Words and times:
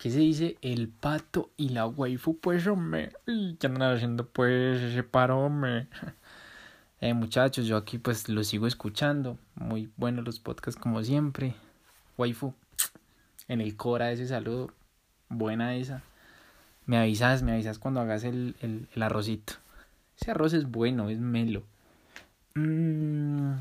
¿Qué 0.00 0.10
se 0.10 0.20
dice? 0.20 0.56
El 0.62 0.88
pato 0.88 1.50
y 1.58 1.68
la 1.68 1.86
waifu, 1.86 2.38
pues, 2.38 2.66
hombre. 2.66 3.12
¿Qué 3.26 3.66
andan 3.66 3.94
haciendo, 3.94 4.26
pues, 4.26 4.80
ese 4.80 5.02
paro, 5.02 5.38
hombre? 5.38 5.86
Eh, 7.02 7.14
muchachos, 7.14 7.64
yo 7.64 7.78
aquí, 7.78 7.96
pues, 7.96 8.28
lo 8.28 8.44
sigo 8.44 8.66
escuchando. 8.66 9.38
Muy 9.54 9.90
buenos 9.96 10.22
los 10.22 10.38
podcasts, 10.38 10.78
como 10.78 11.02
siempre. 11.02 11.54
Waifu, 12.18 12.52
en 13.48 13.62
el 13.62 13.74
Cora 13.74 14.12
ese 14.12 14.26
saludo. 14.26 14.70
Buena 15.30 15.76
esa. 15.76 16.02
Me 16.84 16.98
avisas, 16.98 17.42
me 17.42 17.52
avisas 17.52 17.78
cuando 17.78 18.00
hagas 18.00 18.24
el, 18.24 18.54
el, 18.60 18.86
el 18.94 19.02
arrocito. 19.02 19.54
Ese 20.20 20.30
arroz 20.32 20.52
es 20.52 20.70
bueno, 20.70 21.08
es 21.08 21.20
melo. 21.20 21.62
Mmm 22.54 23.54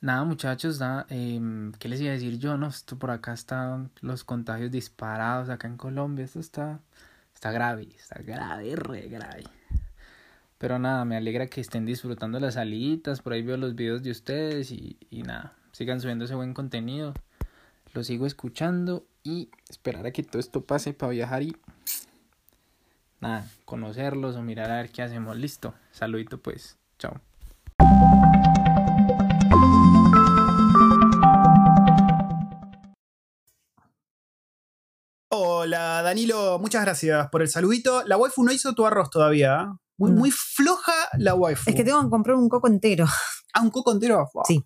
Nada, 0.00 0.22
muchachos, 0.22 0.78
nada, 0.78 1.06
eh, 1.10 1.40
¿qué 1.80 1.88
les 1.88 2.00
iba 2.00 2.10
a 2.10 2.12
decir 2.12 2.38
yo? 2.38 2.56
No, 2.56 2.68
esto 2.68 2.96
por 2.96 3.10
acá 3.10 3.32
están 3.32 3.90
los 4.00 4.22
contagios 4.22 4.70
disparados 4.70 5.48
acá 5.48 5.66
en 5.66 5.76
Colombia, 5.76 6.24
esto 6.24 6.38
está, 6.38 6.78
está 7.34 7.50
grave, 7.50 7.88
está 7.98 8.22
grave, 8.22 8.76
re 8.76 9.08
grave. 9.08 9.42
Pero 10.56 10.78
nada, 10.78 11.04
me 11.04 11.16
alegra 11.16 11.48
que 11.48 11.60
estén 11.60 11.84
disfrutando 11.84 12.38
las 12.38 12.54
salidas, 12.54 13.22
por 13.22 13.32
ahí 13.32 13.42
veo 13.42 13.56
los 13.56 13.74
videos 13.74 14.04
de 14.04 14.12
ustedes 14.12 14.70
y, 14.70 14.96
y 15.10 15.24
nada, 15.24 15.54
sigan 15.72 16.00
subiendo 16.00 16.26
ese 16.26 16.36
buen 16.36 16.54
contenido, 16.54 17.12
lo 17.92 18.04
sigo 18.04 18.26
escuchando 18.26 19.04
y 19.24 19.50
esperar 19.68 20.06
a 20.06 20.12
que 20.12 20.22
todo 20.22 20.38
esto 20.38 20.64
pase 20.64 20.92
para 20.92 21.10
viajar 21.10 21.42
y 21.42 21.56
nada, 23.20 23.48
conocerlos 23.64 24.36
o 24.36 24.42
mirar 24.42 24.70
a 24.70 24.76
ver 24.76 24.90
qué 24.90 25.02
hacemos, 25.02 25.36
listo, 25.36 25.74
saludito 25.90 26.38
pues, 26.38 26.76
chao. 27.00 27.20
Hola, 35.40 36.02
Danilo, 36.02 36.58
muchas 36.58 36.82
gracias 36.82 37.28
por 37.28 37.42
el 37.42 37.48
saludito. 37.48 38.02
La 38.06 38.16
waifu 38.16 38.42
no 38.42 38.50
hizo 38.50 38.72
tu 38.74 38.84
arroz 38.84 39.08
todavía. 39.08 39.68
¿eh? 39.70 39.76
Muy, 39.96 40.10
muy 40.10 40.30
floja 40.32 40.92
la 41.16 41.34
waifu. 41.36 41.70
Es 41.70 41.76
que 41.76 41.84
tengo 41.84 42.02
que 42.02 42.08
comprar 42.10 42.34
un 42.36 42.48
coco 42.48 42.66
entero. 42.66 43.06
Ah, 43.54 43.62
un 43.62 43.70
coco 43.70 43.92
entero. 43.92 44.28
Wow. 44.34 44.42
Sí. 44.46 44.62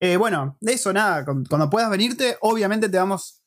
Eh, 0.00 0.16
bueno, 0.18 0.58
de 0.60 0.72
eso 0.74 0.92
nada. 0.92 1.24
Cuando 1.24 1.70
puedas 1.70 1.88
venirte, 1.88 2.36
obviamente 2.42 2.88
te 2.88 2.98
vamos. 2.98 3.42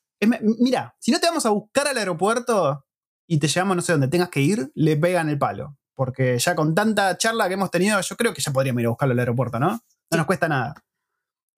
mira, 0.58 0.96
si 0.98 1.12
no 1.12 1.20
te 1.20 1.26
vamos 1.28 1.44
a 1.46 1.50
buscar 1.50 1.86
al 1.86 1.96
aeropuerto 1.98 2.84
y 3.28 3.38
te 3.38 3.46
llevamos 3.48 3.76
no 3.76 3.82
sé 3.82 3.92
dónde 3.92 4.08
tengas 4.08 4.28
que 4.30 4.40
ir, 4.40 4.72
le 4.74 4.96
pegan 4.96 5.28
el 5.28 5.38
palo. 5.38 5.76
Porque 5.94 6.36
ya 6.38 6.56
con 6.56 6.74
tanta 6.74 7.16
charla 7.18 7.46
que 7.48 7.54
hemos 7.54 7.70
tenido, 7.70 8.00
yo 8.00 8.16
creo 8.16 8.32
que 8.34 8.40
ya 8.42 8.50
podríamos 8.52 8.80
ir 8.80 8.86
a 8.86 8.90
buscarlo 8.90 9.12
al 9.12 9.18
aeropuerto, 9.20 9.60
¿no? 9.60 9.68
No 9.70 9.78
Sí. 10.10 10.16
nos 10.16 10.26
cuesta 10.26 10.48
nada. 10.48 10.74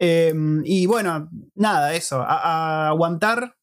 Eh, 0.01 0.35
y 0.65 0.87
bueno, 0.87 1.31
nada, 1.55 1.95
eso. 1.95 2.21
A, 2.21 2.87
a 2.87 2.89
aguantar 2.89 3.55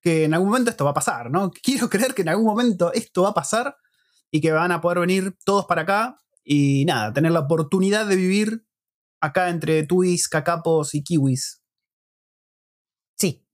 que 0.00 0.24
en 0.24 0.34
algún 0.34 0.48
momento 0.48 0.70
esto 0.70 0.84
va 0.84 0.92
a 0.92 0.94
pasar, 0.94 1.30
¿no? 1.30 1.50
Quiero 1.62 1.88
creer 1.88 2.14
que 2.14 2.22
en 2.22 2.30
algún 2.30 2.46
momento 2.46 2.92
esto 2.92 3.22
va 3.22 3.30
a 3.30 3.34
pasar 3.34 3.76
y 4.30 4.40
que 4.40 4.52
van 4.52 4.72
a 4.72 4.80
poder 4.80 5.00
venir 5.00 5.36
todos 5.44 5.66
para 5.66 5.82
acá 5.82 6.18
y 6.44 6.84
nada, 6.84 7.12
tener 7.12 7.32
la 7.32 7.40
oportunidad 7.40 8.06
de 8.06 8.16
vivir 8.16 8.66
acá 9.20 9.50
entre 9.50 9.84
tuis, 9.84 10.28
cacapos 10.28 10.94
y 10.94 11.02
kiwis. 11.02 11.62
Sí. 13.18 13.44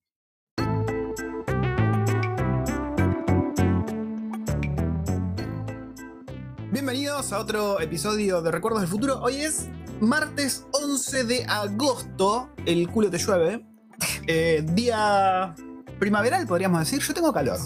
Bienvenidos 6.70 7.32
a 7.32 7.40
otro 7.40 7.80
episodio 7.80 8.42
de 8.42 8.52
Recuerdos 8.52 8.82
del 8.82 8.90
Futuro. 8.90 9.20
Hoy 9.20 9.36
es 9.36 9.68
martes 10.00 10.66
11 10.72 11.24
de 11.24 11.44
agosto. 11.46 12.50
El 12.64 12.88
culo 12.88 13.10
te 13.10 13.18
llueve. 13.18 13.66
Eh, 14.28 14.66
día 14.74 15.54
primaveral, 15.98 16.46
podríamos 16.46 16.80
decir. 16.80 17.00
Yo 17.00 17.14
tengo 17.14 17.32
calor. 17.32 17.58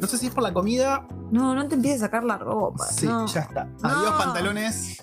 No 0.00 0.06
sé 0.06 0.18
si 0.18 0.26
es 0.26 0.34
por 0.34 0.42
la 0.42 0.52
comida. 0.52 1.06
No, 1.30 1.54
no 1.54 1.66
te 1.68 1.74
empieces 1.74 2.02
a 2.02 2.06
sacar 2.06 2.24
la 2.24 2.38
ropa. 2.38 2.86
Sí, 2.86 3.06
no. 3.06 3.26
ya 3.26 3.40
está. 3.40 3.68
Adiós, 3.82 4.12
No. 4.12 4.18
pantalones. 4.24 4.98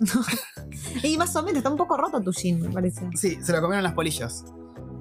Y 1.04 1.18
más 1.18 1.36
o 1.36 1.44
menos, 1.44 1.58
está 1.58 1.70
un 1.70 1.78
poco 1.78 1.98
roto 1.98 2.22
tu 2.22 2.32
jean, 2.32 2.60
me 2.60 2.70
parece. 2.70 3.10
Sí, 3.16 3.38
se 3.42 3.52
lo 3.52 3.62
comieron 3.62 3.84
las 3.84 3.94
polillas. 3.94 4.46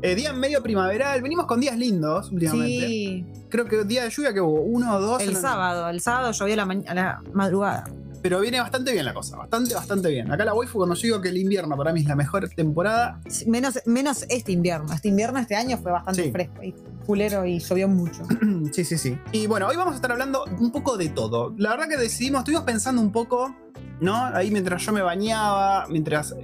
Eh, 0.03 0.15
día 0.15 0.33
medio 0.35 0.63
primaveral. 0.63 1.23
Venimos 1.23 1.47
con 1.47 1.61
días 1.61 1.79
lindos 1.79 2.31
últimamente. 2.31 2.87
Sí. 2.87 3.27
Creo 3.49 3.65
que 3.65 3.85
día 3.85 4.05
de 4.05 4.11
lluvia 4.11 4.35
que 4.35 4.41
hubo 4.41 4.61
uno 4.61 4.97
o 4.97 5.01
dos. 5.01 5.23
El 5.23 5.37
sábado, 5.37 5.89
el 5.89 6.01
sábado 6.01 6.33
llovió 6.33 6.55
a 6.55 6.57
la, 6.67 6.83
a 6.89 6.95
la 6.95 7.23
madrugada. 7.33 7.85
Pero 8.25 8.41
viene 8.41 8.59
bastante 8.59 8.91
bien 8.91 9.05
la 9.05 9.13
cosa. 9.13 9.37
Bastante, 9.37 9.75
bastante 9.75 10.09
bien. 10.09 10.33
Acá 10.33 10.47
la 10.47 10.55
waifu, 10.55 10.79
cuando 10.79 10.95
yo 10.95 11.03
digo 11.03 11.21
que 11.21 11.29
el 11.29 11.37
invierno 11.37 11.77
para 11.77 11.93
mí 11.93 12.01
es 12.01 12.07
la 12.07 12.17
mejor 12.17 12.49
temporada, 12.49 13.21
Sí, 13.29 13.45
Menos, 13.51 13.79
menos 13.85 14.25
este 14.31 14.51
invierno. 14.51 14.95
Este 14.95 15.09
invierno 15.09 15.39
este 15.39 15.55
año 15.57 15.77
fue 15.77 15.93
bastante 15.93 16.23
Sí. 16.25 16.33
fresco 16.33 16.63
y 16.63 16.75
culero 17.05 17.45
y 17.45 17.59
llovió 17.59 17.87
mucho. 17.87 18.23
Sí, 18.73 18.83
sí, 18.83 18.97
sí. 18.97 19.19
Y 19.31 19.47
bueno, 19.47 19.67
hoy 19.69 19.77
vamos 19.77 19.93
a 19.93 19.97
estar 19.97 20.11
hablando 20.11 20.43
un 20.59 20.73
poco 20.73 20.97
de 20.97 21.11
todo. 21.11 21.53
La 21.59 21.69
verdad 21.69 21.87
que 21.87 21.99
decidimos, 21.99 22.39
estuvimos 22.41 22.65
pensando 22.65 23.03
un 23.03 23.13
poco, 23.13 23.55
¿no? 24.01 24.25
Ahí 24.35 24.51
mientras 24.51 24.81
yo 24.87 24.93
me 24.95 25.03
bañaba, 25.03 25.87
mientras 25.91 26.35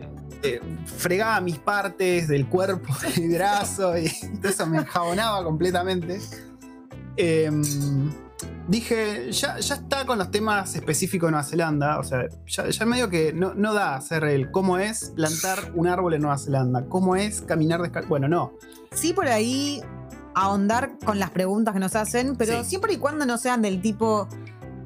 eh, 0.42 0.60
fregaba 0.84 1.40
mis 1.40 1.58
partes 1.60 2.28
del 2.28 2.46
cuerpo, 2.46 2.92
del 3.16 3.30
brazo, 3.30 3.96
y 3.96 4.10
todo 4.38 4.50
eso 4.52 4.66
me 4.66 4.76
enjabonaba 4.80 5.42
completamente. 5.44 6.20
Em, 7.20 7.62
dije, 8.68 9.30
ya, 9.32 9.58
ya 9.58 9.74
está 9.74 10.06
con 10.06 10.18
los 10.18 10.30
temas 10.30 10.74
específicos 10.74 11.26
de 11.28 11.32
Nueva 11.32 11.44
Zelanda. 11.44 11.98
O 11.98 12.04
sea, 12.04 12.26
ya, 12.46 12.68
ya 12.68 12.86
medio 12.86 13.08
que 13.10 13.32
no, 13.32 13.52
no 13.54 13.74
da 13.74 13.94
hacer 13.96 14.24
el 14.24 14.50
cómo 14.50 14.78
es 14.78 15.12
plantar 15.16 15.72
un 15.74 15.86
árbol 15.86 16.14
en 16.14 16.22
Nueva 16.22 16.38
Zelanda, 16.38 16.86
cómo 16.88 17.16
es 17.16 17.42
caminar 17.42 17.82
descalzo. 17.82 18.08
Bueno, 18.08 18.28
no. 18.28 18.52
Sí, 18.92 19.12
por 19.12 19.28
ahí 19.28 19.82
ahondar 20.34 20.92
con 21.04 21.18
las 21.18 21.30
preguntas 21.30 21.74
que 21.74 21.80
nos 21.80 21.94
hacen, 21.96 22.36
pero 22.36 22.62
Sí. 22.64 22.70
siempre 22.70 22.94
y 22.94 22.96
cuando 22.96 23.26
no 23.26 23.36
sean 23.38 23.62
del 23.62 23.80
tipo. 23.82 24.28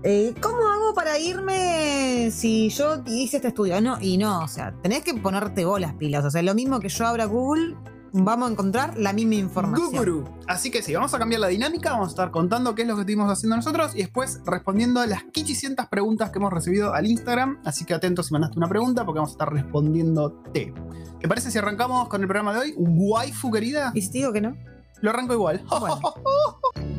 eh, 0.07 0.35
¿Cómo 0.43 0.69
hago 0.69 0.93
para 0.93 1.19
irme 1.19 2.31
si 2.31 2.69
yo 2.71 3.03
hice 3.07 3.37
este 3.37 3.49
estudio? 3.49 3.81
No, 3.81 3.97
y 4.03 4.19
no, 4.19 4.41
o 4.41 4.49
sea, 4.49 4.75
tenés 4.83 5.03
que 5.03 5.15
ponerte 5.15 5.65
vos 5.65 5.81
las 5.81 5.95
pilas. 5.95 6.25
O 6.27 6.31
sea, 6.31 6.43
lo 6.43 6.55
mismo 6.55 6.79
que 6.81 6.91
yo 6.91 7.07
abra 7.07 7.25
Google, 7.25 7.75
vamos 8.23 8.49
a 8.49 8.53
encontrar 8.53 8.97
la 8.97 9.13
misma 9.13 9.35
información. 9.35 9.91
Guguru. 9.91 10.25
Así 10.47 10.71
que 10.71 10.83
sí, 10.83 10.95
vamos 10.95 11.13
a 11.15 11.19
cambiar 11.19 11.41
la 11.41 11.49
dinámica, 11.49 11.91
vamos 11.91 12.09
a 12.09 12.11
estar 12.11 12.31
contando 12.31 12.75
qué 12.75 12.83
es 12.83 12.89
lo 12.89 12.95
que 12.95 13.01
estuvimos 13.01 13.31
haciendo 13.31 13.57
nosotros 13.57 13.95
y 13.97 13.99
después 13.99 14.41
respondiendo 14.47 15.01
a 15.01 15.07
las 15.07 15.25
500 15.25 15.87
preguntas 15.87 16.31
que 16.31 16.39
hemos 16.39 16.53
recibido 16.53 16.95
al 16.95 17.07
Instagram. 17.07 17.61
Así 17.65 17.85
que 17.85 17.93
atentos 17.93 18.27
si 18.27 18.33
mandaste 18.33 18.57
una 18.57 18.69
pregunta 18.69 19.05
porque 19.05 19.19
vamos 19.19 19.31
a 19.31 19.35
estar 19.35 19.53
respondiéndote. 19.53 20.73
¿Te 21.21 21.29
parece 21.29 21.51
si 21.51 21.59
arrancamos 21.59 22.09
con 22.09 22.23
el 22.23 22.29
programa 22.29 22.55
de 22.55 22.61
hoy? 22.61 22.75
Waifu 22.77 23.51
querida. 23.51 23.91
¿Y 23.95 24.03
si 24.03 24.13
te 24.13 24.19
digo 24.19 24.33
que 24.33 24.41
no? 24.41 24.57
Lo 25.01 25.11
arranco 25.11 25.35
igual. 25.35 25.65
Bueno. 25.69 26.01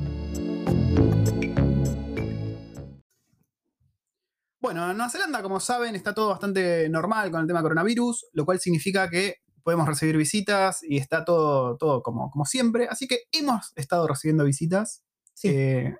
Bueno, 4.61 4.89
en 4.89 4.97
Nueva 4.97 5.11
Zelanda, 5.11 5.43
como 5.43 5.59
saben, 5.59 5.95
está 5.95 6.15
todo 6.15 6.29
bastante 6.29 6.89
normal 6.89 7.29
con 7.29 7.41
el 7.41 7.45
tema 7.45 7.61
coronavirus, 7.61 8.29
lo 8.33 8.45
cual 8.45 8.59
significa 8.59 9.07
que 9.07 9.35
podemos 9.65 9.87
recibir 9.87 10.15
visitas 10.15 10.83
y 10.83 10.97
está 10.97 11.25
todo, 11.25 11.75
todo 11.77 12.03
como, 12.03 12.29
como 12.29 12.45
siempre. 12.45 12.87
Así 12.87 13.07
que 13.07 13.21
hemos 13.31 13.73
estado 13.75 14.07
recibiendo 14.07 14.43
visitas. 14.43 15.03
Sí. 15.33 15.47
Eh, 15.49 15.97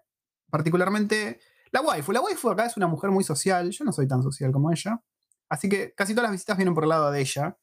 particularmente 0.51 1.39
la 1.71 1.81
waifu. 1.81 2.11
La 2.11 2.21
waifu 2.21 2.51
acá 2.51 2.67
es 2.67 2.77
una 2.77 2.85
mujer 2.85 3.09
muy 3.09 3.23
social. 3.23 3.71
Yo 3.71 3.83
no 3.83 3.91
soy 3.91 4.07
tan 4.07 4.21
social 4.21 4.51
como 4.51 4.71
ella. 4.71 5.01
Así 5.49 5.67
que 5.67 5.95
casi 5.95 6.13
todas 6.13 6.25
las 6.25 6.33
visitas 6.33 6.57
vienen 6.57 6.75
por 6.75 6.83
el 6.83 6.89
lado 6.89 7.09
de 7.09 7.19
ella. 7.19 7.57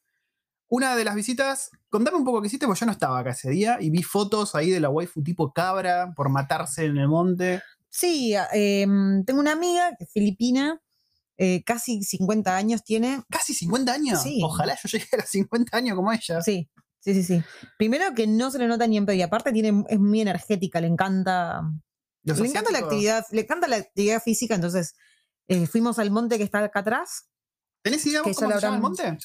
Una 0.67 0.97
de 0.97 1.05
las 1.05 1.15
visitas, 1.15 1.71
contame 1.89 2.17
un 2.17 2.25
poco 2.25 2.41
qué 2.41 2.47
hiciste, 2.47 2.65
porque 2.65 2.81
yo 2.81 2.85
no 2.85 2.91
estaba 2.91 3.19
acá 3.19 3.29
ese 3.29 3.49
día 3.49 3.77
y 3.79 3.89
vi 3.89 4.03
fotos 4.03 4.55
ahí 4.55 4.71
de 4.71 4.81
la 4.81 4.89
waifu 4.89 5.23
tipo 5.23 5.53
cabra 5.53 6.11
por 6.17 6.27
matarse 6.27 6.83
en 6.83 6.97
el 6.97 7.07
monte. 7.07 7.61
Sí, 7.87 8.35
eh, 8.53 8.85
tengo 9.25 9.39
una 9.39 9.53
amiga 9.53 9.95
que 9.97 10.03
es 10.03 10.11
filipina, 10.11 10.81
eh, 11.37 11.63
casi 11.63 12.03
50 12.03 12.55
años 12.55 12.83
tiene. 12.83 13.23
Casi 13.29 13.53
50 13.53 13.93
años. 13.93 14.21
Sí. 14.21 14.41
Ojalá 14.43 14.77
yo 14.81 14.89
llegue 14.89 15.09
a 15.13 15.17
los 15.17 15.29
50 15.29 15.77
años 15.77 15.95
como 15.95 16.11
ella. 16.11 16.41
Sí, 16.41 16.69
sí, 16.99 17.13
sí, 17.13 17.23
sí. 17.23 17.43
Primero 17.77 18.13
que 18.13 18.27
no 18.27 18.51
se 18.51 18.59
le 18.59 18.67
nota 18.67 18.87
ni 18.87 18.97
en 18.97 19.05
pedo 19.05 19.15
y 19.15 19.21
aparte 19.21 19.51
tiene, 19.51 19.83
es 19.89 19.99
muy 19.99 20.21
energética, 20.21 20.79
le 20.81 20.87
encanta. 20.87 21.61
Los 22.23 22.39
le 22.39 22.47
encanta 22.47 22.71
la 22.71 22.79
actividad, 22.79 23.25
le 23.31 23.41
encanta 23.41 23.67
la 23.67 23.77
actividad 23.77 24.21
física, 24.21 24.55
entonces 24.55 24.95
eh, 25.47 25.67
fuimos 25.67 25.99
al 25.99 26.09
monte 26.11 26.37
que 26.37 26.43
está 26.43 26.59
acá 26.63 26.79
atrás. 26.79 27.29
¿Tenés 27.81 28.05
idea 28.05 28.21
vos 28.21 28.35
cómo 28.35 28.51
se 28.51 28.61
llama 28.61 28.75
el 28.77 28.81
monte? 28.81 29.17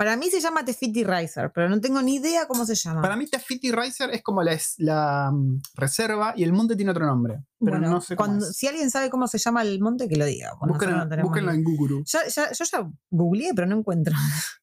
Para 0.00 0.16
mí 0.16 0.30
se 0.30 0.40
llama 0.40 0.64
Tefiti 0.64 1.04
Riser, 1.04 1.52
pero 1.54 1.68
no 1.68 1.78
tengo 1.78 2.00
ni 2.00 2.14
idea 2.14 2.46
cómo 2.48 2.64
se 2.64 2.74
llama. 2.74 3.02
Para 3.02 3.16
mí 3.16 3.26
Tafiti 3.26 3.70
Riser 3.70 4.08
es 4.14 4.22
como 4.22 4.42
la, 4.42 4.54
es- 4.54 4.76
la, 4.78 5.30
mm, 5.30 5.60
reserva 5.74 6.32
y 6.34 6.42
el 6.42 6.54
monte 6.54 6.74
tiene 6.74 6.92
otro 6.92 7.04
nombre. 7.04 7.44
Pero 7.58 7.72
Bueno, 7.72 7.90
no 7.90 8.00
sé 8.00 8.16
cómo 8.16 8.26
cuando- 8.28 8.46
es. 8.48 8.56
si 8.56 8.66
alguien 8.66 8.90
sabe 8.90 9.10
cómo 9.10 9.28
se 9.28 9.36
llama 9.36 9.60
el 9.60 9.78
monte, 9.78 10.08
que 10.08 10.16
lo 10.16 10.24
diga. 10.24 10.52
Búsquenlo, 10.58 11.04
no 11.04 11.22
búsquenlo 11.22 11.52
en 11.52 11.62
Google. 11.64 12.02
Ya- 12.06 12.26
ya- 12.34 12.50
yo 12.50 12.64
ya 12.64 12.90
googleé, 13.10 13.52
pero 13.54 13.66
no 13.66 13.76
encuentro. 13.76 14.14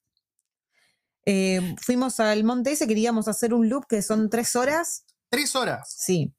Eh, 1.30 1.76
fuimos 1.82 2.20
al 2.22 2.44
monte 2.46 2.72
ese, 2.72 2.88
queríamos 2.88 3.28
hacer 3.28 3.54
un 3.54 3.68
loop 3.70 3.86
que 3.88 4.02
son 4.02 4.30
tres 4.30 4.56
horas. 4.56 5.04
Tres 5.30 5.56
horas. 5.58 5.94
Sí. 5.96 6.34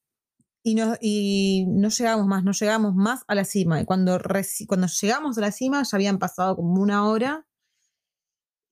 Y 0.64 0.74
no, 0.74 0.94
y 1.00 1.66
no 1.68 1.88
llegamos 1.90 2.26
más, 2.26 2.42
no 2.42 2.52
llegamos 2.52 2.94
más 2.94 3.20
a 3.28 3.34
la 3.34 3.44
cima. 3.44 3.80
Y 3.80 3.84
cuando, 3.84 4.18
cuando 4.66 4.86
llegamos 4.86 5.36
a 5.36 5.40
la 5.42 5.52
cima 5.52 5.82
ya 5.82 5.96
habían 5.96 6.18
pasado 6.18 6.56
como 6.56 6.80
una 6.80 7.06
hora. 7.06 7.44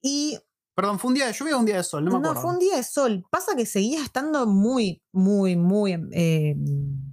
Y 0.03 0.39
Perdón, 0.75 0.99
¿fue 0.99 1.09
un 1.09 1.15
día 1.15 1.27
de 1.27 1.33
lluvia 1.33 1.57
o 1.57 1.61
un 1.61 1.65
día 1.65 1.77
de 1.79 1.83
sol? 1.85 2.05
No 2.05 2.11
me 2.11 2.19
No, 2.21 2.29
acuerdo. 2.29 2.43
fue 2.43 2.51
un 2.53 2.59
día 2.59 2.77
de 2.77 2.83
sol. 2.83 3.25
Pasa 3.31 3.57
que 3.57 3.65
seguía 3.65 4.03
estando 4.03 4.47
muy, 4.47 5.03
muy, 5.11 5.57
muy 5.57 5.95
eh, 6.13 6.55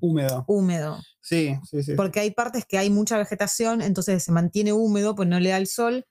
Húmedo. 0.01 0.43
húmedo. 0.47 0.99
Sí, 1.21 1.55
sí, 1.63 1.81
sí. 1.81 1.93
Porque 1.95 2.19
hay 2.19 2.31
partes 2.31 2.65
que 2.65 2.77
hay 2.77 2.89
mucha 2.89 3.17
vegetación, 3.17 3.81
entonces 3.81 4.21
se 4.21 4.33
mantiene 4.33 4.73
húmedo, 4.73 5.15
pues 5.15 5.29
no 5.29 5.39
le 5.39 5.49
da 5.51 5.57
el 5.57 5.67
sol. 5.67 6.05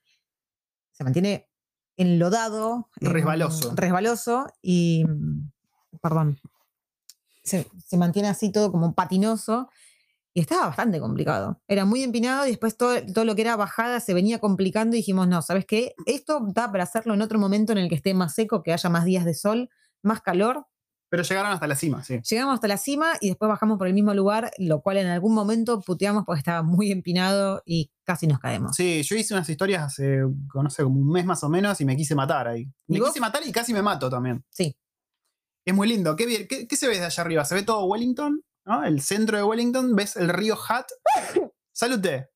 Se 0.93 1.05
mantiene 1.05 1.47
enlodado. 1.99 2.89
eh, 3.03 3.09
Resbaloso. 3.11 3.75
resbaloso 3.77 4.47
y. 4.63 5.05
mm, 5.07 5.51
Perdón. 6.01 6.41
Se, 7.45 7.67
se 7.87 7.97
mantiene 7.99 8.29
así 8.29 8.51
todo 8.51 8.73
como 8.73 8.95
patinoso. 8.95 9.69
Y 10.35 10.41
estaba 10.41 10.67
bastante 10.67 10.99
complicado. 10.99 11.61
Era 11.69 11.85
muy 11.85 12.03
empinado 12.03 12.47
y 12.47 12.51
después 12.51 12.77
todo, 12.77 12.95
todo 13.13 13.25
lo 13.27 13.35
que 13.35 13.43
era 13.43 13.55
bajada 13.57 14.01
se 14.01 14.15
venía 14.15 14.39
complicando 14.39 14.97
y 14.97 15.01
dijimos, 15.01 15.29
no, 15.29 15.43
¿sabes 15.43 15.67
qué? 15.67 15.95
Esto 16.07 16.41
da 16.55 16.73
para 16.73 16.85
hacerlo 16.85 17.13
en 17.15 17.21
otro 17.23 17.39
momento 17.39 17.73
en 17.73 17.79
el 17.79 17.89
que 17.91 17.95
esté 17.97 18.15
más 18.15 18.35
seco, 18.35 18.63
que 18.63 18.73
haya 18.73 18.89
más 18.89 19.05
días 19.05 19.25
de 19.27 19.35
sol, 19.35 19.69
más 20.03 20.23
calor. 20.23 20.67
Pero 21.11 21.23
llegaron 21.23 21.53
hasta 21.53 21.67
la 21.67 21.77
cima, 21.77 22.03
sí. 22.03 22.19
Llegamos 22.31 22.55
hasta 22.55 22.69
la 22.69 22.79
cima 22.79 23.13
y 23.21 23.29
después 23.29 23.47
bajamos 23.51 23.77
por 23.77 23.87
el 23.87 23.93
mismo 23.93 24.15
lugar, 24.15 24.51
lo 24.57 24.81
cual 24.81 24.97
en 24.97 25.09
algún 25.09 25.35
momento 25.35 25.83
puteamos 25.83 26.25
porque 26.25 26.39
estaba 26.39 26.63
muy 26.63 26.91
empinado 26.91 27.63
y 27.67 27.91
casi 28.03 28.27
nos 28.27 28.39
caemos. 28.39 28.75
Sí, 28.75 29.03
yo 29.03 29.17
hice 29.17 29.35
unas 29.35 29.47
historias 29.51 29.83
hace, 29.83 30.21
no 30.55 30.71
sé, 30.71 30.83
como 30.83 30.99
un 30.99 31.11
mes 31.13 31.27
más 31.27 31.45
o 31.45 31.51
menos 31.51 31.79
y 31.83 31.85
me 31.85 31.95
quise 31.95 32.15
matar 32.15 32.49
ahí. 32.49 32.67
Me 32.87 32.99
quise 32.99 33.21
matar 33.21 33.43
y 33.47 33.53
casi 33.53 33.75
me 33.75 33.83
mato 33.83 34.09
también. 34.09 34.43
Sí. 34.49 34.75
Es 35.67 35.75
muy 35.75 35.87
lindo. 35.87 36.17
¿Qué, 36.17 36.47
qué- 36.49 36.67
qué 36.67 36.77
se 36.77 36.89
ve 36.89 36.99
de 36.99 37.05
allá 37.05 37.23
arriba? 37.23 37.45
¿Se 37.45 37.55
ve 37.55 37.63
todo 37.63 37.85
Wellington? 37.85 38.41
¿No? 38.65 38.85
El 38.85 39.01
centro 39.01 39.37
de 39.37 39.43
Wellington. 39.45 39.95
¿Ves 39.95 40.17
el 40.17 40.29
río 40.29 40.57
Hat? 40.69 40.87
Salute. 41.73 42.29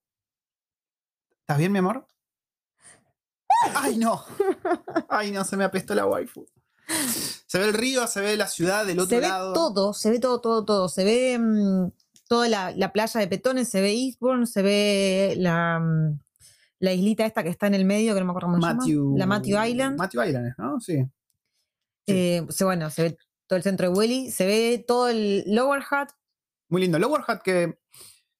¿Estás 1.40 1.58
bien, 1.58 1.72
mi 1.72 1.78
amor? 1.78 2.06
¡Ay, 3.74 3.96
no! 3.98 4.22
¡Ay, 5.08 5.30
no! 5.30 5.44
Se 5.44 5.56
me 5.56 5.64
apestó 5.64 5.94
la 5.94 6.06
waifu. 6.06 6.46
Se 7.46 7.58
ve 7.58 7.66
el 7.66 7.74
río, 7.74 8.06
se 8.06 8.20
ve 8.20 8.36
la 8.36 8.46
ciudad 8.48 8.84
del 8.86 8.98
otro 8.98 9.08
Se 9.16 9.20
ve 9.20 9.28
lado. 9.28 9.52
todo, 9.52 9.92
se 9.92 10.10
ve 10.10 10.18
todo, 10.20 10.40
todo, 10.40 10.64
todo. 10.64 10.88
Se 10.88 11.04
ve 11.04 11.38
mm, 11.38 11.90
toda 12.28 12.48
la, 12.48 12.70
la 12.72 12.92
playa 12.92 13.20
de 13.20 13.28
Petones, 13.28 13.68
se 13.68 13.80
ve 13.80 13.92
Eastbourne, 13.92 14.46
se 14.46 14.62
ve 14.62 15.34
la, 15.38 15.78
mm, 15.80 16.20
la 16.80 16.92
islita 16.92 17.24
esta 17.26 17.42
que 17.42 17.48
está 17.48 17.66
en 17.66 17.74
el 17.74 17.84
medio, 17.84 18.14
que 18.14 18.20
no 18.20 18.26
me 18.26 18.30
acuerdo 18.32 18.48
cómo 18.48 18.56
se 18.60 18.66
llama. 18.68 18.78
Matthew, 18.80 19.16
La 19.16 19.26
Matthew 19.26 19.64
Island. 19.64 19.98
Matthew 19.98 20.22
Island, 20.24 20.54
¿no? 20.58 20.80
Sí. 20.80 20.96
sí. 21.04 21.10
Eh, 22.08 22.46
se- 22.50 22.64
bueno, 22.64 22.90
se 22.90 23.02
ve 23.02 23.18
todo 23.46 23.56
el 23.56 23.62
centro 23.62 23.88
de 23.90 23.94
Welly, 23.96 24.30
se 24.30 24.46
ve 24.46 24.84
todo 24.86 25.08
el 25.08 25.44
Lower 25.46 25.82
Hat. 25.90 26.08
Muy 26.68 26.82
lindo. 26.82 26.98
Lower 26.98 27.22
Hat 27.26 27.42
que. 27.42 27.78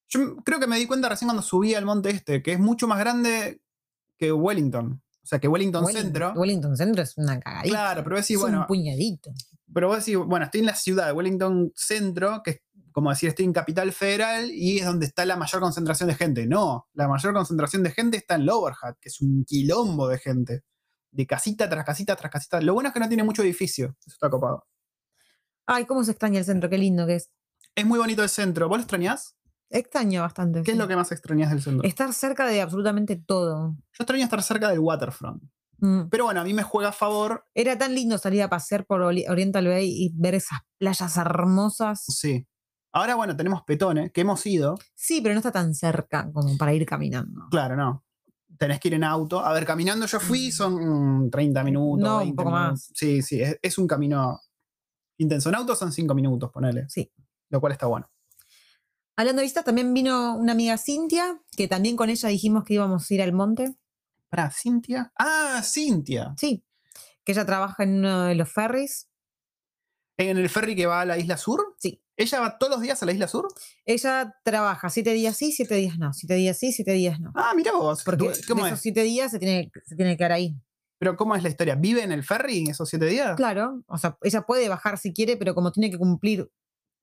Yo 0.08 0.37
creo 0.44 0.61
que 0.61 0.67
me 0.67 0.79
di 0.79 0.87
cuenta 0.87 1.08
recién 1.08 1.26
cuando 1.29 1.43
subí 1.43 1.75
al 1.75 1.85
monte 1.85 2.11
este, 2.11 2.43
que 2.43 2.53
es 2.53 2.61
mucho 2.61 2.87
más 2.87 2.99
grande 2.99 3.61
que 4.19 4.32
Wellington. 4.32 5.03
O 5.23 5.26
sea, 5.26 5.41
que 5.41 5.49
Wellington, 5.49 5.85
Wellington- 5.85 6.03
Centro. 6.03 6.32
Wellington 6.37 6.76
Centro 6.76 7.03
es 7.03 7.17
una 7.19 7.41
cagadita. 7.41 7.69
Claro, 7.75 8.05
pero 8.05 8.14
vos 8.17 8.23
decís, 8.25 8.37
es 8.37 8.41
bueno, 8.41 8.61
un 8.61 8.67
puñadito. 8.69 9.32
pero 9.75 9.88
vos 9.88 9.99
decís, 9.99 10.17
bueno, 10.17 10.44
estoy 10.44 10.61
en 10.61 10.67
la 10.67 10.76
ciudad 10.76 11.06
de 11.06 11.12
Wellington 11.12 11.73
Centro, 11.75 12.43
que 12.44 12.50
es 12.53 12.61
como 12.93 13.11
decir, 13.11 13.29
estoy 13.29 13.44
en 13.44 13.53
Capital 13.53 13.93
Federal 13.93 14.50
y 14.50 14.79
es 14.79 14.87
donde 14.87 15.05
está 15.06 15.26
la 15.26 15.37
mayor 15.37 15.61
concentración 15.61 16.08
de 16.08 16.14
gente. 16.14 16.47
No, 16.47 16.88
la 16.94 17.08
mayor 17.08 17.35
concentración 17.35 17.82
de 17.82 17.91
gente 17.91 18.17
está 18.17 18.37
en 18.37 18.47
Lower 18.47 18.75
Hat, 18.81 18.94
que 19.00 19.08
es 19.08 19.20
un 19.20 19.44
quilombo 19.44 20.08
de 20.08 20.19
gente. 20.19 20.62
De 21.11 21.26
casita 21.26 21.69
tras 21.69 21.85
casita 21.85 22.14
tras 22.17 22.31
casita. 22.31 22.61
Lo 22.61 22.73
bueno 22.75 22.88
es 22.88 22.94
que 22.94 23.00
no 23.00 23.08
tiene 23.08 23.25
mucho 23.25 23.43
edificio. 23.43 23.97
Eso 24.06 24.14
está 24.14 24.31
copado. 24.31 24.67
Ay, 25.67 25.85
cómo 25.85 26.05
se 26.05 26.13
extraña 26.13 26.39
el 26.39 26.45
centro, 26.45 26.71
qué 26.71 26.79
lindo 26.79 27.07
que 27.07 27.17
es. 27.17 27.31
Es 27.75 27.85
muy 27.85 27.99
bonito 27.99 28.23
el 28.23 28.29
centro. 28.29 28.69
¿Vos 28.69 28.79
lo 28.79 28.83
extrañás? 28.83 29.37
Extraño 29.69 30.23
bastante. 30.23 30.63
¿Qué 30.63 30.73
es 30.73 30.79
lo 30.79 30.87
que 30.87 30.97
más 30.97 31.11
extrañás 31.13 31.51
del 31.51 31.61
centro? 31.63 31.87
Estar 31.87 32.13
cerca 32.13 32.47
de 32.47 32.61
absolutamente 32.63 33.17
todo. 33.17 33.77
Yo 33.93 34.03
extraño 34.03 34.25
estar 34.25 34.43
cerca 34.43 34.69
del 34.69 34.79
waterfront. 34.79 35.43
Mm. 35.79 36.09
Pero 36.09 36.25
bueno, 36.25 36.41
a 36.41 36.45
mí 36.45 36.55
me 36.55 36.63
juega 36.63 36.91
a 36.91 36.93
favor. 36.93 37.45
Era 37.55 37.77
tan 37.77 37.95
lindo 37.95 38.17
salir 38.17 38.43
a 38.43 38.49
pasear 38.49 38.87
por 38.87 39.03
Oriental 39.03 39.67
Bay 39.67 39.89
y 39.91 40.13
ver 40.15 40.35
esas 40.37 40.61
playas 40.79 41.17
hermosas. 41.17 42.05
Sí. 42.07 42.47
Ahora, 42.93 43.15
bueno, 43.15 43.37
tenemos 43.37 43.63
Petone, 43.67 44.11
que 44.11 44.23
hemos 44.23 44.47
ido. 44.47 44.79
Sí, 44.95 45.21
pero 45.21 45.35
no 45.35 45.41
está 45.41 45.53
tan 45.53 45.75
cerca 45.75 46.31
como 46.33 46.57
para 46.57 46.73
ir 46.73 46.87
caminando. 46.87 47.43
Claro, 47.51 47.77
no. 47.77 48.05
Tenés 48.57 48.81
que 48.81 48.89
ir 48.89 48.95
en 48.95 49.05
auto. 49.05 49.45
A 49.45 49.53
ver, 49.53 49.67
caminando 49.67 50.07
yo 50.07 50.19
fui, 50.19 50.51
son 50.51 51.25
mm, 51.27 51.31
30 51.31 51.63
minutos. 51.63 52.03
No, 52.09 52.15
un 52.15 52.21
20 52.21 52.37
poco 52.37 52.51
minutos. 52.51 52.71
más. 52.71 52.91
Sí, 52.95 53.21
sí, 53.21 53.43
es, 53.43 53.59
es 53.61 53.77
un 53.77 53.87
camino 53.87 54.41
intenso. 55.19 55.49
En 55.49 55.55
auto 55.55 55.75
son 55.77 55.93
5 55.93 56.15
minutos, 56.15 56.51
ponele. 56.51 56.89
Sí. 56.89 57.13
Lo 57.49 57.61
cual 57.61 57.73
está 57.73 57.87
bueno. 57.87 58.11
Hablando 59.17 59.41
de 59.41 59.47
vistas, 59.47 59.65
también 59.65 59.95
vino 59.95 60.37
una 60.37 60.53
amiga 60.53 60.77
Cintia, 60.77 61.41
que 61.57 61.69
también 61.69 61.97
con 61.97 62.11
ella 62.11 62.29
dijimos 62.29 62.65
que 62.65 62.75
íbamos 62.75 63.11
a 63.11 63.15
ir 63.15 63.23
al 63.23 63.33
monte. 63.33 63.75
Para, 64.29 64.51
Cintia. 64.51 65.13
Ah, 65.19 65.63
Cintia. 65.65 66.35
Sí. 66.37 66.65
Que 67.25 67.33
ella 67.33 67.47
trabaja 67.47 67.85
en 67.85 67.99
uno 68.01 68.25
de 68.25 68.35
los 68.35 68.53
ferries. 68.53 69.09
En 70.19 70.37
el 70.37 70.49
ferry 70.49 70.77
que 70.77 70.87
va 70.87 71.01
a 71.01 71.05
la 71.07 71.19
isla 71.19 71.37
sur. 71.37 71.75
Sí. 71.79 72.03
¿Ella 72.17 72.41
va 72.41 72.59
todos 72.59 72.73
los 72.73 72.81
días 72.81 73.03
a 73.03 73.07
la 73.07 73.13
isla 73.13 73.29
sur? 73.29 73.47
Ella 73.85 74.35
trabaja 74.43 74.89
siete 74.89 75.13
días 75.13 75.37
sí, 75.37 75.53
siete 75.53 75.75
días 75.75 75.99
no. 75.99 76.13
Siete 76.13 76.35
días 76.35 76.59
sí, 76.59 76.73
siete 76.73 76.93
días 76.93 77.21
no. 77.21 77.33
Ah, 77.35 77.53
mira 77.55 77.73
vos. 77.73 78.03
Porque 78.05 78.33
¿Cómo 78.49 78.63
de 78.63 78.69
es? 78.69 78.73
esos 78.73 78.83
siete 78.83 79.03
días 79.03 79.31
se 79.31 79.39
tiene, 79.39 79.71
se 79.85 79.97
tiene 79.97 80.13
que 80.13 80.17
quedar 80.19 80.33
ahí. 80.33 80.57
Pero 80.98 81.16
¿cómo 81.16 81.37
es 81.37 81.43
la 81.43 81.48
historia? 81.50 81.75
¿Vive 81.75 82.02
en 82.02 82.12
el 82.12 82.25
ferry 82.25 82.64
esos 82.70 82.88
7 82.88 83.06
días? 83.06 83.37
Claro. 83.37 83.82
O 83.87 83.98
sea, 83.98 84.16
ella 84.22 84.43
puede 84.43 84.69
bajar 84.69 84.98
si 84.98 85.12
quiere, 85.12 85.37
pero 85.37 85.54
como 85.54 85.70
tiene 85.72 85.90
que 85.90 85.98
cumplir 85.98 86.50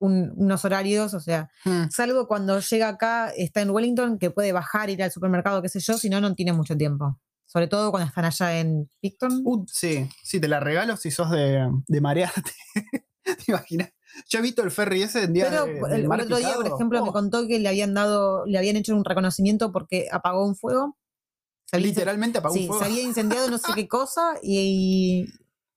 un- 0.00 0.32
unos 0.36 0.64
horarios, 0.64 1.14
o 1.14 1.20
sea, 1.20 1.48
Hmm. 1.64 1.84
salvo 1.90 2.26
cuando 2.26 2.58
llega 2.58 2.88
acá, 2.88 3.30
está 3.36 3.60
en 3.62 3.70
Wellington, 3.70 4.18
que 4.18 4.30
puede 4.30 4.52
bajar, 4.52 4.90
ir 4.90 5.02
al 5.02 5.12
supermercado, 5.12 5.62
qué 5.62 5.68
sé 5.68 5.78
yo, 5.80 5.96
si 5.96 6.10
no, 6.10 6.20
no 6.20 6.34
tiene 6.34 6.52
mucho 6.52 6.76
tiempo. 6.76 7.18
Sobre 7.46 7.68
todo 7.68 7.90
cuando 7.92 8.08
están 8.08 8.24
allá 8.24 8.58
en 8.58 8.90
Picton. 9.00 9.42
Uh, 9.44 9.64
sí, 9.68 10.08
sí, 10.24 10.40
te 10.40 10.48
la 10.48 10.58
regalo 10.58 10.96
si 10.96 11.10
sos 11.12 11.30
de, 11.30 11.68
de 11.86 12.00
marearte. 12.00 12.50
¿Te 13.24 13.44
imaginas? 13.46 13.90
Yo 14.28 14.38
he 14.40 14.42
visto 14.42 14.62
el 14.62 14.70
ferry 14.70 15.02
ese 15.02 15.24
en 15.24 15.32
día 15.32 15.46
Pero 15.48 15.64
de, 15.66 15.78
el, 15.96 16.04
el 16.04 16.20
otro 16.20 16.36
día, 16.38 16.54
por 16.54 16.66
ejemplo, 16.66 17.02
me 17.02 17.08
Oh, 17.10 17.12
contó 17.12 17.46
que 17.46 17.58
le 17.58 17.68
habían 17.68 17.94
dado, 17.94 18.44
le 18.46 18.58
habían 18.58 18.76
hecho 18.76 18.94
un 18.94 19.04
reconocimiento 19.04 19.72
porque 19.72 20.08
apagó 20.10 20.44
un 20.46 20.56
fuego. 20.56 20.96
Literalmente 21.72 22.38
apagó 22.38 22.54
sí, 22.54 22.62
un 22.62 22.66
fuego. 22.68 22.84
se 22.84 22.90
había 22.90 23.02
incendiado 23.02 23.50
no 23.50 23.58
sé 23.58 23.72
qué 23.74 23.88
cosa 23.88 24.34
y, 24.42 25.26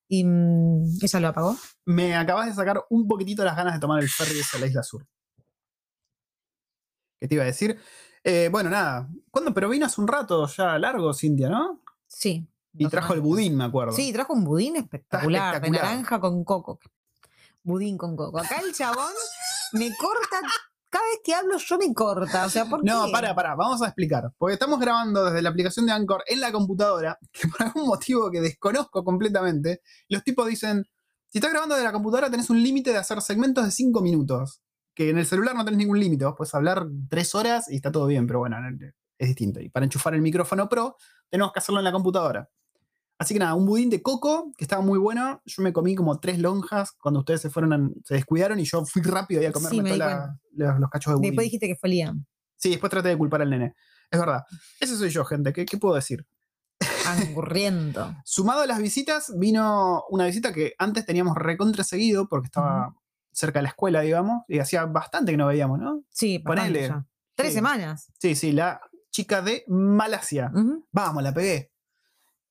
y, 0.07 0.23
mm, 0.23 0.99
ella 1.01 1.19
lo 1.19 1.27
apagó. 1.29 1.57
Me 1.85 2.15
acabas 2.15 2.47
de 2.47 2.53
sacar 2.53 2.83
un 2.89 3.07
poquitito 3.07 3.43
las 3.43 3.55
ganas 3.55 3.73
de 3.73 3.79
tomar 3.79 4.01
el 4.01 4.09
ferry 4.09 4.39
ese 4.39 4.57
a 4.57 4.59
la 4.59 4.67
isla 4.67 4.83
sur. 4.83 5.05
¿Qué 7.19 7.27
te 7.27 7.35
iba 7.35 7.43
a 7.43 7.47
decir? 7.47 7.79
Eh, 8.23 8.49
bueno, 8.51 8.69
nada. 8.69 9.09
¿Cuándo? 9.31 9.53
Pero 9.53 9.69
vino 9.69 9.85
hace 9.85 10.01
un 10.01 10.07
rato 10.07 10.45
ya 10.47 10.77
largo, 10.77 11.13
Cintia, 11.13 11.49
¿no? 11.49 11.81
Sí. 12.05 12.47
Y 12.73 12.87
trajo 12.89 13.13
el 13.13 13.21
budín, 13.21 13.55
me 13.57 13.63
acuerdo. 13.63 13.93
Sí, 13.93 14.13
trajo 14.13 14.33
un 14.33 14.43
budín 14.43 14.75
espectacular, 14.75 15.51
de 15.53 15.57
espectacular. 15.57 15.83
naranja 15.83 16.19
con 16.19 16.43
coco. 16.43 16.79
Budín 17.63 17.97
con 17.97 18.15
coco. 18.15 18.37
Acá 18.37 18.59
el 18.59 18.71
chabón 18.73 19.11
me 19.73 19.89
corta, 19.95 20.41
cada 20.89 21.05
vez 21.05 21.19
que 21.23 21.33
hablo 21.33 21.57
yo 21.57 21.77
me 21.77 21.93
corta. 21.93 22.45
O 22.45 22.49
sea, 22.49 22.65
¿por 22.65 22.83
No, 22.83 23.11
para, 23.11 23.35
para, 23.35 23.55
vamos 23.55 23.81
a 23.81 23.87
explicar. 23.87 24.31
Porque 24.37 24.53
estamos 24.53 24.79
grabando 24.79 25.25
desde 25.25 25.41
la 25.41 25.49
aplicación 25.49 25.85
de 25.85 25.91
Anchor 25.91 26.23
en 26.27 26.39
la 26.39 26.51
computadora, 26.51 27.17
que 27.31 27.47
por 27.47 27.63
algún 27.63 27.87
motivo 27.87 28.31
que 28.31 28.41
desconozco 28.41 29.03
completamente, 29.03 29.81
los 30.09 30.23
tipos 30.23 30.47
dicen, 30.47 30.85
si 31.29 31.39
estás 31.39 31.51
grabando 31.51 31.75
desde 31.75 31.87
la 31.87 31.93
computadora 31.93 32.29
tenés 32.29 32.49
un 32.49 32.61
límite 32.61 32.91
de 32.91 32.97
hacer 32.97 33.21
segmentos 33.21 33.65
de 33.65 33.71
5 33.71 34.01
minutos, 34.01 34.61
que 34.95 35.09
en 35.09 35.17
el 35.17 35.25
celular 35.25 35.55
no 35.55 35.65
tenés 35.65 35.77
ningún 35.77 35.99
límite, 35.99 36.25
vos 36.25 36.35
puedes 36.37 36.55
hablar 36.55 36.87
3 37.09 37.35
horas 37.35 37.69
y 37.69 37.75
está 37.75 37.91
todo 37.91 38.07
bien, 38.07 38.25
pero 38.25 38.39
bueno, 38.39 38.57
es 39.17 39.27
distinto. 39.27 39.59
Y 39.59 39.69
para 39.69 39.85
enchufar 39.85 40.15
el 40.15 40.21
micrófono 40.21 40.69
Pro, 40.69 40.95
tenemos 41.29 41.51
que 41.51 41.59
hacerlo 41.59 41.79
en 41.79 41.85
la 41.85 41.91
computadora. 41.91 42.49
Así 43.19 43.33
que 43.33 43.39
nada, 43.39 43.55
un 43.55 43.65
budín 43.65 43.89
de 43.89 44.01
coco 44.01 44.51
que 44.57 44.63
estaba 44.63 44.81
muy 44.83 44.99
bueno. 44.99 45.41
Yo 45.45 45.63
me 45.63 45.73
comí 45.73 45.95
como 45.95 46.19
tres 46.19 46.37
lonjas 46.39 46.91
cuando 47.01 47.21
ustedes 47.21 47.41
se 47.41 47.49
fueron, 47.49 47.73
a- 47.73 47.89
se 48.05 48.13
descuidaron 48.15 48.59
y 48.59 48.63
yo 48.65 48.85
fui 48.85 49.01
rápido 49.01 49.41
ahí 49.41 49.47
a 49.47 49.51
comerme 49.51 49.77
Sí, 49.77 49.83
todos 49.83 49.97
la- 49.97 50.77
los, 50.79 50.89
cachos 50.91 51.11
de 51.13 51.15
budín. 51.17 51.31
Después 51.31 51.45
dijiste 51.45 51.67
que 51.67 51.75
fue 51.75 51.89
Liam. 51.89 52.25
Sí, 52.57 52.69
después 52.69 52.89
traté 52.91 53.09
de 53.09 53.17
culpar 53.17 53.41
al 53.41 53.49
nene. 53.49 53.73
Es 54.11 54.19
verdad. 54.19 54.43
Ese 54.79 54.95
soy 54.97 55.09
yo, 55.09 55.25
gente. 55.25 55.51
¿Qué, 55.51 55.65
qué 55.65 55.77
puedo 55.77 55.95
decir? 55.95 56.25
Angurriento. 57.05 58.15
Sumado 58.25 58.61
a 58.61 58.65
las 58.67 58.79
visitas, 58.79 59.33
vino 59.37 60.03
una 60.09 60.25
visita 60.25 60.53
que 60.53 60.73
antes 60.77 61.05
teníamos 61.05 61.35
recontra 61.35 61.83
seguido 61.83 62.27
porque 62.27 62.47
estaba 62.47 62.93
cerca 63.31 63.59
de 63.59 63.63
la 63.63 63.69
escuela, 63.69 64.01
digamos, 64.01 64.43
y 64.47 64.59
hacía 64.59 64.85
bastante 64.85 65.31
que 65.31 65.37
no 65.37 65.47
veíamos, 65.47 65.79
¿no? 65.79 66.03
Sí, 66.09 66.39
Ponele. 66.39 66.87
ya. 66.87 67.05
Tres 67.35 67.49
Sí. 67.51 67.55
semanas. 67.55 68.11
Sí, 68.19 68.35
sí, 68.35 68.51
la 68.51 68.81
chica 69.11 69.41
de 69.41 69.63
Malasia. 69.67 70.51
Vamos, 70.91 71.23
la 71.23 71.33
pegué. 71.33 71.71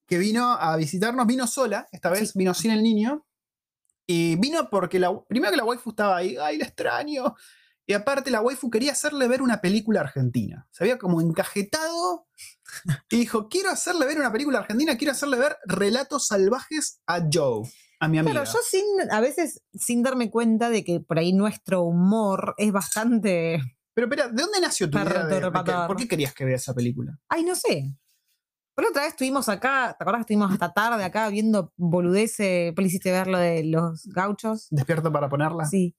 Que 0.06 0.18
vino 0.18 0.52
a 0.52 0.76
visitarnos, 0.76 1.26
vino 1.26 1.46
sola, 1.46 1.88
esta 1.92 2.10
vez 2.10 2.30
Sí. 2.30 2.38
vino 2.38 2.54
sin 2.54 2.70
el 2.70 2.82
niño. 2.82 3.26
Y 4.08 4.36
vino 4.36 4.70
porque 4.70 4.98
la, 5.00 5.10
primero 5.26 5.50
que 5.50 5.56
la 5.56 5.64
waifu 5.64 5.90
estaba 5.90 6.16
ahí, 6.18 6.36
ay, 6.40 6.58
la 6.58 6.64
extraño. 6.66 7.34
Y 7.88 7.92
aparte 7.92 8.30
la 8.30 8.40
waifu 8.40 8.70
quería 8.70 8.92
hacerle 8.92 9.26
ver 9.28 9.42
una 9.42 9.60
película 9.60 10.00
argentina. 10.00 10.68
Se 10.70 10.84
había 10.84 10.98
como 10.98 11.20
encajetado 11.20 12.26
y 13.10 13.16
dijo, 13.18 13.48
quiero 13.48 13.70
hacerle 13.70 14.06
ver 14.06 14.18
una 14.18 14.30
película 14.32 14.58
argentina, 14.60 14.96
quiero 14.96 15.12
hacerle 15.12 15.38
ver 15.38 15.56
Relatos 15.66 16.26
Salvajes 16.28 17.00
a 17.06 17.20
Joe, 17.32 17.68
a 18.00 18.08
mi 18.08 18.18
amiga. 18.18 18.42
Claro, 18.42 18.50
yo 18.52 18.58
sin, 18.68 18.84
a 19.10 19.20
veces 19.20 19.62
sin 19.72 20.02
darme 20.02 20.30
cuenta 20.30 20.68
de 20.70 20.84
que 20.84 21.00
por 21.00 21.18
ahí 21.18 21.32
nuestro 21.32 21.82
humor 21.82 22.54
es 22.58 22.70
bastante. 22.72 23.60
Pero 23.94 24.06
espera, 24.08 24.28
¿de 24.28 24.42
dónde 24.42 24.60
nació 24.60 24.90
tu 24.90 24.98
idea? 24.98 25.24
de- 25.26 25.40
de. 25.40 25.50
¿Por 25.86 25.96
qué 25.96 26.06
querías 26.08 26.34
que 26.34 26.44
vea 26.44 26.56
esa 26.56 26.74
película? 26.74 27.18
Ay, 27.28 27.44
no 27.44 27.54
sé. 27.56 27.96
Pero 28.76 28.90
otra 28.90 29.02
vez 29.02 29.12
estuvimos 29.12 29.48
acá, 29.48 29.96
¿te 29.98 30.04
acordás 30.04 30.18
que 30.18 30.34
estuvimos 30.34 30.52
hasta 30.52 30.72
tarde 30.72 31.02
acá 31.02 31.28
viendo 31.30 31.72
boludeces? 31.76 32.66
Después 32.66 32.84
le 32.84 32.88
hiciste 32.88 33.10
ver 33.10 33.26
lo 33.26 33.38
de 33.38 33.64
los 33.64 34.04
gauchos. 34.06 34.68
Despierto 34.70 35.10
para 35.10 35.28
ponerla. 35.28 35.64
Sí. 35.64 35.96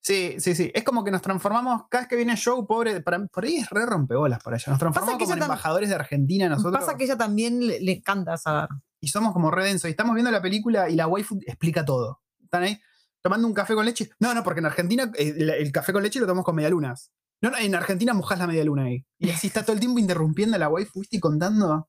Sí, 0.00 0.36
sí, 0.38 0.54
sí. 0.54 0.70
Es 0.72 0.84
como 0.84 1.02
que 1.02 1.10
nos 1.10 1.20
transformamos, 1.20 1.82
cada 1.90 2.02
vez 2.02 2.08
que 2.08 2.14
viene 2.16 2.36
show, 2.36 2.64
pobre, 2.64 3.00
para- 3.00 3.26
por 3.26 3.44
ahí 3.44 3.56
es 3.56 3.68
re 3.70 3.84
rompebolas 3.86 4.40
para 4.40 4.56
ella. 4.56 4.66
Nos 4.68 4.78
transformamos 4.78 5.18
que 5.18 5.24
como 5.24 5.36
en 5.36 5.42
embajadores 5.42 5.88
de 5.88 5.94
Argentina 5.96 6.48
nosotros. 6.48 6.84
Pasa 6.84 6.96
que 6.96 7.04
ella 7.04 7.16
también 7.16 7.66
le, 7.66 7.80
le 7.80 7.92
encanta 7.92 8.36
saber. 8.36 8.68
Y 9.00 9.08
somos 9.08 9.32
como 9.32 9.50
re 9.50 9.64
densos. 9.64 9.88
Y 9.88 9.90
estamos 9.90 10.14
viendo 10.14 10.30
la 10.30 10.40
película 10.40 10.88
y 10.88 10.94
la 10.94 11.08
waifu 11.08 11.40
explica 11.44 11.84
todo. 11.84 12.22
Están 12.40 12.62
ahí 12.62 12.80
tomando 13.20 13.48
un 13.48 13.54
café 13.54 13.74
con 13.74 13.84
leche. 13.84 14.10
No, 14.20 14.32
no, 14.32 14.44
porque 14.44 14.60
en 14.60 14.66
Argentina 14.66 15.10
eh, 15.18 15.34
el, 15.36 15.50
el 15.50 15.72
café 15.72 15.92
con 15.92 16.04
leche 16.04 16.20
lo 16.20 16.26
tomamos 16.26 16.44
con 16.44 16.54
medialunas. 16.54 17.10
No, 17.42 17.50
no, 17.50 17.58
en 17.58 17.74
Argentina 17.74 18.14
mojás 18.14 18.38
la 18.38 18.46
medialuna 18.46 18.84
ahí. 18.84 19.04
Y 19.18 19.30
así 19.30 19.48
está 19.48 19.64
todo 19.64 19.72
el 19.72 19.80
tiempo 19.80 19.98
interrumpiendo 19.98 20.54
a 20.54 20.60
la 20.60 20.68
waifu, 20.68 21.00
¿viste? 21.00 21.16
Y 21.16 21.20
contando. 21.20 21.88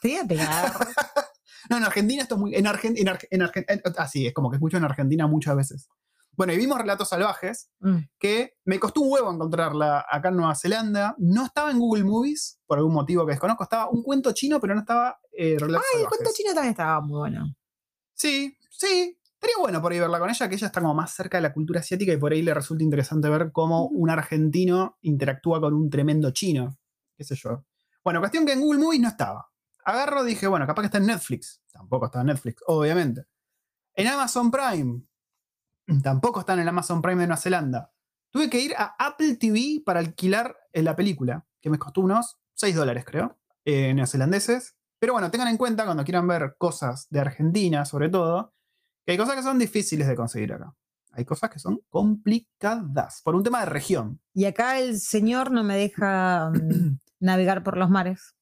Te 0.00 0.08
voy 0.08 0.16
a 0.16 0.24
pegar. 0.24 0.72
No, 1.70 1.76
en 1.76 1.84
Argentina 1.84 2.22
esto 2.22 2.34
es 2.34 2.40
muy. 2.40 2.54
En 2.56 2.66
Argentina. 2.66 3.16
En 3.30 3.40
Argen- 3.40 3.64
en- 3.68 3.82
así, 3.96 4.26
es 4.26 4.34
como 4.34 4.50
que 4.50 4.56
escucho 4.56 4.78
en 4.78 4.84
Argentina 4.84 5.28
muchas 5.28 5.54
veces. 5.54 5.88
Bueno, 6.32 6.52
y 6.52 6.56
vimos 6.56 6.76
Relatos 6.76 7.08
Salvajes, 7.10 7.70
Mm. 7.78 7.98
que 8.18 8.54
me 8.64 8.80
costó 8.80 9.00
un 9.02 9.12
huevo 9.12 9.32
encontrarla 9.32 10.04
acá 10.10 10.30
en 10.30 10.36
Nueva 10.38 10.56
Zelanda. 10.56 11.14
No 11.18 11.44
estaba 11.46 11.70
en 11.70 11.78
Google 11.78 12.02
Movies, 12.02 12.58
por 12.66 12.78
algún 12.78 12.92
motivo 12.92 13.24
que 13.24 13.32
desconozco. 13.34 13.62
Estaba 13.62 13.88
un 13.90 14.02
cuento 14.02 14.32
chino, 14.32 14.60
pero 14.60 14.74
no 14.74 14.80
estaba 14.80 15.20
eh, 15.30 15.56
Relatos 15.56 15.86
Ay, 15.94 16.00
el 16.00 16.02
Salvajes. 16.02 16.08
cuento 16.18 16.30
chino 16.36 16.52
también 16.52 16.70
estaba 16.72 17.00
muy 17.00 17.18
bueno. 17.18 17.54
Sí, 18.12 18.58
sí. 18.68 19.16
Estaría 19.34 19.56
bueno 19.60 19.80
por 19.80 19.92
ahí 19.92 20.00
verla 20.00 20.18
con 20.18 20.30
ella, 20.30 20.48
que 20.48 20.54
ella 20.56 20.66
está 20.66 20.80
como 20.80 20.94
más 20.94 21.12
cerca 21.14 21.38
de 21.38 21.42
la 21.42 21.52
cultura 21.52 21.78
asiática 21.78 22.12
y 22.12 22.16
por 22.16 22.32
ahí 22.32 22.42
le 22.42 22.54
resulta 22.54 22.82
interesante 22.82 23.28
ver 23.28 23.52
cómo 23.52 23.86
un 23.86 24.10
argentino 24.10 24.98
interactúa 25.02 25.60
con 25.60 25.74
un 25.74 25.88
tremendo 25.90 26.32
chino. 26.32 26.76
Qué 27.16 27.22
sé 27.22 27.36
yo. 27.36 27.64
Bueno, 28.02 28.18
cuestión 28.18 28.44
que 28.44 28.52
en 28.52 28.60
Google 28.60 28.80
Movies 28.80 29.00
no 29.00 29.08
estaba. 29.08 29.48
Agarro, 29.84 30.24
dije, 30.24 30.46
bueno, 30.46 30.66
capaz 30.66 30.82
que 30.82 30.86
está 30.86 30.98
en 30.98 31.06
Netflix. 31.06 31.62
Tampoco 31.72 32.06
está 32.06 32.20
en 32.20 32.26
Netflix, 32.26 32.62
obviamente. 32.66 33.24
En 33.94 34.06
Amazon 34.08 34.50
Prime. 34.50 35.02
Tampoco 36.02 36.40
está 36.40 36.54
en 36.54 36.60
el 36.60 36.68
Amazon 36.68 37.02
Prime 37.02 37.20
de 37.20 37.26
Nueva 37.26 37.40
Zelanda. 37.40 37.92
Tuve 38.30 38.48
que 38.48 38.60
ir 38.60 38.74
a 38.76 38.94
Apple 38.98 39.36
TV 39.36 39.82
para 39.84 40.00
alquilar 40.00 40.56
eh, 40.72 40.82
la 40.82 40.96
película, 40.96 41.46
que 41.60 41.68
me 41.68 41.78
costó 41.78 42.00
unos 42.00 42.38
6 42.54 42.74
dólares, 42.74 43.04
creo, 43.04 43.38
eh, 43.64 43.92
neozelandeses. 43.92 44.76
Pero 44.98 45.12
bueno, 45.12 45.30
tengan 45.30 45.48
en 45.48 45.56
cuenta 45.56 45.84
cuando 45.84 46.04
quieran 46.04 46.26
ver 46.26 46.54
cosas 46.56 47.08
de 47.10 47.20
Argentina, 47.20 47.84
sobre 47.84 48.08
todo, 48.08 48.54
que 49.04 49.12
hay 49.12 49.18
cosas 49.18 49.34
que 49.34 49.42
son 49.42 49.58
difíciles 49.58 50.06
de 50.06 50.16
conseguir 50.16 50.52
acá. 50.52 50.74
Hay 51.12 51.24
cosas 51.26 51.50
que 51.50 51.58
son 51.58 51.80
complicadas, 51.90 53.20
por 53.22 53.34
un 53.34 53.42
tema 53.42 53.60
de 53.60 53.66
región. 53.66 54.20
Y 54.32 54.46
acá 54.46 54.78
el 54.78 54.98
señor 54.98 55.50
no 55.50 55.62
me 55.62 55.76
deja 55.76 56.50
mm, 56.50 56.98
navegar 57.20 57.62
por 57.62 57.76
los 57.76 57.90
mares. 57.90 58.34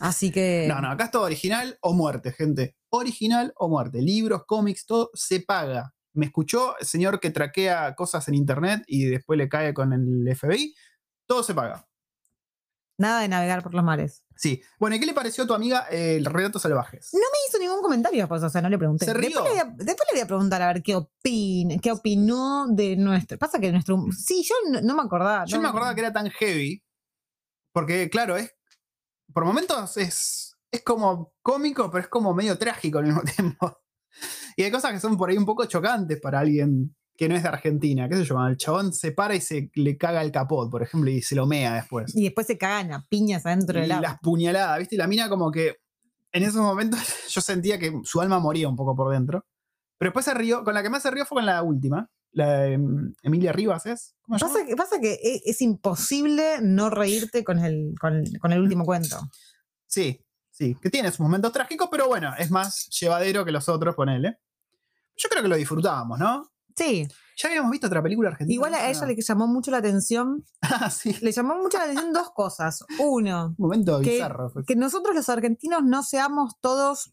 Así 0.00 0.32
que. 0.32 0.66
No, 0.66 0.80
no, 0.80 0.90
acá 0.90 1.04
es 1.04 1.10
todo 1.10 1.22
original 1.22 1.78
o 1.82 1.92
muerte, 1.92 2.32
gente. 2.32 2.74
Original 2.90 3.52
o 3.56 3.68
muerte. 3.68 4.00
Libros, 4.00 4.44
cómics, 4.46 4.86
todo 4.86 5.10
se 5.14 5.40
paga. 5.40 5.94
Me 6.14 6.26
escuchó 6.26 6.76
el 6.80 6.86
señor 6.86 7.20
que 7.20 7.30
traquea 7.30 7.94
cosas 7.94 8.26
en 8.26 8.34
internet 8.34 8.82
y 8.86 9.04
después 9.04 9.36
le 9.38 9.48
cae 9.48 9.72
con 9.74 9.92
el 9.92 10.34
FBI. 10.34 10.74
Todo 11.28 11.42
se 11.44 11.54
paga. 11.54 11.86
Nada 12.98 13.20
de 13.20 13.28
navegar 13.28 13.62
por 13.62 13.72
los 13.74 13.84
mares. 13.84 14.24
Sí. 14.36 14.62
Bueno, 14.78 14.96
¿y 14.96 15.00
qué 15.00 15.06
le 15.06 15.14
pareció 15.14 15.44
a 15.44 15.46
tu 15.46 15.54
amiga 15.54 15.86
eh, 15.90 16.16
el 16.16 16.24
Relatos 16.26 16.62
Salvajes? 16.62 17.10
No 17.12 17.20
me 17.20 17.38
hizo 17.48 17.58
ningún 17.58 17.82
comentario, 17.82 18.26
pues, 18.28 18.42
o 18.42 18.50
sea, 18.50 18.60
no 18.60 18.68
le 18.68 18.76
pregunté. 18.78 19.04
Se 19.06 19.14
rió. 19.14 19.28
Después 19.28 19.44
le, 19.44 19.50
voy 19.50 19.58
a, 19.72 19.74
después 19.84 20.08
le 20.10 20.14
voy 20.16 20.20
a 20.20 20.26
preguntar 20.26 20.62
a 20.62 20.66
ver 20.72 20.82
qué 20.82 20.96
opina, 20.96 21.76
qué 21.82 21.92
opinó 21.92 22.66
de 22.68 22.96
nuestro. 22.96 23.38
Pasa 23.38 23.58
que 23.58 23.70
nuestro. 23.72 24.04
Sí, 24.16 24.42
yo 24.42 24.54
no, 24.70 24.80
no 24.82 24.94
me 24.96 25.02
acordaba. 25.02 25.44
Yo 25.46 25.56
no- 25.56 25.62
me 25.62 25.68
acordaba 25.68 25.94
que 25.94 26.00
era 26.00 26.12
tan 26.12 26.28
heavy. 26.30 26.82
Porque, 27.72 28.10
claro, 28.10 28.36
es. 28.36 28.52
Por 29.32 29.44
momentos 29.44 29.96
es. 29.96 30.56
Es 30.72 30.82
como 30.84 31.32
cómico, 31.42 31.90
pero 31.90 32.04
es 32.04 32.08
como 32.08 32.32
medio 32.32 32.56
trágico 32.56 32.98
al 32.98 33.06
mismo 33.06 33.22
tiempo. 33.36 33.76
Y 34.56 34.62
hay 34.62 34.70
cosas 34.70 34.92
que 34.92 35.00
son 35.00 35.16
por 35.16 35.30
ahí 35.30 35.36
un 35.36 35.44
poco 35.44 35.64
chocantes 35.66 36.20
para 36.20 36.38
alguien 36.38 36.94
que 37.16 37.28
no 37.28 37.34
es 37.36 37.42
de 37.42 37.48
Argentina. 37.48 38.08
¿Qué 38.08 38.24
yo? 38.24 38.34
Cuando 38.34 38.50
el 38.50 38.56
chabón 38.56 38.92
se 38.92 39.12
para 39.12 39.34
y 39.34 39.40
se 39.40 39.70
le 39.74 39.98
caga 39.98 40.22
el 40.22 40.32
capot, 40.32 40.70
por 40.70 40.82
ejemplo, 40.82 41.10
y 41.10 41.20
se 41.22 41.34
lo 41.34 41.46
mea 41.46 41.74
después. 41.74 42.16
Y 42.16 42.24
después 42.24 42.46
se 42.46 42.56
cagan 42.56 42.92
a 42.92 43.06
piñas 43.08 43.44
adentro 43.44 43.78
Y 43.78 43.82
del 43.82 43.92
agua. 43.92 44.02
las 44.02 44.20
puñaladas, 44.20 44.78
¿viste? 44.78 44.94
Y 44.94 44.98
la 44.98 45.06
mina 45.06 45.28
como 45.28 45.50
que 45.50 45.76
en 46.32 46.42
esos 46.44 46.62
momentos 46.62 46.98
yo 47.28 47.40
sentía 47.40 47.78
que 47.78 47.92
su 48.04 48.20
alma 48.20 48.38
moría 48.38 48.68
un 48.68 48.76
poco 48.76 48.94
por 48.94 49.12
dentro. 49.12 49.44
Pero 49.98 50.10
después 50.10 50.24
se 50.24 50.34
rió, 50.34 50.64
con 50.64 50.72
la 50.72 50.82
que 50.82 50.88
más 50.88 51.02
se 51.02 51.10
rió 51.10 51.26
fue 51.26 51.36
con 51.36 51.46
la 51.46 51.62
última, 51.62 52.08
la 52.32 52.58
de 52.60 52.72
em, 52.74 53.14
Emilia 53.22 53.52
Rivas, 53.52 53.86
¿es? 53.86 54.14
¿Cómo 54.22 54.38
se 54.38 54.44
llama? 54.44 54.54
Pasa 54.54 54.66
que, 54.66 54.76
pasa 54.76 55.00
que 55.00 55.12
e- 55.14 55.42
es, 55.44 55.60
imposible 55.62 56.58
no 56.62 56.90
reírte 56.90 57.42
con 57.44 57.58
el, 57.58 57.94
con, 58.00 58.22
con 58.40 58.52
el 58.52 58.60
último 58.60 58.84
cuento. 58.84 59.18
Sí, 59.86 60.24
sí, 60.50 60.76
que 60.80 60.90
tiene 60.90 61.10
sus 61.10 61.20
momentos 61.20 61.52
trágicos, 61.52 61.88
pero 61.90 62.06
bueno, 62.06 62.32
es 62.38 62.50
más 62.50 62.88
llevadero 62.90 63.44
que 63.44 63.50
los 63.52 63.68
otros, 63.68 63.94
ponele. 63.94 64.38
Yo 65.16 65.28
creo 65.28 65.42
que 65.42 65.48
lo 65.48 65.56
disfrutábamos, 65.56 66.18
¿no? 66.18 66.50
Sí, 66.76 67.06
Ya 67.36 67.48
habíamos 67.48 67.70
visto 67.72 67.88
otra 67.88 68.02
película 68.02 68.28
argentina. 68.30 68.54
igual 68.54 68.74
a 68.74 68.88
ella 68.88 69.04
le 69.04 69.20
llamó 69.20 69.46
mucho 69.48 69.70
la 69.70 69.78
atención. 69.78 70.44
Ah, 70.62 70.88
sí, 70.88 71.14
Le 71.20 71.32
llamó 71.32 71.56
mucho 71.56 71.76
la 71.78 71.84
atención 71.84 72.12
dos 72.12 72.30
cosas. 72.30 72.84
Uno, 73.00 73.46
un 73.48 73.54
momento 73.58 74.00
que, 74.00 74.12
bizarro. 74.12 74.48
fue. 74.50 74.64
que 74.64 74.76
nosotros 74.76 75.14
los 75.16 75.28
argentinos 75.28 75.82
no 75.82 76.02
seamos 76.04 76.54
todos, 76.60 77.12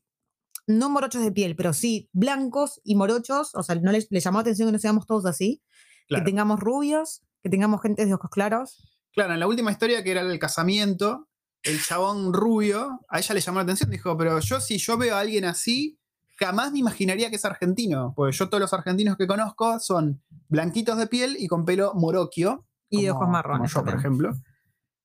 no 0.68 0.90
morochos 0.90 1.22
de 1.24 1.32
piel, 1.32 1.56
pero 1.56 1.74
sí 1.74 2.10
blancos 2.14 2.80
y 2.84 2.96
morochos. 2.96 3.56
O 3.56 3.64
sea, 3.64 3.76
no 3.76 3.92
le, 3.92 4.06
le 4.10 4.20
llamó 4.20 4.38
la 4.40 4.42
atención 4.42 4.68
que 4.68 4.74
no 4.74 4.80
seamos 4.80 5.06
todos 5.08 5.26
así. 5.26 5.62
Claro. 6.08 6.24
Que 6.24 6.30
tengamos 6.32 6.60
rubios, 6.60 7.24
que 7.42 7.50
tengamos 7.50 7.82
gente 7.82 8.06
de 8.06 8.14
ojos 8.14 8.30
claros. 8.30 8.78
Claro, 9.14 9.34
en 9.34 9.40
la 9.40 9.48
última 9.48 9.72
historia 9.72 10.04
que 10.04 10.12
era 10.12 10.22
el 10.22 10.40
casamiento, 10.40 11.28
el 11.64 11.82
chabón 11.82 12.34
rubio, 12.34 13.02
a 13.10 13.20
ella 13.20 13.34
le 13.34 13.42
llamó 13.42 13.60
la 13.60 13.64
atención, 13.64 13.90
dijo, 13.90 14.16
pero 14.18 14.40
yo 14.40 14.60
si 14.60 14.78
yo 14.78 14.98
veo 14.98 15.16
a 15.16 15.22
alguien 15.22 15.44
así, 15.46 15.98
jamás 16.40 16.72
me 16.72 16.80
imaginaría 16.80 17.30
que 17.30 17.38
es 17.38 17.46
argentino, 17.46 18.14
porque 18.16 18.38
yo 18.38 18.48
todos 18.48 18.62
los 18.62 18.74
argentinos 18.74 19.18
que 19.18 19.26
conozco 19.26 19.80
son 19.80 20.22
blanquitos 20.50 20.98
de 20.98 21.08
piel 21.08 21.36
y 21.40 21.48
con 21.48 21.66
pelo 21.66 21.94
moroquio. 21.96 22.66
Y 22.90 23.04
de 23.04 23.12
ojos 23.12 23.28
marrones 23.28 23.74
Como 23.74 23.86
yo, 23.86 23.92
por 23.92 24.00
ejemplo. 24.00 24.34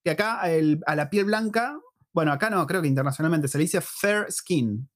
Que 0.04 0.10
acá 0.10 0.40
el- 0.50 0.80
a 0.86 0.94
la 0.94 1.08
piel 1.10 1.24
blanca, 1.24 1.78
bueno, 2.12 2.32
acá 2.32 2.50
no, 2.50 2.64
creo 2.66 2.82
que 2.82 2.88
internacionalmente 2.88 3.48
se 3.48 3.58
le 3.58 3.64
dice 3.64 3.80
fair 3.80 4.26
skin. 4.30 4.88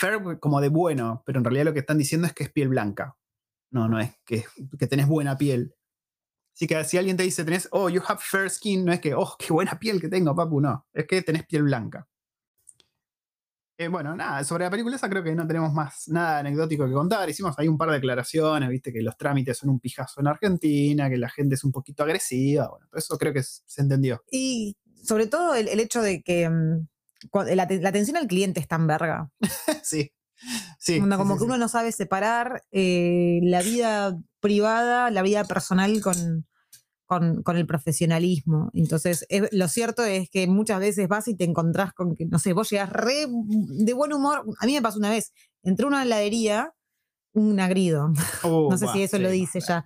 Fair 0.00 0.38
como 0.40 0.62
de 0.62 0.70
bueno, 0.70 1.22
pero 1.26 1.38
en 1.38 1.44
realidad 1.44 1.66
lo 1.66 1.72
que 1.74 1.80
están 1.80 1.98
diciendo 1.98 2.26
es 2.26 2.32
que 2.32 2.44
es 2.44 2.50
piel 2.50 2.68
blanca. 2.68 3.16
No, 3.70 3.86
no 3.86 4.00
es 4.00 4.12
que, 4.24 4.44
que 4.78 4.86
tenés 4.86 5.06
buena 5.06 5.36
piel. 5.36 5.74
Así 6.54 6.66
que 6.66 6.82
si 6.84 6.96
alguien 6.96 7.18
te 7.18 7.22
dice, 7.22 7.44
tenés, 7.44 7.68
oh, 7.70 7.90
you 7.90 8.02
have 8.08 8.20
fair 8.22 8.48
skin, 8.50 8.84
no 8.84 8.92
es 8.92 9.00
que, 9.00 9.14
oh, 9.14 9.36
qué 9.38 9.52
buena 9.52 9.78
piel 9.78 10.00
que 10.00 10.08
tengo, 10.08 10.34
papu, 10.34 10.60
no. 10.60 10.86
Es 10.92 11.06
que 11.06 11.22
tenés 11.22 11.46
piel 11.46 11.64
blanca. 11.64 12.08
Eh, 13.78 13.88
bueno, 13.88 14.14
nada, 14.14 14.44
sobre 14.44 14.64
la 14.64 14.70
película 14.70 14.96
esa 14.96 15.08
creo 15.08 15.22
que 15.22 15.34
no 15.34 15.46
tenemos 15.46 15.72
más 15.72 16.06
nada 16.08 16.40
anecdótico 16.40 16.86
que 16.86 16.92
contar. 16.92 17.28
Hicimos 17.30 17.58
ahí 17.58 17.66
un 17.66 17.78
par 17.78 17.88
de 17.88 17.94
declaraciones, 17.94 18.68
viste, 18.68 18.92
que 18.92 19.00
los 19.00 19.16
trámites 19.16 19.56
son 19.56 19.70
un 19.70 19.80
pijazo 19.80 20.20
en 20.20 20.26
Argentina, 20.26 21.08
que 21.08 21.16
la 21.16 21.30
gente 21.30 21.54
es 21.54 21.64
un 21.64 21.72
poquito 21.72 22.02
agresiva. 22.02 22.68
Bueno, 22.68 22.86
eso 22.92 23.16
creo 23.16 23.32
que 23.32 23.42
se 23.42 23.80
entendió. 23.80 24.22
Y 24.30 24.76
sobre 25.02 25.28
todo 25.28 25.54
el, 25.54 25.80
hecho 25.80 26.02
de 26.02 26.22
que 26.22 26.46
mm, 26.48 26.88
la, 27.54 27.66
la 27.68 27.88
atención 27.88 28.16
al 28.16 28.26
cliente 28.26 28.60
es 28.60 28.68
tan 28.68 28.86
verga. 28.86 29.30
sí. 29.82 30.12
Sí. 30.78 30.98
Onda, 30.98 31.16
sí, 31.16 31.18
como 31.18 31.34
sí, 31.34 31.38
que 31.38 31.40
sí. 31.40 31.44
uno 31.46 31.58
no 31.58 31.68
sabe 31.68 31.92
separar 31.92 32.62
eh, 32.70 33.40
la 33.42 33.60
vida 33.62 34.16
privada, 34.40 35.10
la 35.10 35.20
vida 35.22 35.44
personal 35.44 36.00
con, 36.00 36.46
con, 37.04 37.42
con 37.42 37.56
el 37.58 37.66
profesionalismo. 37.66 38.70
Entonces, 38.72 39.26
es- 39.28 39.48
lo 39.52 39.68
cierto 39.68 40.02
es 40.04 40.30
que 40.30 40.46
muchas 40.46 40.80
veces 40.80 41.08
vas 41.08 41.28
y 41.28 41.36
te 41.36 41.44
encontrás 41.44 41.92
con 41.92 42.14
que, 42.16 42.24
no 42.24 42.38
sé, 42.38 42.54
vos 42.54 42.70
llegas 42.70 42.90
re 42.90 43.26
de 43.28 43.92
buen 43.92 44.12
humor. 44.14 44.44
A 44.60 44.66
mí 44.66 44.72
me 44.72 44.80
pasó 44.82 44.98
una 44.98 45.10
vez, 45.10 45.32
entré 45.62 45.84
a 45.84 45.88
una 45.88 46.02
heladería, 46.04 46.72
un 47.34 47.60
agrido. 47.60 48.12
Uh, 48.42 48.70
No 48.70 48.78
sé 48.78 48.86
buah, 48.86 48.94
si 48.94 49.02
eso 49.02 49.18
lo 49.18 49.30
dice 49.30 49.58
bueno. 49.58 49.68
ya. 49.68 49.84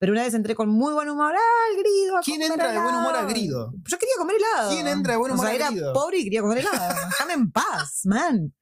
Pero 0.00 0.12
una 0.12 0.22
vez 0.22 0.32
entré 0.34 0.54
con 0.54 0.68
muy 0.70 0.92
buen 0.94 1.08
humor, 1.10 1.34
¡ah, 1.36 1.70
el 1.72 1.78
grido! 1.82 2.16
a 2.16 2.20
¿Quién 2.22 2.40
entra 2.42 2.72
de 2.72 2.80
buen 2.80 2.94
humor 2.94 3.08
a 3.14 3.18
helado". 3.18 3.28
grido? 3.28 3.72
Yo 3.86 3.98
quería 3.98 4.14
comer 4.18 4.36
helado. 4.36 4.70
¿Quién 4.70 4.88
entra 4.88 5.12
de 5.12 5.18
buen 5.18 5.30
O 5.30 5.34
humor 5.34 5.46
sea, 5.46 5.52
a 5.52 5.56
era 5.56 5.70
grido? 5.70 5.92
pobre 5.92 6.18
y 6.18 6.24
quería 6.24 6.40
comer 6.40 6.58
helado. 6.58 6.94
Déjame 7.10 7.32
en 7.34 7.52
paz, 7.52 8.00
man. 8.06 8.54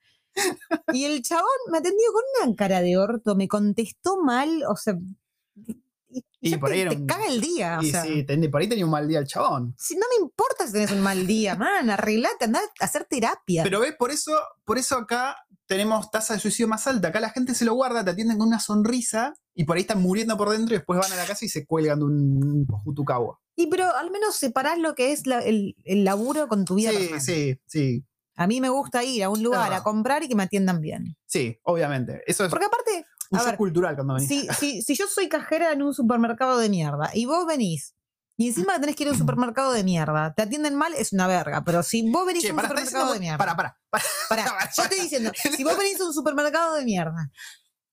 Y 0.92 1.04
el 1.04 1.23
chabón 1.23 1.47
me 1.71 1.78
atendió 1.78 2.07
con 2.12 2.23
una 2.49 2.57
cara 2.57 2.80
de 2.80 2.97
orto, 2.99 3.35
me 3.37 3.47
contestó 3.49 4.21
mal, 4.23 4.62
o 4.68 4.76
sea. 4.76 4.95
Y, 6.40 6.57
por 6.57 6.68
te, 6.68 6.75
ahí 6.76 6.80
era 6.83 6.90
te 6.90 7.04
caga 7.07 7.26
el 7.26 7.40
día. 7.40 7.78
O 7.80 7.83
Y 7.83 7.90
sea, 7.90 8.02
sí, 8.04 8.25
ten- 8.25 8.49
por 8.50 8.61
ahí 8.61 8.68
tenía 8.68 8.85
un 8.85 8.90
mal 8.92 9.07
día 9.09 9.18
el 9.18 9.26
chabón. 9.26 9.75
si 9.76 9.95
no 9.97 10.07
me 10.16 10.23
importa 10.25 10.66
si 10.66 10.73
tenés 10.73 10.92
un 10.92 11.00
mal 11.00 11.26
día, 11.26 11.57
man, 11.57 11.90
arreglate, 11.90 12.45
andá 12.45 12.61
a 12.80 12.85
hacer 12.85 13.04
terapia. 13.07 13.62
Pero 13.64 13.80
ves, 13.80 13.95
por 13.97 14.11
eso, 14.12 14.33
por 14.64 14.78
eso 14.78 14.97
acá 14.97 15.37
tenemos 15.68 16.10
tasa 16.10 16.34
de 16.34 16.40
suicidio 16.40 16.66
más 16.66 16.87
alta. 16.88 17.08
Acá 17.08 17.20
la 17.20 17.30
gente 17.30 17.54
se 17.54 17.64
lo 17.64 17.75
guarda, 17.75 18.04
te 18.04 18.10
atienden 18.10 18.38
con 18.38 18.48
una 18.48 18.58
sonrisa 18.58 19.34
y 19.54 19.64
por 19.64 19.76
ahí 19.76 19.82
están 19.82 20.02
muriendo 20.02 20.37
por 20.37 20.48
dentro 20.50 20.75
y 20.75 20.78
después 20.78 20.98
van 20.98 21.12
a 21.12 21.16
la 21.16 21.26
casa 21.26 21.44
y 21.44 21.48
se 21.48 21.64
cuelgan 21.66 21.98
de 22.00 22.04
un 22.06 22.66
jutucagua. 22.66 23.38
y 23.54 23.66
pero 23.66 23.92
al 23.96 24.10
menos 24.12 24.37
separás 24.37 24.78
lo 24.78 24.94
que 24.94 25.10
es 25.12 25.26
la- 25.26 25.40
el, 25.40 25.75
el 25.84 26.04
laburo 26.04 26.46
con 26.48 26.64
tu 26.64 26.76
vida 26.76 26.90
Sí, 26.90 26.96
personal. 26.96 27.20
sí, 27.20 27.60
sí. 27.66 28.04
A 28.37 28.46
mí 28.46 28.60
me 28.60 28.68
gusta 28.68 29.02
ir 29.02 29.25
a 29.25 29.30
un 29.30 29.42
lugar 29.42 29.72
a 29.72 29.82
comprar 29.82 30.22
y 30.22 30.28
que 30.28 30.37
me 30.37 30.44
atiendan 30.44 30.80
bien. 30.80 31.16
Sí, 31.26 31.58
obviamente. 31.64 32.22
Eso 32.26 32.44
es 32.44 32.50
Porque 32.50 32.66
aparte, 32.66 33.04
un 33.32 33.38
a 33.38 33.42
shock 33.42 33.48
ver, 33.50 33.56
cultural 33.56 33.94
cuando 33.96 34.14
venís. 34.14 34.28
si, 34.28 34.46
si, 34.60 34.80
si 34.82 34.94
yo 34.94 35.06
soy 35.08 35.28
cajera 35.28 35.72
en 35.72 35.82
un 35.82 35.92
supermercado 35.92 36.56
de 36.58 36.68
mierda 36.68 37.10
y 37.14 37.26
vos 37.26 37.46
venís 37.46 37.94
Y 38.37 38.46
encima 38.46 38.80
tenés 38.80 38.94
que 38.94 39.02
ir 39.02 39.08
a 39.08 39.12
un 39.12 39.18
supermercado 39.18 39.72
de 39.72 39.82
mierda. 39.82 40.32
Te 40.34 40.42
atienden 40.42 40.76
mal, 40.76 40.94
es 40.94 41.12
una 41.12 41.26
verga. 41.26 41.64
Pero 41.64 41.82
si 41.82 42.08
vos 42.12 42.25
venís 42.25 42.44
Che, 42.44 42.50
a 42.50 42.54
un 42.54 42.60
supermercado 42.60 43.12
de 43.12 43.18
mierda. 43.18 43.38
pará, 43.38 43.77
pará. 43.90 44.04
Pará, 44.28 44.45
yo 44.76 44.83
estoy 44.83 45.00
diciendo, 45.00 45.33
si 45.57 45.64
vos 45.64 45.76
venís 45.76 46.00
a 46.00 46.04
un 46.07 46.14
supermercado 46.14 46.75
de 46.75 46.85
mierda 46.85 47.30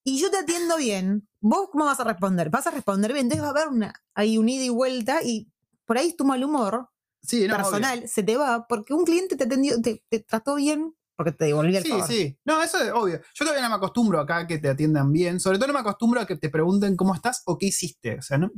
y 0.03 0.19
yo 0.19 0.29
te 0.29 0.37
atiendo 0.37 0.77
bien, 0.77 1.27
¿vos 1.41 1.69
cómo 1.71 1.85
vas 1.85 1.99
a 1.99 2.03
responder? 2.03 2.49
Vas 2.49 2.67
a 2.67 2.71
responder 2.71 3.11
bien, 3.13 3.25
entonces 3.25 3.43
va 3.43 3.47
a 3.47 3.51
haber 3.51 3.67
una, 3.69 3.93
hay 4.13 4.37
un 4.37 4.47
ida 4.49 4.63
y 4.63 4.69
vuelta 4.69 5.23
y 5.23 5.47
por 5.85 5.97
ahí 5.97 6.15
tu 6.15 6.25
mal 6.25 6.43
humor 6.43 6.89
Sí, 7.21 7.47
no, 7.47 7.55
personal 7.57 8.07
se 8.07 8.21
te 8.21 8.37
va 8.37 8.67
porque 8.67 8.93
un 8.93 9.03
cliente 9.03 9.35
te 9.35 9.45
atendió, 9.45 9.81
te, 9.81 10.03
te 10.09 10.19
trató 10.19 10.55
bien 10.55 10.95
porque 11.15 11.31
te 11.31 11.45
devolvió 11.45 11.77
el 11.77 11.83
Sí, 11.83 11.89
favor. 11.89 12.07
sí. 12.07 12.37
No, 12.43 12.61
eso 12.61 12.77
es 12.77 12.91
obvio. 12.91 13.21
Yo 13.33 13.45
todavía 13.45 13.63
no 13.63 13.69
me 13.69 13.75
acostumbro 13.75 14.19
acá 14.19 14.39
a 14.39 14.47
que 14.47 14.57
te 14.57 14.67
atiendan 14.67 15.13
bien. 15.13 15.39
Sobre 15.39 15.57
todo 15.57 15.67
no 15.67 15.73
me 15.73 15.79
acostumbro 15.79 16.19
a 16.19 16.27
que 16.27 16.35
te 16.35 16.49
pregunten 16.49 16.97
cómo 16.97 17.15
estás 17.15 17.41
o 17.45 17.57
qué 17.57 17.67
hiciste. 17.67 18.19
O 18.19 18.21
sea, 18.21 18.37
no, 18.37 18.51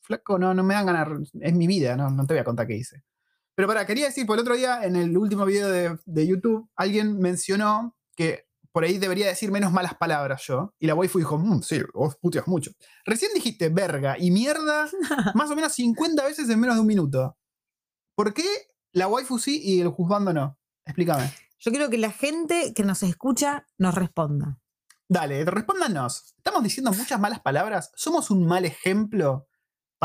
flaco, 0.00 0.38
no, 0.38 0.54
no 0.54 0.62
me 0.62 0.74
dan 0.74 0.86
ganas. 0.86 1.32
Es 1.40 1.54
mi 1.54 1.66
vida, 1.66 1.96
no, 1.96 2.10
no 2.10 2.24
te 2.24 2.34
voy 2.34 2.40
a 2.40 2.44
contar 2.44 2.68
qué 2.68 2.76
hice. 2.76 3.02
Pero 3.54 3.68
para, 3.68 3.86
quería 3.86 4.06
decir, 4.06 4.26
por 4.26 4.36
el 4.36 4.42
otro 4.42 4.56
día, 4.56 4.84
en 4.84 4.96
el 4.96 5.16
último 5.16 5.44
video 5.44 5.68
de, 5.68 5.98
de 6.04 6.26
YouTube, 6.26 6.68
alguien 6.76 7.18
mencionó 7.18 7.96
que 8.16 8.46
por 8.72 8.82
ahí 8.82 8.98
debería 8.98 9.28
decir 9.28 9.52
menos 9.52 9.72
malas 9.72 9.94
palabras 9.94 10.42
yo. 10.46 10.74
Y 10.80 10.88
la 10.88 10.96
waifu 10.96 11.18
dijo, 11.18 11.38
"Mm, 11.38 11.62
sí, 11.62 11.80
vos 11.94 12.16
puteas 12.16 12.48
mucho. 12.48 12.72
Recién 13.04 13.30
dijiste 13.32 13.68
verga 13.68 14.16
y 14.18 14.32
mierda 14.32 14.88
más 15.34 15.48
o 15.50 15.54
menos 15.54 15.72
50 15.74 16.24
veces 16.24 16.50
en 16.50 16.58
menos 16.58 16.74
de 16.74 16.80
un 16.80 16.86
minuto. 16.88 17.36
¿Por 18.16 18.34
qué 18.34 18.44
la 18.92 19.06
waifu 19.06 19.38
sí 19.38 19.60
y 19.62 19.80
el 19.80 19.88
juzgando 19.88 20.32
no? 20.32 20.58
Explícame. 20.84 21.32
Yo 21.60 21.70
quiero 21.70 21.88
que 21.88 21.98
la 21.98 22.10
gente 22.10 22.74
que 22.74 22.82
nos 22.82 23.04
escucha 23.04 23.64
nos 23.78 23.94
responda. 23.94 24.58
Dale, 25.08 25.44
respóndanos. 25.44 26.34
¿Estamos 26.36 26.62
diciendo 26.64 26.92
muchas 26.92 27.20
malas 27.20 27.40
palabras? 27.40 27.92
¿Somos 27.94 28.30
un 28.30 28.44
mal 28.44 28.64
ejemplo 28.64 29.46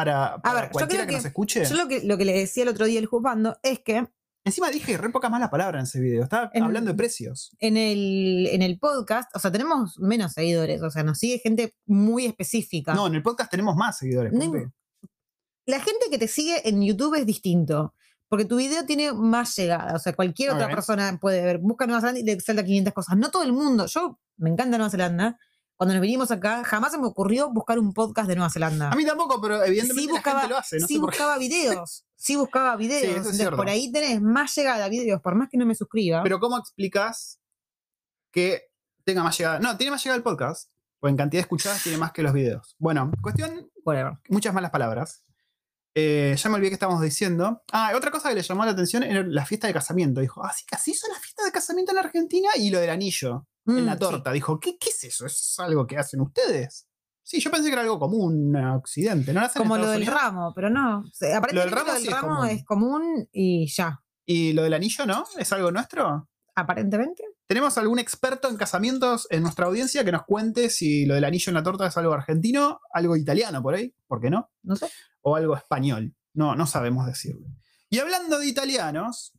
para, 0.05 0.41
para 0.41 0.55
ver, 0.61 0.69
yo 0.69 0.71
cualquiera 0.73 1.03
que, 1.05 1.09
que- 1.09 1.15
nos 1.17 1.25
escuche? 1.25 1.65
Yo 1.65 1.75
lo 1.75 1.87
que, 1.87 2.01
lo 2.03 2.17
que 2.17 2.25
le 2.25 2.33
decía 2.33 2.63
el 2.63 2.69
otro 2.69 2.85
día 2.85 2.99
el 2.99 3.05
juzgando 3.05 3.57
es 3.63 3.79
que 3.79 4.07
Encima 4.45 4.69
dije 4.71 4.97
re 4.97 5.09
pocas 5.09 5.29
malas 5.29 5.49
palabras 5.49 5.81
en 5.81 5.83
ese 5.83 5.99
video. 5.99 6.23
Estaba 6.23 6.49
En- 6.53 6.63
hablando 6.63 6.91
de 6.91 6.97
precios. 6.97 7.55
en 7.59 7.75
el, 7.75 8.47
en 8.51 8.61
el 8.61 8.79
podcast, 8.79 9.29
o 9.35 9.39
sea, 9.39 9.51
tenemos 9.51 9.99
menos 9.99 10.31
seguidores, 10.31 10.81
o 10.81 10.89
sea, 10.89 11.03
nos 11.03 11.19
sigue 11.19 11.39
gente 11.39 11.75
muy 11.85 12.25
específica. 12.25 12.93
No, 12.93 13.07
en 13.07 13.15
el 13.15 13.21
podcast 13.21 13.51
tenemos 13.51 13.75
más 13.75 13.97
seguidores. 13.97 14.31
No 14.33 14.51
la 15.65 15.79
gente 15.79 16.05
que 16.09 16.17
te 16.17 16.27
sigue 16.27 16.67
en 16.67 16.81
YouTube 16.81 17.15
es 17.15 17.25
distinto. 17.25 17.93
Porque 18.27 18.45
tu 18.45 18.57
video 18.57 18.85
tiene 18.85 19.11
más 19.11 19.55
llegada. 19.55 19.95
O 19.95 19.99
sea, 19.99 20.13
cualquier 20.13 20.51
otra 20.51 20.67
persona 20.67 21.17
puede 21.19 21.43
ver. 21.43 21.57
Busca 21.57 21.87
Nueva 21.87 21.99
Zelanda 22.01 22.19
y 22.19 22.23
le 22.23 22.39
salta 22.39 22.63
500 22.63 22.93
cosas. 22.93 23.17
No 23.17 23.31
todo 23.31 23.41
el 23.43 23.53
mundo. 23.53 23.87
Yo 23.87 24.19
me 24.37 24.51
encanta 24.51 24.77
Nueva 24.77 24.91
Zelanda. 24.91 25.37
Cuando 25.79 25.93
nos 25.93 26.01
vinimos 26.01 26.29
acá, 26.29 26.61
jamás 26.65 26.91
se 26.91 26.97
me 26.97 27.07
ocurrió 27.07 27.49
buscar 27.53 27.79
un 27.79 27.93
podcast 27.93 28.27
de 28.27 28.35
Nueva 28.35 28.49
Zelanda. 28.49 28.91
A 28.91 28.95
mí 28.97 29.05
tampoco, 29.05 29.39
pero 29.39 29.63
evidentemente 29.63 30.01
Sí 30.01 30.07
la 30.07 30.11
buscaba, 30.11 30.39
gente 30.41 30.53
lo 30.53 30.59
hace. 30.59 30.77
No 30.77 30.87
sí 30.87 30.93
sé 30.95 30.99
buscaba 30.99 31.37
videos. 31.37 32.05
Sí 32.17 32.35
buscaba 32.35 32.75
videos. 32.75 33.15
Entonces, 33.15 33.49
por 33.49 33.69
ahí 33.69 33.89
tenés 33.89 34.21
más 34.21 34.53
llegada 34.53 34.83
a 34.83 34.89
videos, 34.89 35.21
por 35.21 35.35
más 35.35 35.47
que 35.49 35.57
no 35.57 35.65
me 35.65 35.75
suscriba. 35.75 36.21
Pero 36.21 36.41
¿cómo 36.41 36.57
explicas 36.57 37.39
que 38.29 38.63
tenga 39.05 39.23
más 39.23 39.37
llegada? 39.37 39.59
No, 39.61 39.77
tiene 39.77 39.91
más 39.91 40.03
llegada 40.03 40.17
el 40.17 40.23
podcast. 40.23 40.69
Pues 40.99 41.11
en 41.11 41.15
cantidad 41.15 41.39
de 41.39 41.43
escuchadas 41.43 41.81
tiene 41.81 41.97
más 41.97 42.11
que 42.11 42.23
los 42.23 42.33
videos. 42.33 42.75
Bueno, 42.77 43.09
cuestión 43.21 43.71
Whatever. 43.85 44.17
muchas 44.27 44.53
malas 44.53 44.71
palabras. 44.71 45.23
Eh, 45.95 46.35
ya 46.37 46.49
me 46.49 46.55
olvidé 46.55 46.71
que 46.71 46.73
estábamos 46.73 47.01
diciendo. 47.01 47.63
Ah, 47.71 47.93
otra 47.95 48.11
cosa 48.11 48.27
que 48.27 48.35
le 48.35 48.41
llamó 48.41 48.65
la 48.65 48.71
atención 48.71 49.03
era 49.03 49.23
la 49.25 49.45
fiesta 49.45 49.67
de 49.67 49.73
casamiento. 49.73 50.19
Dijo, 50.19 50.43
ah, 50.43 50.51
sí, 50.51 50.65
que 50.67 50.75
así 50.75 50.93
son 50.93 51.09
las 51.11 51.21
fiestas 51.21 51.45
de 51.45 51.53
casamiento 51.53 51.93
en 51.93 51.95
la 51.95 52.01
Argentina 52.01 52.49
y 52.57 52.69
lo 52.69 52.81
del 52.81 52.89
anillo 52.89 53.47
en 53.77 53.83
Mm, 53.83 53.85
la 53.85 53.93
sí. 53.93 53.99
torta. 53.99 54.31
Dijo, 54.31 54.59
¿qué, 54.59 54.77
¿qué 54.77 54.89
es 54.89 55.03
eso? 55.03 55.25
¿Es 55.25 55.55
algo 55.59 55.85
que 55.87 55.97
hacen 55.97 56.21
ustedes? 56.21 56.87
Sí, 57.23 57.39
yo 57.39 57.51
pensé 57.51 57.67
que 57.67 57.73
era 57.73 57.81
algo 57.83 57.99
común 57.99 58.55
en 58.55 58.65
Occidente. 58.65 59.33
¿No 59.33 59.41
lo 59.41 59.45
hacen 59.45 59.61
en 59.61 59.67
Como 59.67 59.77
lo 59.77 59.87
del 59.89 60.01
Unidos? 60.01 60.21
ramo, 60.21 60.51
pero 60.55 60.69
no. 60.69 60.99
O 61.01 61.11
sea, 61.13 61.39
ramo 61.39 61.47
lo 61.53 61.61
del 61.61 61.97
sí 62.01 62.07
es 62.07 62.13
ramo 62.13 62.35
común. 62.37 62.47
es 62.49 62.65
común 62.65 63.29
y 63.31 63.67
ya. 63.67 64.01
¿Y 64.25 64.53
lo 64.53 64.63
del 64.63 64.73
anillo 64.73 65.05
no? 65.05 65.25
¿Es 65.37 65.51
algo 65.53 65.71
nuestro? 65.71 66.27
Aparentemente. 66.55 67.23
¿Tenemos 67.47 67.77
algún 67.77 67.99
experto 67.99 68.49
en 68.49 68.57
casamientos 68.57 69.27
en 69.31 69.43
nuestra 69.43 69.65
audiencia 69.67 70.03
que 70.03 70.11
nos 70.11 70.23
cuente 70.23 70.69
si 70.69 71.05
lo 71.05 71.15
del 71.15 71.23
anillo 71.23 71.49
en 71.51 71.53
la 71.55 71.63
torta 71.63 71.87
es 71.87 71.97
algo 71.97 72.13
argentino, 72.13 72.79
algo 72.93 73.15
italiano 73.15 73.61
por 73.63 73.75
ahí? 73.75 73.93
¿Por 74.07 74.19
qué 74.21 74.29
no? 74.29 74.51
No 74.63 74.75
sé. 74.75 74.87
o 75.21 75.35
algo 75.35 75.55
español. 75.55 76.13
No, 76.33 76.55
no 76.55 76.65
sabemos 76.67 77.05
decirlo. 77.07 77.47
Y 77.89 77.99
hablando 77.99 78.39
de 78.39 78.47
italianos, 78.47 79.33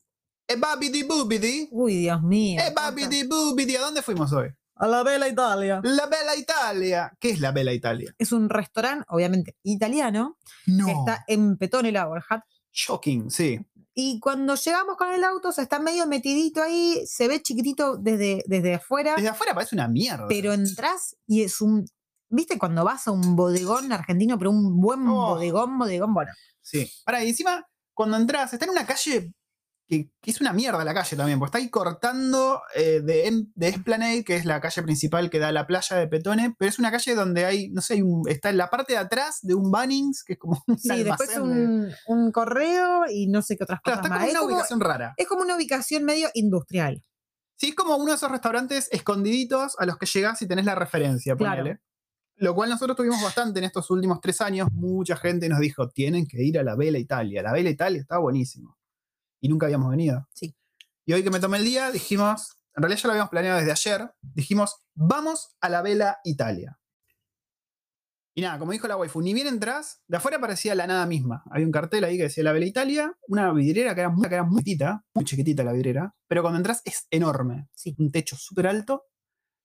babidi 0.56 1.02
bubidi, 1.04 1.68
Uy, 1.70 1.96
Dios 1.98 2.22
mío. 2.22 2.60
e 2.64 2.70
babidi 2.72 3.24
bubidi, 3.26 3.76
¿a 3.76 3.80
dónde 3.80 4.02
fuimos 4.02 4.32
hoy? 4.32 4.48
A 4.76 4.86
la 4.86 5.02
Bella 5.02 5.28
Italia. 5.28 5.80
La 5.84 6.06
Bella 6.06 6.34
Italia. 6.36 7.12
¿Qué 7.20 7.30
es 7.30 7.40
la 7.40 7.52
Bella 7.52 7.72
Italia? 7.72 8.14
Es 8.18 8.32
un 8.32 8.48
restaurante, 8.48 9.04
obviamente, 9.10 9.56
italiano, 9.62 10.38
No. 10.66 10.86
que 10.86 10.92
está 10.92 11.24
en 11.28 11.58
Petone 11.58 11.92
Lowerhat. 11.92 12.42
Shocking, 12.72 13.30
sí. 13.30 13.60
Y 13.92 14.20
cuando 14.20 14.54
llegamos 14.54 14.96
con 14.96 15.12
el 15.12 15.22
auto, 15.24 15.48
o 15.48 15.52
sea, 15.52 15.64
está 15.64 15.80
medio 15.80 16.06
metidito 16.06 16.62
ahí, 16.62 17.02
se 17.06 17.28
ve 17.28 17.42
chiquitito 17.42 17.96
desde, 17.98 18.42
desde 18.46 18.74
afuera, 18.74 19.14
Desde 19.16 19.28
afuera 19.28 19.52
parece 19.52 19.74
una 19.74 19.88
mierda. 19.88 20.26
pero 20.28 20.52
entras 20.54 21.16
y 21.26 21.42
es 21.42 21.60
un. 21.60 21.84
¿Viste 22.30 22.56
cuando 22.56 22.84
vas 22.84 23.06
a 23.08 23.10
un 23.10 23.34
bodegón 23.36 23.92
argentino, 23.92 24.38
pero 24.38 24.50
un 24.52 24.80
buen 24.80 25.00
Oh. 25.08 25.34
bodegón, 25.34 25.78
bodegón? 25.78 26.14
Bueno, 26.14 26.30
Sí. 26.62 26.88
Para, 27.04 27.22
y 27.24 27.30
encima, 27.30 27.66
cuando 27.92 28.16
entras, 28.16 28.52
está 28.52 28.64
en 28.64 28.70
una 28.70 28.86
calle 28.86 29.32
que, 29.90 30.08
que 30.22 30.30
es 30.30 30.40
una 30.40 30.52
mierda 30.52 30.84
la 30.84 30.94
calle 30.94 31.16
también, 31.16 31.38
porque 31.38 31.48
está 31.50 31.58
ahí 31.58 31.68
cortando 31.68 32.62
eh, 32.74 33.00
de, 33.02 33.44
de 33.54 33.68
Esplanade, 33.68 34.24
que 34.24 34.36
es 34.36 34.44
la 34.44 34.60
calle 34.60 34.82
principal 34.82 35.28
que 35.28 35.38
da 35.40 35.48
a 35.48 35.52
la 35.52 35.66
playa 35.66 35.96
de 35.96 36.06
Petone, 36.06 36.54
pero 36.56 36.68
es 36.68 36.78
una 36.78 36.90
calle 36.92 37.14
donde 37.14 37.44
hay, 37.44 37.68
no 37.70 37.80
sé, 37.82 37.94
hay 37.94 38.02
un- 38.02 38.28
está 38.28 38.50
en 38.50 38.56
la 38.56 38.70
parte 38.70 38.92
de 38.92 38.98
atrás 39.00 39.40
de 39.42 39.54
un 39.54 39.70
Bunnings, 39.70 40.22
que 40.24 40.34
es 40.34 40.38
como 40.38 40.62
un 40.68 40.78
sí, 40.78 41.02
después 41.02 41.28
de- 41.34 41.40
un, 41.40 41.90
un 42.06 42.32
correo 42.32 43.02
y 43.10 43.26
no 43.26 43.42
sé 43.42 43.56
qué 43.56 43.64
otras 43.64 43.80
Claro, 43.82 44.00
cosas 44.00 44.06
está 44.06 44.08
más. 44.08 44.18
como 44.18 44.26
Es 44.28 44.32
una 44.32 44.40
como, 44.40 44.54
ubicación 44.54 44.80
rara. 44.80 45.14
es 45.16 45.26
como 45.26 45.42
una 45.42 45.56
ubicación 45.56 46.04
medio 46.04 46.28
industrial. 46.34 47.04
Sí, 47.56 47.70
es 47.70 47.74
como 47.74 47.96
uno 47.96 48.06
de 48.12 48.14
esos 48.16 48.30
restaurantes 48.30 48.88
escondiditos 48.92 49.74
a 49.78 49.84
los 49.86 49.98
que 49.98 50.06
llegás 50.06 50.40
y 50.40 50.46
tenés 50.48 50.64
la 50.64 50.74
referencia, 50.76 51.36
Claro. 51.36 51.62
ponele. 51.62 51.80
Lo 52.36 52.54
cual 52.54 52.70
nosotros 52.70 52.96
tuvimos 52.96 53.22
bastante 53.22 53.58
en 53.58 53.64
estos 53.66 53.90
últimos 53.90 54.18
tres 54.22 54.40
años. 54.40 54.68
Mucha 54.72 55.14
gente 55.16 55.46
nos 55.50 55.58
dijo, 55.60 55.90
tienen 55.90 56.26
que 56.26 56.42
ir 56.42 56.58
a 56.58 56.62
la 56.62 56.74
Vela 56.74 56.98
Italia. 56.98 57.42
La 57.42 57.52
Vela 57.52 57.68
Italia 57.68 58.00
está 58.00 58.16
buenísimo. 58.16 58.78
Y 59.40 59.48
nunca 59.48 59.66
habíamos 59.66 59.90
venido. 59.90 60.28
Sí. 60.34 60.56
Y 61.06 61.12
hoy 61.12 61.24
que 61.24 61.30
me 61.30 61.40
tomé 61.40 61.58
el 61.58 61.64
día, 61.64 61.90
dijimos, 61.90 62.56
en 62.76 62.82
realidad 62.82 63.02
ya 63.02 63.06
lo 63.08 63.12
habíamos 63.12 63.30
planeado 63.30 63.58
desde 63.58 63.72
ayer, 63.72 64.10
dijimos, 64.22 64.76
vamos 64.94 65.56
a 65.60 65.68
la 65.68 65.82
Vela 65.82 66.18
Italia. 66.24 66.78
Y 68.34 68.42
nada, 68.42 68.58
como 68.58 68.72
dijo 68.72 68.86
la 68.86 68.96
waifu, 68.96 69.20
ni 69.20 69.34
bien 69.34 69.48
entras, 69.48 70.02
de 70.06 70.16
afuera 70.16 70.40
parecía 70.40 70.74
la 70.74 70.86
nada 70.86 71.04
misma. 71.04 71.42
Había 71.50 71.66
un 71.66 71.72
cartel 71.72 72.04
ahí 72.04 72.16
que 72.16 72.24
decía 72.24 72.44
la 72.44 72.52
Vela 72.52 72.66
Italia, 72.66 73.12
una 73.26 73.52
vidriera 73.52 73.94
que 73.94 74.02
era 74.02 74.10
muy, 74.10 74.28
que 74.28 74.34
era 74.34 74.44
muy 74.44 74.62
chiquitita, 74.62 75.04
muy 75.14 75.24
chiquitita 75.24 75.64
la 75.64 75.72
vidriera, 75.72 76.14
pero 76.28 76.42
cuando 76.42 76.58
entras 76.58 76.80
es 76.84 77.06
enorme. 77.10 77.68
Sí. 77.74 77.94
Un 77.98 78.12
techo 78.12 78.36
súper 78.36 78.68
alto. 78.68 79.06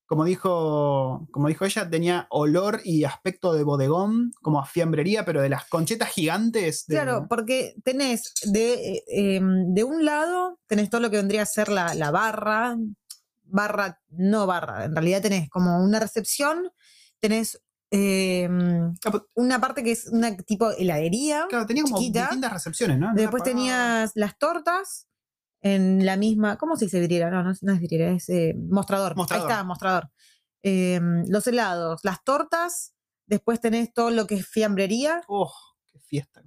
Como 0.06 0.24
dijo, 0.24 1.26
como 1.32 1.48
dijo 1.48 1.64
ella, 1.64 1.90
tenía 1.90 2.26
olor 2.30 2.80
y 2.84 3.02
aspecto 3.04 3.52
de 3.54 3.64
bodegón, 3.64 4.32
como 4.40 4.60
a 4.60 4.64
fiambrería, 4.66 5.24
pero 5.24 5.42
de 5.42 5.48
las 5.48 5.66
conchetas 5.68 6.10
gigantes. 6.10 6.86
de- 6.86 6.94
Claro, 6.94 7.26
porque 7.28 7.74
tenés 7.84 8.32
de, 8.44 8.74
eh, 8.98 9.04
em, 9.08 9.74
de 9.74 9.82
un 9.84 10.04
lado, 10.04 10.60
tenés 10.68 10.90
todo 10.90 11.00
lo 11.00 11.10
que 11.10 11.16
vendría 11.16 11.42
a 11.42 11.46
ser 11.46 11.68
la, 11.68 11.94
la 11.94 12.10
barra, 12.12 12.76
barra, 13.44 14.00
no 14.10 14.46
barra, 14.46 14.84
en 14.84 14.94
realidad 14.94 15.22
tenés 15.22 15.48
como 15.50 15.82
una 15.82 15.98
recepción, 16.00 16.70
tenés 17.20 17.60
pero- 17.90 19.28
una 19.34 19.60
parte 19.60 19.82
que 19.82 19.92
es 19.92 20.06
una 20.08 20.36
tipo 20.36 20.70
heladería, 20.72 21.46
Claro, 21.48 21.66
tenía 21.66 21.82
como 21.84 21.98
chiquita. 21.98 22.22
distintas 22.22 22.52
recepciones, 22.52 22.98
¿no? 22.98 23.12
después 23.14 23.42
tenías 23.42 24.12
las 24.14 24.36
tortas 24.38 25.06
en 25.74 26.04
la 26.06 26.16
misma, 26.16 26.56
¿cómo 26.58 26.76
se 26.76 26.86
dice 26.86 27.00
vidriera? 27.00 27.30
No, 27.30 27.42
no, 27.42 27.50
es- 27.52 27.62
no 27.62 27.72
es 27.72 27.80
vidriera, 27.80 28.12
es 28.12 28.28
eh, 28.28 28.54
mostrador. 28.56 29.16
Mostrador. 29.16 29.46
Ahí 29.46 29.52
está, 29.52 29.64
mostrador. 29.64 30.10
Em, 30.62 31.24
los 31.28 31.46
helados, 31.46 32.00
las 32.04 32.22
tortas, 32.24 32.94
después 33.26 33.60
tenés 33.60 33.92
todo 33.92 34.10
lo 34.10 34.26
que 34.26 34.36
es 34.36 34.46
fiambrería, 34.46 35.22
¡Oh! 35.28 35.52
¡Qué 35.92 35.98
fiesta! 36.00 36.42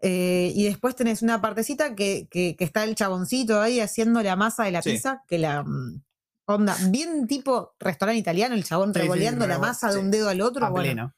Eh, 0.00 0.52
y 0.54 0.64
después 0.64 0.94
tenés 0.94 1.22
una 1.22 1.40
partecita 1.40 1.96
que, 1.96 2.28
que- 2.30 2.54
que 2.56 2.64
está 2.64 2.84
el 2.84 2.94
chaboncito 2.94 3.60
ahí 3.60 3.80
haciendo 3.80 4.22
la 4.22 4.36
masa 4.36 4.64
de 4.64 4.70
la 4.70 4.80
Sí. 4.82 4.92
pizza, 4.92 5.24
que 5.26 5.38
la 5.38 5.64
mm, 5.64 6.02
onda, 6.46 6.76
bien 6.90 7.26
tipo 7.26 7.74
restaurante 7.80 8.20
italiano, 8.20 8.54
el 8.54 8.62
chabón 8.64 8.90
Sí, 8.94 8.94
sí, 8.94 9.02
revoleando 9.02 9.46
la 9.48 9.58
masa 9.58 9.92
de 9.92 9.98
un 9.98 10.10
dedo 10.12 10.28
al 10.28 10.40
otro. 10.40 10.64
A 10.66 10.70
bueno. 10.70 11.12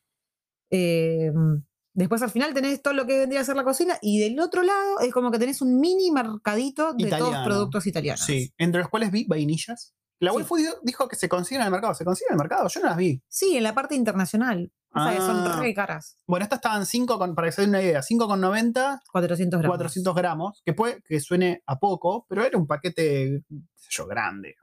pleno. 0.70 1.60
Después 1.92 2.22
al 2.22 2.30
final 2.30 2.54
tenés 2.54 2.82
todo 2.82 2.94
lo 2.94 3.06
que 3.06 3.18
vendría 3.18 3.40
a 3.40 3.44
ser 3.44 3.56
la 3.56 3.64
cocina 3.64 3.98
y 4.00 4.20
del 4.20 4.38
otro 4.40 4.62
lado 4.62 5.00
es 5.00 5.12
como 5.12 5.30
que 5.30 5.38
tenés 5.38 5.60
un 5.60 5.80
mini 5.80 6.10
mercadito 6.12 6.92
de 6.94 7.08
todos 7.10 7.18
Italiano. 7.20 7.44
productos 7.44 7.86
italianos. 7.86 8.20
Sí, 8.24 8.52
entre 8.58 8.80
los 8.80 8.88
cuales 8.90 9.10
vi 9.10 9.24
vainillas. 9.24 9.94
La 10.20 10.30
Sí. 10.30 10.36
waifu 10.36 10.56
di- 10.56 10.64
dijo 10.82 11.08
que 11.08 11.16
se 11.16 11.28
consiguen 11.28 11.62
en 11.62 11.66
el 11.66 11.72
mercado. 11.72 11.94
¿Se 11.94 12.04
consiguen 12.04 12.32
en 12.32 12.34
el 12.34 12.38
mercado? 12.44 12.68
Yo 12.68 12.80
no 12.80 12.86
las 12.88 12.96
vi. 12.96 13.22
Sí, 13.28 13.56
en 13.56 13.62
la 13.64 13.74
parte 13.74 13.94
internacional. 13.96 14.70
O 14.92 15.00
sea, 15.02 15.12
que 15.12 15.18
Ah. 15.18 15.26
son 15.26 15.60
re 15.60 15.72
caras. 15.72 16.16
Bueno, 16.26 16.42
estas 16.44 16.58
estaban 16.58 16.84
5 16.84 17.16
con, 17.18 17.34
para 17.34 17.48
que 17.48 17.52
se 17.52 17.60
den 17.62 17.70
una 17.70 17.80
idea, 17.82 18.02
5,90, 18.02 19.00
400 19.12 19.58
gramos. 19.60 19.76
400 19.76 20.14
gramos, 20.14 20.62
que 20.64 20.74
puede 20.74 21.00
que 21.02 21.20
suene 21.20 21.62
a 21.66 21.78
poco, 21.78 22.26
pero 22.28 22.44
era 22.44 22.58
un 22.58 22.66
paquete, 22.66 23.44
qué 23.48 23.56
sé 23.76 23.88
yo, 23.90 24.06
grande. 24.06 24.56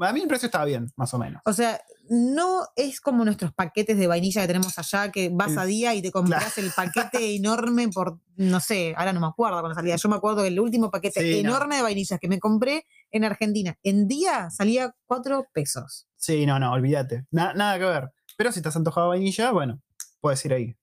A 0.00 0.12
mí 0.12 0.20
el 0.20 0.28
precio 0.28 0.46
estaba 0.46 0.64
bien, 0.64 0.86
más 0.96 1.12
o 1.14 1.18
menos. 1.18 1.42
O 1.44 1.52
sea, 1.52 1.80
no 2.10 2.66
es 2.76 3.00
como 3.00 3.24
nuestros 3.24 3.52
paquetes 3.52 3.96
de 3.98 4.06
vainilla 4.06 4.40
que 4.42 4.46
tenemos 4.46 4.78
allá, 4.78 5.10
que 5.12 5.28
vas 5.32 5.56
a 5.56 5.64
día 5.64 5.94
y 5.94 6.02
te 6.02 6.10
compras 6.12 6.56
el 6.58 6.70
paquete 6.74 7.34
enorme 7.36 7.88
por, 7.88 8.18
no 8.36 8.60
sé, 8.60 8.94
ahora 8.96 9.12
no 9.12 9.20
me 9.20 9.26
acuerdo 9.26 9.60
cuando 9.60 9.74
salía. 9.74 9.96
Yo 9.96 10.08
me 10.08 10.16
acuerdo 10.16 10.42
que 10.42 10.48
el 10.48 10.58
último 10.60 10.90
paquete 10.90 11.20
Sí, 11.20 11.42
no. 11.42 11.50
enorme 11.50 11.76
de 11.76 11.82
vainillas 11.82 12.18
que 12.20 12.28
me 12.28 12.38
compré 12.38 12.86
en 13.10 13.24
Argentina, 13.24 13.76
en 13.82 14.06
día 14.08 14.50
salía 14.50 14.94
cuatro 15.06 15.46
pesos. 15.52 16.06
Sí, 16.16 16.46
no, 16.46 16.58
no, 16.58 16.72
olvídate. 16.72 17.26
Na- 17.30 17.52
nada 17.54 17.78
que 17.78 17.84
ver. 17.84 18.10
Pero 18.36 18.52
si 18.52 18.58
estás 18.60 18.76
antojado 18.76 19.10
de 19.12 19.18
vainilla, 19.18 19.50
bueno, 19.52 19.80
puedes 20.20 20.44
ir 20.44 20.52
ahí. 20.54 20.76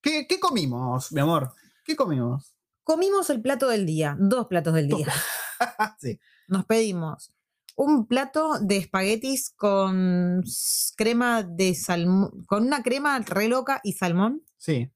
¿Qué, 0.00 0.26
qué 0.28 0.40
comimos, 0.40 1.12
mi 1.12 1.20
amor? 1.20 1.52
¿Qué 1.84 1.96
comimos? 1.96 2.54
Comimos 2.84 3.30
el 3.30 3.40
plato 3.40 3.68
del 3.68 3.86
día, 3.86 4.16
dos 4.18 4.46
platos 4.48 4.74
del 4.74 4.88
día. 4.88 5.06
sí. 6.00 6.18
Nos 6.48 6.64
pedimos 6.66 7.32
un 7.76 8.06
plato 8.06 8.58
de 8.60 8.76
espaguetis 8.78 9.50
con 9.56 10.42
crema 10.96 11.42
de 11.42 11.74
salmón, 11.74 12.44
con 12.46 12.66
una 12.66 12.82
crema 12.82 13.18
re 13.20 13.48
loca 13.48 13.80
y 13.82 13.92
salmón. 13.94 14.42
Sí. 14.56 14.90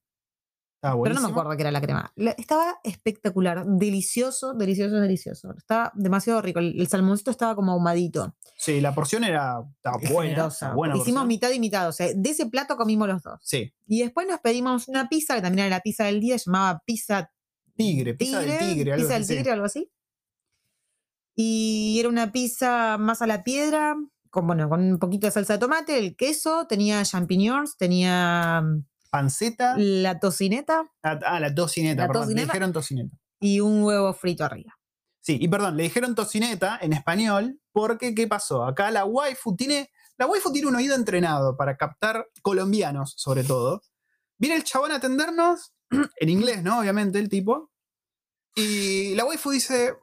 Estaba 0.75 0.93
Pero 0.93 0.95
no 0.95 0.97
buenísimo. 0.99 1.27
me 1.27 1.31
acuerdo 1.31 1.57
qué 1.57 1.63
era 1.63 1.71
la 1.71 1.81
crema. 1.81 2.11
La- 2.15 2.31
estaba 2.37 2.79
espectacular, 2.83 3.65
delicioso, 3.65 4.53
delicioso, 4.53 4.97
delicioso. 4.97 5.53
Estaba 5.57 5.91
demasiado 5.95 6.39
rico. 6.41 6.59
El, 6.59 6.79
el 6.79 6.87
salmoncito 6.87 7.31
estaba 7.31 7.55
como 7.55 7.71
ahumadito. 7.71 8.35
Sí, 8.57 8.79
la 8.79 8.93
porción 8.93 9.23
era 9.23 9.63
estaba 9.75 9.97
buena. 9.97 10.33
Hicimos 10.95 11.03
porción. 11.23 11.27
mitad 11.27 11.49
y 11.49 11.59
mitad. 11.59 11.89
O 11.89 11.91
sea, 11.91 12.09
de 12.15 12.29
ese 12.29 12.45
plato 12.45 12.77
comimos 12.77 13.07
los 13.07 13.23
dos. 13.23 13.39
Sí. 13.43 13.73
Y 13.87 14.01
después 14.03 14.27
nos 14.27 14.39
pedimos 14.39 14.87
una 14.87 15.09
pizza, 15.09 15.33
que 15.35 15.41
también 15.41 15.65
era 15.67 15.77
la 15.77 15.81
pizza 15.81 16.03
del 16.05 16.19
día, 16.19 16.37
se 16.37 16.45
llamaba 16.45 16.81
pizza 16.85 17.31
Tigre, 17.75 18.13
pizza 18.15 18.39
del 18.41 18.57
tigre, 18.59 18.93
algo 18.93 19.03
pizza 19.03 19.13
del 19.15 19.23
así, 19.23 19.35
tigre, 19.35 19.51
algo 19.51 19.65
así. 19.65 19.91
Y 21.39 21.99
era 21.99 22.09
una 22.09 22.31
pizza 22.31 22.97
más 22.97 23.21
a 23.21 23.27
la 23.27 23.43
piedra, 23.43 23.95
con, 24.31 24.47
bueno, 24.47 24.67
con 24.69 24.81
un 24.81 24.97
poquito 24.97 25.27
de 25.27 25.31
salsa 25.31 25.53
de 25.53 25.59
tomate, 25.59 25.99
el 25.99 26.15
queso, 26.15 26.65
tenía 26.67 27.03
champiñones, 27.03 27.77
tenía 27.77 28.61
mm, 28.63 28.85
Panceta. 29.11 29.75
la 29.77 30.19
tocineta 30.19 30.83
Ah, 31.03 31.19
ah, 31.23 31.39
la 31.39 31.53
tocineta, 31.53 32.01
La 32.01 32.07
perdón. 32.07 32.23
tocineta. 32.23 32.45
Le 32.47 32.53
dijeron 32.53 32.73
tocineta. 32.73 33.17
y 33.39 33.59
un 33.59 33.83
huevo 33.83 34.11
frito 34.15 34.43
arriba. 34.45 34.73
Sí, 35.21 35.37
y 35.39 35.47
perdón, 35.47 35.77
le 35.77 35.83
dijeron 35.83 36.15
tocineta 36.15 36.79
en 36.81 36.93
español 36.93 37.59
porque, 37.71 38.15
¿qué 38.15 38.27
pasó? 38.27 38.65
Acá 38.65 38.89
la 38.89 39.05
waifu 39.05 39.55
tiene, 39.55 39.91
la 40.17 40.25
waifu 40.25 40.51
tiene 40.51 40.67
un 40.69 40.75
oído 40.75 40.95
entrenado 40.95 41.55
para 41.55 41.77
captar 41.77 42.25
colombianos, 42.41 43.13
sobre 43.15 43.43
todo. 43.43 43.83
Viene 44.39 44.55
el 44.55 44.63
chabón 44.63 44.91
a 44.91 44.95
atendernos, 44.95 45.71
en 46.19 46.29
inglés, 46.29 46.63
¿no? 46.63 46.79
Obviamente, 46.79 47.19
el 47.19 47.29
tipo. 47.29 47.69
Y 48.55 49.13
la 49.15 49.25
waifu 49.25 49.51
dice, 49.51 49.93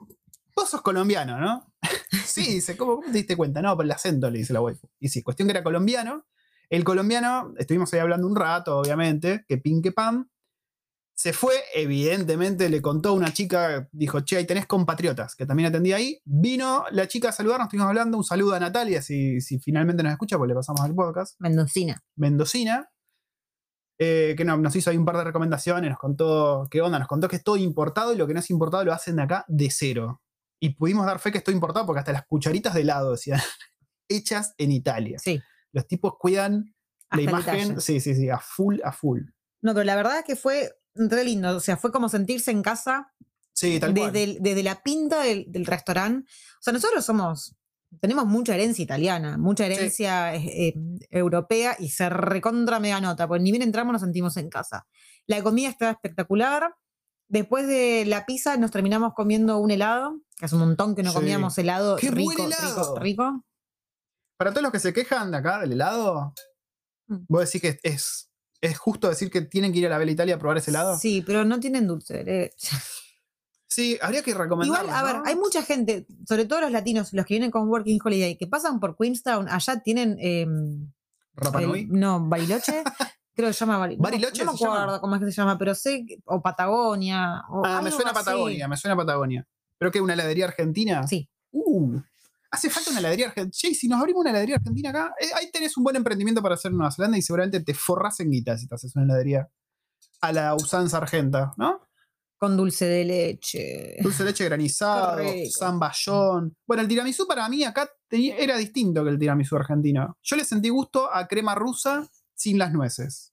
vos 0.56 0.70
sos 0.70 0.82
colombiano, 0.82 1.38
¿no? 1.38 1.72
sí, 2.24 2.54
dice, 2.54 2.76
¿cómo, 2.76 2.96
cómo 2.96 3.06
te 3.06 3.18
diste 3.18 3.36
cuenta? 3.36 3.60
No, 3.62 3.76
por 3.76 3.84
el 3.84 3.90
acento, 3.92 4.30
le 4.30 4.38
dice 4.38 4.52
la 4.52 4.60
waifu. 4.60 4.88
Y 5.00 5.08
sí, 5.08 5.22
cuestión 5.22 5.48
que 5.48 5.52
era 5.52 5.62
colombiano. 5.64 6.26
El 6.70 6.84
colombiano, 6.84 7.52
estuvimos 7.58 7.92
ahí 7.92 8.00
hablando 8.00 8.26
un 8.26 8.36
rato, 8.36 8.78
obviamente, 8.78 9.44
que 9.46 9.58
pin 9.58 9.82
que 9.82 9.92
pam. 9.92 10.28
Se 11.16 11.32
fue, 11.32 11.54
evidentemente 11.74 12.68
le 12.68 12.82
contó 12.82 13.10
a 13.10 13.12
una 13.12 13.32
chica, 13.32 13.88
dijo, 13.92 14.20
che, 14.22 14.36
ahí 14.36 14.46
tenés 14.46 14.66
compatriotas, 14.66 15.36
que 15.36 15.46
también 15.46 15.68
atendía 15.68 15.96
ahí. 15.96 16.20
Vino 16.24 16.84
la 16.90 17.06
chica 17.06 17.28
a 17.28 17.32
saludarnos, 17.32 17.66
estuvimos 17.66 17.88
hablando, 17.88 18.16
un 18.18 18.24
saludo 18.24 18.54
a 18.54 18.60
Natalia, 18.60 19.00
si, 19.00 19.40
si 19.40 19.60
finalmente 19.60 20.02
nos 20.02 20.10
escucha, 20.12 20.38
pues 20.38 20.48
le 20.48 20.54
pasamos 20.54 20.80
al 20.80 20.94
podcast. 20.94 21.36
Mendocina. 21.38 22.02
Mendocina, 22.16 22.90
eh, 23.98 24.34
que 24.36 24.44
no- 24.44 24.56
nos 24.56 24.74
hizo 24.74 24.90
ahí 24.90 24.96
un 24.96 25.04
par 25.04 25.16
de 25.18 25.24
recomendaciones, 25.24 25.88
nos 25.90 25.98
contó 26.00 26.66
qué 26.70 26.80
onda, 26.82 26.98
nos 26.98 27.06
contó 27.06 27.28
que 27.28 27.36
es 27.36 27.44
todo 27.44 27.56
importado 27.58 28.12
y 28.12 28.16
lo 28.16 28.26
que 28.26 28.34
no 28.34 28.40
es 28.40 28.50
importado 28.50 28.84
lo 28.84 28.92
hacen 28.92 29.14
de 29.16 29.22
acá 29.22 29.44
de 29.46 29.68
cero. 29.70 30.20
Y 30.64 30.70
pudimos 30.70 31.04
dar 31.04 31.18
fe 31.18 31.30
que 31.30 31.38
es 31.38 31.44
todo 31.44 31.54
importado 31.54 31.84
porque 31.84 31.98
hasta 32.00 32.12
las 32.12 32.26
cucharitas 32.26 32.72
de 32.74 32.80
helado 32.80 33.12
decían, 33.12 33.38
hechas 34.08 34.54
en 34.58 34.72
Italia. 34.72 35.18
Sí. 35.18 35.40
Los 35.72 35.86
tipos 35.86 36.14
cuidan 36.18 36.74
hasta 37.10 37.16
la 37.16 37.22
imagen, 37.22 37.80
sí, 37.80 38.00
sí, 38.00 38.14
sí, 38.14 38.30
a 38.30 38.38
full, 38.38 38.78
a 38.84 38.92
full. 38.92 39.20
No, 39.62 39.74
pero 39.74 39.84
la 39.84 39.96
verdad 39.96 40.18
es 40.20 40.24
que 40.24 40.36
fue 40.36 40.72
re 40.94 41.24
lindo. 41.24 41.56
O 41.56 41.60
sea, 41.60 41.76
fue 41.76 41.90
como 41.92 42.08
sentirse 42.08 42.50
en 42.50 42.62
casa 42.62 43.12
Sí, 43.52 43.78
tal 43.78 43.94
cual. 43.94 44.12
desde, 44.12 44.24
el- 44.24 44.38
desde 44.40 44.62
la 44.62 44.82
pinta 44.82 45.22
del, 45.22 45.44
del 45.48 45.66
restaurante. 45.66 46.28
O 46.30 46.62
sea, 46.62 46.72
nosotros 46.72 47.04
somos, 47.04 47.54
tenemos 48.00 48.26
mucha 48.26 48.54
herencia 48.54 48.82
italiana, 48.82 49.36
mucha 49.36 49.66
herencia 49.66 50.34
eh, 50.34 50.68
eh, 50.68 50.74
europea 51.10 51.76
y 51.78 51.90
se 51.90 52.08
recontra 52.08 52.80
mega 52.80 53.00
nota, 53.00 53.28
porque 53.28 53.42
ni 53.42 53.50
bien 53.52 53.62
entramos 53.62 53.92
nos 53.92 54.02
sentimos 54.02 54.36
en 54.38 54.48
casa. 54.48 54.86
La 55.26 55.42
comida 55.42 55.68
estaba 55.68 55.92
espectacular. 55.92 56.74
Después 57.34 57.66
de 57.66 58.04
la 58.06 58.26
pizza 58.26 58.56
nos 58.56 58.70
terminamos 58.70 59.12
comiendo 59.12 59.58
un 59.58 59.72
helado, 59.72 60.20
que 60.36 60.44
hace 60.44 60.54
un 60.54 60.60
montón 60.60 60.94
que 60.94 61.02
no 61.02 61.10
Sí. 61.10 61.16
comíamos 61.16 61.58
helado 61.58 61.96
¡Qué 61.96 62.10
buen 62.10 62.28
rico, 62.28 62.44
helado! 62.46 62.94
rico, 62.94 62.98
rico. 63.00 63.44
Para 64.36 64.50
todos 64.52 64.62
los 64.62 64.70
que 64.70 64.78
se 64.78 64.92
quejan 64.92 65.32
de 65.32 65.38
acá 65.38 65.58
del 65.60 65.72
helado, 65.72 66.32
Mm. 67.08 67.16
vos 67.28 67.40
decís 67.44 67.60
que 67.60 67.80
es, 67.82 68.30
es 68.60 68.78
justo 68.78 69.08
decir 69.08 69.30
que 69.32 69.42
tienen 69.42 69.72
que 69.72 69.80
ir 69.80 69.86
a 69.86 69.90
la 69.90 69.98
Bella 69.98 70.12
Italia 70.12 70.36
a 70.36 70.38
probar 70.38 70.58
ese 70.58 70.70
helado. 70.70 70.96
Sí, 70.96 71.22
pero 71.26 71.44
no 71.44 71.58
tienen 71.58 71.88
dulce 71.88 72.22
leche. 72.22 72.68
Sí, 73.66 73.98
habría 74.00 74.22
que 74.22 74.32
recomendarlo. 74.32 74.84
Igual, 74.88 74.96
a 74.96 75.02
ver, 75.02 75.16
¿no? 75.16 75.22
hay 75.26 75.34
mucha 75.34 75.62
gente, 75.64 76.06
sobre 76.28 76.44
todo 76.44 76.60
los 76.60 76.70
latinos, 76.70 77.12
los 77.12 77.26
que 77.26 77.34
vienen 77.34 77.50
con 77.50 77.68
Working 77.68 77.98
Holiday, 78.04 78.36
que 78.38 78.46
pasan 78.46 78.78
por 78.78 78.96
Queenstown, 78.96 79.48
allá 79.48 79.80
tienen 79.80 80.16
em, 80.20 80.92
Rapa 81.34 81.60
el- 81.60 81.66
Nui. 81.68 81.86
no, 81.90 82.20
Bariloche, 82.28 82.84
creo 83.34 83.48
que 83.48 83.52
se 83.54 83.60
llama 83.60 83.78
Bariloche. 83.78 84.02
¿Bariloche 84.02 84.44
No, 84.44 84.52
me 84.52 84.58
llama? 84.58 84.82
acuerdo 84.82 85.00
cómo 85.00 85.14
es 85.16 85.20
que 85.20 85.26
se 85.26 85.32
llama, 85.32 85.58
pero 85.58 85.74
sé, 85.74 86.04
o 86.24 86.40
Patagonia. 86.42 87.42
O 87.50 87.62
Ah, 87.64 87.80
me 87.82 87.90
suena 87.90 88.10
así. 88.10 88.18
Patagonia, 88.24 88.68
me 88.68 88.76
suena 88.76 88.96
Patagonia. 88.96 89.46
¿Pero 89.78 89.90
que 89.90 90.00
una 90.00 90.12
heladería 90.14 90.46
argentina? 90.46 91.06
Sí. 91.06 91.28
Uh, 91.52 91.98
hace 92.50 92.70
falta 92.70 92.90
una 92.90 93.00
heladería 93.00 93.26
argentina. 93.26 93.52
Che, 93.52 93.74
si 93.74 93.88
nos 93.88 94.00
abrimos 94.00 94.20
una 94.20 94.30
heladería 94.30 94.56
argentina 94.56 94.90
acá, 94.90 95.14
eh, 95.20 95.26
ahí 95.34 95.50
tenés 95.50 95.76
un 95.76 95.84
buen 95.84 95.96
emprendimiento 95.96 96.40
para 96.42 96.54
hacer 96.54 96.70
en 96.70 96.78
Nueva 96.78 96.92
Zelanda 96.92 97.18
y 97.18 97.22
seguramente 97.22 97.60
te 97.60 97.74
forras 97.74 98.18
en 98.20 98.30
guita 98.30 98.56
si 98.56 98.66
te 98.68 98.74
haces 98.74 98.94
una 98.96 99.04
heladería 99.04 99.48
a 100.20 100.32
la 100.32 100.54
usanza 100.54 100.96
argenta, 100.98 101.52
¿no? 101.56 101.80
Con 102.36 102.56
dulce 102.56 102.86
de 102.86 103.04
leche. 103.04 103.96
Dulce 104.00 104.22
de 104.24 104.30
leche 104.30 104.44
granizado, 104.48 105.18
zamballón. 105.78 106.56
Bueno, 106.66 106.82
el 106.82 106.88
tiramisú 106.88 107.26
para 107.26 107.48
mí 107.48 107.64
acá 107.64 107.88
tenía- 108.08 108.36
era 108.36 108.56
distinto 108.56 109.02
que 109.04 109.10
el 109.10 109.18
tiramisú 109.18 109.56
argentino. 109.56 110.16
Yo 110.22 110.36
le 110.36 110.44
sentí 110.44 110.68
gusto 110.68 111.12
a 111.12 111.26
crema 111.26 111.54
rusa 111.54 112.06
sin 112.44 112.58
las 112.58 112.72
nueces. 112.72 113.32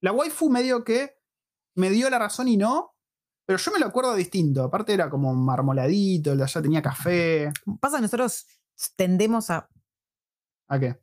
La 0.00 0.12
waifu 0.12 0.48
medio 0.50 0.84
que 0.84 1.18
me 1.74 1.90
dio 1.90 2.08
la 2.10 2.18
razón 2.20 2.46
y 2.48 2.56
no, 2.56 2.94
pero 3.44 3.58
yo 3.58 3.72
me 3.72 3.80
lo 3.80 3.86
acuerdo 3.86 4.14
distinto. 4.14 4.62
Aparte 4.62 4.94
era 4.94 5.10
como 5.10 5.34
marmoladito, 5.34 6.30
el 6.32 6.38
de 6.38 6.44
allá 6.44 6.62
tenía 6.62 6.80
café. 6.80 7.52
Pasa 7.80 7.96
que 7.96 8.02
nosotros 8.02 8.46
tendemos 8.94 9.50
a. 9.50 9.68
¿A 10.68 10.78
qué? 10.78 11.00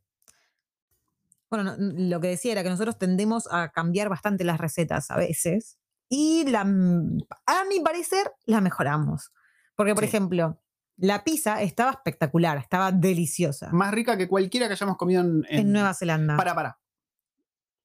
Bueno, 1.49 1.63
no, 1.65 1.75
lo 1.79 2.19
que 2.21 2.29
decía 2.29 2.53
era 2.53 2.63
que 2.63 2.69
nosotros 2.69 2.97
tendemos 2.97 3.47
a 3.51 3.69
cambiar 3.71 4.07
bastante 4.09 4.43
las 4.45 4.59
recetas 4.59 5.11
a 5.11 5.17
veces. 5.17 5.77
Y 6.09 6.45
la, 6.49 6.61
a 6.61 7.63
mi 7.69 7.79
parecer, 7.83 8.31
la 8.45 8.61
mejoramos. 8.61 9.31
Porque, 9.75 9.93
por 9.93 10.03
Sí. 10.05 10.07
ejemplo, 10.09 10.61
la 10.95 11.23
pizza 11.25 11.61
estaba 11.61 11.91
espectacular, 11.91 12.57
estaba 12.57 12.91
deliciosa. 12.93 13.69
Más 13.73 13.91
rica 13.93 14.17
que 14.17 14.27
cualquiera 14.29 14.67
que 14.67 14.73
hayamos 14.73 14.95
comido 14.97 15.21
en, 15.21 15.45
en 15.49 15.71
Nueva 15.73 15.93
Zelanda. 15.93 16.37
Para, 16.37 16.55
para. 16.55 16.79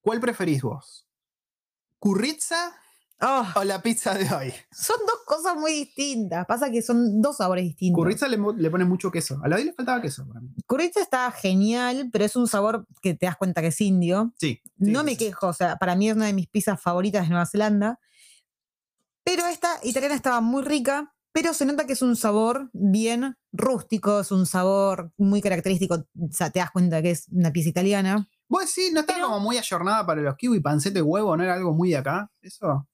¿Cuál 0.02 0.20
preferís 0.20 0.62
vos? 0.62 1.08
¿Currizza 1.98 2.74
Oh, 3.24 3.46
o 3.54 3.62
la 3.62 3.80
pizza 3.80 4.14
de 4.14 4.24
hoy? 4.34 4.52
son 4.72 4.96
dos 5.06 5.20
cosas 5.24 5.54
muy 5.56 5.72
distintas. 5.72 6.44
Pasa 6.44 6.72
que 6.72 6.82
son 6.82 7.22
dos 7.22 7.36
sabores 7.36 7.64
distintos. 7.64 7.96
Currizza 7.96 8.26
le, 8.26 8.36
pones 8.36 8.88
mucho 8.88 9.12
queso. 9.12 9.38
A 9.44 9.48
la 9.48 9.56
de 9.56 9.62
hoy 9.62 9.68
le 9.68 9.74
faltaba 9.74 10.02
queso 10.02 10.26
para 10.26 10.40
mí. 10.40 10.48
Currizza 10.66 11.00
está 11.00 11.30
genial, 11.30 12.08
pero 12.12 12.24
es 12.24 12.34
un 12.34 12.48
sabor 12.48 12.84
que 13.00 13.14
te 13.14 13.26
das 13.26 13.36
cuenta 13.36 13.60
que 13.60 13.68
es 13.68 13.80
indio. 13.80 14.34
Sí. 14.38 14.60
sí, 14.64 14.90
no 14.90 15.00
sí, 15.00 15.04
me 15.04 15.12
sí. 15.12 15.18
quejo, 15.18 15.46
o 15.46 15.52
sea, 15.52 15.76
para 15.76 15.94
mí 15.94 16.10
es 16.10 16.16
una 16.16 16.26
de 16.26 16.32
mis 16.32 16.48
pizzas 16.48 16.80
favoritas 16.80 17.22
de 17.22 17.28
Nueva 17.28 17.46
Zelanda. 17.46 18.00
Pero 19.24 19.46
esta 19.46 19.78
italiana 19.84 20.16
estaba 20.16 20.40
muy 20.40 20.64
rica, 20.64 21.14
pero 21.30 21.54
se 21.54 21.64
nota 21.64 21.86
que 21.86 21.92
es 21.92 22.02
un 22.02 22.16
sabor 22.16 22.70
bien 22.72 23.36
rústico, 23.52 24.20
es 24.20 24.32
un 24.32 24.46
sabor 24.46 25.12
muy 25.16 25.40
característico. 25.40 26.06
O 26.18 26.32
sea, 26.32 26.50
te 26.50 26.58
das 26.58 26.72
cuenta 26.72 27.00
que 27.02 27.12
es 27.12 27.28
una 27.28 27.52
pizza 27.52 27.68
italiana. 27.68 28.28
Vos 28.52 28.68
sí, 28.70 28.90
no 28.92 29.00
estaba 29.00 29.16
Pero- 29.18 29.28
como 29.28 29.40
muy 29.40 29.56
ayornada 29.56 30.04
para 30.04 30.20
los 30.20 30.36
kiwi, 30.36 30.60
panceta 30.60 30.98
y 30.98 31.02
huevo, 31.02 31.34
¿no 31.36 31.42
era 31.42 31.54
algo 31.54 31.72
muy 31.72 31.88
de 31.90 31.96
acá? 31.96 32.28
Eso. 32.42 32.86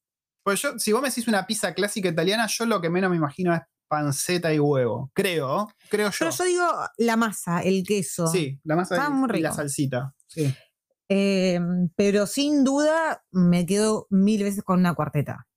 Pues 0.44 0.62
yo, 0.62 0.78
si 0.78 0.92
vos 0.92 1.02
me 1.02 1.08
decís 1.08 1.26
una 1.26 1.44
pizza 1.46 1.74
clásica 1.74 2.08
italiana, 2.08 2.46
yo 2.46 2.64
lo 2.64 2.80
que 2.80 2.88
menos 2.88 3.10
me 3.10 3.16
imagino 3.16 3.52
es 3.52 3.60
panceta 3.88 4.54
y 4.54 4.60
huevo. 4.60 5.10
Creo, 5.14 5.68
creo 5.90 6.10
yo. 6.10 6.16
Pero 6.20 6.30
yo 6.30 6.44
digo 6.44 6.64
la 6.98 7.16
masa, 7.16 7.60
el 7.62 7.82
queso. 7.84 8.28
Sí, 8.28 8.60
la 8.62 8.76
masa 8.76 8.94
Está 8.94 9.08
y- 9.08 9.12
muy 9.14 9.28
y 9.30 9.40
la 9.42 9.48
rico. 9.48 9.54
salsita. 9.56 10.14
Sí. 10.28 10.54
Eh, 11.08 11.58
pero 11.96 12.26
sin 12.26 12.62
duda 12.64 13.24
me 13.32 13.66
quedo 13.66 14.06
mil 14.10 14.44
veces 14.44 14.62
con 14.62 14.78
una 14.78 14.94
cuarteta. 14.94 15.47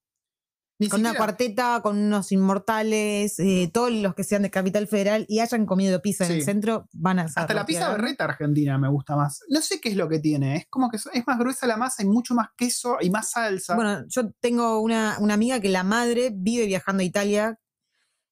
Ni 0.82 0.90
con 0.90 1.02
una 1.02 1.14
cuarteta, 1.14 1.80
con 1.84 1.96
unos 1.96 2.32
inmortales, 2.32 3.40
eh, 3.40 3.70
todos 3.72 3.92
los 3.92 4.16
que 4.16 4.24
sean 4.24 4.42
de 4.42 4.50
Capital 4.50 4.88
Federal 4.88 5.28
y 5.30 5.40
hayan 5.40 5.68
comido 5.68 6.02
pizza 6.02 6.26
en 6.26 6.32
el 6.32 6.44
centro, 6.44 6.90
van 6.92 7.20
a 7.20 7.26
Hasta 7.26 7.54
la 7.54 7.68
pizza 7.68 7.92
berreta 7.92 8.24
argentina 8.24 8.80
me 8.80 8.90
gusta 8.90 9.16
más. 9.16 9.42
No 9.50 9.62
sé 9.62 9.80
qué 9.80 9.90
es 9.90 9.96
lo 9.96 10.10
que 10.10 10.18
tiene. 10.18 10.56
Es 10.56 10.66
como 10.72 10.90
que 10.90 10.98
es 10.98 11.08
es 11.14 11.28
más 11.28 11.38
gruesa 11.38 11.68
la 11.68 11.78
masa 11.78 12.02
y 12.02 12.08
mucho 12.08 12.34
más 12.34 12.48
queso 12.58 12.98
y 13.00 13.12
más 13.12 13.30
salsa. 13.30 13.76
Bueno, 13.76 14.06
yo 14.08 14.32
tengo 14.40 14.80
una, 14.80 15.18
una 15.20 15.36
amiga 15.36 15.60
que 15.60 15.70
la 15.70 15.84
madre 15.84 16.32
vive 16.34 16.66
viajando 16.66 17.02
a 17.02 17.06
Italia 17.06 17.60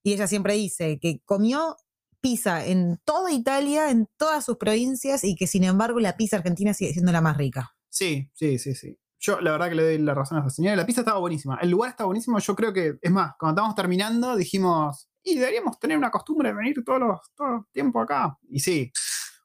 y 0.01 0.13
ella 0.13 0.25
siempre 0.25 0.55
dice 0.55 0.97
que 0.99 1.21
comió 1.25 1.75
pizza 2.19 2.65
en 2.65 2.99
toda 3.05 3.31
Italia, 3.31 3.91
en 3.91 4.07
todas 4.17 4.43
sus 4.43 4.57
provincias, 4.57 5.23
y 5.23 5.35
que 5.35 5.45
sin 5.45 5.65
embargo 5.65 5.99
la 5.99 6.17
pizza 6.17 6.37
argentina 6.37 6.73
sigue 6.73 6.93
siendo 6.93 7.11
la 7.11 7.21
más 7.21 7.37
rica. 7.37 7.75
Sí, 7.89 8.31
sí, 8.33 8.57
sí, 8.57 8.73
sí. 8.73 8.97
Yo 9.19 9.41
la 9.41 9.51
verdad 9.51 9.69
que 9.69 9.75
le 9.75 9.83
doy 9.83 9.97
la 9.97 10.13
razón 10.13 10.37
a 10.37 10.41
esa 10.41 10.49
señora. 10.49 10.75
La 10.75 10.85
pizza 10.85 11.01
estaba 11.01 11.19
buenísima. 11.19 11.57
El 11.61 11.69
lugar 11.69 11.91
estaba 11.91 12.07
buenísimo. 12.07 12.39
Yo 12.39 12.55
creo 12.55 12.71
que, 12.71 12.97
es 13.01 13.11
más, 13.11 13.33
cuando 13.37 13.53
estábamos 13.53 13.75
terminando 13.75 14.35
dijimos, 14.35 15.09
y 15.23 15.37
deberíamos 15.37 15.77
tener 15.79 15.97
una 15.97 16.09
costumbre 16.09 16.49
de 16.49 16.55
venir 16.55 16.83
todos 16.85 16.99
los, 16.99 17.19
todo 17.35 17.47
el 17.47 17.61
tiempo 17.71 18.01
acá. 18.01 18.37
Y 18.49 18.61
sí, 18.61 18.91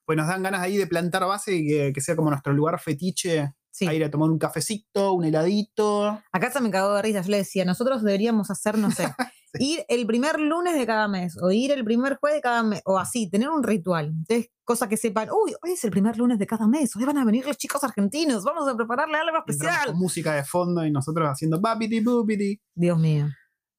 pues 0.04 0.16
nos 0.16 0.28
dan 0.28 0.42
ganas 0.42 0.60
ahí 0.60 0.76
de 0.76 0.87
plantar 0.87 1.24
base 1.26 1.54
y 1.54 1.66
que, 1.66 1.92
que 1.92 2.00
sea 2.00 2.14
como 2.14 2.30
nuestro 2.30 2.52
lugar 2.52 2.78
fetiche. 2.80 3.52
Sí. 3.70 3.88
A 3.88 3.92
ir 3.92 4.04
a 4.04 4.10
tomar 4.10 4.30
un 4.30 4.38
cafecito, 4.38 5.14
un 5.14 5.24
heladito. 5.24 6.22
Acá 6.30 6.52
se 6.52 6.60
me 6.60 6.70
cagó 6.70 6.94
de 6.94 7.02
risa. 7.02 7.22
Yo 7.22 7.30
le 7.32 7.38
decía, 7.38 7.64
nosotros 7.64 8.04
deberíamos 8.04 8.48
hacer, 8.48 8.78
no 8.78 8.92
sé, 8.92 9.02
ir 9.58 9.84
el 9.88 10.06
primer 10.06 10.40
lunes 10.40 10.74
de 10.74 10.86
cada 10.86 11.08
mes, 11.08 11.36
o 11.40 11.50
ir 11.50 11.72
el 11.72 11.84
primer 11.84 12.16
jueves 12.16 12.38
de 12.38 12.42
cada 12.42 12.62
mes, 12.62 12.82
o 12.84 12.98
así, 12.98 13.30
tener 13.30 13.48
un 13.48 13.62
ritual. 13.62 14.06
Entonces, 14.06 14.50
cosa 14.64 14.88
que 14.88 14.96
sepan, 14.96 15.28
uy, 15.30 15.54
hoy 15.62 15.72
es 15.72 15.84
el 15.84 15.90
primer 15.90 16.16
lunes 16.16 16.38
de 16.38 16.46
cada 16.46 16.66
mes, 16.66 16.94
hoy 16.96 17.04
van 17.04 17.18
a 17.18 17.24
venir 17.24 17.46
los 17.46 17.56
chicos 17.56 17.82
argentinos, 17.84 18.44
vamos 18.44 18.68
a 18.68 18.76
prepararle 18.76 19.18
algo 19.18 19.38
especial. 19.38 19.86
Con 19.86 19.98
música 19.98 20.34
de 20.34 20.44
fondo 20.44 20.84
y 20.84 20.90
nosotros 20.90 21.28
haciendo 21.28 21.60
babidi 21.60 22.00
boobidi. 22.00 22.60
Dios 22.74 22.98
mío. 22.98 23.28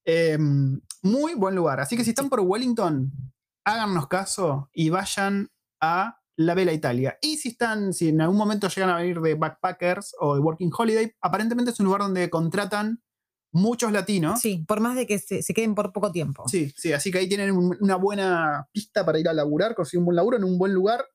Eh, 0.06 0.38
muy 1.02 1.34
buen 1.34 1.56
lugar. 1.56 1.80
Así 1.80 1.98
que 1.98 2.04
si 2.04 2.12
están 2.12 2.30
por 2.30 2.40
Wellington, 2.40 3.12
háganos 3.66 4.08
caso 4.08 4.70
y 4.74 4.90
vayan 4.90 5.50
a 5.82 6.20
la 6.38 6.54
Vela 6.54 6.74
Italia. 6.74 7.18
Y 7.22 7.38
si 7.38 7.50
están, 7.50 7.94
si 7.94 8.10
en 8.10 8.22
algún 8.22 8.38
momento 8.38 8.68
llegan 8.68 8.90
a 8.90 8.98
venir 8.98 9.20
de 9.22 9.36
backpackers 9.36 10.16
o 10.20 10.36
de 10.36 10.42
Working 10.42 10.72
Holiday, 10.78 11.12
aparentemente 11.22 11.72
es 11.72 11.80
un 11.80 11.86
lugar 11.86 12.02
donde 12.02 12.30
contratan 12.30 13.02
muchos 13.56 13.92
latinos. 13.92 14.40
Sí, 14.42 14.64
por 14.68 14.80
más 14.82 14.96
de 14.96 15.08
que 15.08 15.18
se, 15.20 15.42
se 15.42 15.54
queden 15.54 15.74
por 15.76 15.92
poco 15.94 16.12
tiempo. 16.12 16.48
Sí, 16.48 16.74
sí, 16.78 16.94
así 16.94 17.12
que 17.12 17.18
ahí 17.20 17.28
tienen 17.30 17.52
un- 17.52 17.78
una 17.80 17.96
buena 17.96 18.68
pista 18.72 19.06
para 19.06 19.20
ir 19.20 19.28
a 19.30 19.34
laburar, 19.34 19.74
conseguir 19.76 20.00
un 20.00 20.06
buen 20.06 20.16
laburo 20.16 20.38
en 20.38 20.44
un 20.44 20.58
buen 20.58 20.74
lugar. 20.74 21.06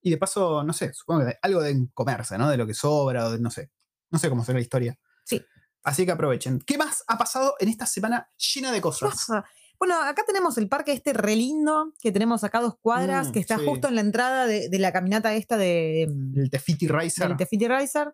Y 0.00 0.10
de 0.10 0.16
paso, 0.18 0.62
no 0.62 0.72
sé, 0.72 0.92
supongo 0.94 1.26
que 1.26 1.36
algo 1.42 1.60
de 1.60 1.88
comerse, 1.92 2.38
¿no? 2.38 2.48
De 2.48 2.56
lo 2.56 2.66
que 2.66 2.74
sobra 2.74 3.26
o 3.26 3.32
de, 3.32 3.38
no 3.40 3.50
sé. 3.50 3.70
No 4.10 4.18
sé 4.18 4.28
cómo 4.28 4.44
será 4.44 4.58
la 4.58 4.62
historia. 4.62 4.98
Sí. 5.24 5.42
Así 5.82 6.06
que 6.06 6.12
aprovechen. 6.12 6.60
¿Qué 6.60 6.78
más 6.78 7.02
ha 7.08 7.18
pasado 7.18 7.54
en 7.58 7.68
esta 7.68 7.84
semana 7.86 8.30
llena 8.54 8.70
de 8.70 8.78
¿Qué 8.78 8.82
cosas? 8.82 9.10
pasa? 9.10 9.44
Bueno, 9.78 10.00
acá 10.02 10.24
tenemos 10.26 10.58
el 10.58 10.68
parque 10.68 10.92
este 10.92 11.12
re 11.12 11.36
lindo, 11.36 11.92
que 12.00 12.10
tenemos 12.10 12.42
acá 12.44 12.60
dos 12.60 12.74
cuadras, 12.80 13.28
Mm, 13.28 13.32
que 13.32 13.38
está 13.40 13.58
sí. 13.58 13.64
justo 13.66 13.86
en 13.88 13.94
la 13.96 14.00
entrada 14.00 14.46
de, 14.46 14.68
de 14.68 14.78
la 14.78 14.92
caminata 14.92 15.34
esta 15.34 15.56
de, 15.56 16.02
El 16.02 16.48
Tefiti 16.50 16.88
Riser. 16.88 17.28
del 17.28 17.36
Tefiti 17.36 17.68
Riser. 17.68 18.12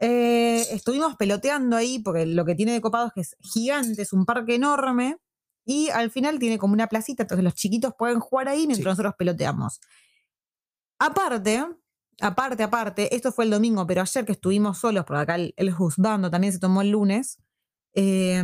Eh, 0.00 0.62
estuvimos 0.72 1.14
peloteando 1.16 1.76
ahí, 1.76 1.98
porque 1.98 2.24
lo 2.26 2.44
que 2.44 2.54
tiene 2.54 2.72
de 2.72 2.80
copado 2.80 3.06
es 3.08 3.12
que 3.12 3.20
es 3.20 3.36
gigante, 3.40 4.02
es 4.02 4.12
un 4.12 4.24
parque 4.24 4.54
enorme, 4.54 5.18
y 5.66 5.90
al 5.90 6.10
final 6.10 6.38
tiene 6.38 6.58
como 6.58 6.72
una 6.72 6.86
placita, 6.88 7.24
entonces 7.24 7.44
los 7.44 7.54
chiquitos 7.54 7.92
pueden 7.98 8.18
jugar 8.18 8.48
ahí 8.48 8.66
mientras 8.66 8.78
Sí. 8.78 8.84
nosotros 8.88 9.14
peloteamos. 9.18 9.80
Aparte, 10.98 11.64
aparte, 12.20 12.62
aparte, 12.62 13.14
esto 13.14 13.32
fue 13.32 13.44
el 13.44 13.50
domingo, 13.50 13.86
pero 13.86 14.02
ayer 14.02 14.24
que 14.24 14.32
estuvimos 14.32 14.78
solos, 14.78 15.04
por 15.04 15.16
acá 15.16 15.34
el, 15.36 15.54
el 15.56 15.70
juzgando 15.72 16.30
también 16.30 16.52
se 16.52 16.58
tomó 16.58 16.82
el 16.82 16.90
lunes, 16.90 17.38
eh, 17.94 18.42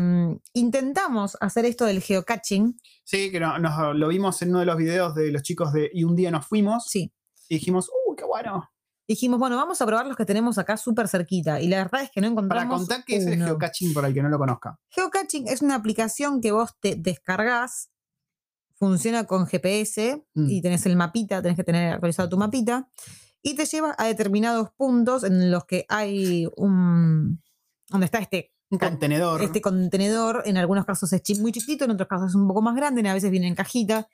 intentamos 0.54 1.36
hacer 1.40 1.64
esto 1.66 1.84
del 1.84 2.00
geocaching. 2.02 2.78
Sí, 3.04 3.30
que 3.30 3.38
no- 3.40 3.58
nos, 3.58 3.94
lo 3.96 4.08
vimos 4.08 4.40
en 4.42 4.50
uno 4.50 4.60
de 4.60 4.66
los 4.66 4.76
videos 4.76 5.14
de 5.14 5.30
los 5.30 5.42
chicos 5.42 5.72
de 5.72 5.90
Y 5.92 6.04
un 6.04 6.16
día 6.16 6.30
nos 6.30 6.46
fuimos. 6.46 6.84
Sí. 6.88 7.12
Y 7.48 7.54
dijimos, 7.56 7.88
¡uh, 7.88 8.14
qué 8.16 8.24
bueno! 8.24 8.68
Dijimos, 9.08 9.38
bueno, 9.38 9.56
vamos 9.56 9.80
a 9.80 9.86
probar 9.86 10.06
los 10.06 10.16
que 10.16 10.24
tenemos 10.24 10.58
acá 10.58 10.76
súper 10.76 11.06
cerquita. 11.08 11.60
Y 11.60 11.68
la 11.68 11.76
verdad 11.78 12.02
es 12.02 12.10
que 12.10 12.20
no 12.20 12.26
Para 12.28 12.32
encontramos. 12.62 12.78
contar 12.80 13.04
qué 13.04 13.16
es 13.16 13.26
el 13.26 13.36
geocaching 13.42 13.94
para 13.94 14.08
el 14.08 14.14
que 14.14 14.22
no 14.22 14.28
lo 14.28 14.38
conozca. 14.38 14.78
Geocaching 14.90 15.46
es 15.48 15.62
una 15.62 15.76
aplicación 15.76 16.40
que 16.40 16.50
vos 16.52 16.72
te 16.80 16.96
descargas, 16.96 17.90
funciona 18.74 19.24
con 19.24 19.46
GPS 19.46 20.24
Mm. 20.34 20.50
y 20.50 20.60
tenés 20.60 20.84
el 20.86 20.96
mapita, 20.96 21.40
tenés 21.40 21.56
que 21.56 21.64
tener 21.64 21.92
actualizado 21.94 22.28
tu 22.28 22.36
mapita, 22.36 22.88
y 23.42 23.54
te 23.54 23.64
lleva 23.64 23.94
a 23.96 24.06
determinados 24.06 24.70
puntos 24.76 25.22
en 25.22 25.50
los 25.52 25.64
que 25.66 25.86
hay 25.88 26.48
un. 26.56 27.40
donde 27.88 28.06
está 28.06 28.18
este, 28.18 28.52
Un 28.70 28.78
contenedor. 28.80 29.40
este 29.40 29.60
contenedor. 29.60 30.42
En 30.46 30.56
algunos 30.56 30.84
casos 30.84 31.12
es 31.12 31.38
muy 31.38 31.52
chiquito, 31.52 31.84
en 31.84 31.92
otros 31.92 32.08
casos 32.08 32.30
es 32.30 32.34
un 32.34 32.48
poco 32.48 32.60
más 32.60 32.74
grande, 32.74 33.08
a 33.08 33.14
veces 33.14 33.30
viene 33.30 33.46
en 33.46 33.54
cajita. 33.54 34.08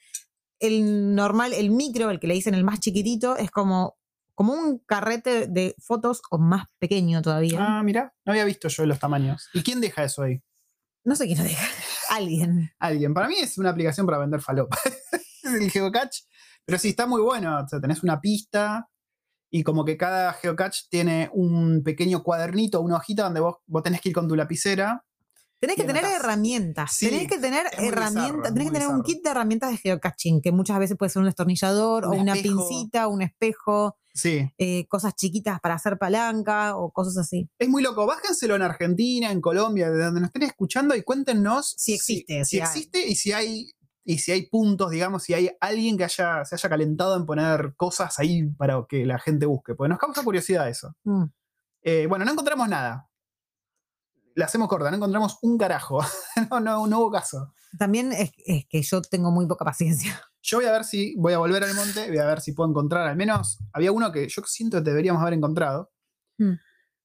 El 0.60 1.14
normal, 1.14 1.54
el 1.54 1.70
micro, 1.70 2.10
el 2.10 2.20
que 2.20 2.26
le 2.26 2.34
dicen 2.34 2.52
el 2.54 2.62
más 2.62 2.78
chiquitito, 2.78 3.36
es 3.38 3.50
como, 3.50 3.96
como 4.34 4.52
un 4.54 4.78
carrete 4.78 5.46
de 5.46 5.74
fotos 5.78 6.22
o 6.30 6.38
más 6.38 6.66
pequeño 6.78 7.22
todavía. 7.22 7.58
Ah, 7.60 7.82
mira, 7.82 8.14
no 8.24 8.32
había 8.32 8.44
visto 8.44 8.68
yo 8.68 8.86
los 8.86 8.98
tamaños. 8.98 9.48
¿Y 9.52 9.62
quién 9.62 9.80
deja 9.80 10.04
eso 10.04 10.22
ahí? 10.22 10.42
No 11.04 11.16
sé 11.16 11.26
quién 11.26 11.38
lo 11.38 11.44
deja. 11.44 11.66
Alguien. 12.10 12.70
Alguien. 12.78 13.14
Para 13.14 13.28
mí 13.28 13.36
es 13.40 13.58
una 13.58 13.70
aplicación 13.70 14.06
para 14.06 14.18
vender 14.18 14.40
falopa. 14.40 14.78
el 15.42 15.70
geocache. 15.70 16.24
Pero 16.64 16.78
sí, 16.78 16.90
está 16.90 17.06
muy 17.06 17.20
bueno. 17.20 17.58
O 17.64 17.68
sea, 17.68 17.80
tenés 17.80 18.02
una 18.02 18.20
pista 18.20 18.88
y 19.50 19.62
como 19.64 19.84
que 19.84 19.96
cada 19.96 20.32
geocache 20.32 20.84
tiene 20.88 21.28
un 21.32 21.82
pequeño 21.82 22.22
cuadernito, 22.22 22.80
una 22.80 22.96
hojita 22.96 23.24
donde 23.24 23.40
vos, 23.40 23.56
vos 23.66 23.82
tenés 23.82 24.00
que 24.00 24.08
ir 24.10 24.14
con 24.14 24.28
tu 24.28 24.36
lapicera. 24.36 25.04
Tenés 25.60 25.76
que 25.76 25.84
tener 25.84 26.04
anotás. 26.04 26.20
herramientas. 26.24 26.92
Sí, 26.92 27.08
tenés 27.08 27.28
que 27.28 27.38
tener 27.38 27.64
bizarro, 27.70 27.86
herramientas. 27.88 28.52
Tenés 28.54 28.68
que 28.68 28.72
tener 28.72 28.88
un 28.88 29.02
kit 29.02 29.22
de 29.22 29.30
herramientas 29.30 29.70
de 29.70 29.76
geocaching, 29.76 30.40
que 30.40 30.50
muchas 30.52 30.78
veces 30.78 30.96
puede 30.96 31.10
ser 31.10 31.20
un 31.20 31.26
destornillador 31.26 32.06
Un 32.06 32.14
o 32.14 32.20
una 32.20 32.34
espejo. 32.34 32.66
pincita, 32.68 33.06
un 33.06 33.22
espejo, 33.22 33.96
Sí. 34.14 34.52
eh, 34.58 34.86
cosas 34.88 35.14
chiquitas 35.14 35.60
para 35.60 35.74
hacer 35.74 35.98
palanca 35.98 36.76
o 36.76 36.90
cosas 36.90 37.16
así. 37.18 37.48
Es 37.58 37.68
muy 37.68 37.82
loco. 37.82 38.06
Bájenselo 38.06 38.56
en 38.56 38.62
Argentina, 38.62 39.30
en 39.30 39.40
Colombia, 39.40 39.90
de 39.90 40.04
donde 40.04 40.20
nos 40.20 40.28
estén 40.28 40.42
escuchando 40.42 40.94
y 40.94 41.02
cuéntenos 41.02 41.74
Si 41.78 41.94
existe, 41.94 42.44
Si, 42.44 42.58
existe 42.58 43.06
y 43.06 43.14
si 43.14 43.32
hay. 43.32 43.70
Y 44.04 44.18
si 44.18 44.32
hay 44.32 44.48
puntos, 44.48 44.90
digamos, 44.90 45.22
si 45.22 45.32
hay 45.32 45.48
alguien 45.60 45.96
que 45.96 46.02
haya, 46.02 46.44
se 46.44 46.56
haya 46.56 46.68
calentado 46.68 47.16
en 47.16 47.24
poner 47.24 47.74
cosas 47.76 48.18
ahí 48.18 48.48
para 48.58 48.84
que 48.88 49.06
la 49.06 49.20
gente 49.20 49.46
busque. 49.46 49.76
Porque 49.76 49.90
nos 49.90 49.98
causa 49.98 50.24
curiosidad 50.24 50.68
eso. 50.68 50.96
Mm. 51.04 51.26
Eh, 51.82 52.06
bueno, 52.08 52.24
no 52.24 52.32
encontramos 52.32 52.68
nada. 52.68 53.08
La 54.34 54.46
hacemos 54.46 54.66
corta, 54.66 54.90
no 54.90 54.96
encontramos 54.96 55.38
un 55.42 55.56
carajo. 55.56 56.00
no, 56.50 56.58
no, 56.58 56.84
no 56.88 56.98
hubo 56.98 57.12
caso. 57.12 57.54
También 57.78 58.12
es, 58.12 58.32
es 58.44 58.66
que 58.66 58.82
yo 58.82 59.02
tengo 59.02 59.30
muy 59.30 59.46
poca 59.46 59.64
paciencia. 59.64 60.20
Yo 60.42 60.58
voy 60.58 60.66
a 60.66 60.72
ver 60.72 60.84
si. 60.84 61.14
Voy 61.16 61.32
a 61.32 61.38
volver 61.38 61.64
al 61.64 61.74
monte, 61.74 62.08
voy 62.08 62.18
a 62.18 62.26
ver 62.26 62.40
si 62.40 62.52
puedo 62.52 62.68
encontrar. 62.68 63.06
Al 63.06 63.16
menos 63.16 63.58
había 63.72 63.92
uno 63.92 64.10
que 64.10 64.28
yo 64.28 64.42
siento 64.44 64.78
que 64.78 64.90
deberíamos 64.90 65.22
haber 65.22 65.34
encontrado. 65.34 65.92
Mm. 66.38 66.54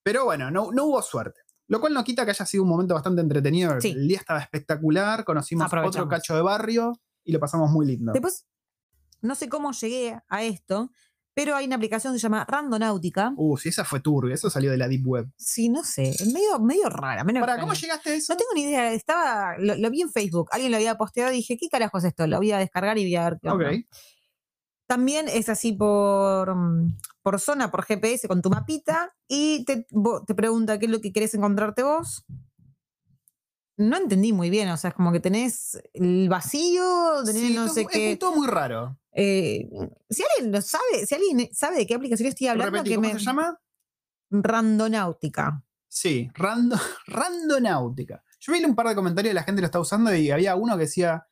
Pero 0.03 0.25
bueno, 0.25 0.49
no, 0.51 0.71
no 0.71 0.85
hubo 0.85 1.01
suerte. 1.01 1.41
Lo 1.67 1.79
cual 1.79 1.93
no 1.93 2.03
quita 2.03 2.23
que 2.23 2.31
haya 2.31 2.45
sido 2.45 2.63
un 2.63 2.69
momento 2.69 2.93
bastante 2.93 3.21
entretenido. 3.21 3.79
Sí. 3.81 3.91
El 3.91 4.07
día 4.07 4.19
estaba 4.19 4.39
espectacular, 4.39 5.23
conocimos 5.25 5.71
otro 5.71 6.07
cacho 6.07 6.35
de 6.35 6.41
barrio 6.41 6.93
y 7.23 7.31
lo 7.33 7.39
pasamos 7.39 7.69
muy 7.69 7.85
lindo. 7.85 8.13
Después, 8.13 8.47
no 9.21 9.35
sé 9.35 9.49
cómo 9.49 9.71
llegué 9.73 10.17
a 10.29 10.43
esto, 10.43 10.91
pero 11.37 11.55
hay 11.55 11.67
una 11.67 11.75
aplicación 11.75 12.13
que 12.13 12.19
se 12.19 12.23
llama 12.23 12.45
Randonáutica. 12.49 13.31
Uh, 13.37 13.57
si 13.57 13.69
esa 13.69 13.85
fue 13.85 13.99
turbia, 13.99 14.33
eso 14.33 14.49
salió 14.49 14.71
de 14.71 14.77
la 14.77 14.87
Deep 14.87 15.05
Web. 15.05 15.29
Sí, 15.37 15.69
no 15.69 15.83
sé, 15.83 16.15
medio, 16.33 16.57
medio 16.59 16.89
rara. 16.89 17.23
Para, 17.23 17.37
extraña. 17.37 17.61
¿cómo 17.61 17.73
llegaste 17.73 18.09
a 18.09 18.15
eso? 18.15 18.33
No 18.33 18.37
tengo 18.37 18.49
ni 18.55 18.63
idea, 18.63 18.91
estaba, 18.91 19.55
lo, 19.59 19.75
lo 19.75 19.91
vi 19.91 20.01
en 20.01 20.09
Facebook, 20.09 20.49
alguien 20.51 20.71
lo 20.71 20.77
había 20.77 20.97
posteado 20.97 21.31
y 21.31 21.35
dije, 21.35 21.55
¿qué 21.55 21.69
carajo 21.69 21.99
es 21.99 22.05
esto? 22.05 22.25
Lo 22.25 22.37
voy 22.37 22.53
a 22.53 22.57
descargar 22.57 22.97
y 22.97 23.03
voy 23.03 23.15
a 23.17 23.29
ver 23.29 23.39
qué. 23.39 23.85
También 24.87 25.27
es 25.27 25.47
así 25.47 25.73
por, 25.73 26.55
mm, 26.55 26.97
por 27.21 27.39
zona, 27.39 27.69
por 27.69 27.85
GPS 27.85 28.27
con 28.27 28.41
tu 28.41 28.49
mapita 28.49 29.13
y 29.27 29.63
te, 29.65 29.85
te 30.25 30.33
pregunta 30.33 30.79
qué 30.79 30.87
es 30.87 30.91
lo 30.91 31.01
que 31.01 31.13
querés 31.13 31.35
encontrarte 31.35 31.83
vos. 31.83 32.25
No 33.77 33.95
entendí 33.97 34.33
muy 34.33 34.49
bien, 34.49 34.69
o 34.69 34.77
sea, 34.77 34.89
es 34.89 34.95
como 34.95 35.11
que 35.11 35.19
tenés 35.19 35.79
el 35.93 36.27
vacío, 36.29 36.83
tenés 37.23 37.41
Sí, 37.41 37.53
no 37.53 37.67
sé 37.69 37.81
es 37.81 37.87
qué. 37.87 38.17
todo 38.17 38.35
muy 38.35 38.47
raro. 38.47 38.97
Eh, 39.13 39.69
si 40.09 40.23
alguien 40.23 40.51
lo 40.51 40.61
sabe, 40.61 41.05
si 41.07 41.13
alguien 41.15 41.49
sabe 41.53 41.77
de 41.77 41.87
qué 41.87 41.93
aplicación 41.95 42.27
estoy 42.27 42.47
hablando, 42.47 42.71
Repetí, 42.71 42.89
que 42.89 42.95
¿cómo 42.95 43.07
me. 43.07 43.19
se 43.19 43.25
llama? 43.25 43.59
Randonáutica. 44.29 45.63
Sí, 45.87 46.29
rando, 46.33 46.75
randonáutica. 47.07 48.23
Yo 48.39 48.53
vi 48.53 48.63
un 48.63 48.75
par 48.75 48.87
de 48.87 48.95
comentarios 48.95 49.31
de 49.31 49.35
la 49.35 49.43
gente 49.43 49.59
que 49.59 49.63
lo 49.63 49.67
está 49.67 49.79
usando 49.79 50.13
y 50.15 50.31
había 50.31 50.55
uno 50.55 50.75
que 50.75 50.83
decía, 50.83 51.27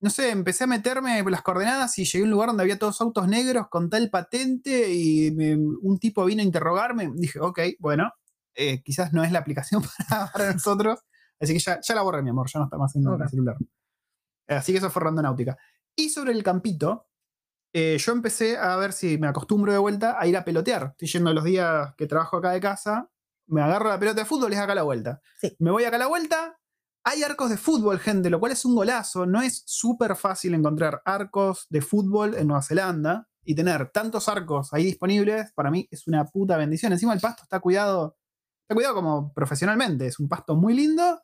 no 0.00 0.10
sé, 0.10 0.30
empecé 0.30 0.64
a 0.64 0.66
meterme 0.66 1.22
por 1.22 1.32
las 1.32 1.42
coordenadas 1.42 1.98
y 1.98 2.04
llegué 2.04 2.20
a 2.22 2.24
un 2.24 2.30
lugar 2.30 2.48
donde 2.48 2.62
había 2.62 2.78
todos 2.78 3.00
autos 3.00 3.26
negros 3.28 3.68
con 3.70 3.88
tal 3.88 4.10
patente 4.10 4.92
y 4.92 5.30
me- 5.32 5.56
un 5.56 5.98
tipo 5.98 6.24
vino 6.24 6.42
a 6.42 6.44
interrogarme. 6.44 7.10
Dije, 7.14 7.40
ok, 7.40 7.60
bueno, 7.78 8.12
eh, 8.54 8.82
quizás 8.82 9.12
no 9.12 9.24
es 9.24 9.32
la 9.32 9.38
aplicación 9.38 9.82
para, 10.08 10.30
para 10.32 10.52
nosotros. 10.52 11.00
Así 11.40 11.52
que 11.52 11.58
ya, 11.58 11.80
ya 11.80 11.94
la 11.94 12.02
borré, 12.02 12.22
mi 12.22 12.30
amor, 12.30 12.48
ya 12.52 12.58
no 12.60 12.64
está 12.66 12.78
más 12.78 12.94
en 12.96 13.06
Ok. 13.06 13.20
el 13.22 13.28
celular. 13.28 13.56
Así 14.48 14.72
que 14.72 14.78
eso 14.78 14.90
fue 14.90 15.02
randonáutica. 15.02 15.56
Y 15.96 16.10
sobre 16.10 16.32
el 16.32 16.42
campito, 16.42 17.08
eh, 17.72 17.96
yo 17.98 18.12
empecé 18.12 18.56
a 18.56 18.76
ver 18.76 18.92
si 18.92 19.18
me 19.18 19.26
acostumbro 19.26 19.72
de 19.72 19.78
vuelta 19.78 20.16
a 20.20 20.26
ir 20.26 20.36
a 20.36 20.44
pelotear. 20.44 20.90
Estoy 20.92 21.08
yendo 21.08 21.32
los 21.32 21.44
días 21.44 21.94
que 21.96 22.06
trabajo 22.06 22.36
acá 22.36 22.50
de 22.52 22.60
casa, 22.60 23.10
me 23.46 23.62
agarro 23.62 23.88
la 23.88 23.98
pelota 23.98 24.20
de 24.20 24.26
fútbol 24.26 24.52
y 24.52 24.54
es 24.54 24.60
acá 24.60 24.72
a 24.72 24.76
la 24.76 24.82
vuelta. 24.82 25.20
Sí. 25.40 25.54
Me 25.58 25.70
voy 25.70 25.84
acá 25.84 25.96
a 25.96 26.00
la 26.00 26.06
vuelta. 26.06 26.58
Hay 27.06 27.22
arcos 27.22 27.50
de 27.50 27.58
fútbol, 27.58 27.98
gente, 27.98 28.30
lo 28.30 28.40
cual 28.40 28.52
es 28.52 28.64
un 28.64 28.74
golazo. 28.74 29.26
No 29.26 29.42
es 29.42 29.62
súper 29.66 30.16
fácil 30.16 30.54
encontrar 30.54 31.02
arcos 31.04 31.66
de 31.68 31.82
fútbol 31.82 32.34
en 32.34 32.46
Nueva 32.46 32.62
Zelanda 32.62 33.28
y 33.44 33.54
tener 33.54 33.90
tantos 33.90 34.28
arcos 34.30 34.72
ahí 34.72 34.84
disponibles, 34.84 35.52
para 35.52 35.70
mí 35.70 35.86
es 35.90 36.06
una 36.06 36.24
puta 36.24 36.56
bendición. 36.56 36.92
Encima 36.92 37.12
el 37.12 37.20
pasto 37.20 37.42
está 37.42 37.60
cuidado, 37.60 38.16
está 38.64 38.74
cuidado 38.74 38.94
como 38.94 39.32
profesionalmente. 39.32 40.06
Es 40.06 40.18
un 40.18 40.28
pasto 40.28 40.56
muy 40.56 40.74
lindo. 40.74 41.20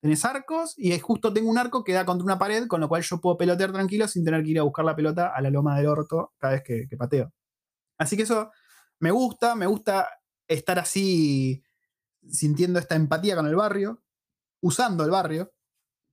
tenés 0.00 0.24
arcos 0.24 0.74
y 0.76 0.98
justo 1.00 1.32
tengo 1.32 1.50
un 1.50 1.58
arco 1.58 1.82
que 1.82 1.94
da 1.94 2.04
contra 2.04 2.24
una 2.24 2.38
pared, 2.38 2.66
con 2.66 2.80
lo 2.80 2.88
cual 2.88 3.02
yo 3.02 3.20
puedo 3.20 3.38
pelotear 3.38 3.72
tranquilo 3.72 4.06
sin 4.06 4.24
tener 4.24 4.42
que 4.44 4.50
ir 4.50 4.58
a 4.58 4.62
buscar 4.62 4.84
la 4.84 4.94
pelota 4.94 5.32
a 5.34 5.40
la 5.40 5.50
loma 5.50 5.76
del 5.76 5.86
orto 5.86 6.34
cada 6.38 6.54
vez 6.54 6.62
que, 6.62 6.86
que 6.88 6.96
pateo. 6.96 7.32
Así 7.98 8.16
que 8.16 8.24
eso 8.24 8.50
me 9.00 9.10
gusta, 9.10 9.54
me 9.54 9.66
gusta 9.66 10.08
estar 10.46 10.78
así 10.78 11.62
sintiendo 12.28 12.78
esta 12.78 12.94
empatía 12.96 13.36
con 13.36 13.46
el 13.46 13.56
barrio, 13.56 14.02
usando 14.60 15.04
el 15.04 15.10
barrio, 15.10 15.52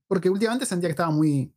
porque 0.06 0.30
últimamente 0.30 0.66
sentía 0.66 0.88
que 0.88 0.92
estaba 0.92 1.10
muy, 1.10 1.54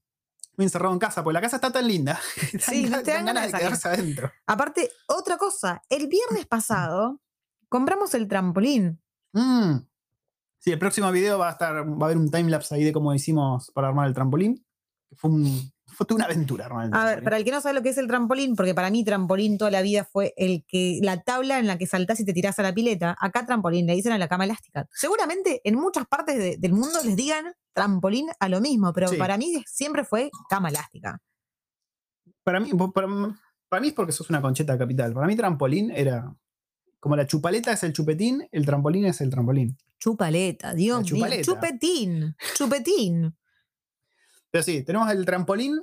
muy 0.58 0.65
encerrado 0.65 0.93
en 0.93 0.99
casa, 0.99 1.23
porque 1.23 1.36
la 1.36 1.41
casa 1.41 1.58
está 1.58 1.71
tan 1.71 1.88
linda. 1.88 2.19
que 2.51 2.60
Sí, 2.60 2.89
no 2.89 3.01
te 3.01 3.12
dan 3.12 3.25
dan 3.25 3.36
ganas 3.36 3.45
de 3.45 3.51
ganas 3.51 3.51
de 3.51 3.58
quedarse 3.60 3.88
adentro. 3.88 4.32
Aparte, 4.45 4.91
otra 5.08 5.38
cosa, 5.38 5.84
el 5.89 6.08
viernes 6.08 6.45
pasado 6.45 7.21
compramos 7.69 8.13
el 8.13 8.28
trampolín. 8.28 9.01
Mm. 9.36 9.86
Sí, 10.60 10.71
el 10.71 10.80
próximo 10.80 11.12
video 11.12 11.38
va 11.38 11.50
a 11.50 11.52
estar, 11.52 11.76
va 11.88 12.02
a 12.02 12.06
haber 12.06 12.17
un 12.17 12.32
timelapse 12.32 12.74
ahí 12.74 12.84
de 12.84 12.91
cómo 12.93 13.13
hicimos 13.13 13.69
para 13.71 13.89
armar 13.89 14.08
el 14.08 14.13
trampolín. 14.15 14.65
Fue, 15.17 15.30
un, 15.30 15.71
fue 15.86 16.08
una 16.10 16.26
aventura 16.26 16.65
armar 16.65 16.86
el 16.88 16.93
A 16.93 16.98
ver, 16.98 17.04
trampolín. 17.06 17.24
para 17.26 17.38
el 17.38 17.45
que 17.45 17.52
no 17.52 17.62
sabe 17.62 17.76
lo 17.76 17.84
que 17.84 17.89
es 17.89 17.98
el 18.00 18.08
trampolín, 18.08 18.56
porque 18.56 18.74
para 18.74 18.89
mí 18.89 19.04
trampolín 19.04 19.58
toda 19.60 19.69
la 19.71 19.82
vida 19.84 20.06
fue 20.12 20.34
el 20.38 20.65
que 20.67 21.00
la 21.04 21.21
tabla 21.21 21.60
en 21.60 21.67
la 21.67 21.78
que 21.78 21.86
saltás 21.86 22.19
y 22.21 22.26
te 22.26 22.34
tirás 22.34 22.58
a 22.60 22.63
la 22.63 22.74
pileta. 22.74 23.15
Acá 23.19 23.45
trampolín 23.45 23.86
le 23.86 23.93
dicen 23.93 24.12
a 24.13 24.17
la 24.17 24.28
cama 24.28 24.45
elástica. 24.45 24.88
Seguramente 24.91 25.62
en 25.63 25.76
muchas 25.76 26.08
partes 26.08 26.38
de- 26.38 26.58
del 26.58 26.74
mundo 26.74 26.98
les 27.04 27.15
digan 27.15 27.54
trampolín 27.74 28.28
a 28.39 28.50
lo 28.50 28.60
mismo, 28.62 28.91
pero 28.93 29.10
Sí. 29.10 29.17
para 29.17 29.38
mí 29.38 29.63
siempre 29.67 30.04
fue 30.04 30.32
cama 30.50 30.69
elástica. 30.69 31.19
Para 32.43 32.60
mí, 32.60 32.71
para, 32.93 33.08
para 33.69 33.82
mí 33.82 33.89
es 33.89 33.93
porque 33.93 34.12
sos 34.12 34.30
una 34.30 34.41
concheta 34.41 34.74
de 34.74 34.80
capital. 34.80 35.13
Para 35.13 35.28
mí 35.28 35.36
trampolín 35.36 35.91
era 35.91 36.34
como 37.05 37.15
la 37.15 37.27
chupaleta 37.27 37.71
es 37.71 37.83
el 37.83 37.93
chupetín, 37.93 38.47
el 38.51 38.65
trampolín 38.65 39.05
es 39.05 39.21
el 39.21 39.29
trampolín. 39.29 39.77
Chupaleta, 39.99 40.73
Dios 40.73 40.97
La 40.97 41.01
mío. 41.03 41.15
chupaleta. 41.15 41.43
Chupetín, 41.43 42.35
chupetín. 42.55 43.37
Pero 44.49 44.63
sí, 44.63 44.83
tenemos 44.83 45.11
el 45.11 45.23
trampolín. 45.23 45.79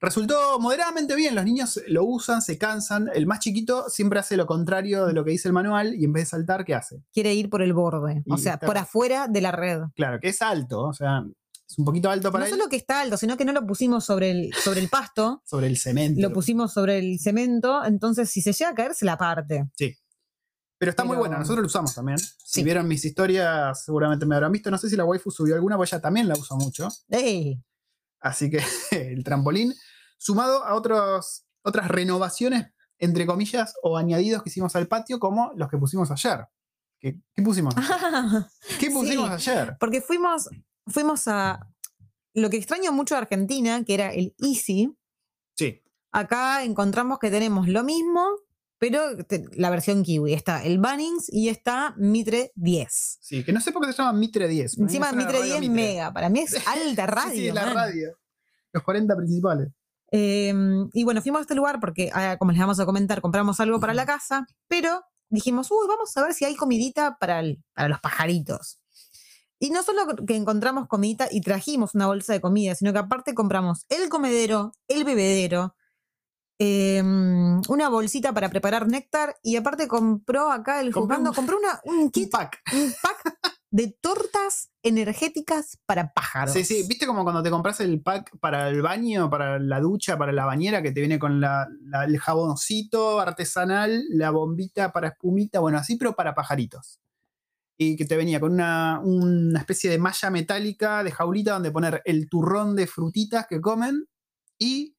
Resultó 0.00 0.58
moderadamente 0.58 1.14
bien, 1.14 1.36
los 1.36 1.44
niños 1.44 1.80
lo 1.86 2.02
usan, 2.04 2.42
se 2.42 2.58
cansan. 2.58 3.08
El 3.14 3.28
más 3.28 3.38
chiquito 3.38 3.88
siempre 3.88 4.18
hace 4.18 4.36
lo 4.36 4.46
contrario 4.46 5.06
de 5.06 5.12
lo 5.12 5.24
que 5.24 5.30
dice 5.30 5.46
el 5.46 5.54
manual 5.54 5.94
y 5.94 6.06
en 6.06 6.12
vez 6.12 6.24
de 6.24 6.30
saltar, 6.30 6.64
¿qué 6.64 6.74
hace? 6.74 7.04
Quiere 7.12 7.32
ir 7.34 7.48
por 7.48 7.62
el 7.62 7.72
borde, 7.72 8.24
o 8.28 8.36
sea, 8.36 8.58
por 8.58 8.76
afuera 8.78 9.28
de 9.28 9.40
la 9.42 9.52
red. 9.52 9.82
Claro, 9.94 10.18
que 10.18 10.30
es 10.30 10.42
alto, 10.42 10.80
o 10.88 10.92
sea, 10.92 11.22
es 11.68 11.78
un 11.78 11.84
poquito 11.84 12.10
alto 12.10 12.32
para 12.32 12.40
No 12.42 12.46
él 12.46 12.50
solo 12.58 12.68
que 12.68 12.74
está 12.74 13.00
alto, 13.00 13.16
sino 13.16 13.36
que 13.36 13.44
no 13.44 13.52
lo 13.52 13.64
pusimos 13.64 14.04
sobre 14.04 14.32
el, 14.32 14.52
sobre 14.54 14.80
el 14.80 14.88
pasto, 14.88 15.40
sobre 15.46 15.68
el 15.68 15.76
cemento. 15.78 16.20
lo 16.20 16.32
pusimos 16.32 16.72
sobre 16.72 16.98
el 16.98 17.20
cemento, 17.20 17.84
entonces 17.84 18.28
si 18.28 18.42
se 18.42 18.52
llega 18.52 18.70
a 18.70 18.74
caer, 18.74 18.94
se 18.96 19.04
la 19.04 19.16
parte. 19.16 19.68
Pero 20.82 20.90
está 20.90 21.04
muy 21.04 21.16
buena, 21.16 21.38
nosotros 21.38 21.60
lo 21.62 21.66
usamos 21.68 21.94
también. 21.94 22.18
Si 22.18 22.64
vieron 22.64 22.88
mis 22.88 23.04
historias, 23.04 23.84
seguramente 23.84 24.26
me 24.26 24.34
habrán 24.34 24.50
visto. 24.50 24.68
No 24.68 24.76
sé 24.78 24.90
si 24.90 24.96
la 24.96 25.04
waifu 25.04 25.30
subió 25.30 25.54
alguna, 25.54 25.76
pues 25.76 25.92
ella 25.92 26.02
también 26.02 26.26
la 26.26 26.34
usa 26.34 26.56
mucho. 26.56 26.88
¡Ey! 27.08 27.62
Así 28.18 28.50
que 28.50 28.58
el 28.90 29.22
trampolín, 29.22 29.72
sumado 30.18 30.64
a 30.64 30.74
otros, 30.74 31.44
otras 31.62 31.86
renovaciones, 31.86 32.72
entre 32.98 33.26
comillas, 33.26 33.74
o 33.84 33.96
añadidos 33.96 34.42
que 34.42 34.48
hicimos 34.48 34.74
al 34.74 34.88
patio, 34.88 35.20
como 35.20 35.52
los 35.54 35.68
que 35.68 35.78
pusimos 35.78 36.10
ayer. 36.10 36.48
¿Qué, 36.98 37.20
qué 37.32 37.42
pusimos? 37.44 37.76
ayer? 37.76 38.44
¿Qué 38.80 38.90
pusimos 38.90 39.40
Sí. 39.40 39.50
ayer? 39.50 39.76
Porque 39.78 40.00
fuimos, 40.00 40.48
fuimos 40.88 41.28
a 41.28 41.64
lo 42.34 42.50
que 42.50 42.56
extraño 42.56 42.90
mucho 42.90 43.14
de 43.14 43.20
Argentina, 43.20 43.84
que 43.84 43.94
era 43.94 44.12
el 44.12 44.34
Easy. 44.40 44.92
Sí. 45.56 45.80
Acá 46.10 46.64
encontramos 46.64 47.20
que 47.20 47.30
tenemos 47.30 47.68
lo 47.68 47.84
mismo, 47.84 48.26
pero 48.82 49.16
te- 49.24 49.44
la 49.52 49.70
versión 49.70 50.02
Kiwi. 50.02 50.32
Está 50.34 50.64
el 50.64 50.80
Bunnings 50.80 51.32
y 51.32 51.48
está 51.50 51.94
Mitre 51.98 52.50
10. 52.56 53.18
Sí, 53.20 53.44
que 53.44 53.52
no 53.52 53.60
sé 53.60 53.70
por 53.70 53.86
qué 53.86 53.92
se 53.92 53.98
llama 54.02 54.12
Mitre 54.18 54.48
10. 54.48 54.74
Para 54.74 54.76
mí 54.76 54.82
me 54.82 54.88
Encima 54.88 55.12
Mitre 55.12 55.38
radio 55.38 55.54
10 55.54 55.60
Mitre. 55.60 55.74
mega. 55.74 56.12
Para 56.12 56.28
mí 56.28 56.40
es 56.40 56.54
alta 56.66 57.06
radio. 57.06 57.30
Sí, 57.32 57.38
sí, 57.46 57.52
la 57.52 57.66
man. 57.66 57.74
radio. 57.74 58.18
Los 58.72 58.82
40 58.82 59.14
principales. 59.16 59.68
Eh, 60.10 60.52
y 60.94 61.04
bueno, 61.04 61.22
fuimos 61.22 61.38
a 61.38 61.42
este 61.42 61.54
lugar 61.54 61.78
porque, 61.78 62.10
ah, 62.12 62.36
como 62.40 62.50
les 62.50 62.60
vamos 62.60 62.80
a 62.80 62.84
comentar, 62.84 63.20
compramos 63.20 63.60
algo 63.60 63.78
para 63.78 63.94
la 63.94 64.04
casa, 64.04 64.46
pero 64.66 65.00
dijimos, 65.30 65.70
uy, 65.70 65.86
vamos 65.86 66.16
a 66.16 66.22
ver 66.24 66.34
si 66.34 66.44
hay 66.44 66.56
comidita 66.56 67.16
para, 67.20 67.38
el- 67.38 67.62
para 67.74 67.88
los 67.88 68.00
pajaritos. 68.00 68.80
Y 69.60 69.70
no 69.70 69.84
solo 69.84 70.02
que 70.26 70.34
encontramos 70.34 70.88
comidita 70.88 71.28
y 71.30 71.40
trajimos 71.40 71.94
una 71.94 72.08
bolsa 72.08 72.32
de 72.32 72.40
comida, 72.40 72.74
sino 72.74 72.92
que 72.92 72.98
aparte 72.98 73.32
compramos 73.32 73.86
el 73.90 74.08
comedero, 74.08 74.72
el 74.88 75.04
bebedero, 75.04 75.76
eh, 76.64 77.02
una 77.02 77.88
bolsita 77.88 78.32
para 78.32 78.48
preparar 78.48 78.86
néctar 78.86 79.36
y 79.42 79.56
aparte 79.56 79.88
compró 79.88 80.52
acá 80.52 80.80
el 80.80 80.92
juzgando, 80.92 81.30
un- 81.30 81.34
compró 81.34 81.58
una, 81.58 81.80
un 81.84 82.04
Un 82.04 82.10
kit, 82.12 82.30
pack. 82.30 82.60
un 82.72 82.92
pack 83.02 83.36
de 83.70 83.96
tortas 84.00 84.70
energéticas 84.82 85.78
para 85.86 86.12
pájaros. 86.12 86.52
Sí, 86.54 86.62
sí, 86.64 86.84
¿viste 86.88 87.04
como 87.06 87.24
cuando 87.24 87.42
te 87.42 87.50
compras 87.50 87.80
el 87.80 88.00
pack 88.00 88.38
para 88.38 88.68
el 88.68 88.80
baño, 88.80 89.28
para 89.28 89.58
la 89.58 89.80
ducha, 89.80 90.16
para 90.16 90.30
la 90.30 90.44
bañera, 90.44 90.82
que 90.82 90.92
te 90.92 91.00
viene 91.00 91.18
con 91.18 91.40
la- 91.40 91.66
la- 91.82 92.04
el 92.04 92.16
jaboncito 92.18 93.18
artesanal, 93.18 94.04
la 94.10 94.30
bombita 94.30 94.92
para 94.92 95.08
espumita, 95.08 95.58
bueno, 95.58 95.78
así, 95.78 95.96
pero 95.96 96.14
para 96.14 96.32
pajaritos. 96.34 97.00
Y 97.76 97.96
que 97.96 98.04
te 98.04 98.16
venía 98.16 98.38
con 98.38 98.52
una, 98.52 99.00
una 99.02 99.58
especie 99.58 99.90
de 99.90 99.98
malla 99.98 100.30
metálica 100.30 101.02
de 101.02 101.10
jaulita 101.10 101.54
donde 101.54 101.72
poner 101.72 102.02
el 102.04 102.28
turrón 102.28 102.76
de 102.76 102.86
frutitas 102.86 103.46
que 103.48 103.60
comen 103.60 104.04
y 104.58 104.94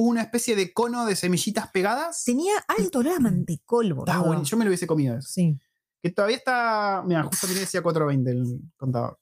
una 0.00 0.22
especie 0.22 0.54
de 0.54 0.72
cono 0.72 1.06
de 1.06 1.16
semillitas 1.16 1.70
pegadas. 1.70 2.22
Tenía 2.24 2.52
alto 2.68 3.00
olor 3.00 3.16
a 3.16 3.20
mantecol, 3.20 3.86
Está 3.86 3.96
boludo. 4.18 4.26
bueno, 4.26 4.42
yo 4.44 4.56
me 4.56 4.64
lo 4.64 4.68
hubiese 4.68 4.86
comido 4.86 5.18
eso. 5.18 5.28
Sí. 5.28 5.58
Que 6.00 6.10
todavía 6.10 6.36
está. 6.36 7.02
Mira, 7.04 7.24
justo 7.24 7.46
tiene 7.48 7.62
decía 7.62 7.82
420 7.82 8.30
el 8.30 8.60
contador. 8.76 9.18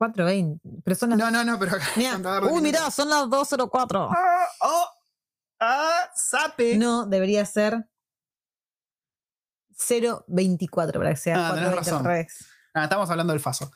4.20. 0.00 0.60
Pero 0.84 0.96
son 0.96 1.10
las. 1.10 1.18
No, 1.20 1.30
no, 1.30 1.44
no, 1.44 1.58
pero 1.60 1.76
acá 1.76 1.86
Mirá, 1.96 2.16
Uy, 2.16 2.22
minutos. 2.22 2.62
mirá, 2.62 2.90
son 2.90 3.08
las 3.08 3.22
2.04. 3.26 4.08
¡Ah! 4.10 4.46
¡Oh! 4.62 4.84
¡Ah! 5.60 6.10
¡Sape! 6.16 6.76
No, 6.76 7.06
debería 7.06 7.46
ser 7.46 7.88
0.24 9.76 10.92
para 10.92 11.10
que 11.10 11.16
sea 11.16 11.48
Ah, 11.50 11.54
tenés 11.54 11.70
4.20 11.70 11.74
razón. 11.76 11.98
al 11.98 12.04
revés. 12.04 12.46
Ah, 12.74 12.84
estamos 12.84 13.08
hablando 13.10 13.32
del 13.32 13.40
faso. 13.40 13.70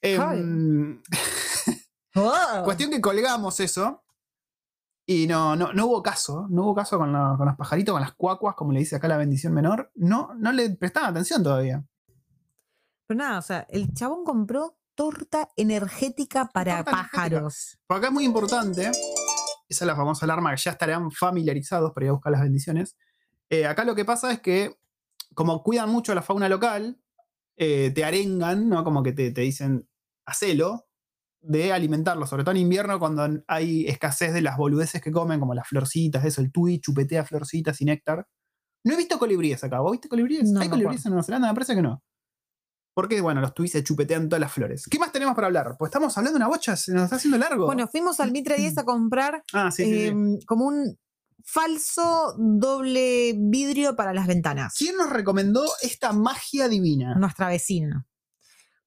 Em, 0.00 1.02
cuestión 2.64 2.90
que 2.90 3.00
colgamos 3.00 3.58
eso. 3.60 4.04
Y 5.10 5.26
no, 5.26 5.56
no, 5.56 5.72
no 5.72 5.86
hubo 5.86 6.02
caso. 6.02 6.46
No 6.50 6.64
hubo 6.64 6.74
caso 6.74 6.98
con, 6.98 7.10
la- 7.14 7.34
con 7.38 7.46
los 7.46 7.56
pajaritos, 7.56 7.94
con 7.94 8.02
las 8.02 8.12
cuacuas, 8.14 8.54
como 8.54 8.72
le 8.72 8.80
dice 8.80 8.96
acá 8.96 9.08
la 9.08 9.16
bendición 9.16 9.54
menor. 9.54 9.90
No, 9.94 10.34
no 10.36 10.52
le 10.52 10.68
prestaban 10.70 11.10
atención 11.12 11.42
todavía. 11.42 11.82
Pero 13.06 13.16
nada, 13.18 13.38
o 13.38 13.42
sea, 13.42 13.66
el 13.70 13.94
chabón 13.94 14.22
compró 14.22 14.76
torta 14.94 15.48
energética 15.56 16.50
para 16.52 16.84
Torta 16.84 16.90
pájaros. 16.90 17.78
Por 17.86 17.96
acá 17.96 18.08
es 18.08 18.12
muy 18.12 18.24
importante. 18.26 18.88
Esa 19.66 19.84
es 19.84 19.86
la 19.86 19.96
famosa 19.96 20.26
alarma 20.26 20.50
que 20.50 20.60
ya 20.60 20.72
estarán 20.72 21.10
familiarizados 21.10 21.92
para 21.92 22.04
ir 22.04 22.10
a 22.10 22.12
buscar 22.12 22.32
las 22.32 22.42
bendiciones. 22.42 22.96
Eh, 23.48 23.64
acá 23.66 23.84
lo 23.84 23.94
que 23.94 24.04
pasa 24.04 24.30
es 24.30 24.40
que, 24.40 24.76
como 25.34 25.62
cuidan 25.62 25.88
mucho 25.88 26.14
la 26.14 26.20
fauna 26.20 26.50
local, 26.50 27.00
eh, 27.56 27.90
te 27.94 28.04
arengan, 28.04 28.68
¿no? 28.68 28.84
Como 28.84 29.02
que 29.02 29.12
te, 29.12 29.30
te 29.30 29.40
dicen, 29.40 29.88
hacelo, 30.26 30.86
de 31.40 31.72
alimentarlo, 31.72 32.26
sobre 32.26 32.42
todo 32.44 32.52
en 32.52 32.62
invierno 32.62 32.98
cuando 32.98 33.28
hay 33.46 33.86
escasez 33.86 34.32
de 34.32 34.42
las 34.42 34.56
boludeces 34.56 35.00
que 35.00 35.12
comen, 35.12 35.40
como 35.40 35.54
las 35.54 35.68
florcitas, 35.68 36.24
eso, 36.24 36.40
el 36.40 36.50
tui 36.52 36.80
chupetea 36.80 37.24
florcitas 37.24 37.80
y 37.80 37.84
néctar. 37.84 38.26
No 38.84 38.94
he 38.94 38.96
visto 38.96 39.18
colibríes 39.18 39.62
acá. 39.64 39.80
¿Vos 39.80 39.92
viste 39.92 40.08
colibríes? 40.08 40.50
No, 40.50 40.60
¿Hay 40.60 40.68
no 40.68 40.72
colibríes 40.72 41.00
acuerdo. 41.00 41.08
en 41.08 41.12
Nueva 41.12 41.22
Zelanda? 41.24 41.48
Me 41.48 41.54
parece 41.54 41.74
que 41.74 41.82
no. 41.82 42.02
Porque, 42.94 43.20
bueno, 43.20 43.40
los 43.40 43.54
tuis 43.54 43.70
se 43.70 43.84
chupetean 43.84 44.28
todas 44.28 44.40
las 44.40 44.52
flores. 44.52 44.86
¿Qué 44.90 44.98
más 44.98 45.12
tenemos 45.12 45.34
para 45.34 45.46
hablar? 45.46 45.76
Pues 45.78 45.90
estamos 45.90 46.16
hablando 46.18 46.36
de 46.38 46.44
una 46.44 46.48
bocha, 46.48 46.74
se 46.76 46.92
nos 46.92 47.04
está 47.04 47.16
haciendo 47.16 47.38
largo. 47.38 47.66
Bueno, 47.66 47.86
fuimos 47.86 48.18
al 48.18 48.32
Mitre 48.32 48.56
10 48.56 48.78
a 48.78 48.84
comprar 48.84 49.42
ah, 49.52 49.70
sí, 49.70 49.84
sí, 49.84 49.90
sí. 49.90 50.06
em, 50.06 50.38
como 50.46 50.66
un 50.66 50.98
falso 51.44 52.34
doble 52.36 53.34
vidrio 53.36 53.94
para 53.94 54.12
las 54.12 54.26
ventanas. 54.26 54.74
¿Quién 54.76 54.96
nos 54.96 55.10
recomendó 55.10 55.64
esta 55.82 56.12
magia 56.12 56.68
divina? 56.68 57.14
nuestra 57.14 57.48
vecina. 57.48 58.06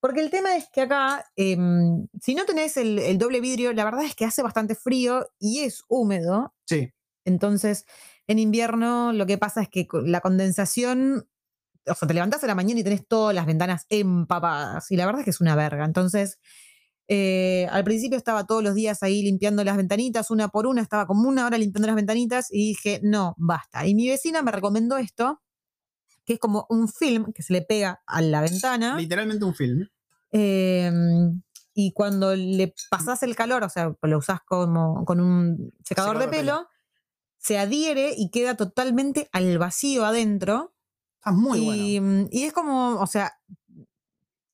Porque 0.01 0.19
el 0.19 0.29
tema 0.31 0.55
es 0.57 0.67
que 0.73 0.81
acá, 0.81 1.25
em, 1.35 2.07
si 2.19 2.35
no 2.35 2.45
tenés 2.45 2.75
el, 2.75 2.99
el 2.99 3.17
doble 3.17 3.39
vidrio, 3.39 3.71
la 3.71 3.85
verdad 3.85 4.03
es 4.03 4.15
que 4.15 4.25
hace 4.25 4.41
bastante 4.41 4.75
frío 4.75 5.27
y 5.39 5.59
es 5.59 5.83
húmedo. 5.87 6.53
Sí. 6.65 6.91
Entonces, 7.23 7.85
en 8.27 8.39
invierno 8.39 9.13
lo 9.13 9.25
que 9.25 9.37
pasa 9.37 9.61
es 9.61 9.69
que 9.69 9.87
la 10.03 10.21
condensación, 10.21 11.27
o 11.87 11.93
sea, 11.95 12.07
te 12.07 12.13
levantás 12.13 12.43
a 12.43 12.47
la 12.47 12.55
mañana 12.55 12.79
y 12.79 12.83
tenés 12.83 13.07
todas 13.07 13.35
las 13.35 13.45
ventanas 13.45 13.85
empapadas. 13.89 14.91
Y 14.91 14.97
la 14.97 15.05
verdad 15.05 15.21
es 15.21 15.25
que 15.25 15.31
es 15.31 15.41
una 15.41 15.55
verga. 15.55 15.85
Entonces, 15.85 16.39
eh, 17.07 17.67
al 17.71 17.83
principio 17.83 18.17
estaba 18.17 18.45
todos 18.45 18.63
los 18.63 18.73
días 18.73 19.03
ahí 19.03 19.21
limpiando 19.21 19.63
las 19.63 19.77
ventanitas, 19.77 20.31
una 20.31 20.47
por 20.47 20.65
una, 20.65 20.81
estaba 20.81 21.05
como 21.07 21.27
una 21.27 21.45
hora 21.45 21.57
limpiando 21.57 21.87
las 21.87 21.95
ventanitas 21.95 22.47
y 22.51 22.69
dije, 22.69 23.01
no, 23.03 23.35
basta. 23.37 23.85
Y 23.85 23.95
mi 23.95 24.07
vecina 24.07 24.41
me 24.41 24.51
recomendó 24.51 24.97
esto, 24.97 25.41
que 26.25 26.33
es 26.33 26.39
como 26.39 26.65
un 26.69 26.87
film 26.87 27.33
que 27.33 27.43
se 27.43 27.53
le 27.53 27.61
pega 27.61 28.01
a 28.05 28.21
la 28.21 28.41
ventana. 28.41 28.97
Literalmente 28.97 29.45
un 29.45 29.55
film. 29.55 29.87
Eh, 30.31 30.91
y 31.73 31.93
cuando 31.93 32.35
le 32.35 32.73
pasás 32.89 33.23
el 33.23 33.35
calor, 33.35 33.63
o 33.63 33.69
sea, 33.69 33.95
lo 34.01 34.17
usás 34.17 34.39
como 34.45 35.05
con 35.05 35.19
un 35.19 35.73
secador, 35.83 36.15
Secador 36.15 36.19
de 36.19 36.25
de 36.25 36.31
pelo, 36.31 36.67
se 37.37 37.57
adhiere 37.57 38.13
y 38.15 38.29
queda 38.29 38.55
totalmente 38.55 39.29
al 39.31 39.57
vacío 39.57 40.05
adentro. 40.05 40.75
Está 41.15 41.31
muy 41.31 41.59
y, 41.59 41.99
bueno. 41.99 42.27
y 42.31 42.43
es 42.43 42.53
como, 42.53 42.99
o 42.99 43.07
sea, 43.07 43.33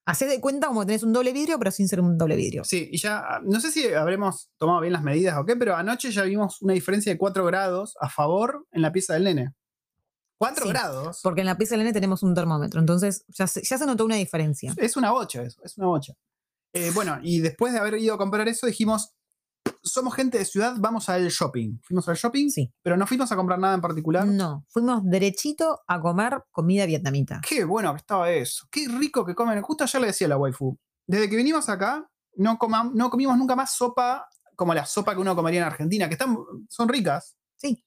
Hacés 0.07 0.30
de 0.30 0.39
cuenta 0.39 0.68
como 0.68 0.86
tenés 0.86 1.03
un 1.03 1.11
doble 1.11 1.34
vidrio, 1.34 1.59
pero 1.59 1.70
sin 1.70 1.89
ser 1.89 1.99
un 1.99 2.18
doble 2.18 2.38
vidrio. 2.38 2.63
Sí, 2.63 2.88
y 2.89 2.97
ya, 2.97 3.41
no 3.43 3.59
sé 3.59 3.74
si 3.74 3.93
habremos 3.93 4.49
tomado 4.57 4.80
bien 4.80 4.93
las 4.93 5.03
medidas 5.03 5.38
o 5.38 5.43
qué, 5.43 5.57
pero 5.57 5.76
anoche 5.76 6.11
ya 6.11 6.24
vimos 6.24 6.61
una 6.61 6.72
diferencia 6.72 7.11
de 7.11 7.18
4 7.18 7.43
grados 7.43 7.97
a 7.99 8.07
favor 8.07 8.65
en 8.72 8.84
la 8.84 8.93
pieza 8.93 9.15
del 9.15 9.26
nene. 9.26 9.53
4 10.38 10.63
Sí, 10.63 10.69
grados. 10.69 11.19
Porque 11.23 11.41
en 11.41 11.47
la 11.47 11.55
nene 11.55 11.93
tenemos 11.93 12.23
un 12.23 12.33
termómetro. 12.35 12.79
Entonces 12.79 13.25
ya 13.27 13.47
se, 13.47 13.61
ya 13.63 13.77
se 13.77 13.85
notó 13.85 14.05
una 14.05 14.15
diferencia. 14.15 14.73
Es 14.77 14.95
una 14.97 15.11
bocha 15.11 15.41
eso, 15.43 15.61
es 15.63 15.77
una 15.77 15.88
bocha. 15.88 16.13
Eh, 16.73 16.91
bueno, 16.93 17.17
y 17.23 17.39
después 17.39 17.73
de 17.73 17.79
haber 17.79 17.95
ido 17.95 18.13
a 18.13 18.17
comprar 18.17 18.47
eso, 18.47 18.67
dijimos, 18.67 19.13
somos 19.81 20.13
gente 20.13 20.38
de 20.38 20.45
ciudad, 20.45 20.75
vamos 20.77 21.09
al 21.09 21.27
shopping. 21.29 21.79
Fuimos 21.81 22.07
al 22.09 22.15
shopping, 22.15 22.49
Sí. 22.49 22.71
pero 22.83 22.97
no 22.97 23.07
fuimos 23.07 23.31
a 23.31 23.35
comprar 23.35 23.57
nada 23.59 23.73
en 23.73 23.81
particular. 23.81 24.27
No, 24.27 24.65
fuimos 24.69 25.01
derechito 25.03 25.79
a 25.88 25.99
comer 26.01 26.43
comida 26.51 26.85
vietnamita. 26.85 27.41
Qué 27.47 27.63
bueno 27.63 27.93
que 27.93 27.97
estaba 27.99 28.29
eso. 28.31 28.65
Qué 28.69 28.88
rico 28.88 29.25
que 29.25 29.33
comen. 29.33 29.61
Justo 29.61 29.83
ayer 29.85 30.01
le 30.01 30.07
decía 30.07 30.27
a 30.27 30.29
la 30.29 30.38
waifu. 30.38 30.77
Desde 31.07 31.29
que 31.29 31.35
vinimos 31.38 31.67
acá, 31.69 32.07
no, 32.35 32.57
comam- 32.59 32.91
no 32.93 33.09
comimos 33.09 33.38
nunca 33.38 33.55
más 33.55 33.71
sopa 33.75 34.27
como 34.55 34.73
la 34.73 34.85
sopa 34.85 35.13
que 35.13 35.21
uno 35.21 35.35
comería 35.35 35.61
en 35.61 35.67
Argentina, 35.67 36.07
que 36.07 36.13
están, 36.15 36.35
son 36.69 36.89
ricas. 36.89 37.38
Sí. 37.55 37.83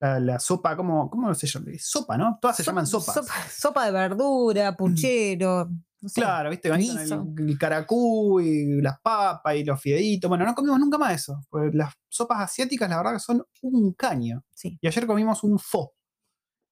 La, 0.00 0.18
la 0.18 0.38
sopa, 0.38 0.76
¿cómo, 0.76 1.10
¿cómo 1.10 1.34
se 1.34 1.46
llama? 1.46 1.66
Sopa, 1.78 2.16
¿no? 2.16 2.38
Todas 2.40 2.56
se 2.56 2.62
llaman 2.62 2.86
sopas. 2.86 3.14
Sopa, 3.14 3.34
sopa 3.50 3.84
de 3.86 3.92
verdura, 3.92 4.74
puchero. 4.74 5.68
no 6.00 6.08
sé. 6.08 6.22
Claro, 6.22 6.48
viste, 6.48 6.68
el, 6.68 7.38
el 7.48 7.58
caracú 7.58 8.40
y 8.40 8.80
las 8.80 8.98
papas 9.00 9.54
y 9.56 9.64
los 9.64 9.78
fideitos. 9.78 10.28
Bueno, 10.28 10.46
no 10.46 10.54
comimos 10.54 10.80
nunca 10.80 10.96
más 10.96 11.12
eso. 11.14 11.42
porque 11.50 11.76
las 11.76 11.92
sopas 12.08 12.40
asiáticas, 12.40 12.88
la 12.88 12.96
verdad, 12.96 13.12
que 13.12 13.20
son 13.20 13.44
un 13.60 13.92
caño. 13.92 14.42
Sí. 14.54 14.78
Y 14.80 14.86
ayer 14.86 15.06
comimos 15.06 15.44
un 15.44 15.58
pho, 15.58 15.92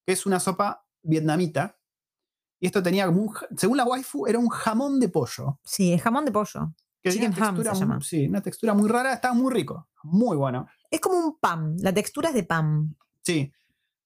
que 0.07 0.15
es 0.15 0.25
una 0.25 0.41
sopa 0.41 0.85
vietnamita. 1.03 1.77
Y 2.61 2.67
esto 2.67 2.83
tenía 2.83 3.07
como 3.07 3.21
un, 3.23 3.35
según 3.57 3.77
la 3.77 3.85
waifu, 3.85 4.27
era 4.27 4.39
un 4.39 4.49
jamón 4.49 4.99
de 4.99 5.11
pollo. 5.11 5.61
Sí, 5.65 5.93
es 5.93 6.03
jamón 6.03 6.25
de 6.25 6.33
pollo. 6.33 6.75
Que 7.03 7.13
Chicken 7.13 7.33
ham 7.41 7.63
se 7.63 7.75
llama. 7.75 8.01
Sí, 8.01 8.27
una 8.27 8.41
textura 8.41 8.75
muy 8.75 8.89
rara, 8.89 9.13
estaba 9.13 9.35
muy 9.35 9.53
rico. 9.53 9.89
Muy 10.03 10.37
bueno. 10.37 10.67
Es 10.91 11.01
como 11.01 11.19
un 11.19 11.39
pan. 11.39 11.77
La 11.79 11.93
textura 11.93 12.31
es 12.31 12.35
de 12.35 12.43
pan. 12.43 12.97
Sí. 13.33 13.53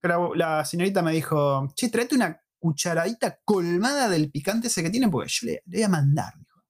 Pero 0.00 0.34
la 0.34 0.64
señorita 0.64 1.00
me 1.02 1.12
dijo, 1.12 1.68
che, 1.76 1.88
tráete 1.88 2.14
una 2.16 2.40
cucharadita 2.58 3.38
colmada 3.44 4.08
del 4.08 4.30
picante 4.30 4.66
ese 4.68 4.82
que 4.82 4.90
tiene, 4.90 5.08
porque 5.08 5.28
yo 5.30 5.46
le, 5.46 5.62
le 5.66 5.78
voy 5.78 5.82
a 5.84 5.88
mandar. 5.88 6.32
dijo. 6.38 6.60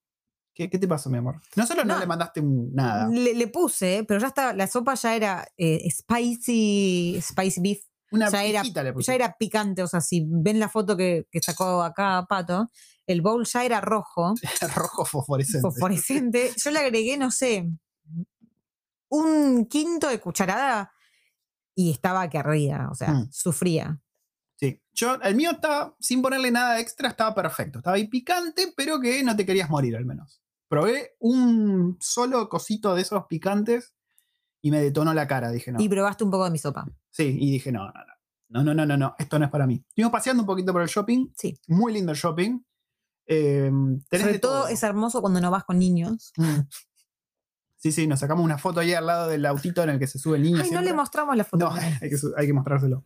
¿Qué, 0.55 0.69
qué 0.69 0.77
te 0.77 0.87
pasó, 0.87 1.09
mi 1.09 1.17
amor? 1.17 1.41
No 1.55 1.65
solo 1.65 1.83
no, 1.83 1.95
No. 1.95 1.99
le 1.99 2.05
mandaste 2.05 2.39
un- 2.41 2.71
nada. 2.73 3.07
Le, 3.07 3.33
le 3.33 3.47
puse, 3.47 4.05
pero 4.07 4.19
ya 4.19 4.27
está. 4.27 4.53
La 4.53 4.67
sopa 4.67 4.93
ya 4.93 5.15
era 5.15 5.47
eh, 5.57 5.89
spicy, 5.89 7.19
spicy 7.21 7.61
beef. 7.61 7.79
Una 8.11 8.29
ya 8.29 8.43
era- 8.43 8.61
le 8.63 8.93
puse. 8.93 9.07
Ya 9.11 9.15
era 9.15 9.35
picante. 9.39 9.81
O 9.81 9.87
sea, 9.87 9.99
si 9.99 10.23
ven 10.29 10.59
la 10.59 10.69
foto 10.69 10.95
que, 10.95 11.25
que 11.31 11.41
sacó 11.41 11.81
acá 11.81 12.25
Pato, 12.29 12.69
el 13.07 13.23
bowl 13.23 13.43
ya 13.45 13.65
era 13.65 13.81
rojo, 13.81 14.35
rojo 14.75 15.05
fosforescente. 15.05 15.61
fosforescente. 15.67 16.51
Yo 16.55 16.69
le 16.69 16.79
agregué, 16.79 17.17
no 17.17 17.31
sé, 17.31 17.67
un 19.09 19.65
quinto 19.65 20.07
de 20.07 20.19
cucharada 20.19 20.91
y 21.75 21.91
estaba 21.91 22.29
que 22.29 22.37
ardía. 22.37 22.87
O 22.91 22.95
sea, 22.95 23.11
Mm. 23.13 23.29
sufría. 23.31 23.99
Sí. 24.55 24.81
Yo, 24.93 25.15
el 25.21 25.35
mío 25.35 25.51
estaba, 25.51 25.95
sin 25.99 26.21
ponerle 26.21 26.51
nada 26.51 26.79
extra, 26.79 27.09
estaba 27.09 27.33
perfecto. 27.35 27.79
Estaba 27.79 27.95
ahí 27.97 28.07
picante, 28.07 28.73
pero 28.77 28.99
que 28.99 29.23
no 29.23 29.35
te 29.35 29.45
querías 29.45 29.69
morir 29.69 29.95
al 29.95 30.05
menos. 30.05 30.41
Probé 30.69 31.15
un 31.19 31.97
solo 31.99 32.47
cosito 32.49 32.95
de 32.95 33.01
esos 33.01 33.25
picantes 33.27 33.93
y 34.61 34.71
me 34.71 34.81
detonó 34.81 35.13
la 35.13 35.27
cara. 35.27 35.51
Dije, 35.51 35.71
no. 35.71 35.81
Y 35.81 35.89
probaste 35.89 36.23
un 36.23 36.31
poco 36.31 36.45
de 36.45 36.51
mi 36.51 36.57
sopa. 36.57 36.85
Sí, 37.09 37.37
y 37.39 37.51
dije, 37.51 37.71
no, 37.71 37.85
no, 37.85 37.91
no. 37.93 38.13
No, 38.49 38.63
no, 38.63 38.73
no, 38.73 38.85
no, 38.85 38.97
no. 38.97 39.15
Esto 39.17 39.39
no 39.39 39.45
es 39.45 39.51
para 39.51 39.65
mí. 39.65 39.83
Estuvimos 39.89 40.11
paseando 40.11 40.43
un 40.43 40.47
poquito 40.47 40.71
por 40.71 40.81
el 40.83 40.87
shopping. 40.87 41.27
Sí. 41.35 41.59
Muy 41.67 41.91
lindo 41.93 42.11
el 42.11 42.17
shopping. 42.17 42.59
Eh, 43.25 43.71
tenés 44.09 44.25
Sobre 44.27 44.39
todo 44.39 44.67
es 44.67 44.83
hermoso 44.83 45.21
cuando 45.21 45.41
no 45.41 45.49
vas 45.49 45.63
con 45.63 45.79
niños. 45.79 46.31
Mm. 46.37 46.59
Sí, 47.83 47.91
sí, 47.91 48.07
nos 48.07 48.21
sacamos 48.21 48.45
una 48.45 48.57
foto 48.57 48.79
ahí 48.79 48.93
al 48.93 49.05
lado 49.05 49.27
del 49.27 49.45
autito 49.45 49.83
en 49.83 49.89
el 49.89 49.99
que 49.99 50.07
se 50.07 50.17
sube 50.17 50.37
el 50.37 50.43
niño. 50.43 50.61
Ay, 50.63 50.71
no 50.71 50.79
le 50.81 50.93
mostramos 50.93 51.35
la 51.35 51.43
foto. 51.43 51.65
No, 51.65 51.71
hay 52.01 52.09
que, 52.09 52.17
su- 52.17 52.31
hay 52.37 52.47
que 52.47 52.53
mostrárselo. 52.53 53.03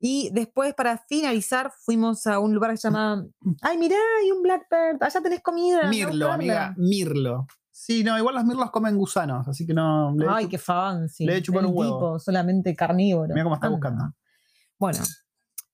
Y 0.00 0.30
después, 0.32 0.72
para 0.72 0.96
finalizar, 0.96 1.70
fuimos 1.84 2.26
a 2.26 2.38
un 2.38 2.54
lugar 2.54 2.70
que 2.70 2.78
se 2.78 2.88
llama. 2.88 3.26
Ay, 3.60 3.76
mirá, 3.76 3.96
hay 4.22 4.30
un 4.30 4.40
Blackbird. 4.42 5.02
Allá 5.02 5.20
tenés 5.20 5.42
comida. 5.42 5.86
Mirlo, 5.90 6.12
buscarla". 6.28 6.34
amiga, 6.34 6.74
Mirlo. 6.78 7.46
Sí, 7.70 8.02
no, 8.04 8.16
igual 8.16 8.34
los 8.36 8.44
mirlos 8.46 8.70
comen 8.70 8.96
gusanos, 8.96 9.46
así 9.48 9.66
que 9.66 9.74
no. 9.74 10.14
le 10.16 10.24
Ay, 10.30 10.48
qué 10.48 10.56
fancy. 10.56 11.26
le 11.26 11.36
he 11.36 11.42
chupado 11.42 11.68
un 11.68 11.76
huevo. 11.76 11.96
tipo, 11.98 12.18
solamente 12.18 12.74
carnívoro. 12.74 13.28
Mirá 13.34 13.42
cómo 13.44 13.56
está 13.56 13.66
Anda. 13.66 13.76
buscando. 13.76 14.14
Bueno, 14.78 14.98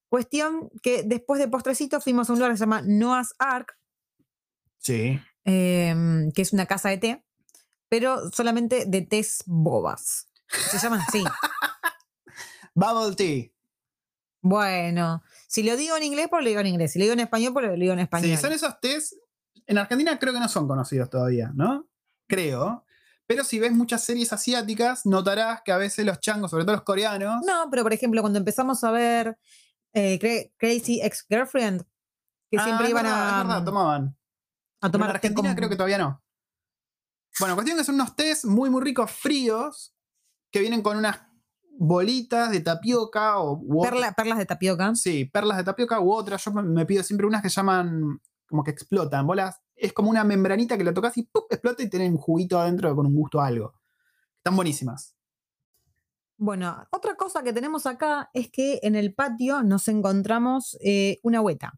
cuestión 0.09 0.69
que 0.83 1.05
después 1.05 1.39
de 1.41 1.47
postrecito 1.47 2.01
fuimos 2.01 2.29
a 2.29 2.33
un 2.33 2.41
lugar 2.41 2.51
que 2.51 2.59
se 2.59 2.63
llama 2.65 2.83
Noah's 2.85 3.35
Ark, 3.39 3.73
Sí. 4.79 5.21
eh, 5.45 6.29
que 6.35 6.43
es 6.43 6.53
una 6.53 6.67
casa 6.67 6.89
de 6.89 6.99
té, 6.99 7.25
pero 7.93 8.31
solamente 8.31 8.87
de 8.87 9.03
tés 9.03 9.43
bobas. 9.45 10.27
Se 10.71 10.79
llaman 10.79 11.01
así. 11.07 11.23
Bubble 12.75 13.15
tea. 13.17 13.51
bueno, 14.41 15.23
si 15.47 15.63
lo 15.63 15.77
digo 15.77 15.95
en 15.99 16.03
inglés, 16.05 16.29
pues 16.31 16.43
lo 16.43 16.49
digo 16.49 16.61
en 16.63 16.69
inglés. 16.69 16.93
Si 16.93 16.99
lo 16.99 17.03
digo 17.05 17.13
en 17.13 17.21
español, 17.21 17.53
pues 17.53 17.67
lo 17.67 17.75
digo 17.75 17.93
en 17.93 17.99
español. 17.99 18.31
Sí, 18.31 18.37
son 18.39 18.53
esos 18.53 18.81
tés. 18.81 19.15
En 19.67 19.77
Argentina 19.77 20.19
creo 20.19 20.33
que 20.33 20.41
no 20.41 20.49
son 20.49 20.67
conocidos 20.67 21.11
todavía, 21.11 21.53
¿no? 21.55 21.87
Creo. 22.27 22.87
Pero 23.27 23.45
si 23.45 23.59
ves 23.59 23.73
muchas 23.73 24.03
series 24.03 24.33
asiáticas, 24.33 25.05
notarás 25.05 25.61
que 25.63 25.71
a 25.73 25.77
veces 25.77 26.07
los 26.07 26.19
changos, 26.19 26.51
sobre 26.51 26.65
todo 26.65 26.77
los 26.77 26.85
coreanos, 26.85 27.45
No, 27.45 27.69
pero 27.71 27.83
por 27.83 27.93
ejemplo, 27.93 28.23
cuando 28.23 28.39
empezamos 28.39 28.83
a 28.85 28.91
ver 28.91 29.39
eh, 29.93 30.19
Cra- 30.19 30.51
Crazy 30.57 31.03
Ex 31.03 31.27
Girlfriend, 31.29 31.83
que 32.51 32.57
Ah, 32.59 32.65
siempre 32.65 32.89
iban 32.89 33.05
a, 33.05 33.43
verdad, 33.45 33.65
tomaban. 33.65 34.17
a 34.81 34.89
Pero 34.89 34.93
tomar 34.93 35.11
en 35.11 35.17
Argentina 35.17 35.49
con- 35.51 35.57
creo 35.57 35.69
que 35.69 35.77
todavía 35.77 35.99
no. 35.99 36.22
Bueno, 37.41 37.55
cuestión 37.55 37.79
que 37.79 37.85
son 37.85 37.95
unos 37.97 38.15
tés 38.17 38.45
muy, 38.45 38.71
muy 38.71 38.83
ricos, 38.83 39.11
fríos, 39.11 39.95
que 40.51 40.61
vienen 40.61 40.83
con 40.83 40.97
unas 40.99 41.21
bolitas 41.79 42.51
de 42.51 42.61
tapioca 42.61 43.39
o 43.39 43.59
u 43.63 43.83
perla- 43.83 44.15
perlas 44.15 44.39
de 44.39 44.47
tapioca. 44.47 44.95
Sí, 44.95 45.25
perlas 45.25 45.57
de 45.59 45.65
tapioca 45.65 46.01
u 46.01 46.13
otras. 46.13 46.45
Yo 46.45 46.53
me- 46.53 46.87
pido 46.87 47.03
siempre 47.03 47.27
unas 47.27 47.43
que 47.43 47.49
llaman 47.49 48.21
como 48.49 48.63
que 48.63 48.71
explotan. 48.71 49.27
Bolas, 49.27 49.61
es 49.75 49.93
como 49.93 50.11
una 50.11 50.25
membranita 50.25 50.77
que 50.77 50.85
la 50.85 50.93
tocas 50.93 51.17
y 51.17 51.23
¡pum! 51.23 51.43
explota 51.51 51.83
y 51.83 51.89
tienen 51.89 52.13
un 52.13 52.19
juguito 52.19 52.61
adentro 52.61 52.95
con 52.95 53.07
un 53.07 53.15
gusto 53.15 53.41
a 53.41 53.47
algo. 53.47 53.73
Están 54.37 54.55
buenísimas. 54.57 55.17
Bueno, 56.37 56.87
otra 56.91 57.15
cosa 57.17 57.43
que 57.43 57.53
tenemos 57.53 57.87
acá 57.87 58.29
es 58.35 58.51
que 58.51 58.81
en 58.83 58.95
el 58.97 59.15
patio 59.15 59.63
nos 59.63 59.87
encontramos 59.89 60.77
eh, 60.81 61.19
una 61.23 61.41
hueta. 61.41 61.73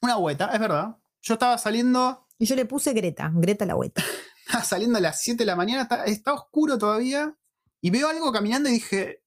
Una 0.00 0.16
hueta, 0.16 0.46
es 0.52 0.58
verdad. 0.60 0.96
Yo 1.22 1.34
estaba 1.34 1.58
saliendo, 1.58 2.26
Y 2.38 2.46
yo 2.46 2.56
le 2.56 2.64
puse 2.64 2.94
Greta, 2.94 3.30
Greta 3.34 3.66
la 3.66 3.76
hueta. 3.76 4.02
saliendo 4.64 4.98
a 4.98 5.00
las 5.00 5.20
7 5.22 5.38
de 5.38 5.46
la 5.46 5.56
mañana, 5.56 5.82
está, 5.82 6.04
está 6.04 6.32
oscuro 6.34 6.78
todavía, 6.78 7.36
y 7.80 7.90
veo 7.90 8.08
algo 8.08 8.30
caminando 8.32 8.68
y 8.68 8.72
dije, 8.72 9.22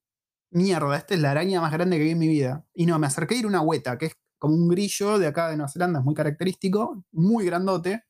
mierda, 0.51 0.95
esta 0.97 1.13
es 1.15 1.19
la 1.19 1.32
araña 1.32 1.61
más 1.61 1.71
grande 1.71 1.97
que 1.97 2.03
vi 2.03 2.11
en 2.11 2.19
mi 2.19 2.28
vida. 2.28 2.65
Y 2.74 2.86
no, 2.86 2.97
me 2.99 3.07
acerqué 3.07 3.36
a 3.36 3.38
ir 3.39 3.45
a 3.45 3.47
una 3.47 3.61
hueta, 3.61 3.97
que 3.97 4.07
es 4.07 4.13
como 4.38 4.55
un 4.55 4.67
grillo 4.69 5.17
de 5.19 5.28
acá 5.28 5.49
de 5.49 5.55
Nueva 5.57 5.69
Zelanda, 5.71 5.99
es 5.99 6.05
muy 6.05 6.13
característico, 6.13 7.03
muy 7.11 7.45
grandote. 7.45 8.03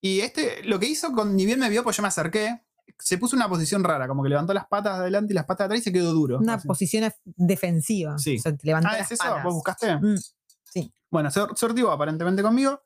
Y 0.00 0.20
este, 0.20 0.62
lo 0.64 0.78
que 0.80 0.86
hizo, 0.86 1.12
con, 1.12 1.36
ni 1.36 1.46
bien 1.46 1.60
me 1.60 1.68
vio, 1.70 1.82
pues 1.84 1.96
yo 1.96 2.02
me 2.02 2.08
acerqué, 2.08 2.62
se 2.98 3.18
puso 3.18 3.36
una 3.36 3.48
posición 3.48 3.84
rara, 3.84 4.08
como 4.08 4.22
que 4.22 4.28
levantó 4.28 4.52
las 4.52 4.66
patas 4.66 4.94
de 4.96 5.02
adelante 5.02 5.32
y 5.32 5.36
las 5.36 5.44
patas 5.46 5.66
atrás 5.66 5.80
y 5.80 5.82
se 5.84 5.92
quedó 5.92 6.12
duro. 6.12 6.38
Una 6.38 6.54
así. 6.54 6.66
posición 6.66 7.04
ef- 7.04 7.20
defensiva. 7.24 8.18
Sí. 8.18 8.36
O 8.38 8.42
sea, 8.42 8.56
te 8.56 8.66
levantó 8.66 8.88
Ah, 8.90 8.98
las 8.98 9.06
¿es 9.06 9.12
eso? 9.12 9.24
patas. 9.24 9.44
¿Vos 9.44 9.54
buscaste? 9.54 9.96
Mm, 9.96 10.16
sí. 10.64 10.92
Bueno, 11.10 11.30
se 11.30 11.40
sortió 11.54 11.90
aparentemente 11.90 12.42
conmigo. 12.42 12.82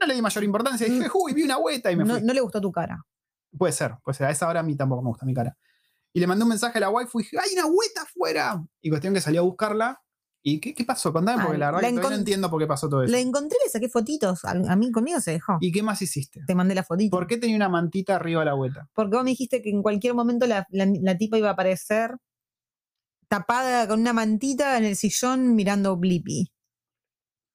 No 0.00 0.06
le 0.06 0.14
di 0.14 0.22
mayor 0.22 0.44
importancia. 0.44 0.86
Dije, 0.86 1.08
uy, 1.14 1.32
vi 1.34 1.42
una 1.42 1.58
hueta 1.58 1.90
y 1.90 1.96
me 1.96 2.04
Mm. 2.04 2.08
No, 2.08 2.14
fui. 2.14 2.22
no 2.24 2.32
le 2.32 2.40
gustó 2.40 2.60
tu 2.60 2.70
cara. 2.72 3.04
Puede 3.56 3.72
ser, 3.72 3.94
puede 4.04 4.16
ser. 4.16 4.26
A 4.26 4.30
esa 4.30 4.48
hora 4.48 4.60
a 4.60 4.62
mí 4.62 4.76
tampoco 4.76 5.02
me 5.02 5.08
gusta 5.08 5.26
mi 5.26 5.34
cara. 5.34 5.56
Y 6.12 6.20
le 6.20 6.26
mandé 6.26 6.44
un 6.44 6.50
mensaje 6.50 6.78
a 6.78 6.80
la 6.80 6.90
waifu 6.90 7.20
y 7.20 7.22
dije, 7.24 7.38
¡hay 7.38 7.52
una 7.54 7.66
hueta 7.66 8.02
afuera! 8.02 8.62
Y 8.80 8.88
cuestión 8.90 9.14
que 9.14 9.20
salió 9.20 9.40
a 9.40 9.44
buscarla. 9.44 10.00
¿Y 10.42 10.60
qué, 10.60 10.72
qué 10.72 10.84
pasó? 10.84 11.12
Contame, 11.12 11.42
porque 11.42 11.56
Ah, 11.56 11.58
la 11.58 11.66
verdad 11.66 11.82
la 11.82 11.88
que 11.88 11.94
todavía 11.96 12.10
no 12.10 12.20
entiendo 12.20 12.48
por 12.50 12.60
qué 12.60 12.66
pasó 12.68 12.88
todo 12.88 13.02
eso. 13.02 13.10
Le 13.12 13.20
encontré, 13.20 13.58
le 13.64 13.70
saqué 13.70 13.88
fotitos. 13.88 14.44
A, 14.44 14.52
a 14.52 14.76
mí 14.76 14.90
conmigo 14.92 15.20
se 15.20 15.32
dejó. 15.32 15.58
¿Y 15.60 15.72
qué 15.72 15.82
más 15.82 16.00
hiciste? 16.00 16.40
Te 16.46 16.54
mandé 16.54 16.74
la 16.76 16.84
fotito. 16.84 17.14
¿Por 17.16 17.26
qué 17.26 17.36
tenía 17.38 17.56
una 17.56 17.68
mantita 17.68 18.14
arriba 18.16 18.40
de 18.42 18.46
la 18.46 18.54
hueta? 18.54 18.88
Porque 18.94 19.16
vos 19.16 19.24
me 19.24 19.30
dijiste 19.30 19.60
que 19.62 19.70
en 19.70 19.82
cualquier 19.82 20.14
momento 20.14 20.46
la, 20.46 20.64
la- 20.70 20.86
la 21.02 21.16
tipa 21.18 21.36
iba 21.38 21.48
a 21.48 21.52
aparecer 21.52 22.16
tapada 23.28 23.86
con 23.88 24.00
una 24.00 24.12
mantita 24.12 24.78
en 24.78 24.84
el 24.84 24.96
sillón 24.96 25.54
mirando 25.54 25.96
Blippi. 25.96 26.50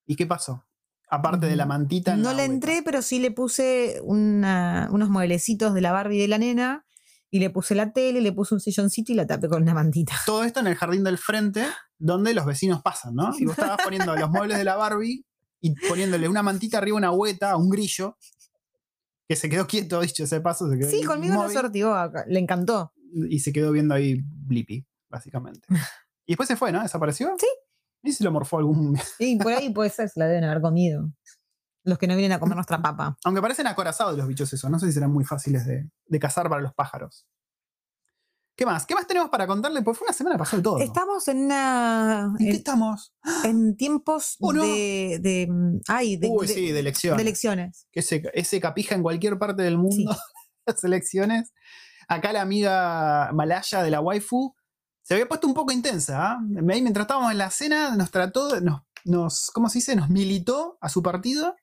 ¿Y 0.06 0.16
qué 0.16 0.26
pasó? 0.28 0.66
Aparte 1.14 1.46
de 1.46 1.56
la 1.56 1.66
mantita. 1.66 2.16
No 2.16 2.32
la 2.32 2.38
le 2.38 2.46
entré, 2.46 2.82
pero 2.84 3.02
sí 3.02 3.20
le 3.20 3.30
puse 3.32 4.00
una- 4.04 4.88
unos 4.92 5.10
mueblecitos 5.10 5.74
de 5.74 5.82
la 5.82 5.92
Barbie 5.92 6.18
y 6.18 6.22
de 6.22 6.28
la 6.28 6.38
nena. 6.40 6.86
Y 7.30 7.40
le 7.40 7.50
puse 7.50 7.74
la 7.76 7.94
tele, 7.94 8.22
le 8.22 8.32
puse 8.32 8.54
un 8.56 8.60
silloncito 8.60 9.12
y 9.12 9.16
la 9.16 9.26
tapé 9.26 9.48
con 9.48 9.62
una 9.64 9.74
mantita. 9.74 10.14
Todo 10.26 10.44
esto 10.44 10.60
en 10.60 10.68
el 10.68 10.76
jardín 10.76 11.04
del 11.04 11.18
frente, 11.18 11.66
donde 11.98 12.34
los 12.34 12.46
vecinos 12.46 12.82
pasan, 12.84 13.16
¿no? 13.16 13.32
Y 13.38 13.46
vos 13.46 13.58
estabas 13.58 13.78
poniendo 13.84 14.16
los 14.16 14.30
muebles 14.30 14.58
de 14.58 14.64
la 14.64 14.76
Barbie 14.76 15.26
y 15.62 15.74
poniéndole 15.88 16.28
una 16.30 16.44
mantita 16.44 16.78
arriba, 16.78 16.98
una 16.98 17.12
hueta, 17.12 17.52
a 17.52 17.58
un 17.58 17.70
grillo, 17.70 18.18
que 19.28 19.36
se 19.36 19.50
quedó 19.50 19.66
quieto, 19.68 20.02
dicho 20.02 20.24
ese 20.26 20.42
paso. 20.42 20.70
Se 20.70 20.78
quedó 20.78 20.90
Sí, 20.90 21.04
conmigo 21.04 21.34
lo 21.36 21.40
inmóvil, 21.42 21.58
sortió. 21.58 21.96
Le 22.28 22.40
encantó. 22.40 22.94
Y 23.30 23.40
se 23.40 23.52
quedó 23.54 23.72
viendo 23.72 23.94
ahí 23.96 24.18
Blippi, 24.24 24.86
básicamente. 25.10 25.68
Y 26.26 26.32
después 26.34 26.48
se 26.48 26.56
fue, 26.56 26.72
¿no? 26.72 26.82
¿Desapareció? 26.82 27.34
Sí. 27.38 27.48
¿Y 28.04 28.12
si 28.12 28.24
lo 28.24 28.32
morfó 28.32 28.58
algún.? 28.58 28.98
Y 29.20 29.38
por 29.38 29.54
ahí 29.54 29.70
puede 29.72 29.90
ser, 29.90 30.10
se 30.10 30.20
la 30.20 30.28
deben 30.28 30.44
haber 30.44 30.62
comido. 30.62 31.10
los 31.86 31.98
que 31.98 32.08
no 32.08 32.16
vienen 32.16 32.34
a 32.34 32.40
comer 32.40 32.56
nuestra 32.56 32.82
papa. 32.82 33.18
Aunque 33.26 33.42
parecen 33.42 33.68
acorazados 33.68 34.18
los 34.18 34.28
bichos 34.28 34.52
esos, 34.54 34.70
no 34.70 34.80
sé 34.80 34.88
si 34.88 34.94
serán 34.94 35.12
muy 35.12 35.26
fáciles 35.26 35.66
de, 35.66 35.90
de 36.06 36.20
cazar 36.20 36.50
para 36.50 36.62
los 36.62 36.74
pájaros. 36.74 37.26
¿Qué 38.56 38.66
más? 38.68 38.86
¿Qué 38.86 38.94
más 38.94 39.08
tenemos 39.08 39.30
para 39.32 39.48
contarle? 39.48 39.82
Pues 39.82 39.98
fue 39.98 40.06
una 40.06 40.14
semana 40.14 40.38
pasó 40.38 40.58
de 40.58 40.62
todo. 40.64 40.78
Estamos 40.80 41.28
en 41.28 41.46
una. 41.46 42.32
¿En 42.40 42.46
qué 42.46 42.52
estamos? 42.58 43.12
en 43.44 43.76
tiempos 43.76 44.36
Oh, 44.40 44.54
no. 44.54 44.64
de, 44.64 45.18
de. 45.22 45.48
Ay, 45.88 46.18
de, 46.18 46.28
Uy, 46.30 46.46
de- 46.46 46.54
sí, 46.54 46.72
de 46.72 46.80
elecciones. 46.80 47.18
de 47.18 47.22
elecciones. 47.24 47.88
que 47.92 48.02
ese, 48.02 48.22
ese 48.36 48.60
capija 48.62 48.94
en 48.94 49.02
cualquier 49.02 49.40
parte 49.40 49.64
del 49.64 49.78
mundo, 49.80 50.16
las 50.68 50.84
elecciones. 50.84 51.52
Acá 52.08 52.32
la 52.32 52.42
amiga 52.42 53.32
malaya 53.34 53.82
de 53.82 53.90
la 53.90 54.02
waifu 54.02 54.54
se 55.04 55.14
había 55.14 55.28
puesto 55.28 55.48
un 55.48 55.54
poco 55.54 55.72
intensa. 55.72 56.32
¿ah? 56.32 56.40
Ahí 56.42 56.82
Mientras 56.82 57.04
estábamos 57.04 57.32
en 57.32 57.38
la 57.38 57.52
cena, 57.52 57.96
nos 57.96 58.10
trató, 58.10 58.60
nos, 58.62 58.82
nos, 59.04 59.52
¿cómo 59.52 59.70
se 59.70 59.80
dice? 59.80 59.96
Nos 59.96 60.10
militó 60.10 60.78
a 60.82 60.90
su 60.90 61.04
partido. 61.04 61.56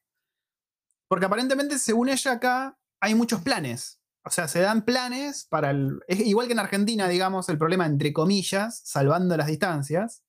Porque 1.09 1.27
aparentemente, 1.27 1.79
según 1.79 2.09
ella, 2.09 2.33
acá 2.33 2.79
hay 3.01 3.15
muchos 3.15 3.41
planes. 3.41 4.01
O 4.25 4.31
sea, 4.31 4.47
se 4.49 4.61
dan 4.61 4.85
planes 4.85 5.47
para 5.49 5.71
el. 5.71 6.01
Es 6.07 6.21
igual 6.21 6.47
que 6.47 6.53
en 6.53 6.59
Argentina, 6.59 7.09
digamos, 7.09 7.49
el 7.49 7.59
problema 7.59 7.87
entre 7.87 8.13
comillas, 8.13 8.83
salvando 8.85 9.37
las 9.37 9.47
distancias. 9.47 10.23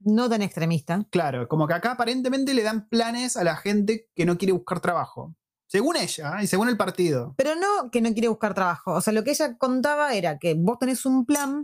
No 0.00 0.28
tan 0.28 0.42
extremista. 0.42 1.06
Claro, 1.10 1.48
como 1.48 1.66
que 1.66 1.74
acá 1.74 1.92
aparentemente 1.92 2.54
le 2.54 2.62
dan 2.62 2.88
planes 2.88 3.36
a 3.36 3.44
la 3.44 3.56
gente 3.56 4.08
que 4.14 4.26
no 4.26 4.38
quiere 4.38 4.52
buscar 4.52 4.80
trabajo. 4.80 5.34
Según 5.66 5.96
ella 5.96 6.38
¿eh? 6.38 6.44
y 6.44 6.46
según 6.46 6.68
el 6.68 6.76
partido. 6.76 7.34
Pero 7.36 7.54
no 7.54 7.90
que 7.90 8.00
no 8.00 8.12
quiere 8.12 8.28
buscar 8.28 8.54
trabajo. 8.54 8.94
O 8.94 9.00
sea, 9.00 9.12
lo 9.12 9.22
que 9.22 9.30
ella 9.30 9.56
contaba 9.58 10.14
era 10.14 10.38
que 10.38 10.54
vos 10.54 10.78
tenés 10.78 11.04
un 11.04 11.26
plan. 11.26 11.62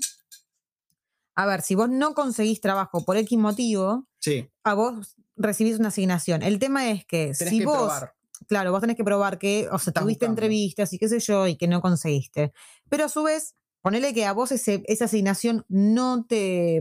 A 1.36 1.46
ver, 1.46 1.62
si 1.62 1.74
vos 1.74 1.88
no 1.88 2.14
conseguís 2.14 2.60
trabajo 2.60 3.04
por 3.04 3.16
X 3.16 3.38
motivo, 3.38 4.06
Sí, 4.20 4.48
a 4.62 4.74
vos 4.74 5.16
recibís 5.36 5.78
una 5.78 5.88
asignación. 5.88 6.42
El 6.42 6.58
tema 6.58 6.90
es 6.90 7.04
que 7.06 7.32
tenés 7.36 7.50
si 7.52 7.58
que 7.60 7.66
vos, 7.66 7.76
probar. 7.76 8.14
claro, 8.46 8.70
vos 8.72 8.80
tenés 8.80 8.96
que 8.96 9.04
probar 9.04 9.38
que, 9.38 9.68
o 9.70 9.78
sea, 9.78 9.92
tuviste 9.92 10.26
entrevistas 10.26 10.92
y 10.92 10.98
qué 10.98 11.08
sé 11.08 11.18
yo, 11.20 11.46
y 11.48 11.56
que 11.56 11.66
no 11.68 11.80
conseguiste. 11.80 12.52
Pero 12.88 13.04
a 13.04 13.08
su 13.08 13.22
vez, 13.24 13.56
ponele 13.82 14.14
que 14.14 14.24
a 14.26 14.32
vos 14.32 14.52
ese- 14.52 14.82
esa 14.86 15.06
asignación 15.06 15.64
no 15.68 16.24
te, 16.24 16.80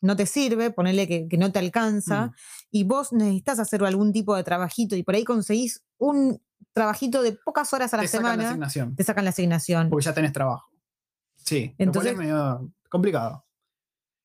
no 0.00 0.16
te 0.16 0.26
sirve, 0.26 0.70
ponele 0.70 1.08
que, 1.08 1.26
que 1.28 1.36
no 1.36 1.50
te 1.50 1.58
alcanza, 1.58 2.26
Mm. 2.28 2.32
y 2.70 2.84
vos 2.84 3.12
necesitas 3.12 3.58
hacer 3.58 3.84
algún 3.84 4.12
tipo 4.12 4.36
de 4.36 4.44
trabajito, 4.44 4.94
y 4.96 5.02
por 5.02 5.16
ahí 5.16 5.24
conseguís 5.24 5.82
un 5.98 6.40
trabajito 6.72 7.20
de 7.22 7.32
pocas 7.32 7.72
horas 7.74 7.92
a 7.92 7.96
la 7.96 8.02
Te 8.04 8.08
sacan 8.08 8.24
la 8.24 8.30
semana, 8.32 8.48
asignación. 8.50 8.94
te 8.96 9.02
sacan 9.04 9.24
la 9.24 9.30
asignación. 9.30 9.90
Porque 9.90 10.04
ya 10.04 10.14
tenés 10.14 10.32
trabajo. 10.32 10.70
Sí, 11.36 11.74
Entonces- 11.78 12.12
lo 12.12 12.16
cual 12.18 12.26
es 12.28 12.32
medio 12.32 12.72
complicado. 12.88 13.44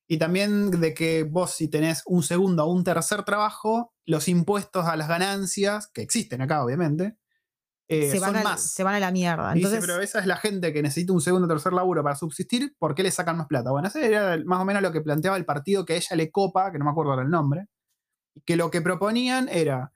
Y 0.06 0.18
también 0.18 0.70
de 0.70 0.92
que 0.94 1.24
vos 1.24 1.52
si 1.52 1.68
tenés 1.68 2.02
un 2.06 2.22
segundo 2.22 2.64
o 2.64 2.72
un 2.72 2.84
tercer 2.84 3.24
trabajo, 3.24 3.92
los 4.04 4.28
impuestos 4.28 4.86
a 4.86 4.96
las 4.96 5.08
ganancias, 5.08 5.88
que 5.88 6.02
existen 6.02 6.42
acá 6.42 6.62
obviamente, 6.64 7.16
eh, 7.88 8.10
se, 8.10 8.18
van 8.18 8.32
son 8.32 8.40
a, 8.40 8.44
más. 8.44 8.72
se 8.72 8.82
van 8.82 8.94
a 8.94 9.00
la 9.00 9.10
mierda. 9.10 9.52
Dice, 9.52 9.66
Entonces, 9.66 9.80
pero 9.80 10.02
esa 10.02 10.18
es 10.18 10.26
la 10.26 10.36
gente 10.36 10.72
que 10.72 10.82
necesita 10.82 11.12
un 11.12 11.20
segundo 11.20 11.46
o 11.46 11.48
tercer 11.48 11.72
laburo 11.72 12.02
para 12.02 12.16
subsistir, 12.16 12.74
¿por 12.78 12.94
qué 12.94 13.02
le 13.02 13.10
sacan 13.10 13.36
más 13.36 13.46
plata? 13.46 13.70
Bueno, 13.70 13.88
ese 13.88 14.06
era 14.06 14.38
más 14.44 14.60
o 14.60 14.64
menos 14.64 14.82
lo 14.82 14.92
que 14.92 15.02
planteaba 15.02 15.36
el 15.36 15.44
partido 15.44 15.84
que 15.84 15.94
a 15.94 15.96
ella 15.96 16.16
le 16.16 16.30
copa, 16.30 16.72
que 16.72 16.78
no 16.78 16.84
me 16.86 16.90
acuerdo 16.90 17.12
ahora 17.12 17.24
el 17.24 17.30
nombre, 17.30 17.68
que 18.46 18.56
lo 18.56 18.70
que 18.70 18.80
proponían 18.80 19.48
era 19.48 19.92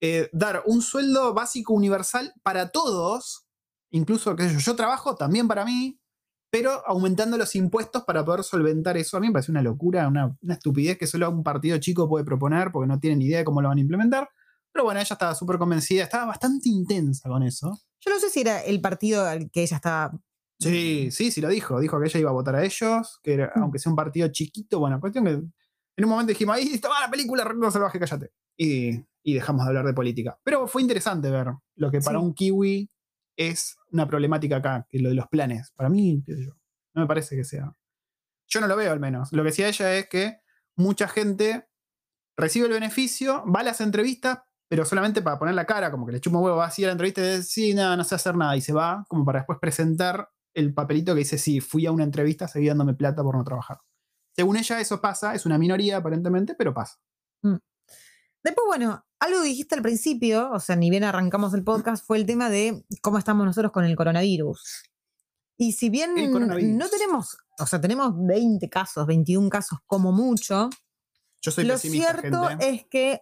eh, 0.00 0.30
dar 0.32 0.62
un 0.66 0.80
sueldo 0.80 1.34
básico 1.34 1.74
universal 1.74 2.32
para 2.42 2.70
todos, 2.70 3.46
incluso, 3.90 4.34
sé 4.36 4.54
yo, 4.54 4.58
yo 4.58 4.76
trabajo 4.76 5.14
también 5.14 5.46
para 5.46 5.66
mí, 5.66 5.99
pero 6.50 6.82
aumentando 6.86 7.36
los 7.38 7.54
impuestos 7.54 8.04
para 8.04 8.24
poder 8.24 8.42
solventar 8.42 8.96
eso. 8.96 9.16
A 9.16 9.20
mí 9.20 9.28
me 9.28 9.32
parece 9.34 9.52
una 9.52 9.62
locura, 9.62 10.08
una, 10.08 10.36
una 10.42 10.54
estupidez 10.54 10.98
que 10.98 11.06
solo 11.06 11.30
un 11.30 11.42
partido 11.44 11.78
chico 11.78 12.08
puede 12.08 12.24
proponer 12.24 12.70
porque 12.72 12.88
no 12.88 12.98
tienen 12.98 13.20
ni 13.20 13.26
idea 13.26 13.38
de 13.38 13.44
cómo 13.44 13.62
lo 13.62 13.68
van 13.68 13.78
a 13.78 13.80
implementar. 13.80 14.28
Pero 14.72 14.84
bueno, 14.84 15.00
ella 15.00 15.14
estaba 15.14 15.34
súper 15.34 15.58
convencida, 15.58 16.04
estaba 16.04 16.26
bastante 16.26 16.68
intensa 16.68 17.28
con 17.28 17.42
eso. 17.42 17.78
yo 18.02 18.10
no 18.12 18.18
sé 18.18 18.30
si 18.30 18.40
era 18.40 18.60
el 18.62 18.80
partido 18.80 19.24
al 19.26 19.50
que 19.50 19.62
ella 19.62 19.76
estaba. 19.76 20.18
Sí, 20.58 21.10
sí, 21.10 21.30
sí 21.30 21.40
lo 21.40 21.48
dijo. 21.48 21.78
Dijo 21.80 22.00
que 22.00 22.06
ella 22.06 22.20
iba 22.20 22.30
a 22.30 22.34
votar 22.34 22.54
a 22.56 22.64
ellos, 22.64 23.18
que 23.22 23.34
era- 23.34 23.52
Mm. 23.54 23.62
aunque 23.62 23.78
sea 23.78 23.90
un 23.90 23.96
partido 23.96 24.28
chiquito, 24.28 24.78
bueno, 24.78 24.98
cuestión 25.00 25.24
que 25.24 25.30
en 25.32 26.04
un 26.04 26.08
momento 26.10 26.30
dijimos, 26.30 26.56
ahí 26.56 26.68
estaba 26.72 26.98
la 27.00 27.10
película 27.10 27.44
Reino 27.44 27.70
Salvaje, 27.70 27.98
cállate. 27.98 28.30
Y, 28.56 29.04
y 29.22 29.34
dejamos 29.34 29.64
de 29.64 29.68
hablar 29.68 29.84
de 29.86 29.92
política. 29.92 30.38
Pero 30.42 30.66
fue 30.66 30.80
interesante 30.82 31.30
ver 31.30 31.48
lo 31.76 31.90
que 31.90 32.00
para 32.00 32.18
Sí. 32.18 32.24
un 32.24 32.32
kiwi 32.34 32.90
es 33.40 33.78
una 33.90 34.06
problemática 34.06 34.56
acá, 34.56 34.86
que 34.90 34.98
lo 34.98 35.08
de 35.08 35.14
los 35.14 35.26
planes. 35.28 35.72
Para 35.74 35.88
mí, 35.88 36.22
no 36.94 37.00
me 37.00 37.06
parece 37.06 37.36
que 37.36 37.44
sea. 37.44 37.74
Yo 38.46 38.60
no 38.60 38.66
lo 38.66 38.76
veo 38.76 38.92
al 38.92 39.00
menos. 39.00 39.32
Lo 39.32 39.42
que 39.42 39.48
decía 39.48 39.68
ella 39.68 39.94
es 39.96 40.08
que 40.08 40.40
mucha 40.76 41.08
gente 41.08 41.68
recibe 42.36 42.66
el 42.66 42.72
beneficio, 42.72 43.42
va 43.46 43.60
a 43.60 43.64
las 43.64 43.80
entrevistas, 43.80 44.40
pero 44.68 44.84
solamente 44.84 45.22
para 45.22 45.38
poner 45.38 45.54
la 45.54 45.64
cara, 45.64 45.90
como 45.90 46.04
que 46.04 46.12
le 46.12 46.20
chupa 46.20 46.38
huevo, 46.38 46.58
va 46.58 46.66
así 46.66 46.84
a 46.84 46.88
la 46.88 46.92
entrevista 46.92 47.22
y 47.22 47.24
dice, 47.24 47.42
sí, 47.42 47.74
nada, 47.74 47.96
no 47.96 48.04
sé 48.04 48.14
hacer 48.14 48.36
nada, 48.36 48.56
y 48.56 48.60
se 48.60 48.74
va, 48.74 49.06
como 49.08 49.24
para 49.24 49.38
después 49.38 49.58
presentar 49.58 50.28
el 50.54 50.74
papelito 50.74 51.14
que 51.14 51.20
dice, 51.20 51.38
sí, 51.38 51.60
fui 51.60 51.86
a 51.86 51.92
una 51.92 52.04
entrevista, 52.04 52.46
seguí 52.46 52.66
dándome 52.66 52.92
plata 52.92 53.22
por 53.22 53.36
no 53.36 53.44
trabajar. 53.44 53.78
Según 54.36 54.58
ella, 54.58 54.80
eso 54.80 55.00
pasa, 55.00 55.34
es 55.34 55.46
una 55.46 55.56
minoría 55.56 55.96
aparentemente, 55.96 56.54
pero 56.54 56.74
pasa. 56.74 56.98
Después, 58.42 58.64
bueno, 58.66 59.04
algo 59.18 59.42
que 59.42 59.48
dijiste 59.48 59.74
al 59.74 59.82
principio, 59.82 60.50
o 60.50 60.60
sea, 60.60 60.76
ni 60.76 60.90
bien 60.90 61.04
arrancamos 61.04 61.52
el 61.54 61.62
podcast, 61.62 62.06
fue 62.06 62.18
el 62.18 62.26
tema 62.26 62.48
de 62.48 62.84
cómo 63.02 63.18
estamos 63.18 63.44
nosotros 63.44 63.72
con 63.72 63.84
el 63.84 63.96
coronavirus. 63.96 64.84
Y 65.58 65.72
si 65.72 65.90
bien 65.90 66.14
no 66.14 66.88
tenemos, 66.88 67.36
o 67.58 67.66
sea, 67.66 67.80
tenemos 67.80 68.14
20 68.16 68.70
casos, 68.70 69.06
21 69.06 69.50
casos 69.50 69.78
como 69.84 70.10
mucho, 70.10 70.70
Yo 71.42 71.50
soy 71.50 71.64
lo 71.64 71.74
pesimista, 71.74 72.18
cierto 72.18 72.48
gente. 72.48 72.68
es 72.70 72.86
que 72.86 73.20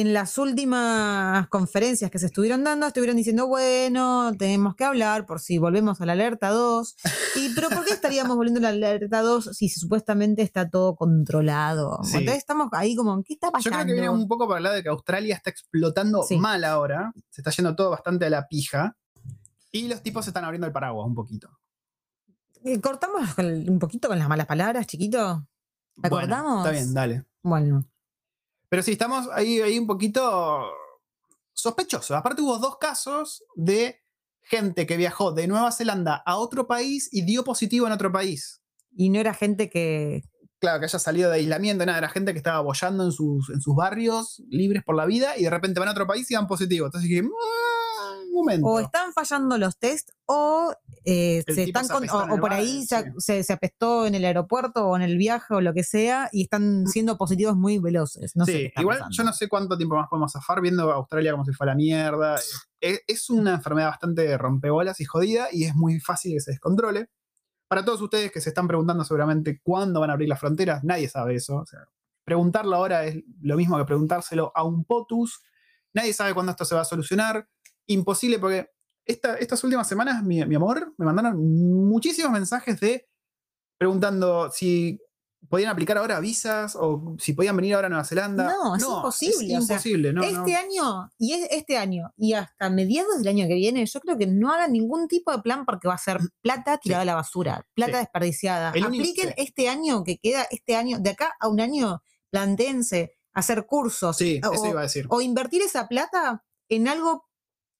en 0.00 0.12
las 0.12 0.38
últimas 0.38 1.48
conferencias 1.48 2.10
que 2.10 2.18
se 2.18 2.26
estuvieron 2.26 2.64
dando, 2.64 2.86
estuvieron 2.86 3.16
diciendo, 3.16 3.46
bueno, 3.46 4.32
tenemos 4.38 4.74
que 4.74 4.84
hablar 4.84 5.26
por 5.26 5.40
si 5.40 5.58
volvemos 5.58 6.00
a 6.00 6.06
la 6.06 6.12
alerta 6.12 6.48
2. 6.50 6.96
Y, 7.36 7.54
pero 7.54 7.68
¿por 7.70 7.84
qué 7.84 7.92
estaríamos 7.92 8.36
volviendo 8.36 8.58
a 8.60 8.62
la 8.62 8.68
alerta 8.70 9.20
2 9.22 9.50
si 9.52 9.68
supuestamente 9.68 10.42
está 10.42 10.68
todo 10.68 10.96
controlado? 10.96 11.98
Sí. 12.02 12.16
Entonces 12.18 12.38
estamos 12.38 12.68
ahí 12.72 12.96
como, 12.96 13.22
¿qué 13.22 13.34
está 13.34 13.48
Yo 13.48 13.52
pasando? 13.52 13.76
creo 13.78 13.86
que 13.86 13.92
viene 13.92 14.08
un 14.08 14.26
poco 14.28 14.46
para 14.48 14.58
el 14.58 14.64
lado 14.64 14.76
de 14.76 14.82
que 14.82 14.88
Australia 14.88 15.36
está 15.36 15.50
explotando 15.50 16.22
Sí. 16.22 16.36
mal 16.38 16.64
ahora. 16.64 17.12
Se 17.30 17.40
está 17.40 17.50
yendo 17.50 17.74
todo 17.76 17.90
bastante 17.90 18.26
a 18.26 18.30
la 18.30 18.46
pija. 18.48 18.96
Y 19.72 19.88
los 19.88 20.02
tipos 20.02 20.24
se 20.24 20.30
están 20.30 20.44
abriendo 20.44 20.66
el 20.66 20.72
paraguas 20.72 21.06
un 21.06 21.14
poquito. 21.14 21.48
Eh, 22.64 22.80
Cortamos 22.80 23.28
un 23.38 23.78
poquito 23.78 24.08
con 24.08 24.18
las 24.18 24.28
malas 24.28 24.46
palabras, 24.46 24.86
chiquito. 24.86 25.46
¿Te 26.00 26.08
Bueno, 26.08 26.16
acordamos? 26.16 26.58
está 26.66 26.70
bien, 26.70 26.94
dale. 26.94 27.24
Bueno, 27.42 27.84
Pero 28.74 28.82
sí, 28.82 28.90
estamos 28.90 29.28
ahí, 29.32 29.60
ahí 29.60 29.78
un 29.78 29.86
poquito 29.86 30.64
sospechosos. 31.52 32.10
Aparte 32.10 32.42
hubo 32.42 32.58
dos 32.58 32.76
casos 32.78 33.44
de 33.54 34.00
gente 34.42 34.84
que 34.84 34.96
viajó 34.96 35.30
de 35.30 35.46
Nueva 35.46 35.70
Zelanda 35.70 36.24
a 36.26 36.38
otro 36.38 36.66
país 36.66 37.08
y 37.12 37.22
dio 37.22 37.44
positivo 37.44 37.86
en 37.86 37.92
otro 37.92 38.10
país. 38.10 38.62
y 38.90 39.10
no 39.10 39.20
era 39.20 39.32
gente 39.32 39.70
que. 39.70 40.24
Claro, 40.58 40.80
que 40.80 40.86
haya 40.86 40.98
salido 40.98 41.30
de 41.30 41.36
aislamiento, 41.36 41.86
nada, 41.86 41.98
era 41.98 42.08
gente 42.08 42.32
que 42.32 42.38
estaba 42.38 42.62
boyando 42.62 43.04
en 43.04 43.12
sus, 43.12 43.48
en 43.50 43.60
sus 43.60 43.76
barrios, 43.76 44.42
libres 44.48 44.82
por 44.82 44.96
la 44.96 45.06
vida, 45.06 45.38
y 45.38 45.44
de 45.44 45.50
repente 45.50 45.78
van 45.78 45.90
a 45.90 45.92
otro 45.92 46.08
país 46.08 46.28
y 46.32 46.34
dan 46.34 46.48
positivo. 46.48 46.86
Entonces 46.86 47.08
dije, 47.08 47.22
"Mm, 47.22 47.30
momento. 48.34 48.66
O 48.66 48.80
están 48.80 49.12
fallando 49.12 49.56
los 49.58 49.78
test 49.78 50.10
o 50.26 50.74
eh, 51.04 51.42
se 51.46 51.64
están 51.64 51.84
se 51.84 51.92
con- 51.92 51.98
apestó 52.04 52.18
o, 52.24 52.28
por 52.28 52.40
bar, 52.50 52.52
ahí 52.54 52.82
sí. 52.86 52.96
se, 53.18 53.42
se- 53.44 53.52
apestó 53.52 54.06
en 54.06 54.14
el 54.14 54.24
aeropuerto 54.24 54.86
o 54.86 54.96
en 54.96 55.02
el 55.02 55.16
viaje 55.16 55.54
o 55.54 55.60
lo 55.60 55.72
que 55.74 55.84
sea 55.84 56.28
y 56.32 56.42
están 56.42 56.86
siendo 56.86 57.16
positivos 57.16 57.56
muy 57.56 57.78
veloces. 57.78 58.36
No 58.36 58.44
sí, 58.46 58.70
igual 58.76 58.98
pasando. 58.98 59.16
yo 59.16 59.24
no 59.24 59.32
sé 59.32 59.48
cuánto 59.48 59.76
tiempo 59.76 59.96
más 59.96 60.08
podemos 60.08 60.32
zafar 60.32 60.60
viendo 60.60 60.90
a 60.90 60.94
Australia 60.96 61.32
como 61.32 61.44
si 61.44 61.52
fuera 61.52 61.72
la 61.72 61.76
mierda. 61.76 62.36
Es, 62.80 63.00
es 63.06 63.30
una 63.30 63.54
enfermedad 63.54 63.88
bastante 63.88 64.36
rompebolas 64.38 65.00
y 65.00 65.04
jodida 65.04 65.48
y 65.52 65.64
es 65.64 65.74
muy 65.74 66.00
fácil 66.00 66.32
que 66.34 66.40
se 66.40 66.50
descontrole. 66.52 67.08
Para 67.68 67.84
todos 67.84 68.00
ustedes 68.02 68.30
que 68.30 68.40
se 68.40 68.50
están 68.50 68.68
preguntando 68.68 69.04
seguramente 69.04 69.60
cuándo 69.62 70.00
van 70.00 70.10
a 70.10 70.12
abrir 70.12 70.28
las 70.28 70.38
fronteras, 70.40 70.84
nadie 70.84 71.08
sabe 71.08 71.34
eso. 71.36 71.56
O 71.56 71.66
sea, 71.66 71.80
preguntarlo 72.24 72.76
ahora 72.76 73.04
es 73.04 73.22
lo 73.40 73.56
mismo 73.56 73.76
que 73.78 73.84
preguntárselo 73.84 74.52
a 74.54 74.64
un 74.64 74.84
POTUS. 74.84 75.42
Nadie 75.92 76.12
sabe 76.12 76.34
cuándo 76.34 76.50
esto 76.52 76.64
se 76.64 76.74
va 76.74 76.82
a 76.82 76.84
solucionar. 76.84 77.48
Imposible 77.86 78.38
porque 78.38 78.68
esta- 79.06 79.36
estas 79.36 79.62
últimas 79.64 79.86
semanas, 79.88 80.22
mi, 80.22 80.44
mi 80.46 80.54
amor, 80.54 80.94
me 80.96 81.04
mandaron 81.06 81.36
muchísimos 81.86 82.32
mensajes 82.32 82.80
de 82.80 83.06
preguntando 83.78 84.50
si 84.50 85.00
podían 85.50 85.68
aplicar 85.70 85.98
ahora 85.98 86.20
visas 86.20 86.74
o 86.74 87.16
si 87.18 87.34
podían 87.34 87.54
venir 87.56 87.74
ahora 87.74 87.88
a 87.88 87.90
Nueva 87.90 88.04
Zelanda. 88.04 88.44
No, 88.44 88.76
es 88.76 88.82
imposible, 88.82 89.58
o 89.58 89.60
sea, 89.60 89.74
imposible, 89.76 90.12
no, 90.14 90.22
este 90.22 90.52
no. 90.52 90.58
año 90.58 91.10
y 91.18 91.32
es- 91.34 91.48
este 91.50 91.76
año 91.76 92.10
y 92.16 92.32
hasta 92.32 92.70
mediados 92.70 93.18
del 93.18 93.28
año 93.28 93.46
que 93.46 93.54
viene, 93.54 93.84
yo 93.84 94.00
creo 94.00 94.16
que 94.16 94.26
no 94.26 94.50
hagan 94.50 94.72
ningún 94.72 95.06
tipo 95.06 95.32
de 95.32 95.42
plan 95.42 95.66
porque 95.66 95.86
va 95.86 95.94
a 95.94 95.98
ser 95.98 96.18
plata 96.40 96.78
tirada 96.78 97.02
a 97.02 97.04
la 97.04 97.14
basura, 97.14 97.66
plata 97.74 97.98
Sí. 97.98 97.98
desperdiciada. 97.98 98.70
El 98.74 98.86
único- 98.86 99.02
Apliquen 99.02 99.28
sí. 99.28 99.34
este 99.36 99.68
año 99.68 100.02
que 100.02 100.16
queda, 100.18 100.46
este 100.50 100.76
año, 100.76 100.98
de 100.98 101.10
acá 101.10 101.34
a 101.38 101.48
un 101.48 101.60
año, 101.60 102.00
plantéense, 102.30 103.12
hacer 103.34 103.66
cursos 103.66 104.16
Sí, 104.16 104.40
o, 104.48 104.52
eso 104.52 104.66
iba 104.66 104.80
a 104.80 104.84
decir. 104.84 105.06
o 105.10 105.20
invertir 105.20 105.60
esa 105.60 105.88
plata 105.88 106.42
en 106.70 106.88
algo 106.88 107.26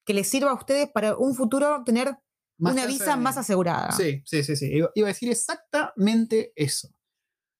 que 0.04 0.14
les 0.14 0.28
sirva 0.28 0.50
a 0.50 0.54
ustedes 0.54 0.88
para 0.92 1.16
un 1.16 1.34
futuro 1.34 1.82
tener 1.84 2.16
Más 2.58 2.72
una 2.74 2.86
visa 2.86 3.16
de- 3.16 3.22
más 3.22 3.36
asegurada. 3.36 3.92
Sí, 3.92 4.22
sí, 4.24 4.44
sí, 4.44 4.56
sí. 4.56 4.70
Iba, 4.72 4.90
iba 4.94 5.06
a 5.08 5.12
decir 5.12 5.30
exactamente 5.30 6.52
eso. 6.56 6.88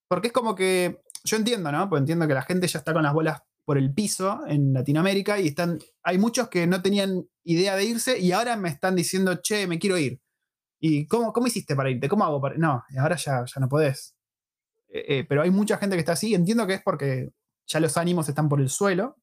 Porque 0.08 0.28
es 0.28 0.32
como 0.32 0.54
que. 0.54 1.00
Yo 1.24 1.36
entiendo, 1.38 1.72
¿no? 1.72 1.88
Pues 1.88 2.00
entiendo 2.00 2.28
que 2.28 2.34
la 2.34 2.42
gente 2.42 2.66
ya 2.66 2.78
está 2.78 2.92
con 2.92 3.02
las 3.02 3.14
bolas 3.14 3.40
por 3.64 3.78
el 3.78 3.94
piso 3.94 4.40
en 4.46 4.74
Latinoamérica 4.74 5.40
y 5.40 5.48
están, 5.48 5.78
hay 6.02 6.18
muchos 6.18 6.50
que 6.50 6.66
no 6.66 6.82
tenían 6.82 7.26
idea 7.44 7.76
de 7.76 7.84
irse 7.84 8.18
y 8.18 8.32
ahora 8.32 8.56
me 8.58 8.68
están 8.68 8.94
diciendo, 8.94 9.36
che, 9.42 9.66
me 9.66 9.78
quiero 9.78 9.96
ir. 9.96 10.20
¿Y 10.78 11.06
cómo, 11.06 11.32
cómo 11.32 11.46
hiciste 11.46 11.74
para 11.74 11.88
irte? 11.90 12.10
¿Cómo 12.10 12.24
hago 12.24 12.42
para.? 12.42 12.56
No, 12.58 12.82
ahora 13.00 13.16
ya, 13.16 13.42
ya 13.46 13.58
no 13.60 13.70
podés. 13.70 14.14
Eh, 14.88 15.04
eh, 15.20 15.24
pero 15.26 15.40
hay 15.40 15.50
mucha 15.50 15.78
gente 15.78 15.96
que 15.96 16.00
está 16.00 16.12
así. 16.12 16.34
Entiendo 16.34 16.66
que 16.66 16.74
es 16.74 16.82
porque 16.84 17.30
ya 17.66 17.80
los 17.80 17.96
ánimos 17.96 18.28
están 18.28 18.50
por 18.50 18.60
el 18.60 18.68
suelo. 18.68 19.16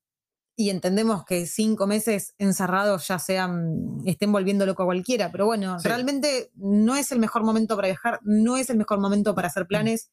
Y 0.61 0.69
entendemos 0.69 1.25
que 1.25 1.47
cinco 1.47 1.87
meses 1.87 2.35
encerrados 2.37 3.07
ya 3.07 3.17
sean, 3.17 3.97
estén 4.05 4.31
volviendo 4.31 4.65
loco 4.67 4.83
a 4.83 4.85
cualquiera. 4.85 5.31
Pero 5.31 5.47
bueno, 5.47 5.79
Sí. 5.79 5.87
realmente 5.87 6.51
no 6.55 6.95
es 6.95 7.11
el 7.11 7.17
mejor 7.17 7.43
momento 7.43 7.75
para 7.75 7.87
viajar, 7.87 8.19
no 8.23 8.57
es 8.57 8.69
el 8.69 8.77
mejor 8.77 8.99
momento 8.99 9.33
para 9.33 9.47
hacer 9.47 9.65
planes. 9.65 10.11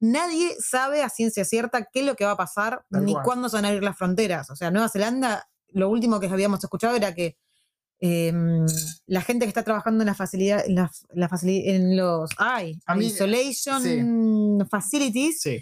Nadie 0.00 0.50
sabe 0.58 1.02
a 1.04 1.08
ciencia 1.08 1.44
cierta 1.44 1.84
qué 1.92 2.00
es 2.00 2.06
lo 2.06 2.16
que 2.16 2.24
va 2.24 2.32
a 2.32 2.36
pasar 2.36 2.84
Tal 2.90 3.04
ni 3.04 3.12
cual. 3.12 3.24
cuándo 3.24 3.48
se 3.48 3.56
van 3.56 3.66
a 3.66 3.68
abrir 3.68 3.84
las 3.84 3.96
fronteras. 3.96 4.50
O 4.50 4.56
sea, 4.56 4.72
Nueva 4.72 4.88
Zelanda, 4.88 5.48
lo 5.68 5.88
último 5.88 6.18
que 6.18 6.26
habíamos 6.26 6.62
escuchado 6.64 6.96
era 6.96 7.14
que 7.14 7.36
em, 8.00 8.66
la 9.06 9.20
gente 9.22 9.44
que 9.46 9.50
está 9.50 9.62
trabajando 9.62 10.02
en 10.02 10.06
la 10.06 10.14
facilidad, 10.14 10.66
en, 10.66 10.74
la, 10.74 10.90
la 11.14 11.30
en 11.44 11.96
los 11.96 12.30
ay, 12.36 12.80
A 12.86 12.96
mí, 12.96 13.06
isolation 13.06 14.66
facilities, 14.68 15.40
Sí. 15.40 15.58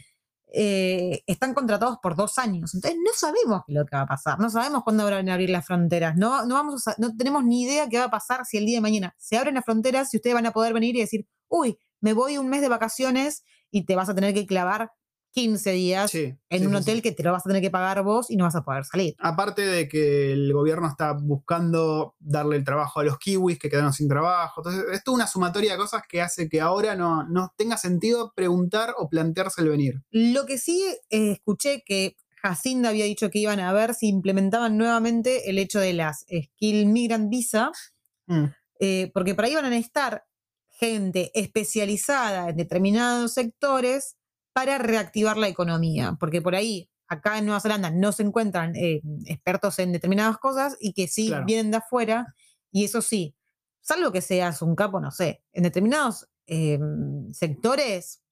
Eh, 0.55 1.23
están 1.27 1.55
contratados 1.55 1.99
por 2.03 2.15
dos 2.15 2.39
años. 2.39 2.75
Entonces 2.75 2.99
no 3.03 3.13
sabemos 3.15 3.63
lo 3.67 3.87
que 3.87 3.97
va 3.97 4.03
a 4.03 4.07
pasar. 4.07 4.39
No 4.39 4.51
sabemos 4.51 4.83
cuándo 4.85 5.05
van 5.05 5.29
a 5.29 5.35
abrir 5.35 5.51
las 5.51 5.67
fronteras. 5.67 6.17
No, 6.17 6.45
no, 6.45 6.55
vamos 6.55 6.85
no 6.99 7.17
tenemos 7.17 7.45
ni 7.45 7.63
idea 7.63 7.89
qué 7.89 7.99
va 7.99 8.05
a 8.05 8.11
pasar 8.11 8.45
si 8.45 8.59
el 8.59 8.67
día 8.67 8.77
de 8.77 8.83
mañana 8.83 9.15
se 9.19 9.39
abren 9.39 9.55
las 9.55 9.65
fronteras, 9.65 10.11
si 10.11 10.19
ustedes 10.19 10.35
van 10.35 10.47
a 10.47 10.53
poder 10.53 10.75
venir 10.75 10.95
y 10.97 11.01
decir, 11.01 11.27
uy, 11.49 11.79
me 12.01 12.13
voy 12.13 12.37
un 12.39 12.49
mes 12.49 12.61
de 12.61 12.69
vacaciones 12.69 13.45
y 13.71 13.87
te 13.87 13.97
vas 13.97 14.09
a 14.09 14.15
tener 14.15 14.35
que 14.35 14.47
clavar 14.47 14.93
15 15.33 15.73
días 15.73 16.11
Sí, 16.11 16.35
en 16.51 16.61
sí, 16.61 16.67
un 16.67 16.75
hotel 16.75 16.97
sí. 16.97 17.03
que 17.03 17.13
te 17.13 17.23
lo 17.23 17.33
vas 17.33 17.45
a 17.45 17.49
tener 17.49 17.63
que 17.63 17.71
pagar 17.71 18.03
vos 18.03 18.31
y 18.31 18.37
no 18.37 18.45
vas 18.45 18.55
a 18.55 18.63
poder 18.65 18.85
salir. 18.85 19.15
Aparte 19.19 19.63
de 19.63 19.89
que 19.89 20.33
el 20.33 20.53
gobierno 20.53 20.87
está 20.89 21.13
buscando 21.13 22.15
darle 22.21 22.57
el 22.57 22.65
trabajo 22.65 23.01
a 23.01 23.05
los 23.05 23.19
kiwis 23.19 23.59
que 23.59 23.69
quedaron 23.71 23.93
sin 23.93 24.09
trabajo. 24.09 24.61
Entonces, 24.61 24.85
es 24.93 25.03
toda 25.03 25.17
una 25.17 25.27
sumatoria 25.27 25.73
de 25.73 25.79
cosas 25.79 26.03
que 26.09 26.21
hace 26.23 26.49
que 26.49 26.61
ahora 26.61 26.95
no, 26.95 27.25
no 27.25 27.53
tenga 27.57 27.77
sentido 27.77 28.33
preguntar 28.37 28.95
o 28.99 29.09
plantearse 29.09 29.63
el 29.63 29.69
venir. 29.71 30.03
Lo 30.11 30.45
que 30.47 30.59
sí 30.59 30.83
eh, 31.11 31.33
escuché 31.33 31.83
que 31.85 32.17
Jacinda 32.43 32.89
había 32.91 33.05
dicho 33.05 33.31
que 33.31 33.39
iban 33.39 33.61
a 33.61 33.73
ver 33.73 33.95
si 33.95 34.09
implementaban 34.09 34.77
nuevamente 34.77 35.49
el 35.49 35.59
hecho 35.59 35.79
de 35.79 35.93
las 35.93 36.27
Skill 36.29 36.87
Migrant 36.87 37.31
Visa, 37.31 37.71
Mm. 38.27 38.45
eh, 38.81 39.11
porque 39.15 39.35
por 39.35 39.45
ahí 39.45 39.55
van 39.55 39.65
a 39.65 39.71
necesitar 39.71 40.25
gente 40.71 41.31
especializada 41.35 42.49
en 42.51 42.57
determinados 42.57 43.33
sectores 43.35 44.17
para 44.53 44.79
reactivar 44.79 45.37
la 45.37 45.49
economía, 45.49 46.17
porque 46.21 46.43
por 46.43 46.55
ahí 46.55 46.89
acá 47.09 47.39
en 47.39 47.47
Nueva 47.47 47.61
Zelanda 47.61 47.91
no 47.91 48.13
se 48.13 48.23
encuentran 48.23 48.75
eh, 48.77 49.01
expertos 49.27 49.79
en 49.79 49.93
determinadas 49.93 50.39
cosas 50.39 50.77
y 50.81 50.93
que 50.93 51.09
sí 51.09 51.29
Claro. 51.29 51.45
vienen 51.47 51.71
de 51.71 51.77
afuera, 51.79 52.35
y 52.71 52.85
eso 52.85 53.03
sí, 53.03 53.35
salvo 53.81 54.13
que 54.13 54.21
seas 54.23 54.63
un 54.63 54.75
capo, 54.77 55.01
no 55.01 55.11
sé, 55.11 55.43
en 55.53 55.63
determinados 55.65 56.29
eh, 56.47 56.79
sectores, 57.33 58.23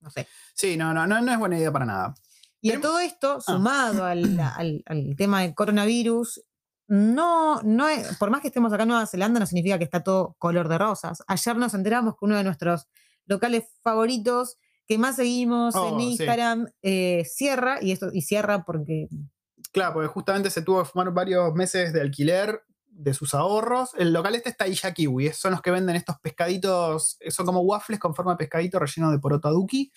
no 0.00 0.10
sé. 0.10 0.26
Sí, 0.54 0.76
no, 0.76 0.92
no, 0.94 1.06
no, 1.06 1.20
no 1.20 1.32
es 1.32 1.38
buena 1.38 1.58
idea 1.58 1.72
para 1.72 1.86
nada. 1.86 2.14
Y 2.60 2.70
a 2.70 2.74
Tenemos- 2.74 2.82
todo 2.90 2.98
esto, 3.00 3.40
sumado 3.40 4.04
al, 4.04 4.38
al- 4.56 4.82
al 4.86 5.14
tema 5.16 5.42
del 5.42 5.54
coronavirus, 5.54 6.42
no, 6.88 7.60
no 7.62 7.88
es- 7.88 8.16
por 8.18 8.30
más 8.30 8.40
que 8.40 8.48
estemos 8.48 8.72
acá 8.72 8.82
en 8.82 8.90
Nueva 8.90 9.06
Zelanda, 9.06 9.40
no 9.40 9.46
significa 9.46 9.78
que 9.78 9.84
está 9.84 10.02
todo 10.02 10.34
color 10.38 10.68
de 10.68 10.78
rosas. 10.78 11.22
Ayer 11.26 11.56
nos 11.56 11.74
enteramos 11.74 12.14
que 12.14 12.24
uno 12.24 12.36
de 12.36 12.44
nuestros 12.44 12.88
locales 13.26 13.64
favoritos 13.82 14.58
que 14.86 14.98
más 14.98 15.16
seguimos 15.16 15.74
Oh, 15.76 15.88
en 15.88 16.00
sí. 16.00 16.06
Instagram 16.10 16.68
eh, 16.82 17.24
cierra, 17.24 17.78
y 17.82 17.92
esto, 17.92 18.08
y 18.12 18.22
cierra 18.22 18.64
porque 18.64 19.08
Claro, 19.72 19.94
porque 19.94 20.08
justamente 20.08 20.50
se 20.50 20.62
tuvo 20.62 20.82
que 20.82 20.88
fumar 20.90 21.12
varios 21.14 21.54
meses 21.54 21.92
de 21.92 22.00
alquiler 22.02 22.62
de 22.86 23.14
sus 23.14 23.32
ahorros. 23.32 23.90
El 23.96 24.12
local 24.12 24.34
este 24.34 24.50
está 24.50 24.68
Isha 24.68 24.92
Kiwi, 24.92 25.32
son 25.32 25.52
los 25.52 25.62
que 25.62 25.70
venden 25.70 25.96
estos 25.96 26.16
pescaditos, 26.20 27.16
eh, 27.20 27.30
son 27.30 27.46
como 27.46 27.60
waffles 27.60 27.98
con 27.98 28.14
forma 28.14 28.32
de 28.32 28.36
pescadito 28.38 28.78
relleno 28.78 29.10
de 29.10 29.18
poroto 29.18 29.48
aduki. 29.48 29.90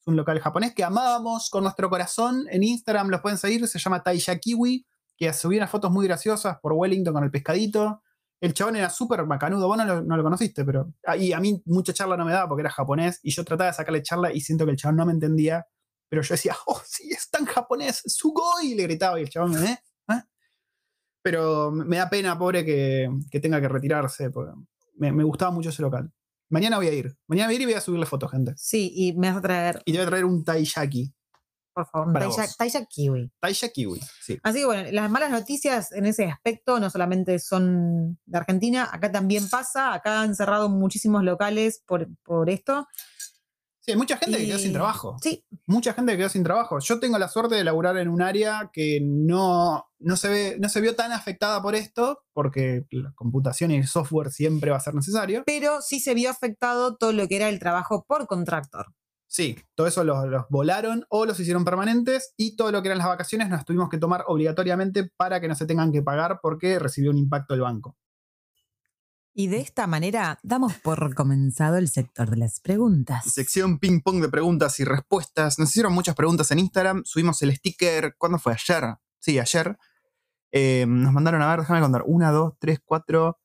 Es 0.00 0.06
un 0.06 0.16
local 0.16 0.40
japonés 0.40 0.74
que 0.74 0.82
amábamos 0.82 1.48
con 1.50 1.62
nuestro 1.62 1.88
corazón. 1.90 2.46
En 2.50 2.64
Instagram 2.64 3.08
los 3.08 3.20
pueden 3.20 3.38
seguir, 3.38 3.68
se 3.68 3.78
llama 3.78 4.02
Taisha 4.02 4.36
Kiwi, 4.38 4.84
que 5.16 5.32
subía 5.32 5.58
unas 5.58 5.70
fotos 5.70 5.92
muy 5.92 6.06
graciosas 6.06 6.58
por 6.60 6.72
Wellington 6.72 7.14
con 7.14 7.22
el 7.22 7.30
pescadito. 7.30 8.02
El 8.40 8.54
chabón 8.54 8.76
era 8.76 8.88
súper 8.88 9.24
macanudo, 9.26 9.66
vos 9.68 9.76
no 9.76 9.84
lo, 9.84 10.02
no 10.02 10.16
lo 10.16 10.22
conociste, 10.22 10.64
pero... 10.64 10.92
ah, 11.06 11.16
Y 11.16 11.32
a 11.32 11.40
mí 11.40 11.60
mucha 11.66 11.92
charla 11.92 12.16
no 12.16 12.24
me 12.24 12.32
daba 12.32 12.48
porque 12.48 12.62
era 12.62 12.70
japonés 12.70 13.20
y 13.22 13.30
yo 13.30 13.44
trataba 13.44 13.68
de 13.70 13.74
sacarle 13.76 14.02
charla 14.02 14.32
y 14.32 14.40
siento 14.40 14.64
que 14.64 14.70
el 14.72 14.76
chabón 14.78 14.96
no 14.96 15.06
me 15.06 15.12
entendía. 15.12 15.66
Pero 16.08 16.22
yo 16.22 16.34
decía, 16.34 16.56
oh, 16.66 16.80
sí, 16.86 17.10
es 17.10 17.28
tan 17.30 17.44
japonés, 17.44 18.02
sugoi, 18.06 18.72
y 18.72 18.74
le 18.74 18.84
gritaba 18.84 19.18
y 19.20 19.24
el 19.24 19.28
chabón, 19.30 19.56
¿eh? 19.64 19.78
¿Eh? 20.08 20.22
Pero 21.22 21.70
me 21.70 21.98
da 21.98 22.08
pena, 22.08 22.38
pobre, 22.38 22.64
que, 22.64 23.08
que 23.30 23.40
tenga 23.40 23.60
que 23.60 23.68
retirarse, 23.68 24.30
porque 24.30 24.52
me, 24.96 25.12
me 25.12 25.24
gustaba 25.24 25.50
mucho 25.50 25.68
ese 25.68 25.82
local. 25.82 26.10
Mañana 26.48 26.78
voy 26.78 26.88
a 26.88 26.92
ir, 26.92 27.14
mañana 27.28 27.46
voy 27.48 27.54
a 27.54 27.56
ir 27.56 27.62
y 27.62 27.64
voy 27.66 27.74
a 27.74 27.80
subirle 27.80 28.06
fotos, 28.06 28.30
gente. 28.30 28.54
sí, 28.56 28.90
y 28.94 29.12
me 29.12 29.28
vas 29.28 29.36
a 29.36 29.40
traer, 29.42 29.82
Y 29.84 29.92
te 29.92 29.98
voy 29.98 30.06
a 30.06 30.10
traer 30.10 30.24
un 30.24 30.42
taiyaki, 30.42 31.14
por 31.72 31.86
favor, 31.86 32.12
Taisha, 32.58 32.84
Kiwi. 32.84 33.30
taisha 33.40 33.68
kiwi, 33.68 34.00
sí. 34.20 34.38
Así 34.42 34.58
que 34.58 34.66
bueno, 34.66 34.90
las 34.92 35.10
malas 35.10 35.30
noticias 35.30 35.92
en 35.92 36.06
ese 36.06 36.26
aspecto 36.26 36.80
no 36.80 36.90
solamente 36.90 37.38
son 37.38 38.18
de 38.26 38.38
Argentina, 38.38 38.88
acá 38.90 39.12
también 39.12 39.48
pasa, 39.48 39.94
acá 39.94 40.22
han 40.22 40.34
cerrado 40.34 40.68
muchísimos 40.68 41.22
locales 41.22 41.82
por, 41.86 42.08
por 42.22 42.50
esto. 42.50 42.86
Sí, 43.82 43.92
hay 43.92 43.96
mucha 43.96 44.18
gente 44.18 44.36
que 44.36 44.46
quedó 44.46 44.58
sin 44.58 44.74
trabajo. 44.74 45.16
Sí, 45.22 45.46
Mucha 45.66 45.94
gente 45.94 46.12
que 46.12 46.18
quedó 46.18 46.28
sin 46.28 46.44
trabajo. 46.44 46.78
Yo 46.80 47.00
tengo 47.00 47.16
la 47.18 47.28
suerte 47.28 47.54
de 47.54 47.64
laburar 47.64 47.96
en 47.96 48.08
un 48.08 48.20
área 48.20 48.70
que 48.72 49.00
no, 49.02 49.86
no, 49.98 50.16
se 50.16 50.28
ve, 50.28 50.56
no 50.60 50.68
se 50.68 50.82
vio 50.82 50.94
tan 50.94 51.12
afectada 51.12 51.62
por 51.62 51.74
esto, 51.74 52.22
porque 52.34 52.84
la 52.90 53.12
computación 53.14 53.70
y 53.70 53.76
el 53.76 53.86
software 53.86 54.30
siempre 54.32 54.70
va 54.70 54.76
a 54.76 54.80
ser 54.80 54.94
necesario. 54.94 55.44
pero 55.46 55.80
sí 55.80 55.98
se 55.98 56.12
vio 56.12 56.28
afectado 56.28 56.96
todo 56.96 57.12
lo 57.12 57.26
que 57.26 57.36
era 57.36 57.48
el 57.48 57.58
trabajo 57.58 58.04
por 58.06 58.26
contractor. 58.26 58.86
Sí, 59.32 59.56
todo 59.76 59.86
eso 59.86 60.02
los, 60.02 60.26
los 60.26 60.46
volaron 60.50 61.06
o 61.08 61.24
los 61.24 61.38
hicieron 61.38 61.64
permanentes 61.64 62.34
y 62.36 62.56
todo 62.56 62.72
lo 62.72 62.82
que 62.82 62.88
eran 62.88 62.98
las 62.98 63.06
vacaciones 63.06 63.48
nos 63.48 63.64
tuvimos 63.64 63.88
que 63.88 63.96
tomar 63.96 64.24
obligatoriamente 64.26 65.08
para 65.16 65.40
que 65.40 65.46
no 65.46 65.54
se 65.54 65.66
tengan 65.66 65.92
que 65.92 66.02
pagar 66.02 66.40
porque 66.42 66.80
recibió 66.80 67.12
un 67.12 67.18
impacto 67.18 67.54
el 67.54 67.60
banco. 67.60 67.96
Y 69.32 69.46
de 69.46 69.60
esta 69.60 69.86
manera 69.86 70.40
damos 70.42 70.74
por 70.74 71.14
comenzado 71.14 71.76
el 71.76 71.88
sector 71.88 72.28
de 72.28 72.38
las 72.38 72.58
preguntas. 72.58 73.24
Sección 73.32 73.78
ping 73.78 74.00
pong 74.00 74.20
de 74.20 74.28
preguntas 74.28 74.80
y 74.80 74.84
respuestas. 74.84 75.60
Nos 75.60 75.68
hicieron 75.68 75.92
muchas 75.92 76.16
preguntas 76.16 76.50
en 76.50 76.58
Instagram. 76.58 77.04
Subimos 77.04 77.40
el 77.42 77.54
sticker. 77.54 78.16
¿Cuándo 78.18 78.40
fue? 78.40 78.52
Ayer. 78.54 78.96
Sí, 79.20 79.38
ayer. 79.38 79.78
Eh, 80.50 80.86
nos 80.88 81.12
mandaron 81.12 81.40
a 81.40 81.50
ver, 81.50 81.60
déjame 81.60 81.80
contar. 81.80 82.02
1, 82.04 82.32
2, 82.32 82.54
3, 82.58 82.80
4, 82.84 83.39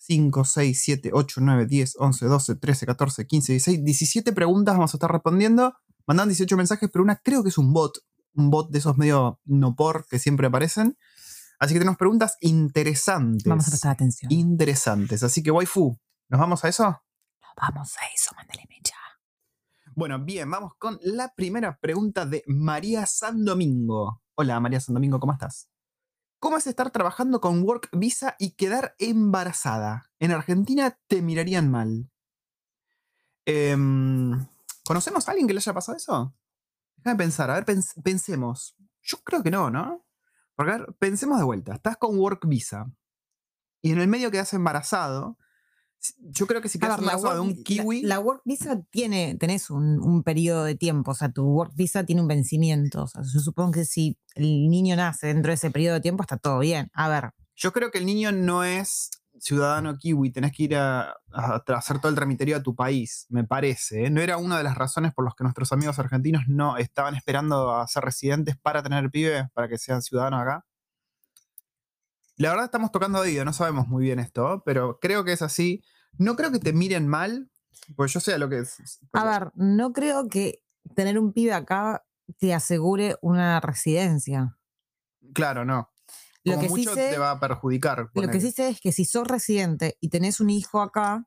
5, 0.00 0.44
6, 0.44 0.82
7, 0.82 1.10
8, 1.12 1.40
9, 1.42 1.66
10, 1.66 1.96
11, 1.98 2.26
12, 2.26 2.54
13, 2.56 2.86
14, 2.86 3.26
15, 3.26 3.52
16, 3.52 3.84
17 3.84 4.32
preguntas 4.32 4.74
vamos 4.74 4.94
a 4.94 4.96
estar 4.96 5.12
respondiendo. 5.12 5.74
Mandan 6.06 6.28
18 6.28 6.56
mensajes, 6.56 6.88
pero 6.90 7.02
una 7.04 7.16
creo 7.16 7.42
que 7.42 7.50
es 7.50 7.58
un 7.58 7.72
bot. 7.72 7.98
Un 8.34 8.50
bot 8.50 8.70
de 8.70 8.78
esos 8.78 8.96
medio 8.96 9.40
no 9.44 9.76
por 9.76 10.06
que 10.06 10.18
siempre 10.18 10.46
aparecen. 10.46 10.96
Así 11.58 11.74
que 11.74 11.80
tenemos 11.80 11.98
preguntas 11.98 12.38
interesantes. 12.40 13.44
Vamos 13.44 13.66
a 13.66 13.70
prestar 13.70 13.92
atención. 13.92 14.32
Interesantes. 14.32 15.22
Así 15.22 15.42
que, 15.42 15.50
waifu, 15.50 15.98
¿nos 16.30 16.40
vamos 16.40 16.64
a 16.64 16.68
eso? 16.68 17.02
Vamos 17.60 17.94
a 17.98 18.06
eso, 18.14 18.34
mándale 18.36 18.64
mecha. 18.70 18.96
Bueno, 19.94 20.18
bien, 20.18 20.50
vamos 20.50 20.72
con 20.78 20.98
la 21.02 21.34
primera 21.34 21.78
pregunta 21.78 22.24
de 22.24 22.42
María 22.46 23.04
San 23.04 23.44
Domingo. 23.44 24.22
Hola, 24.34 24.58
María 24.60 24.80
San 24.80 24.94
Domingo, 24.94 25.20
¿cómo 25.20 25.34
estás? 25.34 25.68
¿Cómo 26.40 26.56
es 26.56 26.66
estar 26.66 26.90
trabajando 26.90 27.40
con 27.40 27.62
Work 27.62 27.90
Visa 27.92 28.34
y 28.38 28.52
quedar 28.52 28.94
embarazada? 28.98 30.10
En 30.18 30.32
Argentina 30.32 30.98
te 31.06 31.20
mirarían 31.22 31.70
mal. 31.70 32.10
Em, 33.44 34.46
¿Conocemos 34.84 35.28
a 35.28 35.32
alguien 35.32 35.46
que 35.46 35.54
le 35.54 35.58
haya 35.58 35.74
pasado 35.74 35.96
eso? 35.96 36.34
Déjame 36.96 37.18
pensar, 37.18 37.50
a 37.50 37.54
ver, 37.54 37.64
pens- 37.64 38.00
pensemos. 38.02 38.74
Yo 39.02 39.18
creo 39.24 39.42
que 39.42 39.50
no, 39.50 39.70
¿no? 39.70 40.04
Porque, 40.54 40.72
a 40.72 40.78
ver, 40.78 40.94
pensemos 40.98 41.38
de 41.38 41.44
vuelta. 41.44 41.74
Estás 41.74 41.96
con 41.96 42.18
Work 42.18 42.46
Visa 42.46 42.90
y 43.82 43.92
en 43.92 44.00
el 44.00 44.08
medio 44.08 44.30
quedas 44.30 44.52
embarazado. 44.52 45.38
Yo 46.18 46.46
creo 46.46 46.60
que 46.60 46.68
si 46.68 46.78
quedas 46.78 46.96
ver, 46.96 47.06
la 47.06 47.12
embarazado 47.12 47.42
de 47.42 47.50
un 47.50 47.62
kiwi. 47.62 48.02
La, 48.02 48.16
la 48.16 48.20
work 48.20 48.42
visa 48.44 48.80
tiene, 48.90 49.36
tenés 49.36 49.70
un, 49.70 50.00
un 50.00 50.22
periodo 50.22 50.64
de 50.64 50.74
tiempo, 50.74 51.10
o 51.10 51.14
sea, 51.14 51.30
tu 51.30 51.44
work 51.44 51.72
visa 51.74 52.04
tiene 52.04 52.22
un 52.22 52.28
vencimiento. 52.28 53.02
O 53.02 53.06
sea, 53.06 53.22
yo 53.22 53.40
supongo 53.40 53.72
que 53.72 53.84
si 53.84 54.18
el 54.34 54.68
niño 54.68 54.96
nace 54.96 55.28
dentro 55.28 55.50
de 55.50 55.54
ese 55.54 55.70
periodo 55.70 55.94
de 55.94 56.00
tiempo, 56.00 56.22
está 56.22 56.36
todo 56.36 56.58
bien. 56.60 56.90
A 56.94 57.08
ver, 57.08 57.30
Yo 57.54 57.72
creo 57.72 57.90
que 57.90 57.98
el 57.98 58.06
niño 58.06 58.32
no 58.32 58.64
es 58.64 59.10
ciudadano 59.40 59.96
kiwi, 59.96 60.30
tenés 60.30 60.52
que 60.52 60.64
ir 60.64 60.76
a, 60.76 61.14
hacer 61.32 61.98
todo 61.98 62.10
el 62.10 62.14
tramiterio 62.14 62.56
a 62.56 62.62
tu 62.62 62.74
país, 62.74 63.26
me 63.28 63.44
parece. 63.44 64.04
¿eh? 64.04 64.10
No 64.10 64.20
era 64.20 64.36
una 64.36 64.58
de 64.58 64.64
las 64.64 64.76
razones 64.76 65.12
por 65.14 65.24
las 65.24 65.34
que 65.34 65.44
nuestros 65.44 65.72
amigos 65.72 65.98
argentinos 65.98 66.44
no 66.46 66.76
estaban 66.76 67.14
esperando 67.14 67.74
a 67.74 67.86
ser 67.86 68.04
residentes 68.04 68.56
para 68.56 68.82
tener 68.82 69.10
pibe, 69.10 69.48
para 69.54 69.68
que 69.68 69.78
sean 69.78 70.02
ciudadanos 70.02 70.42
acá. 70.42 70.64
La 72.40 72.48
verdad 72.48 72.64
estamos 72.64 72.90
tocando 72.90 73.18
oído, 73.18 73.44
no 73.44 73.52
sabemos 73.52 73.86
muy 73.86 74.04
bien 74.04 74.18
esto, 74.18 74.62
pero 74.64 74.98
creo 74.98 75.24
que 75.24 75.32
es 75.32 75.42
así. 75.42 75.84
No 76.16 76.36
creo 76.36 76.50
que 76.50 76.58
te 76.58 76.72
miren 76.72 77.06
mal, 77.06 77.50
pues 77.96 78.14
yo 78.14 78.20
sé 78.20 78.32
a 78.32 78.38
lo 78.38 78.48
que 78.48 78.60
es. 78.60 78.98
a 79.12 79.24
ver, 79.26 79.52
no 79.56 79.92
creo 79.92 80.26
que 80.26 80.62
tener 80.94 81.18
un 81.18 81.34
pibe 81.34 81.52
acá 81.52 82.02
te 82.38 82.54
asegure 82.54 83.16
una 83.20 83.60
residencia. 83.60 84.56
Claro, 85.34 85.66
no. 85.66 85.90
Lo 86.44 86.54
Como 86.54 86.62
que, 86.62 86.68
sí 86.68 86.74
mucho 86.76 86.94
sé, 86.94 87.10
te 87.10 87.18
va 87.18 87.32
a 87.32 87.40
perjudicar. 87.40 88.08
lo 88.14 88.28
que 88.30 88.40
sí 88.40 88.52
sé 88.52 88.70
es 88.70 88.80
que 88.80 88.92
si 88.92 89.04
sos 89.04 89.28
residente 89.28 89.98
y 90.00 90.08
tenés 90.08 90.40
un 90.40 90.48
hijo 90.48 90.80
acá, 90.80 91.26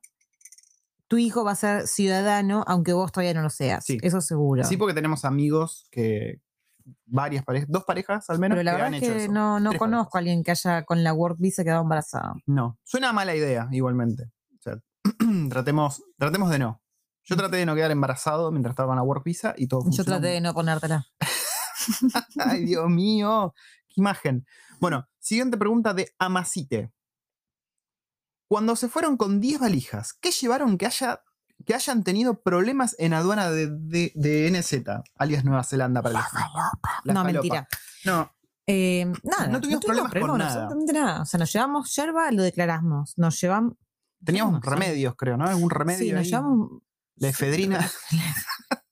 tu 1.06 1.16
hijo 1.16 1.44
va 1.44 1.52
a 1.52 1.54
ser 1.54 1.86
ciudadano, 1.86 2.64
aunque 2.66 2.92
vos 2.92 3.12
todavía 3.12 3.34
no 3.34 3.42
lo 3.42 3.50
seas. 3.50 3.84
Sí. 3.84 3.98
Eso 4.02 4.20
seguro. 4.20 4.64
Sí, 4.64 4.76
porque 4.76 4.94
tenemos 4.94 5.24
amigos 5.24 5.86
que. 5.92 6.40
Varias 7.06 7.44
parejas, 7.44 7.68
dos 7.70 7.84
parejas 7.84 8.28
al 8.28 8.38
menos. 8.38 8.56
Pero 8.56 8.64
la 8.64 8.72
que 8.72 8.74
verdad 8.74 8.88
han 8.88 8.94
es 8.94 9.02
hecho 9.02 9.12
que 9.12 9.24
eso. 9.24 9.32
no, 9.32 9.60
no 9.60 9.70
Tres 9.70 9.78
conozco 9.78 10.16
a 10.16 10.20
alguien 10.20 10.42
que 10.42 10.50
haya 10.50 10.84
con 10.84 11.02
la 11.02 11.12
work 11.12 11.36
visa 11.38 11.64
quedado 11.64 11.82
embarazada. 11.82 12.34
No. 12.46 12.78
Suena 12.84 13.10
a 13.10 13.12
mala 13.12 13.34
idea, 13.34 13.68
igualmente. 13.72 14.24
O 14.58 14.62
sea, 14.62 14.78
tratemos, 15.48 16.02
tratemos 16.18 16.50
de 16.50 16.58
no. 16.58 16.82
Yo 17.24 17.36
traté 17.36 17.56
de 17.56 17.66
no 17.66 17.74
quedar 17.74 17.90
embarazado 17.90 18.50
mientras 18.50 18.72
estaba 18.72 18.88
con 18.88 18.96
la 18.96 19.02
work 19.02 19.24
visa 19.24 19.54
y 19.56 19.66
todo 19.66 19.80
Yo 19.80 19.84
funcionó 19.84 20.06
traté 20.06 20.26
de 20.28 20.40
no 20.40 20.52
ponértela. 20.52 21.06
Ay, 22.38 22.64
Dios 22.64 22.88
mío, 22.88 23.54
qué 23.88 24.00
imagen. 24.00 24.46
Bueno, 24.80 25.08
siguiente 25.18 25.56
pregunta 25.56 25.94
de 25.94 26.12
Amasite. 26.18 26.92
Cuando 28.46 28.76
se 28.76 28.88
fueron 28.88 29.16
con 29.16 29.40
10 29.40 29.60
valijas, 29.60 30.12
¿qué 30.12 30.30
llevaron 30.30 30.76
que, 30.76 30.86
haya, 30.86 31.22
que 31.64 31.74
hayan 31.74 32.02
tenido 32.04 32.40
problemas 32.42 32.94
en 32.98 33.14
aduana 33.14 33.50
de, 33.50 33.68
de, 33.70 34.12
de 34.14 34.50
NZ, 34.50 34.84
alias 35.16 35.44
Nueva 35.44 35.64
Zelanda 35.64 36.02
para 36.02 36.14
la, 36.14 36.28
la 37.04 37.14
no, 37.14 37.22
falopa? 37.22 37.24
mentira. 37.24 37.68
No, 38.04 38.30
Eh, 38.66 39.06
nada. 39.22 39.46
No 39.48 39.60
tuvimos 39.60 39.84
problemas 39.84 40.12
con 40.12 40.38
nada. 40.38 40.50
Absolutamente 40.52 40.92
nada. 40.92 41.22
O 41.22 41.24
sea, 41.26 41.38
nos 41.38 41.52
llevamos 41.52 41.94
yerba, 41.94 42.30
lo 42.30 42.42
declaramos. 42.42 43.14
Nos 43.18 43.40
llevamos. 43.40 43.74
teníamos 44.24 44.54
no 44.54 44.60
remedios, 44.60 45.14
creo, 45.16 45.36
¿no? 45.36 45.44
Algún 45.46 45.70
remedio 45.70 45.98
Sí, 46.04 46.12
nos 46.12 46.20
ahí? 46.22 46.30
llevamos. 46.30 46.70
La 47.16 47.28
efedrina. 47.28 47.90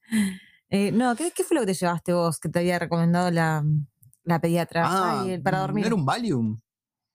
Eh, 0.75 0.91
no, 0.91 1.15
¿qué, 1.17 1.31
qué 1.33 1.45
fue 1.45 1.55
lo 1.55 1.61
que 1.63 1.67
te 1.67 1.75
llevaste 1.75 2.13
vos 2.15 2.39
que 2.39 2.49
te 2.49 2.59
había 2.61 2.79
recomendado 2.79 3.31
la, 3.31 3.63
la 4.25 4.41
pediatra? 4.41 4.85
Ah, 4.87 5.21
Ay, 5.23 5.39
para 5.39 5.59
dormir. 5.61 5.83
¿No 5.83 5.87
era 5.89 5.95
un 5.97 6.07
Valium? 6.07 6.61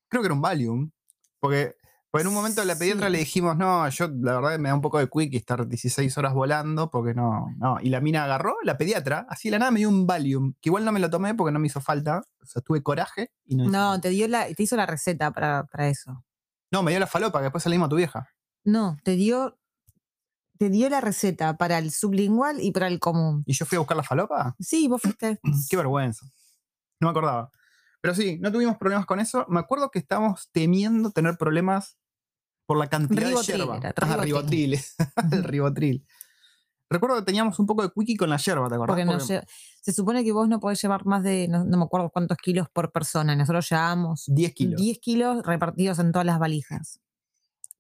Creo 0.09 0.21
que 0.21 0.27
era 0.27 0.33
un 0.35 0.41
Valium. 0.41 0.91
Porque, 1.39 1.75
porque 2.11 2.21
en 2.23 2.27
un 2.29 2.33
momento 2.33 2.63
la 2.63 2.77
pediatra 2.77 3.07
Sí. 3.07 3.11
le 3.11 3.17
dijimos, 3.19 3.57
no, 3.57 3.87
yo 3.89 4.07
la 4.07 4.39
verdad 4.39 4.59
me 4.59 4.69
da 4.69 4.75
un 4.75 4.81
poco 4.81 4.97
de 4.99 5.07
quick 5.09 5.33
estar 5.35 5.67
16 5.67 6.17
horas 6.17 6.33
volando, 6.33 6.89
porque 6.89 7.13
no, 7.13 7.47
no. 7.57 7.77
Y 7.81 7.89
la 7.89 7.99
mina 8.01 8.23
agarró, 8.23 8.55
la 8.63 8.77
pediatra, 8.77 9.25
así 9.29 9.49
de 9.49 9.53
la 9.53 9.59
nada 9.59 9.71
me 9.71 9.79
dio 9.79 9.89
un 9.89 10.07
Valium, 10.07 10.53
que 10.61 10.69
igual 10.69 10.85
no 10.85 10.91
me 10.91 10.99
lo 10.99 11.09
tomé 11.09 11.35
porque 11.35 11.51
no 11.51 11.59
me 11.59 11.67
hizo 11.67 11.81
falta. 11.81 12.23
O 12.41 12.45
sea, 12.45 12.61
tuve 12.61 12.81
coraje 12.81 13.31
y 13.45 13.55
no. 13.55 13.69
No, 13.69 13.99
te 14.01 14.09
dio 14.09 14.27
la, 14.27 14.47
te 14.53 14.63
hizo 14.63 14.75
la 14.77 14.85
receta 14.85 15.31
para, 15.31 15.65
para 15.65 15.89
eso. 15.89 16.23
No, 16.71 16.81
me 16.83 16.91
dio 16.91 16.99
la 16.99 17.07
falopa, 17.07 17.39
que 17.39 17.43
después 17.43 17.63
salimos 17.63 17.87
a 17.87 17.89
tu 17.89 17.95
vieja. 17.97 18.29
No, 18.63 18.97
te 19.03 19.11
dio, 19.11 19.57
te 20.57 20.69
dio 20.69 20.89
la 20.89 21.01
receta 21.01 21.57
para 21.57 21.77
el 21.77 21.91
sublingual 21.91 22.61
y 22.61 22.71
para 22.71 22.87
el 22.87 22.99
común. 22.99 23.43
¿Y 23.45 23.53
yo 23.53 23.65
fui 23.65 23.75
a 23.75 23.79
buscar 23.79 23.95
la 23.97 24.03
falopa? 24.03 24.55
Sí, 24.59 24.87
vos 24.87 25.01
fuiste. 25.01 25.39
Qué 25.69 25.77
vergüenza. 25.77 26.25
No 26.99 27.07
me 27.07 27.11
acordaba. 27.11 27.51
Pero 28.07 28.15
sí, 28.15 28.37
no 28.39 28.53
tuvimos 28.53 28.77
problemas 28.77 29.05
con 29.05 29.19
eso. 29.19 29.45
Me 29.49 29.59
acuerdo 29.59 29.91
que 29.91 29.99
estábamos 29.99 30.49
temiendo 30.53 31.11
tener 31.11 31.37
problemas 31.37 31.97
por 32.65 32.77
la 32.77 32.87
cantidad 32.87 33.27
Ribotril 33.27 33.57
de 33.57 33.63
yerba. 33.65 33.77
era, 33.79 33.93
Ah, 34.01 34.15
ribotril. 34.17 34.79
el 35.33 35.43
ribotril. 35.43 36.05
Recuerdo 36.89 37.17
que 37.17 37.23
teníamos 37.23 37.59
un 37.59 37.65
poco 37.65 37.83
de 37.83 37.91
quickie 37.93 38.15
con 38.15 38.29
la 38.29 38.37
yerba, 38.37 38.69
¿te 38.69 38.75
acordás? 38.75 38.87
Porque 38.95 39.03
nos 39.03 39.27
Porque 39.27 39.45
se 39.81 39.91
supone 39.91 40.23
que 40.23 40.31
vos 40.31 40.47
no 40.47 40.61
podés 40.61 40.81
llevar 40.81 41.05
más 41.05 41.21
de, 41.21 41.49
no, 41.49 41.65
no 41.65 41.77
me 41.77 41.83
acuerdo 41.83 42.09
cuántos 42.09 42.37
kilos 42.37 42.69
por 42.69 42.93
persona. 42.93 43.35
Nosotros 43.35 43.69
llevábamos 43.69 44.23
10 44.27 44.53
kilos. 44.53 44.81
10 44.81 44.99
kilos 44.99 45.43
repartidos 45.45 45.99
en 45.99 46.13
todas 46.13 46.25
las 46.25 46.39
valijas. 46.39 47.01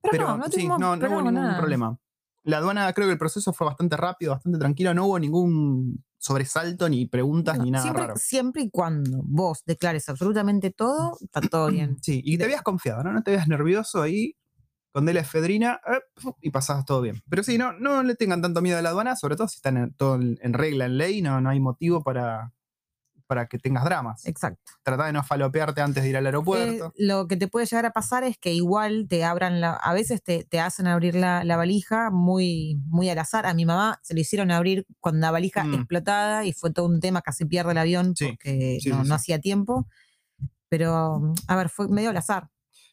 Pero, 0.01 0.11
Pero 0.11 0.27
no, 0.27 0.37
no 0.39 0.45
sí, 0.47 0.51
tuvimos 0.51 0.77
no, 0.77 0.97
no 0.97 1.07
hubo 1.07 1.21
ningún 1.21 1.33
nada. 1.35 1.57
problema. 1.57 1.97
La 2.43 2.57
aduana, 2.57 2.91
creo 2.91 3.07
que 3.07 3.13
el 3.13 3.17
proceso 3.17 3.53
fue 3.53 3.65
bastante 3.67 3.95
rápido, 3.95 4.33
bastante 4.33 4.59
tranquilo. 4.59 4.93
No 4.93 5.05
hubo 5.05 5.19
ningún 5.19 6.03
sobresalto, 6.17 6.89
ni 6.89 7.05
preguntas, 7.05 7.57
No, 7.57 7.63
ni 7.65 7.71
nada 7.71 7.83
siempre, 7.83 8.01
raro. 8.03 8.15
siempre 8.17 8.61
y 8.63 8.69
cuando 8.69 9.21
vos 9.23 9.63
declares 9.65 10.07
absolutamente 10.09 10.71
todo, 10.71 11.17
está 11.21 11.41
todo 11.49 11.69
bien. 11.69 11.97
Sí, 12.01 12.21
y 12.25 12.37
te 12.37 12.45
habías 12.45 12.61
confiado, 12.63 13.03
¿no? 13.03 13.13
No 13.13 13.21
te 13.23 13.31
habías 13.31 13.47
nervioso 13.47 14.01
ahí 14.01 14.35
con 14.91 15.05
de 15.05 15.13
la 15.13 15.19
efedrina 15.21 15.79
eh, 15.87 15.99
y 16.41 16.49
pasabas 16.49 16.85
todo 16.85 17.01
bien. 17.01 17.21
Pero 17.29 17.43
sí, 17.43 17.57
no, 17.57 17.73
no 17.73 18.01
le 18.03 18.15
tengan 18.15 18.41
tanto 18.41 18.61
miedo 18.61 18.79
a 18.79 18.81
la 18.81 18.89
aduana, 18.89 19.15
sobre 19.15 19.35
todo 19.35 19.47
si 19.47 19.57
están 19.57 19.77
en, 19.77 19.93
todo 19.93 20.15
en, 20.15 20.37
en 20.41 20.53
regla, 20.53 20.85
en 20.85 20.97
ley, 20.97 21.21
no, 21.21 21.39
no 21.39 21.49
hay 21.49 21.59
motivo 21.59 22.01
para, 22.03 22.51
para 23.27 23.47
que 23.47 23.59
tengas 23.59 23.83
dramas. 23.83 24.25
Exacto. 24.25 24.59
Trata 24.83 25.05
de 25.05 25.13
no 25.13 25.23
falopearte 25.23 25.81
antes 25.81 26.01
de 26.03 26.09
ir 26.09 26.17
al 26.17 26.23
Eh, 26.25 26.27
aeropuerto. 26.29 26.93
lo 26.97 27.27
que 27.27 27.37
te 27.37 27.47
puede 27.47 27.65
llegar 27.65 27.85
a 27.85 27.91
pasar 27.91 28.23
es 28.23 28.37
que 28.37 28.53
igual 28.53 29.05
te 29.09 29.23
abran 29.25 29.61
la. 29.61 29.73
A 29.73 29.93
veces 29.93 30.23
te, 30.23 30.43
te 30.45 30.59
hacen 30.59 30.87
abrir 30.87 31.13
la, 31.15 31.43
la 31.43 31.57
valija 31.57 32.09
muy, 32.09 32.81
muy 32.87 33.09
al 33.09 33.19
azar. 33.19 33.45
A 33.45 33.53
mi 33.53 33.65
mamá 33.65 33.99
se 34.01 34.13
le 34.13 34.21
hicieron 34.21 34.49
abrir 34.51 34.85
con 34.99 35.19
la 35.19 35.29
valija 35.31 35.63
Mm. 35.63 35.73
explotada 35.75 36.45
y 36.45 36.53
fue 36.53 36.71
todo 36.71 36.85
un 36.87 36.99
tema, 36.99 37.21
casi 37.21 37.45
pierde 37.45 37.71
el 37.73 37.77
avión 37.77 38.15
Sí, 38.15 38.27
porque 38.29 38.79
sí, 38.81 38.89
no, 38.89 38.95
sí, 39.03 39.09
no 39.09 39.15
sí. 39.17 39.21
hacía 39.21 39.39
tiempo. 39.39 39.87
Pero, 40.69 41.33
a 41.47 41.55
ver, 41.55 41.69
fue 41.69 41.87
medio 41.87 42.09
al 42.09 42.17
azar. 42.17 42.49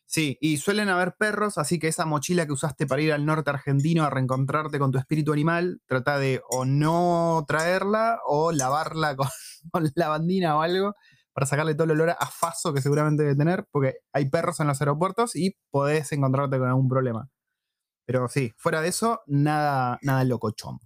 Sí, 0.06 0.38
y 0.40 0.58
suelen 0.58 0.88
haber 0.88 1.14
perros, 1.18 1.58
así 1.58 1.78
que 1.78 1.88
esa 1.88 2.04
mochila 2.04 2.46
que 2.46 2.52
usaste 2.52 2.86
para 2.86 3.02
ir 3.02 3.12
al 3.12 3.26
norte 3.26 3.50
argentino 3.50 4.04
a 4.04 4.10
reencontrarte 4.10 4.78
con 4.78 4.92
tu 4.92 4.98
espíritu 4.98 5.32
animal, 5.32 5.80
trata 5.86 6.18
de 6.18 6.42
o 6.50 6.64
no 6.64 7.44
traerla 7.48 8.20
o 8.26 8.52
lavarla 8.52 9.16
con, 9.16 9.28
con 9.72 9.90
lavandina 9.94 10.56
o 10.56 10.62
algo 10.62 10.94
para 11.34 11.46
sacarle 11.46 11.74
todo 11.74 11.84
el 11.84 11.90
olor 11.90 12.10
a 12.10 12.26
faso 12.26 12.72
que 12.72 12.80
seguramente 12.80 13.24
debe 13.24 13.34
tener, 13.34 13.66
porque 13.72 13.96
hay 14.12 14.30
perros 14.30 14.60
en 14.60 14.68
los 14.68 14.80
aeropuertos 14.80 15.34
y 15.34 15.56
podés 15.70 16.12
encontrarte 16.12 16.58
con 16.58 16.68
algún 16.68 16.88
problema. 16.88 17.28
Pero 18.06 18.28
sí, 18.28 18.52
fuera 18.56 18.80
de 18.80 18.88
eso, 18.88 19.20
nada, 19.26 19.98
nada 20.02 20.22
locochón. 20.24 20.78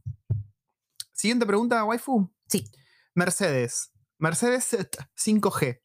Siguiente 1.13 1.45
pregunta, 1.45 1.85
waifu. 1.85 2.33
Sí. 2.47 2.65
Mercedes. 3.15 3.93
Mercedes 4.19 4.77
5G. 5.17 5.81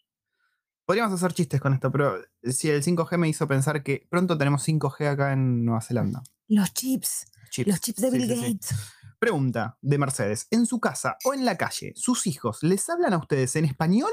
Podríamos 0.86 1.14
hacer 1.14 1.34
chistes 1.34 1.62
con 1.62 1.74
esto, 1.74 1.92
pero 1.92 2.18
si 2.44 2.70
el 2.70 2.84
5G 2.84 3.18
me 3.18 3.30
hizo 3.30 3.48
pensar 3.48 3.84
que 3.84 4.06
pronto 4.10 4.38
tenemos 4.38 4.68
5G 4.68 5.08
acá 5.08 5.32
en 5.32 5.64
Nueva 5.64 5.82
Zelanda. 5.82 6.24
Los 6.48 6.74
chips. 6.74 7.26
Chips. 7.50 7.68
Los 7.70 7.80
chips 7.80 8.02
de 8.02 8.12
Sí, 8.12 8.18
Bill 8.18 8.28
sí, 8.28 8.36
sí. 8.36 8.54
Gates. 8.54 8.76
Pregunta 9.20 9.78
de 9.82 9.98
Mercedes. 9.98 10.48
¿En 10.52 10.66
su 10.66 10.80
casa 10.82 11.18
o 11.24 11.34
en 11.34 11.46
la 11.46 11.56
calle, 11.58 11.94
sus 11.96 12.28
hijos 12.28 12.62
les 12.64 12.90
hablan 12.90 13.14
a 13.14 13.18
ustedes 13.18 13.56
en 13.56 13.64
español 13.64 14.12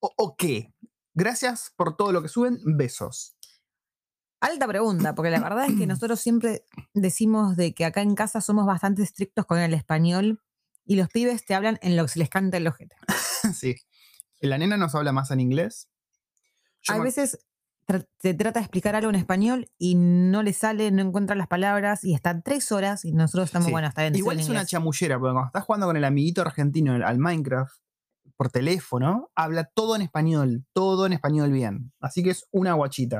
o, 0.00 0.10
o 0.16 0.36
qué? 0.36 0.72
Gracias 1.12 1.72
por 1.76 1.96
todo 1.96 2.12
lo 2.12 2.22
que 2.22 2.28
suben. 2.28 2.58
Besos. 2.64 3.36
Alta 4.40 4.66
pregunta, 4.68 5.14
porque 5.14 5.30
la 5.30 5.40
verdad 5.40 5.66
es 5.66 5.76
que 5.76 5.86
nosotros 5.88 6.20
siempre 6.20 6.64
decimos 6.94 7.56
de 7.56 7.74
que 7.74 7.84
acá 7.84 8.00
en 8.00 8.14
casa 8.14 8.40
somos 8.40 8.64
bastante 8.64 9.02
estrictos 9.02 9.44
con 9.44 9.58
el 9.58 9.74
español 9.74 10.40
y 10.86 10.96
los 10.96 11.08
pibes 11.08 11.44
te 11.44 11.54
hablan 11.54 11.78
en 11.82 11.96
lo 11.96 12.04
que 12.04 12.12
se 12.12 12.18
les 12.20 12.30
canta 12.30 12.56
el 12.56 12.66
ojete. 12.66 12.96
sí. 13.54 13.76
La 14.40 14.56
nena 14.56 14.76
nos 14.76 14.94
habla 14.94 15.12
más 15.12 15.30
en 15.32 15.40
inglés. 15.40 15.88
Yo 16.94 16.98
me- 16.98 17.04
veces 17.04 17.38
tra- 17.86 18.06
te 18.18 18.34
trata 18.34 18.60
de 18.60 18.64
explicar 18.64 18.94
algo 18.96 19.10
en 19.10 19.16
español 19.16 19.70
y 19.78 19.94
no 19.94 20.42
le 20.42 20.52
sale, 20.52 20.90
no 20.90 21.02
encuentra 21.02 21.36
las 21.36 21.46
palabras 21.48 22.04
y 22.04 22.14
están 22.14 22.42
tres 22.42 22.70
horas 22.72 23.04
y 23.04 23.12
nosotros 23.12 23.46
estamos, 23.46 23.66
Sí. 23.66 23.72
bueno, 23.72 23.88
está 23.88 24.02
bien. 24.02 24.16
Igual 24.16 24.40
es 24.40 24.48
una 24.48 24.64
chamullera, 24.66 25.18
porque 25.18 25.32
cuando 25.32 25.46
estás 25.48 25.64
jugando 25.64 25.86
con 25.86 25.96
el 25.96 26.04
amiguito 26.04 26.42
argentino 26.42 26.94
al 27.06 27.18
Minecraft 27.18 27.72
por 28.36 28.50
teléfono, 28.50 29.30
habla 29.34 29.64
todo 29.64 29.96
en 29.96 30.02
español, 30.02 30.64
todo 30.72 31.06
en 31.06 31.12
español 31.12 31.50
bien. 31.50 31.92
Así 32.00 32.22
que 32.22 32.30
es 32.30 32.44
una 32.52 32.74
guachita. 32.74 33.18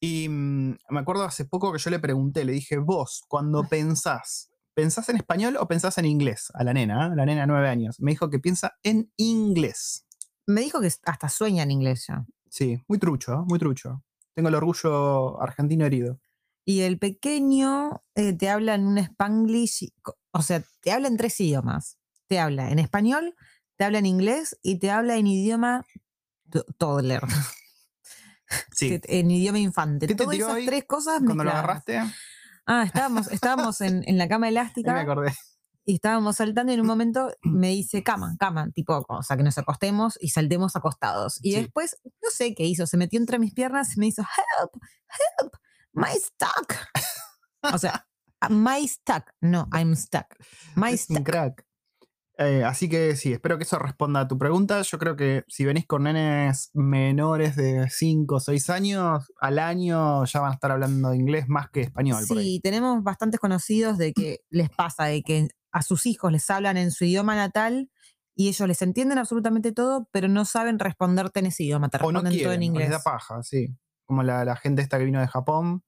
Y 0.00 0.28
mm, 0.28 0.76
me 0.90 1.00
acuerdo 1.00 1.22
hace 1.24 1.44
poco 1.44 1.72
que 1.72 1.78
yo 1.78 1.90
le 1.90 2.00
pregunté, 2.00 2.44
le 2.44 2.50
dije, 2.52 2.78
vos, 2.78 3.22
cuando 3.28 3.62
pensás, 3.68 4.50
¿pensás 4.74 5.08
en 5.10 5.16
español 5.16 5.56
o 5.60 5.68
pensás 5.68 5.96
en 5.98 6.06
inglés? 6.06 6.50
A 6.54 6.64
la 6.64 6.72
nena, 6.74 7.06
¿eh? 7.06 7.10
la 7.14 7.24
nena 7.24 7.42
de 7.42 7.46
nueve 7.46 7.68
años. 7.68 8.00
Me 8.00 8.10
dijo 8.10 8.30
que 8.30 8.40
piensa 8.40 8.72
en 8.82 9.12
inglés. 9.16 10.06
Me 10.46 10.62
dijo 10.62 10.80
que 10.80 10.90
hasta 11.04 11.28
sueña 11.28 11.62
en 11.62 11.70
inglés 11.70 12.06
ya. 12.08 12.24
Sí, 12.52 12.82
muy 12.86 12.98
trucho, 12.98 13.32
¿eh? 13.32 13.44
muy 13.46 13.58
trucho. 13.58 14.04
Tengo 14.34 14.50
el 14.50 14.54
orgullo 14.54 15.40
argentino 15.40 15.86
herido. 15.86 16.20
Y 16.66 16.82
el 16.82 16.98
pequeño 16.98 18.02
eh, 18.14 18.34
te 18.34 18.50
habla 18.50 18.74
en 18.74 18.86
un 18.86 18.98
spanglish, 18.98 19.90
o 20.32 20.42
sea, 20.42 20.62
te 20.82 20.92
habla 20.92 21.08
en 21.08 21.16
tres 21.16 21.40
idiomas. 21.40 21.96
Te 22.26 22.38
habla 22.38 22.70
en 22.70 22.78
español, 22.78 23.34
te 23.76 23.84
habla 23.84 23.98
en 24.00 24.06
inglés 24.06 24.58
y 24.62 24.78
te 24.78 24.90
habla 24.90 25.16
en 25.16 25.26
idioma 25.28 25.86
to- 26.50 26.64
toddler, 26.76 27.22
Sí. 28.72 29.00
en 29.04 29.30
idioma 29.30 29.58
infante. 29.58 30.06
¿Qué 30.06 30.14
te 30.14 30.24
Todas 30.24 30.36
esas 30.36 30.54
ahí 30.56 30.66
tres 30.66 30.84
cosas 30.84 31.22
Cuando 31.24 31.44
lo 31.44 31.50
agarraste, 31.50 32.02
Ah, 32.66 32.82
estábamos, 32.84 33.32
estábamos 33.32 33.80
en, 33.80 34.04
en 34.06 34.18
la 34.18 34.28
cama 34.28 34.46
ahí 34.48 34.52
me 34.54 34.60
elástica 34.60 35.00
acordé. 35.00 35.32
Y 35.84 35.94
estábamos 35.94 36.36
saltando 36.36 36.72
y 36.72 36.74
en 36.76 36.80
un 36.82 36.86
momento 36.86 37.32
me 37.42 37.68
dice 37.68 38.02
cama, 38.02 38.36
cama, 38.38 38.70
tipo, 38.72 39.04
o 39.08 39.22
sea, 39.22 39.36
que 39.36 39.42
nos 39.42 39.58
acostemos 39.58 40.16
y 40.20 40.28
saltemos 40.28 40.76
acostados. 40.76 41.38
Y 41.42 41.52
Sí. 41.52 41.60
después, 41.62 41.96
no 42.04 42.30
sé 42.30 42.54
qué 42.54 42.64
hizo, 42.64 42.86
se 42.86 42.96
metió 42.96 43.18
entre 43.18 43.38
mis 43.38 43.52
piernas 43.54 43.96
y 43.96 44.00
me 44.00 44.06
hizo, 44.06 44.22
help, 44.22 44.70
help, 45.40 45.52
my 45.92 46.08
stuck. 46.18 46.76
O 47.74 47.78
sea, 47.78 48.06
my 48.50 48.86
stuck, 48.86 49.30
no, 49.40 49.68
I'm 49.72 49.94
stuck. 49.96 50.26
My 50.76 50.92
Es 50.92 51.08
un 51.10 51.16
stuck. 51.16 51.26
crack. 51.26 51.66
Eh, 52.38 52.64
así 52.64 52.88
que 52.88 53.14
sí, 53.14 53.32
espero 53.32 53.58
que 53.58 53.64
eso 53.64 53.78
responda 53.78 54.20
a 54.20 54.26
tu 54.28 54.38
pregunta. 54.38 54.80
Yo 54.82 54.98
creo 54.98 55.16
que 55.16 55.44
si 55.48 55.64
venís 55.66 55.86
con 55.86 56.04
nenes 56.04 56.70
menores 56.72 57.54
de 57.56 57.88
5 57.90 58.36
o 58.36 58.40
6 58.40 58.70
años, 58.70 59.30
al 59.38 59.58
año 59.58 60.24
ya 60.24 60.40
van 60.40 60.50
a 60.50 60.54
estar 60.54 60.72
hablando 60.72 61.12
inglés 61.14 61.44
más 61.48 61.70
que 61.70 61.82
español. 61.82 62.24
por 62.26 62.38
ahí. 62.38 62.44
Sí, 62.54 62.60
tenemos 62.62 63.02
bastantes 63.04 63.38
conocidos 63.38 63.98
de 63.98 64.12
que 64.14 64.38
les 64.48 64.70
pasa 64.70 65.04
de 65.04 65.22
que 65.22 65.48
a 65.72 65.82
sus 65.82 66.06
hijos 66.06 66.30
les 66.30 66.48
hablan 66.50 66.76
en 66.76 66.90
su 66.90 67.04
idioma 67.04 67.34
natal 67.34 67.90
y 68.34 68.48
ellos 68.48 68.66
les 68.68 68.80
entienden 68.82 69.18
absolutamente 69.18 69.72
todo, 69.72 70.08
pero 70.12 70.28
no 70.28 70.44
saben 70.44 70.78
responderte 70.78 71.40
en 71.40 71.46
ese 71.46 71.64
idioma, 71.64 71.88
te 71.88 71.96
O 71.98 72.12
no 72.12 72.20
responden 72.20 72.32
todo 72.42 72.50
quieren, 72.50 72.62
en 72.62 72.70
o 72.70 72.78
les 72.78 72.86
inglés. 72.86 72.90
da 72.90 73.00
paja, 73.02 73.42
sí. 73.42 73.76
Como 74.04 74.22
la, 74.22 74.44
la 74.44 74.56
gente 74.56 74.82
esta 74.82 74.98
que 74.98 75.04
vino 75.04 75.20
de 75.20 75.28
Japón. 75.28 75.84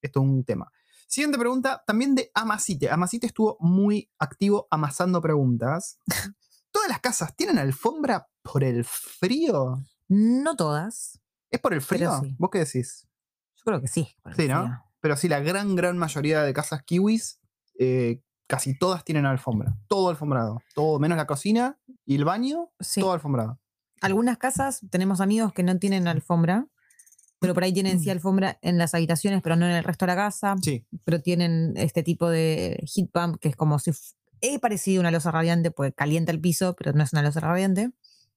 Esto 0.00 0.20
es 0.20 0.26
un 0.26 0.44
tema. 0.44 0.70
Siguiente 1.06 1.38
pregunta, 1.38 1.82
también 1.86 2.14
de 2.14 2.30
Amasite. 2.34 2.90
Amasite 2.90 3.26
estuvo 3.26 3.56
muy 3.60 4.10
activo 4.18 4.66
amasando 4.70 5.20
preguntas. 5.20 5.98
¿Todas 6.70 6.88
las 6.88 7.00
casas 7.00 7.36
tienen 7.36 7.58
alfombra 7.58 8.28
por 8.42 8.64
el 8.64 8.84
frío? 8.84 9.76
No 10.08 10.56
todas, 10.56 11.20
¿Es 11.50 11.60
por 11.60 11.74
el 11.74 11.82
frío? 11.82 12.18
sí. 12.22 12.34
¿Vos 12.38 12.48
qué 12.50 12.60
decís? 12.60 13.06
yo 13.56 13.64
creo 13.64 13.80
que 13.80 13.88
sí. 13.88 14.08
Sí, 14.36 14.48
¿no? 14.48 14.62
frío. 14.64 14.84
Pero 15.00 15.16
sí, 15.16 15.28
la 15.28 15.40
gran, 15.40 15.76
gran 15.76 15.98
mayoría 15.98 16.42
de 16.42 16.52
casas 16.54 16.82
kiwis, 16.82 17.40
eh, 17.78 18.22
casi 18.52 18.76
todas 18.78 19.02
tienen 19.02 19.24
alfombra. 19.24 19.74
Todo 19.88 20.10
alfombrado. 20.10 20.60
Todo, 20.74 20.98
menos 20.98 21.16
la 21.16 21.26
cocina 21.26 21.78
y 22.04 22.16
el 22.16 22.24
baño, 22.26 22.70
Sí. 22.80 23.00
todo 23.00 23.12
alfombrado. 23.12 23.58
Algunas 24.02 24.36
casas 24.36 24.80
tenemos 24.90 25.22
amigos 25.22 25.54
que 25.54 25.62
no 25.62 25.78
tienen 25.78 26.06
alfombra, 26.06 26.66
pero 27.38 27.54
por 27.54 27.64
ahí 27.64 27.72
tienen 27.72 27.96
Mm. 27.96 28.00
sí 28.00 28.10
alfombra 28.10 28.58
en 28.60 28.76
las 28.76 28.92
habitaciones, 28.94 29.40
pero 29.42 29.56
no 29.56 29.64
en 29.64 29.72
el 29.72 29.84
resto 29.84 30.04
de 30.04 30.12
la 30.12 30.16
casa. 30.16 30.54
Sí, 30.62 30.84
Pero 31.04 31.22
tienen 31.22 31.72
este 31.76 32.02
tipo 32.02 32.28
de 32.28 32.84
heat 32.94 33.08
pump 33.10 33.40
que 33.40 33.48
es 33.48 33.56
como 33.56 33.78
si 33.78 33.90
es 33.90 34.58
parecido 34.60 35.00
a 35.00 35.02
una 35.02 35.10
losa 35.10 35.30
radiante, 35.30 35.70
pues 35.70 35.94
calienta 35.96 36.30
el 36.30 36.40
piso, 36.40 36.74
pero 36.76 36.92
no 36.92 37.02
es 37.02 37.12
una 37.14 37.22
losa 37.22 37.40
radiante. 37.40 37.90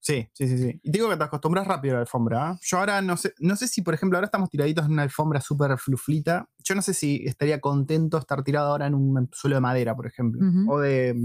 Sí, 0.06 0.30
sí, 0.34 0.48
sí, 0.48 0.58
sí. 0.60 0.80
Y 0.84 0.92
te 0.92 0.98
digo 1.00 1.10
que 1.10 1.18
te 1.18 1.24
acostumbras 1.24 1.66
rápido 1.66 1.94
a 1.94 1.98
la 1.98 2.02
alfombra. 2.02 2.50
¿ah? 2.50 2.60
Yo 2.62 2.78
ahora 2.78 3.02
no 3.02 3.18
sé, 3.18 3.34
no 3.40 3.56
sé 3.56 3.68
si, 3.68 3.82
por 3.82 3.94
ejemplo, 3.96 4.18
ahora 4.18 4.26
estamos 4.26 4.50
tiraditos 4.52 4.86
en 4.86 4.92
una 4.92 5.02
alfombra 5.04 5.42
súper 5.42 5.78
fluflita. 5.80 6.48
Yo 6.64 6.76
no 6.76 6.82
sé 6.82 6.94
si 6.94 7.24
estaría 7.26 7.60
contento 7.60 8.18
estar 8.20 8.44
tirado 8.44 8.70
ahora 8.70 8.86
en 8.88 8.94
un 8.94 9.28
suelo 9.34 9.56
de 9.56 9.62
madera, 9.62 9.96
por 9.96 10.06
ejemplo. 10.08 10.40
O 10.70 10.80
de, 10.80 11.16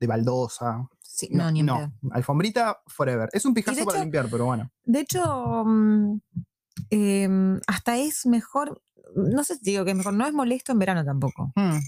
de 0.00 0.06
baldosa. 0.06 0.88
Sí, 1.02 1.28
no, 1.30 1.50
ni 1.50 1.60
en 1.60 1.66
pedo. 1.66 1.92
Alfombrita 2.12 2.78
forever. 2.86 3.28
Es 3.32 3.44
un 3.46 3.54
pijazo 3.54 3.84
para 3.84 3.98
hecho- 3.98 4.04
limpiar, 4.04 4.28
pero 4.30 4.44
bueno. 4.46 4.70
De 4.84 5.00
hecho, 5.00 5.64
mm, 5.64 6.20
em, 6.90 7.60
hasta 7.66 7.96
es 7.98 8.26
mejor, 8.26 8.82
no 9.14 9.42
sé 9.44 9.56
si 9.56 9.70
digo 9.70 9.84
que 9.84 9.92
es 9.92 9.96
mejor, 9.96 10.12
no 10.14 10.26
es 10.26 10.32
molesto 10.34 10.72
en 10.72 10.78
verano 10.78 11.04
tampoco. 11.04 11.52
Hmm. 11.56 11.78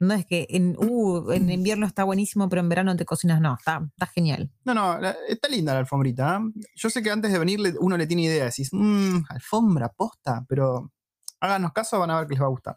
No 0.00 0.12
es 0.14 0.26
que 0.26 0.46
en, 0.50 0.76
uh, 0.78 1.30
en 1.32 1.50
invierno 1.50 1.86
está 1.86 2.04
buenísimo, 2.04 2.48
pero 2.48 2.60
en 2.60 2.68
verano 2.68 2.96
te 2.96 3.04
cocinas, 3.04 3.40
no, 3.40 3.54
está, 3.58 3.82
está 3.88 4.06
genial. 4.06 4.50
No, 4.64 4.74
no, 4.74 4.98
la- 4.98 5.16
está 5.28 5.48
linda 5.48 5.72
la 5.72 5.80
alfombrita. 5.80 6.38
¿eh? 6.56 6.62
Yo 6.74 6.90
sé 6.90 7.02
que 7.02 7.10
antes 7.10 7.32
de 7.32 7.38
venir 7.38 7.60
le- 7.60 7.74
uno 7.78 7.96
le 7.96 8.06
tiene 8.06 8.22
idea, 8.24 8.44
decís, 8.44 8.70
mmm, 8.72 9.18
alfombra, 9.28 9.88
posta, 9.90 10.44
pero 10.48 10.92
háganos 11.40 11.72
caso, 11.72 11.98
van 11.98 12.10
a 12.10 12.18
ver 12.18 12.26
que 12.28 12.34
les 12.34 12.42
va 12.42 12.46
a 12.46 12.50
gustar. 12.50 12.76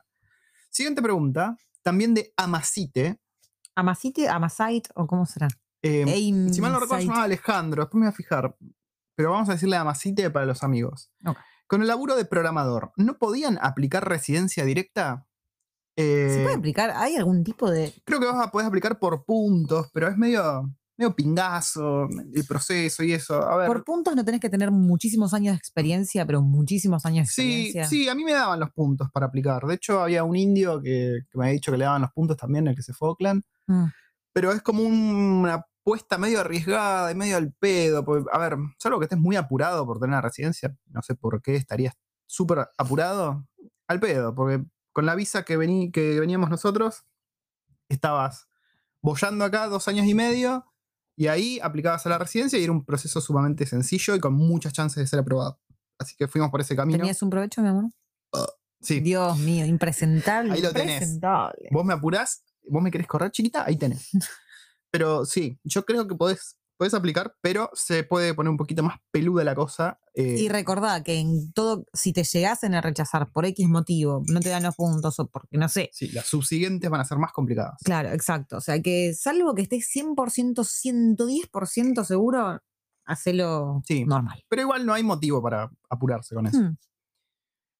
Siguiente 0.70 1.02
pregunta, 1.02 1.58
también 1.84 2.14
de 2.14 2.32
Amasite. 2.38 3.20
Amasite, 3.76 4.28
Amasite, 4.30 4.90
o 4.96 5.06
cómo 5.08 5.26
será. 5.26 5.48
Eh, 5.84 6.06
si 6.52 6.62
mal 6.62 6.72
no 6.72 6.80
recuerdo, 6.80 7.04
llamaba 7.06 7.24
Alejandro, 7.26 7.84
después 7.84 8.00
me 8.00 8.08
voy 8.08 8.14
a 8.14 8.16
fijar, 8.16 8.56
pero 9.16 9.32
vamos 9.32 9.50
a 9.50 9.54
decirle 9.54 9.76
Amasite 9.78 10.30
para 10.32 10.46
los 10.46 10.64
amigos. 10.64 11.12
Con 11.68 11.82
el 11.82 11.88
laburo 11.88 12.16
de 12.16 12.26
programador, 12.26 12.92
¿no 12.96 13.18
podían 13.18 13.60
aplicar 13.62 14.08
residencia 14.08 14.66
directa? 14.66 15.27
Eh, 16.00 16.30
¿Se 16.32 16.44
puede 16.44 16.56
aplicar? 16.56 16.92
¿Hay 16.96 17.16
algún 17.16 17.44
tipo 17.44 17.70
de.? 17.72 17.92
creo 18.06 18.20
que 18.20 18.28
vas 18.28 18.46
a 18.48 18.52
poder 18.52 18.68
aplicar 18.68 19.00
por 19.00 19.26
puntos, 19.26 19.88
pero 19.92 20.08
es 20.08 20.16
medio, 20.16 20.72
medio 20.96 21.16
pingazo 21.16 22.08
el 22.34 22.46
proceso 22.48 23.04
y 23.04 23.14
eso. 23.14 23.42
A 23.42 23.58
ver, 23.58 23.68
Por 23.68 23.84
puntos 23.84 24.16
no 24.16 24.24
tenés 24.24 24.40
que 24.40 24.50
tener 24.50 24.70
muchísimos 24.70 25.34
años 25.34 25.54
de 25.54 25.58
experiencia, 25.58 26.24
pero 26.26 26.42
muchísimos 26.42 27.04
años 27.08 27.28
de 27.28 27.34
Sí, 27.34 27.42
experiencia. 27.42 27.86
sí, 27.86 28.10
a 28.10 28.14
mí 28.16 28.24
me 28.24 28.34
daban 28.34 28.60
los 28.60 28.70
puntos 28.72 29.10
para 29.12 29.26
aplicar. 29.26 29.66
De 29.66 29.74
hecho, 29.74 30.00
había 30.02 30.24
un 30.24 30.36
indio 30.36 30.80
que, 30.82 31.22
que 31.32 31.38
me 31.38 31.46
había 31.46 31.54
dicho 31.54 31.72
que 31.72 31.78
le 31.80 31.86
daban 31.86 32.04
los 32.04 32.12
puntos 32.12 32.38
también, 32.38 32.68
el 32.68 32.76
que 32.76 32.84
se 32.84 32.94
fue 32.94 33.08
a 33.08 33.12
Oakland. 33.12 33.42
Mm. 33.68 33.86
Pero 34.34 34.52
es 34.52 34.62
como 34.62 34.84
un- 34.84 34.94
una 35.42 35.66
apuesta 35.84 36.20
medio 36.20 36.42
arriesgada 36.42 37.12
y 37.12 37.16
medio 37.16 37.38
al 37.38 37.54
pedo. 37.54 38.06
porque, 38.06 38.26
a 38.32 38.38
ver, 38.38 38.56
salvo 38.78 39.00
que 39.00 39.06
estés 39.06 39.18
muy 39.20 39.36
apurado 39.36 39.84
por 39.88 39.98
tener 39.98 40.10
una 40.10 40.22
residencia, 40.22 40.76
no 40.92 41.02
sé 41.02 41.16
por 41.16 41.42
qué 41.42 41.56
estarías 41.56 41.96
súper 42.28 42.68
apurado, 42.78 43.48
al 43.88 44.00
pedo, 44.00 44.36
porque 44.36 44.64
con 44.98 45.06
la 45.06 45.14
visa 45.14 45.44
que, 45.44 45.58
vení, 45.58 45.92
que 45.92 46.20
veníamos 46.20 46.50
nosotros, 46.50 47.06
estabas 47.88 48.48
bollando 49.00 49.46
acá 49.46 49.68
dos 49.68 49.88
años 49.88 50.08
y 50.08 50.16
medio. 50.16 50.66
Y 51.16 51.28
ahí 51.28 51.60
aplicabas 51.62 52.04
a 52.08 52.10
la 52.10 52.18
residencia 52.18 52.58
y 52.58 52.64
era 52.64 52.72
un 52.72 52.84
proceso 52.84 53.22
sumamente 53.22 53.68
sencillo 53.68 54.16
y 54.16 54.20
con 54.20 54.34
muchas 54.34 54.74
chances 54.74 54.96
de 54.96 55.06
ser 55.06 55.20
aprobado. 55.20 55.62
Así 56.00 56.16
que 56.18 56.28
fuimos 56.28 56.50
por 56.50 56.62
ese 56.62 56.76
camino. 56.76 56.98
¿Tenías 56.98 57.22
un 57.22 57.30
provecho, 57.30 57.62
mi 57.62 57.68
amor? 57.68 57.92
Sí. 58.82 59.00
Dios 59.00 59.38
mío, 59.38 59.68
impresentable. 59.68 60.54
Ahí 60.54 60.64
lo 60.64 60.74
tenés. 60.74 60.96
impresentable. 60.96 61.70
vos 61.70 61.86
me 61.86 61.94
apurás, 61.94 62.44
vos 62.68 62.82
me 62.82 62.90
querés 62.90 63.06
correr 63.06 63.30
chiquita, 63.30 63.66
ahí 63.68 63.78
tenés. 63.78 64.10
Pero 64.90 65.26
sí, 65.26 65.60
yo 65.64 65.86
creo 65.86 66.08
que 66.08 66.16
podés, 66.16 66.57
podés 66.78 66.94
aplicar, 66.94 67.36
pero 67.42 67.70
se 67.74 68.04
puede 68.04 68.34
poner 68.34 68.52
un 68.52 68.58
poquito 68.58 68.84
más 68.84 68.98
peluda 69.12 69.44
la 69.44 69.56
cosa. 69.56 70.00
eh, 70.14 70.36
Y 70.40 70.48
recordá 70.50 71.04
que 71.04 71.20
en 71.20 71.52
todo, 71.54 71.86
si 71.94 72.14
te 72.14 72.24
llegasen 72.24 72.76
a 72.76 72.82
rechazar 72.82 73.32
por 73.32 73.46
X 73.46 73.68
motivo, 73.68 74.22
no 74.28 74.40
te 74.40 74.50
dan 74.50 74.64
los 74.64 74.76
puntos 74.76 75.20
o 75.20 75.28
porque 75.28 75.58
no 75.58 75.68
sé. 75.70 75.90
sí, 75.92 76.10
las 76.10 76.26
subsiguientes 76.28 76.90
van 76.90 77.02
a 77.02 77.06
ser 77.06 77.18
más 77.18 77.32
complicadas. 77.34 77.76
Claro, 77.84 78.10
exacto. 78.10 78.58
O 78.58 78.62
sea 78.62 78.82
que 78.82 79.14
salvo 79.14 79.56
que 79.56 79.64
estés 79.64 79.90
100%, 79.94 80.64
110% 80.64 82.04
seguro, 82.04 82.62
hacelo 83.06 83.82
Sí. 83.86 84.06
normal. 84.06 84.44
Pero 84.50 84.62
igual 84.62 84.86
no 84.86 84.94
hay 84.94 85.04
motivo 85.04 85.42
para 85.42 85.70
apurarse 85.90 86.36
con 86.36 86.48
eso. 86.48 86.60
Hmm. 86.60 86.78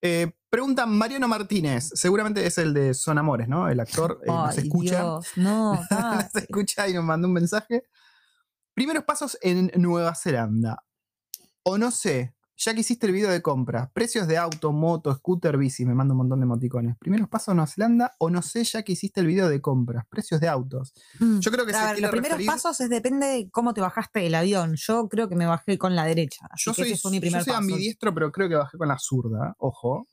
Eh, 0.04 0.32
pregunta 0.50 0.86
Mariano 0.86 1.28
Martínez, 1.28 1.90
seguramente 1.96 2.46
es 2.46 2.58
el 2.60 2.74
de 2.74 2.94
Son 2.94 3.18
Amores, 3.18 3.48
¿no? 3.48 3.68
El 3.68 3.80
actor 3.80 4.20
eh, 4.24 4.28
nos 4.28 4.58
escucha. 4.58 5.02
Dios, 5.02 5.28
no, 5.38 5.74
nos 5.90 5.90
dale. 5.90 6.30
escucha 6.36 6.88
y 6.88 6.94
nos 6.94 7.04
mandó 7.04 7.28
un 7.28 7.34
mensaje. 7.34 7.84
Primeros 8.78 9.06
pasos 9.06 9.40
en 9.42 9.72
Nueva 9.82 10.14
Zelanda. 10.14 10.84
O 11.64 11.80
no 11.80 11.90
sé, 11.90 12.36
ya 12.58 12.76
que 12.76 12.82
hiciste 12.82 13.08
el 13.08 13.12
video 13.12 13.32
de 13.32 13.42
compras, 13.42 13.90
precios 13.92 14.28
de 14.28 14.38
auto, 14.38 14.72
moto, 14.72 15.12
scooter, 15.16 15.58
bici, 15.58 15.84
me 15.84 15.96
manda 15.96 16.14
un 16.14 16.20
montón 16.20 16.40
de 16.42 16.44
emoticones. 16.44 16.96
Primeros 17.00 17.28
pasos 17.28 17.48
en 17.48 17.56
Nueva 17.56 17.72
Zelanda, 17.72 18.16
o 18.20 18.30
no 18.30 18.44
sé, 18.44 18.64
ya 18.66 18.84
que 18.84 18.92
hiciste 18.92 19.22
el 19.22 19.26
video 19.26 19.50
de 19.50 19.62
compras, 19.62 20.06
precios 20.08 20.40
de 20.42 20.48
autos. 20.48 20.94
Mm. 21.20 21.40
Yo 21.40 21.50
creo 21.52 21.66
que 21.66 21.74
A 21.74 21.94
ver, 21.94 22.02
los 22.02 22.12
primeros 22.12 22.38
referir- 22.38 22.46
pasos 22.46 22.80
es 22.80 22.88
depende 22.90 23.26
de 23.26 23.50
cómo 23.50 23.74
te 23.74 23.82
bajaste 23.82 24.20
del 24.20 24.36
avión. 24.36 24.76
Yo 24.76 25.10
creo 25.10 25.28
que 25.28 25.36
me 25.36 25.48
bajé 25.48 25.80
con 25.80 25.96
la 25.96 26.06
derecha. 26.06 26.46
Así 26.52 26.66
Yo 26.68 26.74
que 26.76 26.84
soy, 26.84 26.92
ese 26.92 27.02
fue 27.02 27.10
mi 27.10 27.20
primer 27.20 27.40
yo 27.40 27.46
soy 27.46 27.54
paso. 27.54 27.64
ambidiestro, 27.64 28.14
pero 28.14 28.32
creo 28.32 28.48
que 28.48 28.56
bajé 28.58 28.78
con 28.78 28.88
la 28.90 29.00
zurda, 29.00 29.56
ojo. 29.58 30.06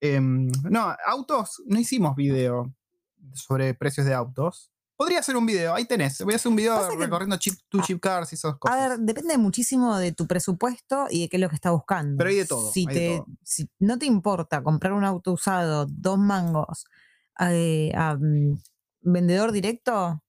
Em, 0.00 0.48
no, 0.70 0.96
autos, 1.06 1.62
no 1.66 1.78
hicimos 1.78 2.16
video 2.16 2.72
sobre 3.34 3.74
precios 3.74 4.06
de 4.06 4.14
autos. 4.14 4.72
Podría 4.98 5.20
hacer 5.20 5.36
un 5.36 5.46
video, 5.46 5.74
ahí 5.74 5.84
tenés. 5.84 6.20
Voy 6.22 6.32
a 6.32 6.36
hacer 6.36 6.50
un 6.50 6.56
video 6.56 6.74
Pasa 6.74 6.90
que- 6.90 6.96
recorriendo 6.96 7.36
chip 7.36 7.54
to 7.68 7.80
chip 7.82 8.00
cars 8.00 8.32
y 8.32 8.34
esas 8.34 8.56
cosas. 8.58 8.76
A 8.76 8.88
ver, 8.88 8.98
depende 8.98 9.38
muchísimo 9.38 9.96
de 9.96 10.10
tu 10.10 10.26
presupuesto 10.26 11.06
y 11.08 11.20
de 11.22 11.28
qué 11.28 11.36
es 11.36 11.40
lo 11.40 11.48
que 11.48 11.54
estás 11.54 11.70
buscando. 11.70 12.18
Pero 12.18 12.30
hay 12.30 12.36
de 12.36 12.46
todo, 12.46 12.72
Si, 12.72 12.80
hay 12.80 12.86
de 12.94 13.00
te, 13.00 13.16
todo. 13.18 13.26
si 13.44 13.70
no 13.78 13.96
te 13.96 14.06
importa 14.06 14.60
comprar 14.64 14.92
un 14.94 15.04
auto 15.04 15.32
usado, 15.34 15.86
dos 15.88 16.18
mangos, 16.18 16.84
eh, 17.38 17.92
a, 17.94 18.16
mm, 18.16 18.60
vendedor 19.02 19.52
directo, 19.52 20.20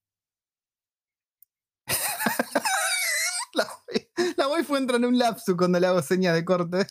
La, 3.54 3.66
la 4.36 4.48
wifi 4.48 4.74
entra 4.76 4.96
en 4.98 5.04
un 5.04 5.18
lapso 5.18 5.56
cuando 5.56 5.80
le 5.80 5.88
hago 5.88 6.00
señas 6.02 6.34
de 6.34 6.44
corte. 6.44 6.86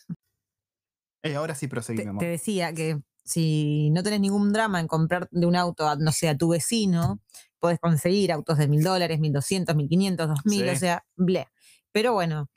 Eh, 1.23 1.35
ahora 1.35 1.55
sí 1.55 1.69
te, 1.69 2.07
amor. 2.07 2.19
te 2.19 2.25
decía 2.27 2.73
que 2.73 3.01
si 3.23 3.89
no 3.91 4.01
tenés 4.03 4.19
ningún 4.21 4.51
drama 4.53 4.79
en 4.79 4.87
comprar 4.87 5.27
de 5.31 5.45
un 5.45 5.55
auto, 5.55 5.87
a, 5.87 5.95
no 5.95 6.11
sé, 6.11 6.29
a 6.29 6.37
tu 6.37 6.49
vecino, 6.49 7.19
podés 7.59 7.79
conseguir 7.79 8.31
autos 8.31 8.57
de 8.57 8.67
mil 8.67 8.83
dólares, 8.83 9.19
mil 9.19 9.33
doscientos, 9.33 9.75
mil 9.75 9.87
quinientos, 9.89 10.27
dos 10.27 10.39
mil, 10.45 10.67
o 10.69 10.75
sea, 10.75 11.03
ble. 11.15 11.47
Pero 11.91 12.13
bueno, 12.13 12.49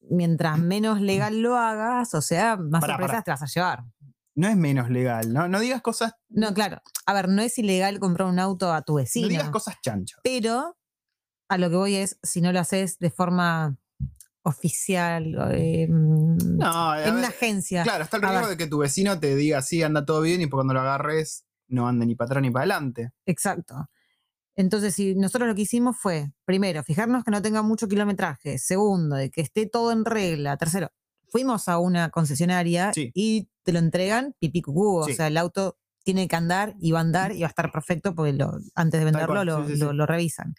mientras 0.00 0.58
menos 0.58 1.00
legal 1.00 1.40
lo 1.40 1.56
hagas, 1.56 2.14
o 2.14 2.22
sea, 2.22 2.56
más 2.56 2.80
Pará, 2.80 2.94
sorpresas 2.94 3.10
pará. 3.12 3.22
te 3.24 3.30
vas 3.32 3.42
a 3.42 3.46
llevar. 3.46 3.84
No 4.34 4.48
es 4.48 4.56
menos 4.56 4.88
legal, 4.90 5.32
¿no? 5.32 5.46
No 5.48 5.60
digas 5.60 5.82
cosas, 5.82 6.14
No, 6.30 6.54
claro. 6.54 6.80
A 7.04 7.12
ver, 7.12 7.28
no 7.28 7.42
es 7.42 7.58
ilegal 7.58 7.98
comprar 7.98 8.28
un 8.28 8.38
auto 8.38 8.72
a 8.72 8.82
tu 8.82 8.94
vecino. 8.94 9.26
no 9.26 9.30
digas 9.30 9.50
cosas 9.50 9.76
chanchas. 9.82 10.20
pero 10.22 10.76
a 11.48 11.58
lo 11.58 11.68
que 11.68 11.76
voy 11.76 11.96
es, 11.96 12.18
si 12.22 12.40
no 12.40 12.50
lo 12.52 12.60
haces 12.60 12.98
de 12.98 13.10
forma 13.10 13.76
oficial, 14.42 15.34
eh, 15.52 15.86
No, 15.88 16.90
a 16.92 17.04
en 17.06 17.14
una 17.16 17.28
agencia. 17.28 17.82
Claro, 17.82 18.04
está 18.04 18.16
el 18.16 18.22
riesgo 18.24 18.48
de 18.48 18.56
que 18.56 18.66
tu 18.66 18.78
vecino 18.78 19.18
te 19.18 19.34
diga, 19.36 19.62
sí, 19.62 19.82
anda 19.82 20.04
todo 20.04 20.20
bien, 20.20 20.40
y 20.40 20.48
cuando 20.48 20.74
lo 20.74 20.80
agarres, 20.80 21.44
no 21.68 21.86
ande 21.88 22.06
ni 22.06 22.14
para 22.14 22.26
atrás 22.26 22.42
ni 22.42 22.50
para 22.50 22.62
adelante. 22.64 23.12
Exacto. 23.26 23.88
Entonces, 24.54 24.94
si 24.94 25.14
nosotros 25.14 25.48
lo 25.48 25.54
que 25.54 25.62
hicimos 25.62 25.96
fue, 25.96 26.30
primero, 26.44 26.82
fijarnos 26.84 27.24
que 27.24 27.30
no 27.30 27.40
tenga 27.40 27.62
mucho 27.62 27.88
kilometraje. 27.88 28.58
Segundo, 28.58 29.16
de 29.16 29.30
que 29.30 29.40
esté 29.40 29.66
todo 29.66 29.92
en 29.92 30.04
regla. 30.04 30.56
Tercero, 30.58 30.90
fuimos 31.30 31.68
a 31.68 31.78
una 31.78 32.10
concesionaria 32.10 32.92
Sí. 32.92 33.10
y 33.14 33.48
te 33.62 33.72
lo 33.72 33.78
entregan 33.78 34.34
pipí 34.38 34.60
cucú. 34.60 35.04
Sí. 35.06 35.12
O 35.12 35.14
sea, 35.14 35.28
el 35.28 35.38
auto 35.38 35.78
tiene 36.04 36.28
que 36.28 36.36
andar 36.36 36.74
y 36.80 36.90
va 36.92 36.98
a 36.98 37.02
andar 37.02 37.32
y 37.32 37.40
va 37.40 37.46
a 37.46 37.48
estar 37.48 37.72
perfecto 37.72 38.14
porque 38.14 38.32
lo- 38.34 38.58
antes 38.74 39.00
de 39.00 39.04
venderlo 39.06 39.66
sí, 39.68 39.76
lo 39.76 40.04
revisan. 40.04 40.54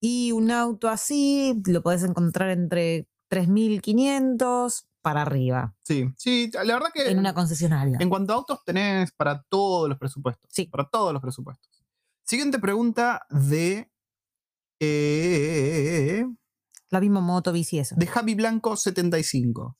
Y 0.00 0.32
un 0.32 0.50
auto 0.50 0.88
así 0.88 1.60
lo 1.66 1.82
podés 1.82 2.02
encontrar 2.04 2.50
entre 2.50 3.08
3.500 3.30 4.84
para 5.00 5.22
arriba 5.22 5.74
Sí, 5.84 6.06
sí, 6.16 6.50
la 6.52 6.74
verdad 6.74 6.88
que 6.92 7.08
en 7.10 7.18
una 7.18 7.32
concesionaria. 7.34 7.96
en 8.00 8.08
cuanto 8.08 8.32
a 8.32 8.36
autos 8.36 8.64
tenés 8.64 9.12
para 9.12 9.42
todos 9.48 9.88
los 9.88 9.98
presupuestos. 9.98 10.48
Sí. 10.52 10.66
Para 10.66 10.88
todos 10.88 11.12
los 11.12 11.22
presupuestos. 11.22 11.84
Siguiente 12.24 12.58
pregunta 12.58 13.22
de 13.30 13.90
Eh, 14.80 16.24
La 16.90 17.00
misma 17.00 17.20
moto, 17.20 17.52
bici, 17.52 17.78
eso. 17.78 17.94
de 17.98 18.06
Javi 18.06 18.34
Blanco 18.34 18.76
75. 18.76 19.76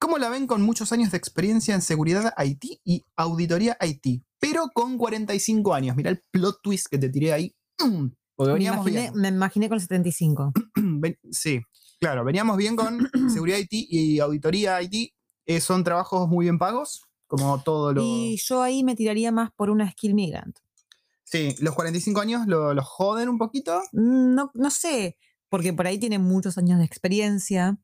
¿Cómo 0.00 0.18
la 0.18 0.28
ven 0.28 0.46
con 0.46 0.62
muchos 0.62 0.92
años 0.92 1.10
de 1.10 1.16
experiencia 1.18 1.74
en 1.74 1.82
seguridad 1.82 2.32
IT 2.44 2.80
y 2.84 3.04
auditoría 3.16 3.76
IT? 3.80 4.22
Pero 4.38 4.68
con 4.74 4.96
45 4.98 5.74
años. 5.74 5.96
Mira 5.96 6.10
el 6.10 6.22
plot 6.30 6.60
twist 6.62 6.86
que 6.90 6.98
te 6.98 7.08
tiré 7.08 7.32
ahí. 7.32 7.54
Porque 8.38 8.50
Me 8.52 8.54
veníamos 8.54 8.86
imaginé, 8.86 9.10
bien. 9.10 9.20
me 9.20 9.28
imaginé 9.28 9.68
con 9.68 9.74
el 9.76 9.80
75. 9.82 10.52
Ven- 10.76 11.18
sí, 11.32 11.60
claro, 11.98 12.24
veníamos 12.24 12.56
bien 12.56 12.76
con 12.76 13.10
seguridad 13.34 13.58
IT 13.58 13.72
y 13.72 14.20
auditoría 14.20 14.80
IT. 14.80 15.12
Eh, 15.44 15.60
son 15.60 15.82
trabajos 15.82 16.28
muy 16.28 16.44
bien 16.44 16.56
pagos, 16.56 17.02
como 17.26 17.60
todo 17.64 17.92
lo... 17.92 18.00
Y 18.04 18.36
yo 18.36 18.62
ahí 18.62 18.84
me 18.84 18.94
tiraría 18.94 19.32
más 19.32 19.50
por 19.50 19.70
una 19.70 19.90
skill 19.90 20.14
migrant. 20.14 20.56
Sí, 21.24 21.56
los 21.58 21.74
45 21.74 22.20
años 22.20 22.46
lo, 22.46 22.74
lo 22.74 22.82
joden 22.84 23.28
un 23.28 23.38
poquito. 23.38 23.82
Mm, 23.92 24.34
No, 24.36 24.50
no 24.54 24.70
sé, 24.70 25.16
porque 25.48 25.72
por 25.72 25.88
ahí 25.88 25.98
tiene 25.98 26.20
muchos 26.20 26.58
años 26.58 26.78
de 26.78 26.84
experiencia 26.84 27.76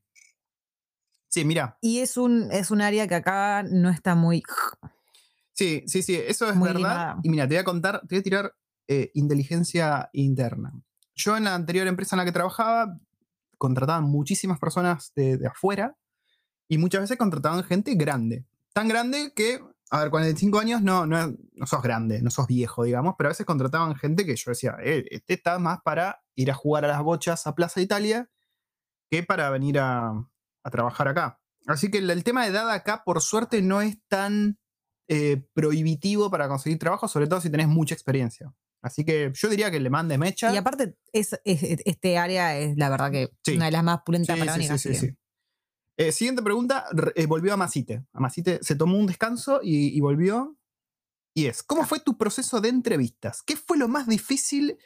Sí, 1.27 1.43
mira, 1.43 1.77
y 1.81 1.99
es 1.99 2.15
un, 2.15 2.49
es 2.53 2.71
un 2.71 2.79
área 2.79 3.07
que 3.09 3.15
acá 3.15 3.61
no 3.63 3.89
está 3.89 4.15
muy... 4.15 4.41
sí, 5.51 5.83
sí, 5.85 6.01
sí, 6.01 6.15
eso 6.15 6.49
es 6.49 6.55
Muy 6.55 6.69
verdad. 6.69 7.17
Y 7.23 7.29
mira, 7.29 7.45
te 7.45 7.55
voy 7.55 7.59
a 7.59 7.63
contar, 7.65 7.99
te 8.07 8.15
voy 8.15 8.19
a 8.19 8.23
tirar 8.23 8.55
eh, 8.87 9.11
inteligencia 9.13 10.09
interna. 10.13 10.73
Yo 11.15 11.37
en 11.37 11.45
la 11.45 11.55
anterior 11.55 11.87
empresa 11.87 12.15
en 12.15 12.19
la 12.19 12.25
que 12.25 12.31
trabajaba, 12.31 12.99
contrataban 13.57 14.03
muchísimas 14.03 14.59
personas 14.59 15.11
de, 15.15 15.39
afuera 15.47 15.97
y 16.67 16.77
muchas 16.77 17.01
veces 17.01 17.17
contrataban 17.17 17.63
gente 17.63 17.95
grande. 17.95 18.45
Tan 18.73 18.87
grande 18.87 19.31
que, 19.35 19.61
a 19.91 20.01
ver, 20.01 20.09
45 20.09 20.59
años 20.59 20.81
no, 20.81 21.05
no, 21.05 21.35
sos 21.65 21.81
grande, 21.81 22.21
no 22.21 22.29
sos 22.29 22.47
viejo, 22.47 22.83
digamos, 22.83 23.15
pero 23.17 23.29
a 23.29 23.31
veces 23.31 23.45
contrataban 23.45 23.95
gente 23.95 24.25
que 24.25 24.35
yo 24.35 24.51
decía, 24.51 24.75
eh, 24.83 25.05
este 25.09 25.35
está 25.35 25.57
más 25.57 25.79
para 25.83 26.21
ir 26.35 26.51
a 26.51 26.53
jugar 26.53 26.85
a 26.85 26.89
las 26.89 27.01
bochas 27.01 27.47
a 27.47 27.55
Plaza 27.55 27.81
Italia 27.81 28.29
que 29.09 29.23
para 29.23 29.49
venir 29.49 29.79
a, 29.79 30.27
trabajar 30.71 31.07
acá. 31.07 31.39
Así 31.67 31.91
que 31.91 31.99
el, 31.99 32.09
el 32.09 32.23
tema 32.23 32.43
de 32.43 32.49
edad 32.49 32.69
acá, 32.71 33.03
por 33.05 33.21
suerte, 33.21 33.61
no 33.61 33.81
es 33.81 33.99
tan 34.07 34.57
eh, 35.07 35.45
prohibitivo 35.53 36.31
para 36.31 36.47
conseguir 36.47 36.79
trabajo, 36.79 37.07
sobre 37.07 37.27
todo 37.27 37.39
si 37.39 37.51
tenés 37.51 37.67
mucha 37.67 37.93
experiencia. 37.93 38.51
Así 38.85 39.03
que 39.03 39.31
yo 39.33 39.49
diría 39.49 39.71
que 39.71 39.79
le 39.79 39.89
mande 39.89 40.15
mecha. 40.19 40.53
Y 40.53 40.57
aparte, 40.57 40.95
es, 41.11 41.33
es- 41.43 41.81
este 41.85 42.19
área 42.19 42.55
es 42.55 42.77
la 42.77 42.89
verdad 42.89 43.11
que 43.11 43.31
Sí. 43.43 43.55
una 43.55 43.65
de 43.65 43.71
las 43.71 43.83
más 43.83 44.01
pulentas 44.05 44.37
para 44.37 44.53
sí, 44.55 44.67
sí, 44.77 44.93
sí. 44.93 45.09
Eh, 45.97 46.11
siguiente 46.11 46.43
pregunta, 46.43 46.85
re- 46.91 47.13
eh, 47.15 47.25
volvió 47.25 47.53
a 47.53 47.57
Masite. 47.57 48.05
A 48.13 48.19
Masite 48.19 48.59
se 48.61 48.75
tomó 48.75 48.97
un 48.99 49.07
descanso 49.07 49.59
y, 49.63 49.87
y 49.97 49.99
volvió. 50.01 50.55
Y 51.33 51.47
es, 51.47 51.63
¿cómo 51.63 51.83
fue 51.83 51.99
tu 51.99 52.15
proceso 52.15 52.61
de 52.61 52.69
entrevistas? 52.69 53.41
¿Qué 53.43 53.55
fue 53.55 53.77
lo 53.77 53.87
más 53.87 54.07
difícil 54.07 54.77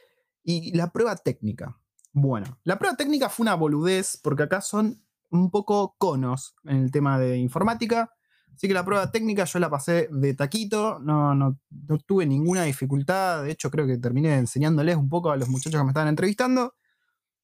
y 0.43 0.73
la 0.77 0.91
prueba 0.93 1.17
técnica? 1.17 1.77
Bueno, 2.13 2.57
la 2.63 2.79
prueba 2.79 2.95
técnica 2.95 3.27
fue 3.27 3.43
una 3.43 3.55
boludez 3.55 4.17
porque 4.23 4.43
acá 4.43 4.61
son 4.61 5.03
un 5.29 5.51
poco 5.51 5.95
conos 5.97 6.55
en 6.63 6.77
el 6.77 6.91
tema 6.91 7.19
de 7.19 7.37
informática. 7.37 8.15
Así 8.55 8.67
que 8.67 8.73
la 8.73 8.83
prueba 8.83 9.11
técnica 9.11 9.45
yo 9.45 9.59
la 9.59 9.69
pasé 9.69 10.09
de 10.11 10.33
taquito, 10.33 10.99
no, 10.99 11.33
no, 11.33 11.59
no 11.69 11.97
tuve 11.99 12.25
ninguna 12.25 12.63
dificultad. 12.63 13.43
De 13.43 13.51
hecho, 13.51 13.71
creo 13.71 13.87
que 13.87 13.97
terminé 13.97 14.35
enseñándoles 14.35 14.97
un 14.97 15.07
poco 15.07 15.31
a 15.31 15.37
los 15.37 15.47
muchachos 15.47 15.79
que 15.79 15.85
me 15.85 15.91
estaban 15.91 16.09
entrevistando. 16.09 16.75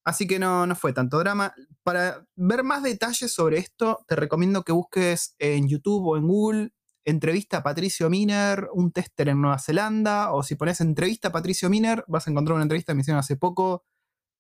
Así 0.03 0.27
que 0.27 0.37
no, 0.39 0.67
no 0.67 0.75
fue 0.75 0.93
tanto 0.93 1.17
drama. 1.19 1.53
Para 1.83 2.25
ver 2.35 2.63
más 2.63 2.83
detalles 2.83 3.31
sobre 3.31 3.57
esto, 3.57 4.05
te 4.07 4.15
recomiendo 4.15 4.63
que 4.63 4.71
busques 4.71 5.35
en 5.39 5.67
YouTube 5.67 6.05
o 6.05 6.17
en 6.17 6.27
Google 6.27 6.71
entrevista 7.05 7.57
a 7.57 7.63
Patricio 7.63 8.09
Miner, 8.09 8.67
un 8.73 8.91
tester 8.91 9.29
en 9.29 9.39
Nueva 9.39 9.59
Zelanda, 9.59 10.33
o 10.33 10.43
si 10.43 10.55
pones 10.55 10.81
entrevista 10.81 11.27
a 11.27 11.31
Patricio 11.31 11.69
Miner, 11.69 12.03
vas 12.07 12.27
a 12.27 12.31
encontrar 12.31 12.55
una 12.55 12.63
entrevista 12.63 12.91
que 12.91 12.95
me 12.95 13.01
hicieron 13.01 13.19
hace 13.19 13.37
poco 13.37 13.85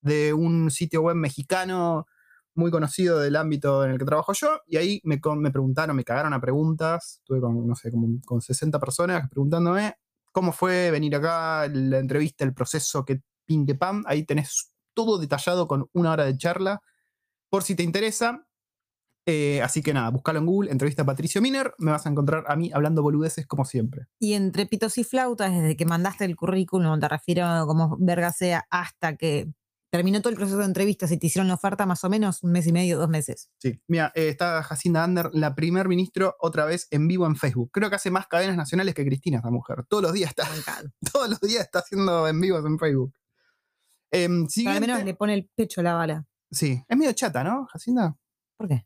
de 0.01 0.33
un 0.33 0.71
sitio 0.71 1.01
web 1.01 1.15
mexicano 1.15 2.07
muy 2.55 2.71
conocido 2.71 3.19
del 3.19 3.35
ámbito 3.35 3.83
en 3.83 3.91
el 3.91 3.99
que 3.99 4.05
trabajo 4.05 4.33
yo, 4.33 4.61
y 4.67 4.77
ahí 4.77 5.01
me, 5.03 5.17
preguntaron, 5.17 5.95
me 5.95 6.03
cagaron 6.03 6.33
a 6.33 6.41
preguntas, 6.41 7.21
tuve 7.25 7.39
con, 7.41 7.67
no 7.67 7.75
sé, 7.75 7.91
como 7.91 8.19
con 8.25 8.41
60 8.41 8.79
personas 8.79 9.29
preguntándome 9.29 9.95
cómo 10.35 10.51
fue 10.51 10.91
venir 10.91 11.15
acá, 11.15 11.65
la 11.71 11.99
entrevista, 11.99 12.43
el 12.43 12.53
proceso, 12.53 13.05
que 13.05 13.21
pin 13.45 13.65
que 13.65 13.75
pam, 13.75 14.03
ahí 14.05 14.25
tenés 14.25 14.73
todo 14.93 15.17
detallado 15.17 15.65
con 15.65 15.89
una 15.93 16.11
hora 16.11 16.25
de 16.25 16.37
charla, 16.37 16.81
por 17.49 17.63
si 17.63 17.73
te 17.73 17.83
interesa. 17.83 18.45
Eh, 19.27 19.61
así 19.61 19.81
que 19.81 19.93
nada, 19.93 20.09
buscalo 20.09 20.39
en 20.39 20.45
Google, 20.45 20.71
entrevista 20.71 21.03
a 21.03 21.05
Patricio 21.05 21.41
Miner, 21.41 21.73
me 21.77 21.91
vas 21.91 22.05
a 22.05 22.09
encontrar 22.09 22.43
a 22.47 22.55
mí 22.57 22.69
hablando 22.73 23.01
boludeces 23.01 23.47
como 23.47 23.63
siempre. 23.63 24.07
Y 24.19 24.33
entre 24.33 24.65
pitos 24.65 24.97
y 24.97 25.05
flautas, 25.05 25.53
desde 25.53 25.77
que 25.77 25.85
mandaste 25.85 26.25
el 26.25 26.35
currículum, 26.35 26.99
te 26.99 27.07
refiero 27.07 27.65
como 27.65 27.95
verga 27.97 28.33
sea, 28.33 28.67
hasta 28.69 29.15
que 29.15 29.47
terminó 29.95 30.19
todo 30.19 30.31
el 30.31 30.35
proceso 30.35 30.57
de 30.57 30.65
entrevistas 30.65 31.09
y 31.13 31.17
te 31.17 31.27
hicieron 31.27 31.47
la 31.47 31.53
oferta, 31.53 31.85
más 31.85 32.03
o 32.03 32.09
menos 32.09 32.43
un 32.43 32.51
mes 32.51 32.67
y 32.67 32.73
medio, 32.73 32.99
dos 32.99 33.07
meses. 33.07 33.49
Sí, 33.59 33.79
mira, 33.87 34.11
eh, 34.13 34.27
está 34.27 34.61
Jacinda 34.61 35.05
Ander, 35.05 35.29
la 35.31 35.55
primer 35.55 35.87
ministro, 35.87 36.35
otra 36.39 36.65
vez 36.65 36.89
en 36.91 37.07
vivo 37.07 37.25
en 37.25 37.37
Facebook. 37.37 37.69
Creo 37.71 37.89
que 37.89 37.95
hace 37.95 38.11
más 38.11 38.27
cadenas 38.27 38.57
nacionales 38.57 38.93
que 38.93 39.05
Cristina, 39.05 39.39
esa 39.39 39.49
mujer. 39.49 39.85
Todos 39.87 40.03
los 40.03 40.11
días 40.11 40.31
está, 40.31 40.43
todos 41.13 41.29
los 41.29 41.39
días 41.39 41.63
está 41.63 41.79
haciendo 41.79 42.27
en 42.27 42.41
vivos 42.41 42.65
en 42.65 42.77
Facebook. 42.77 43.13
Pero 44.11 44.69
al 44.69 44.81
menos 44.81 45.03
le 45.05 45.13
pone 45.13 45.33
el 45.33 45.49
pecho 45.55 45.79
a 45.79 45.83
la 45.85 45.93
bala. 45.93 46.25
Sí, 46.51 46.83
es 46.85 46.97
medio 46.97 47.13
chata, 47.13 47.41
¿no, 47.45 47.65
Jacinda? 47.67 48.17
¿Por 48.57 48.67
qué? 48.67 48.85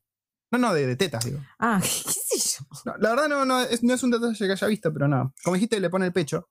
No, 0.52 0.60
no, 0.60 0.74
de, 0.76 0.86
de 0.86 0.96
tetas, 0.96 1.26
digo. 1.26 1.40
Ah, 1.58 1.80
qué 1.82 2.38
sé 2.38 2.38
yo. 2.38 2.66
No, 2.86 2.98
la 2.98 3.10
verdad 3.10 3.30
no, 3.30 3.46
no, 3.46 3.62
es, 3.62 3.84
no 3.84 3.96
es 3.96 4.04
un 4.04 4.12
detalle 4.12 4.38
que 4.38 4.52
haya 4.52 4.68
visto, 4.68 4.94
pero 4.94 5.08
no. 5.08 5.34
Como 5.44 5.56
dijiste, 5.56 5.80
le 5.80 5.90
pone 5.90 6.06
el 6.06 6.14
pecho. 6.14 6.50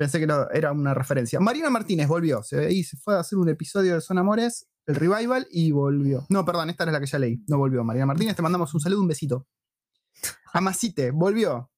Pensé 0.00 0.18
que 0.18 0.26
era 0.54 0.72
una 0.72 0.94
referencia. 0.94 1.38
Marina 1.40 1.68
Martínez 1.68 2.08
volvió. 2.08 2.42
Se, 2.42 2.58
ahí 2.58 2.82
se 2.84 2.96
fue 2.96 3.16
a 3.16 3.20
hacer 3.20 3.38
un 3.38 3.50
episodio 3.50 3.96
de 3.96 4.00
Son 4.00 4.16
Amores, 4.16 4.66
el 4.86 4.94
revival, 4.94 5.46
y 5.50 5.72
volvió. 5.72 6.24
No, 6.30 6.42
perdón, 6.42 6.70
esta 6.70 6.84
es 6.84 6.92
la 6.92 7.00
que 7.00 7.04
ya 7.04 7.18
leí. 7.18 7.44
No 7.46 7.58
volvió. 7.58 7.84
Marina 7.84 8.06
Martínez, 8.06 8.34
te 8.34 8.40
mandamos 8.40 8.72
un 8.72 8.80
saludo, 8.80 9.02
un 9.02 9.08
besito. 9.08 9.46
Amasite, 10.54 11.10
volvió. 11.10 11.70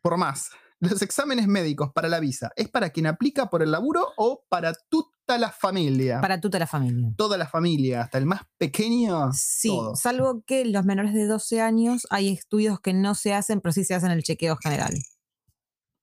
Por 0.00 0.16
más. 0.16 0.50
Los 0.78 1.02
exámenes 1.02 1.48
médicos 1.48 1.90
para 1.92 2.08
la 2.08 2.20
visa, 2.20 2.52
¿es 2.54 2.68
para 2.68 2.90
quien 2.90 3.08
aplica 3.08 3.50
por 3.50 3.60
el 3.60 3.72
laburo 3.72 4.06
o 4.18 4.44
para 4.48 4.72
toda 4.88 5.36
la 5.36 5.50
familia? 5.50 6.20
Para 6.20 6.40
toda 6.40 6.60
la 6.60 6.68
familia. 6.68 7.12
toda 7.16 7.36
la 7.36 7.48
familia, 7.48 8.02
hasta 8.02 8.18
el 8.18 8.26
más 8.26 8.42
pequeño. 8.56 9.32
Sí, 9.32 9.66
todo. 9.66 9.96
salvo 9.96 10.44
que 10.46 10.64
los 10.64 10.84
menores 10.84 11.12
de 11.12 11.26
12 11.26 11.60
años 11.60 12.06
hay 12.10 12.28
estudios 12.28 12.78
que 12.78 12.92
no 12.92 13.16
se 13.16 13.34
hacen, 13.34 13.60
pero 13.60 13.72
sí 13.72 13.82
se 13.82 13.94
hacen 13.94 14.12
el 14.12 14.22
chequeo 14.22 14.56
general. 14.58 14.94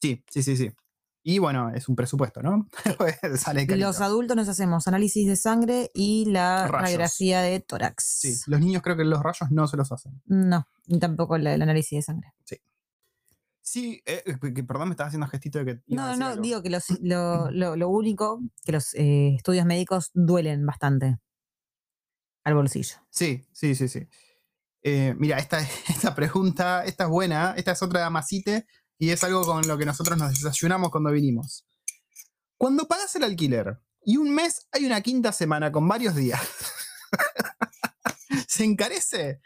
Sí, 0.01 0.22
sí, 0.30 0.43
sí, 0.43 0.57
sí. 0.57 0.72
Y 1.24 1.38
bueno, 1.38 1.69
es 1.74 1.88
un 1.88 1.95
presupuesto, 1.95 2.41
¿no? 2.41 2.67
Pues 2.97 3.15
Sale. 3.39 3.65
Los 3.78 4.01
adultos 4.01 4.36
nos 4.36 4.47
hacemos 4.49 4.88
análisis 4.88 5.28
de 5.28 5.36
sangre 5.36 5.91
y 5.93 6.26
la 6.26 6.67
Rayos. 6.67 6.82
radiografía 6.82 7.41
de 7.41 7.59
tórax. 7.59 8.03
Sí, 8.03 8.36
los 8.47 8.59
niños 8.59 8.82
creo 8.82 8.97
que 8.97 9.03
los 9.05 9.22
rayos 9.22 9.51
no 9.51 9.67
se 9.67 9.78
los 9.78 9.91
hacen. 9.91 10.19
No, 10.26 10.65
ni 10.88 10.97
tampoco 10.99 11.36
el 11.36 11.45
análisis 11.47 11.97
de 11.97 12.01
sangre. 12.01 12.34
Sí, 13.63 14.01
eh, 14.05 14.24
eh, 14.26 14.53
que- 14.53 14.63
perdón, 14.63 14.89
me 14.89 14.93
estás 14.93 15.07
haciendo 15.09 15.28
gestito 15.28 15.59
de 15.63 15.65
que. 15.65 15.82
No, 15.88 16.15
no, 16.17 16.28
algo. 16.30 16.41
digo 16.41 16.63
que 16.63 16.69
los- 16.72 16.89
lo, 17.01 17.51
lo- 17.51 17.76
lo 17.76 17.89
único, 17.89 18.41
que 18.65 18.72
los 18.72 18.93
eh, 18.95 19.36
estudios 19.36 19.65
médicos 19.65 20.09
duelen 20.13 20.65
bastante 20.65 21.19
al 22.43 22.55
bolsillo. 22.55 22.95
Sí, 23.11 23.45
sí, 23.51 23.76
sí, 23.76 23.88
sí. 23.88 24.07
Eh, 24.84 25.13
mira, 25.19 25.38
esta, 25.38 25.59
esta 25.89 26.15
pregunta, 26.15 26.84
esta 26.86 27.03
es 27.03 27.09
buena, 27.11 27.53
esta 27.55 27.74
es 27.74 27.84
otra 27.84 27.99
de 27.99 28.05
Amasite 28.07 28.65
y 29.01 29.09
es 29.09 29.23
algo 29.23 29.43
con 29.43 29.67
lo 29.67 29.79
que 29.79 29.85
nosotros 29.85 30.15
nos 30.15 30.31
desayunamos 30.31 30.91
cuando 30.91 31.09
vinimos. 31.09 31.65
Cuando 32.55 32.87
pagas 32.87 33.15
el 33.15 33.23
alquiler 33.23 33.79
y 34.05 34.17
un 34.17 34.29
mes 34.29 34.67
hay 34.71 34.85
una 34.85 35.01
quinta 35.01 35.31
semana 35.31 35.71
con 35.71 35.87
varios 35.87 36.13
días, 36.13 36.39
¿se 38.47 38.63
encarece? 38.63 39.41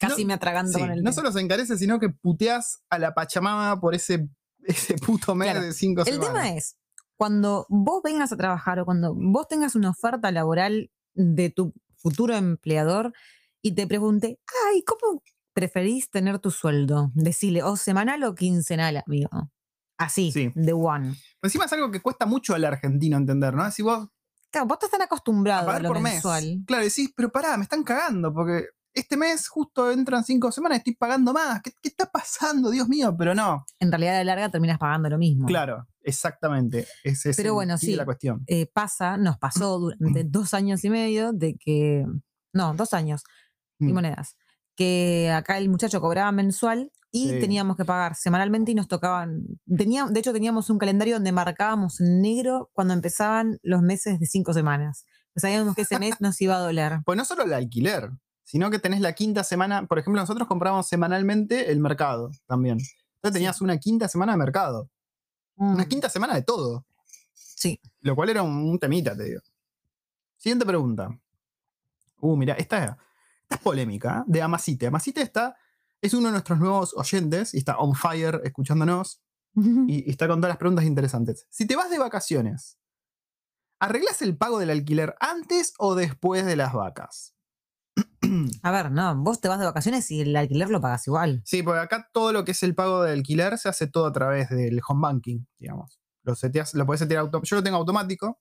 Casi 0.00 0.22
No, 0.22 0.26
me 0.26 0.34
atraganto 0.34 0.72
Sí, 0.72 0.80
con 0.80 0.90
el 0.90 1.04
no 1.04 1.12
solo 1.12 1.30
se 1.30 1.38
encarece, 1.38 1.78
sino 1.78 2.00
que 2.00 2.08
puteas 2.10 2.82
a 2.90 2.98
la 2.98 3.14
Pachamama 3.14 3.80
por 3.80 3.94
ese, 3.94 4.28
ese 4.64 4.94
puto 4.94 5.36
mes 5.36 5.52
Claro, 5.52 5.66
de 5.66 5.72
cinco 5.72 6.00
El 6.02 6.14
semanas. 6.14 6.26
tema 6.32 6.48
es, 6.56 6.76
cuando 7.16 7.66
vos 7.68 8.02
vengas 8.02 8.32
a 8.32 8.36
trabajar 8.36 8.80
o 8.80 8.84
cuando 8.84 9.14
vos 9.14 9.46
tengas 9.46 9.76
una 9.76 9.90
oferta 9.90 10.32
laboral 10.32 10.90
de 11.14 11.50
tu 11.50 11.72
futuro 11.94 12.34
empleador 12.34 13.12
y 13.62 13.76
te 13.76 13.86
pregunte, 13.86 14.40
ay, 14.68 14.82
¿cómo 14.82 15.22
preferís 15.52 16.10
tener 16.10 16.38
tu 16.38 16.50
sueldo? 16.50 17.10
Decirle, 17.14 17.62
o 17.62 17.76
semanal 17.76 18.22
o 18.24 18.34
quincenal, 18.34 19.02
amigo. 19.06 19.30
Así, 19.98 20.32
Sí. 20.32 20.50
de 20.54 20.72
one. 20.72 21.14
Encima 21.42 21.66
es 21.66 21.72
algo 21.72 21.90
que 21.90 22.00
cuesta 22.00 22.24
mucho 22.26 22.54
al 22.54 22.64
argentino 22.64 23.16
entender, 23.16 23.54
¿no? 23.54 23.70
Si 23.70 23.82
vos 23.82 24.08
Claro, 24.50 24.66
vos 24.66 24.76
estás 24.76 24.90
tan 24.90 25.02
a 25.02 25.04
acostumbrado 25.04 25.62
a, 25.62 25.66
pagar 25.66 25.82
lo 25.82 25.88
por 25.90 26.00
mensual. 26.00 26.44
mes. 26.56 26.66
Claro, 26.66 26.82
decís, 26.84 27.12
pero 27.14 27.30
pará, 27.30 27.56
me 27.56 27.62
están 27.62 27.84
cagando, 27.84 28.32
porque 28.34 28.64
este 28.92 29.16
mes 29.16 29.46
justo 29.46 29.92
entran 29.92 30.24
cinco 30.24 30.50
semanas 30.50 30.78
y 30.78 30.80
estoy 30.80 30.96
pagando 30.96 31.32
más. 31.32 31.62
¿Qué, 31.62 31.70
qué 31.80 31.88
está 31.90 32.10
pasando? 32.10 32.70
Dios 32.70 32.88
mío, 32.88 33.14
pero 33.16 33.32
no. 33.34 33.64
En 33.78 33.92
realidad, 33.92 34.14
a 34.16 34.24
la 34.24 34.34
larga 34.34 34.48
terminas 34.50 34.78
pagando 34.78 35.08
lo 35.08 35.18
mismo. 35.18 35.46
Claro, 35.46 35.86
exactamente. 36.02 36.86
Ese 37.04 37.30
es 37.30 37.36
Pero 37.36 37.54
bueno, 37.54 37.78
sí. 37.78 37.94
la 37.94 38.04
cuestión. 38.04 38.42
eh, 38.48 38.66
pasa, 38.72 39.16
nos 39.16 39.38
pasó 39.38 39.78
durante 39.78 40.24
dos 40.24 40.52
años 40.54 40.84
y 40.84 40.90
medio 40.90 41.32
de 41.32 41.54
que, 41.56 42.04
no, 42.52 42.74
dos 42.74 42.92
años 42.94 43.22
y 43.78 43.84
Mm. 43.84 43.94
monedas, 43.94 44.36
que 44.80 45.30
acá 45.30 45.58
el 45.58 45.68
muchacho 45.68 46.00
cobraba 46.00 46.32
mensual 46.32 46.90
y 47.12 47.28
Sí. 47.28 47.38
teníamos 47.40 47.76
que 47.76 47.84
pagar 47.84 48.14
semanalmente 48.14 48.72
y 48.72 48.74
nos 48.74 48.88
tocaban. 48.88 49.42
Tenía, 49.76 50.06
de 50.06 50.18
hecho, 50.20 50.32
teníamos 50.32 50.70
un 50.70 50.78
calendario 50.78 51.16
donde 51.16 51.32
marcábamos 51.32 52.00
en 52.00 52.22
negro 52.22 52.70
cuando 52.72 52.94
empezaban 52.94 53.58
los 53.62 53.82
meses 53.82 54.18
de 54.18 54.24
cinco 54.26 54.54
semanas. 54.54 55.04
Pues 55.34 55.42
sabíamos 55.42 55.74
que 55.74 55.82
ese 55.82 55.98
mes 55.98 56.14
nos 56.20 56.40
iba 56.40 56.56
a 56.56 56.60
doler. 56.60 56.92
Pues 57.04 57.18
no 57.18 57.26
solo 57.26 57.42
el 57.42 57.52
alquiler, 57.52 58.10
sino 58.42 58.70
que 58.70 58.78
tenés 58.78 59.02
la 59.02 59.12
quinta 59.12 59.44
semana. 59.44 59.86
Por 59.86 59.98
ejemplo, 59.98 60.22
nosotros 60.22 60.48
compramos 60.48 60.88
semanalmente 60.88 61.70
el 61.70 61.78
mercado 61.80 62.30
también. 62.46 62.78
Entonces 63.16 63.34
tenías 63.34 63.60
una 63.60 63.76
quinta 63.76 64.08
semana 64.08 64.32
de 64.32 64.38
mercado. 64.38 64.88
Una 65.56 65.84
Mm, 65.84 65.88
quinta 65.88 66.08
semana 66.08 66.34
de 66.34 66.42
todo. 66.42 66.86
Sí. 67.34 67.78
Lo 68.00 68.16
cual 68.16 68.30
era 68.30 68.42
un, 68.42 68.56
un 68.70 68.78
temita, 68.78 69.14
te 69.14 69.24
digo. 69.24 69.42
Siguiente 70.38 70.64
pregunta. 70.64 71.10
Uh, 72.22 72.34
mira, 72.36 72.54
esta, 72.54 72.96
esta 73.50 73.56
es 73.56 73.60
polémica, 73.62 74.24
de 74.28 74.42
Amasite. 74.42 74.86
Amasite 74.86 75.22
está, 75.22 75.56
es 76.00 76.14
uno 76.14 76.26
de 76.26 76.32
nuestros 76.32 76.58
nuevos 76.60 76.94
oyentes 76.96 77.52
y 77.52 77.58
está 77.58 77.76
on 77.78 77.94
fire 77.96 78.40
escuchándonos 78.44 79.22
y, 79.56 80.06
y 80.06 80.10
está 80.10 80.28
con 80.28 80.40
todas 80.40 80.50
las 80.50 80.58
preguntas 80.58 80.84
interesantes. 80.84 81.46
Si 81.50 81.66
te 81.66 81.74
vas 81.74 81.90
de 81.90 81.98
vacaciones, 81.98 82.78
¿arreglas 83.80 84.22
el 84.22 84.36
pago 84.36 84.60
del 84.60 84.70
alquiler 84.70 85.16
antes 85.20 85.74
o 85.78 85.96
después 85.96 86.46
de 86.46 86.54
las 86.54 86.72
vacas? 86.72 87.34
A 88.62 88.70
ver, 88.70 88.92
no, 88.92 89.16
vos 89.16 89.40
te 89.40 89.48
vas 89.48 89.58
de 89.58 89.64
vacaciones 89.64 90.08
y 90.12 90.20
el 90.20 90.36
alquiler 90.36 90.70
lo 90.70 90.80
pagas 90.80 91.06
igual. 91.08 91.42
Sí, 91.44 91.62
porque 91.64 91.80
acá 91.80 92.08
todo 92.12 92.32
lo 92.32 92.44
que 92.44 92.52
es 92.52 92.62
el 92.62 92.76
pago 92.76 93.02
de 93.02 93.12
alquiler 93.12 93.58
se 93.58 93.68
hace 93.68 93.88
todo 93.88 94.06
a 94.06 94.12
través 94.12 94.48
del 94.50 94.80
home 94.86 95.00
banking, 95.02 95.40
digamos. 95.58 95.98
Lo, 96.22 96.36
seteas, 96.36 96.74
lo 96.74 96.86
podés 96.86 97.00
setear 97.00 97.22
auto- 97.22 97.42
Yo 97.42 97.56
lo 97.56 97.62
tengo 97.64 97.78
automático. 97.78 98.38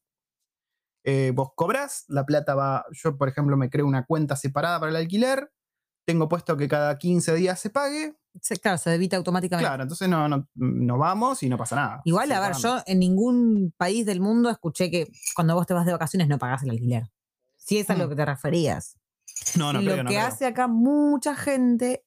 Eh, 1.03 1.31
vos 1.33 1.49
cobras, 1.55 2.05
la 2.07 2.25
plata 2.25 2.55
va. 2.55 2.85
Yo, 2.91 3.17
por 3.17 3.29
ejemplo, 3.29 3.55
me 3.57 3.69
creo 3.69 3.85
una 3.87 4.05
cuenta 4.05 4.35
separada 4.35 4.79
para 4.79 4.89
el 4.91 4.95
alquiler. 4.97 5.51
Tengo 6.05 6.27
puesto 6.27 6.57
que 6.57 6.67
cada 6.67 6.97
15 6.97 7.35
días 7.35 7.59
se 7.59 7.69
pague. 7.69 8.15
Se- 8.41 8.57
claro, 8.57 8.77
se 8.77 8.89
debita 8.89 9.15
automáticamente. 9.17 9.67
Claro, 9.67 9.83
entonces 9.83 10.07
no, 10.09 10.27
no, 10.27 10.47
no 10.55 10.97
vamos 10.97 11.41
y 11.43 11.49
no 11.49 11.57
pasa 11.57 11.75
nada. 11.75 12.01
Igual, 12.05 12.31
a 12.31 12.39
ver, 12.39 12.55
yo 12.57 12.79
en 12.85 12.99
ningún 12.99 13.73
país 13.77 14.05
del 14.05 14.19
mundo 14.21 14.49
escuché 14.49 14.89
que 14.91 15.07
cuando 15.35 15.55
vos 15.55 15.65
te 15.67 15.73
vas 15.73 15.85
de 15.85 15.91
vacaciones 15.91 16.27
no 16.27 16.37
pagás 16.37 16.63
el 16.63 16.71
alquiler. 16.71 17.09
Si 17.57 17.77
es 17.77 17.89
a 17.89 17.95
lo 17.95 18.05
Mm. 18.05 18.09
que 18.09 18.15
te 18.15 18.25
referías. 18.25 18.97
No, 19.57 19.71
no 19.73 19.81
lo 19.81 19.91
creo, 19.91 20.03
no 20.03 20.09
que 20.09 20.15
creo. 20.15 20.27
hace 20.27 20.45
acá 20.45 20.67
mucha 20.67 21.35
gente, 21.35 22.03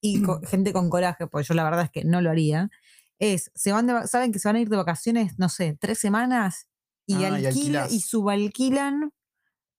y 0.00 0.22
co- 0.22 0.40
gente 0.46 0.72
con 0.72 0.88
coraje, 0.90 1.26
porque 1.26 1.46
yo 1.46 1.54
la 1.54 1.64
verdad 1.64 1.84
es 1.84 1.90
que 1.90 2.04
no 2.04 2.20
lo 2.20 2.30
haría, 2.30 2.70
es, 3.18 3.50
se 3.54 3.72
van 3.72 3.86
de 3.86 4.06
saben 4.06 4.32
que 4.32 4.38
se 4.38 4.48
van 4.48 4.56
a 4.56 4.60
ir 4.60 4.68
de 4.68 4.76
vacaciones, 4.76 5.38
no 5.38 5.48
sé, 5.48 5.76
tres 5.80 5.98
semanas, 5.98 6.68
y, 7.12 7.24
Ah, 7.24 7.38
y 7.40 7.46
alquila, 7.46 7.84
alquilás. 7.84 7.92
y 7.92 8.00
subalquilan 8.00 9.12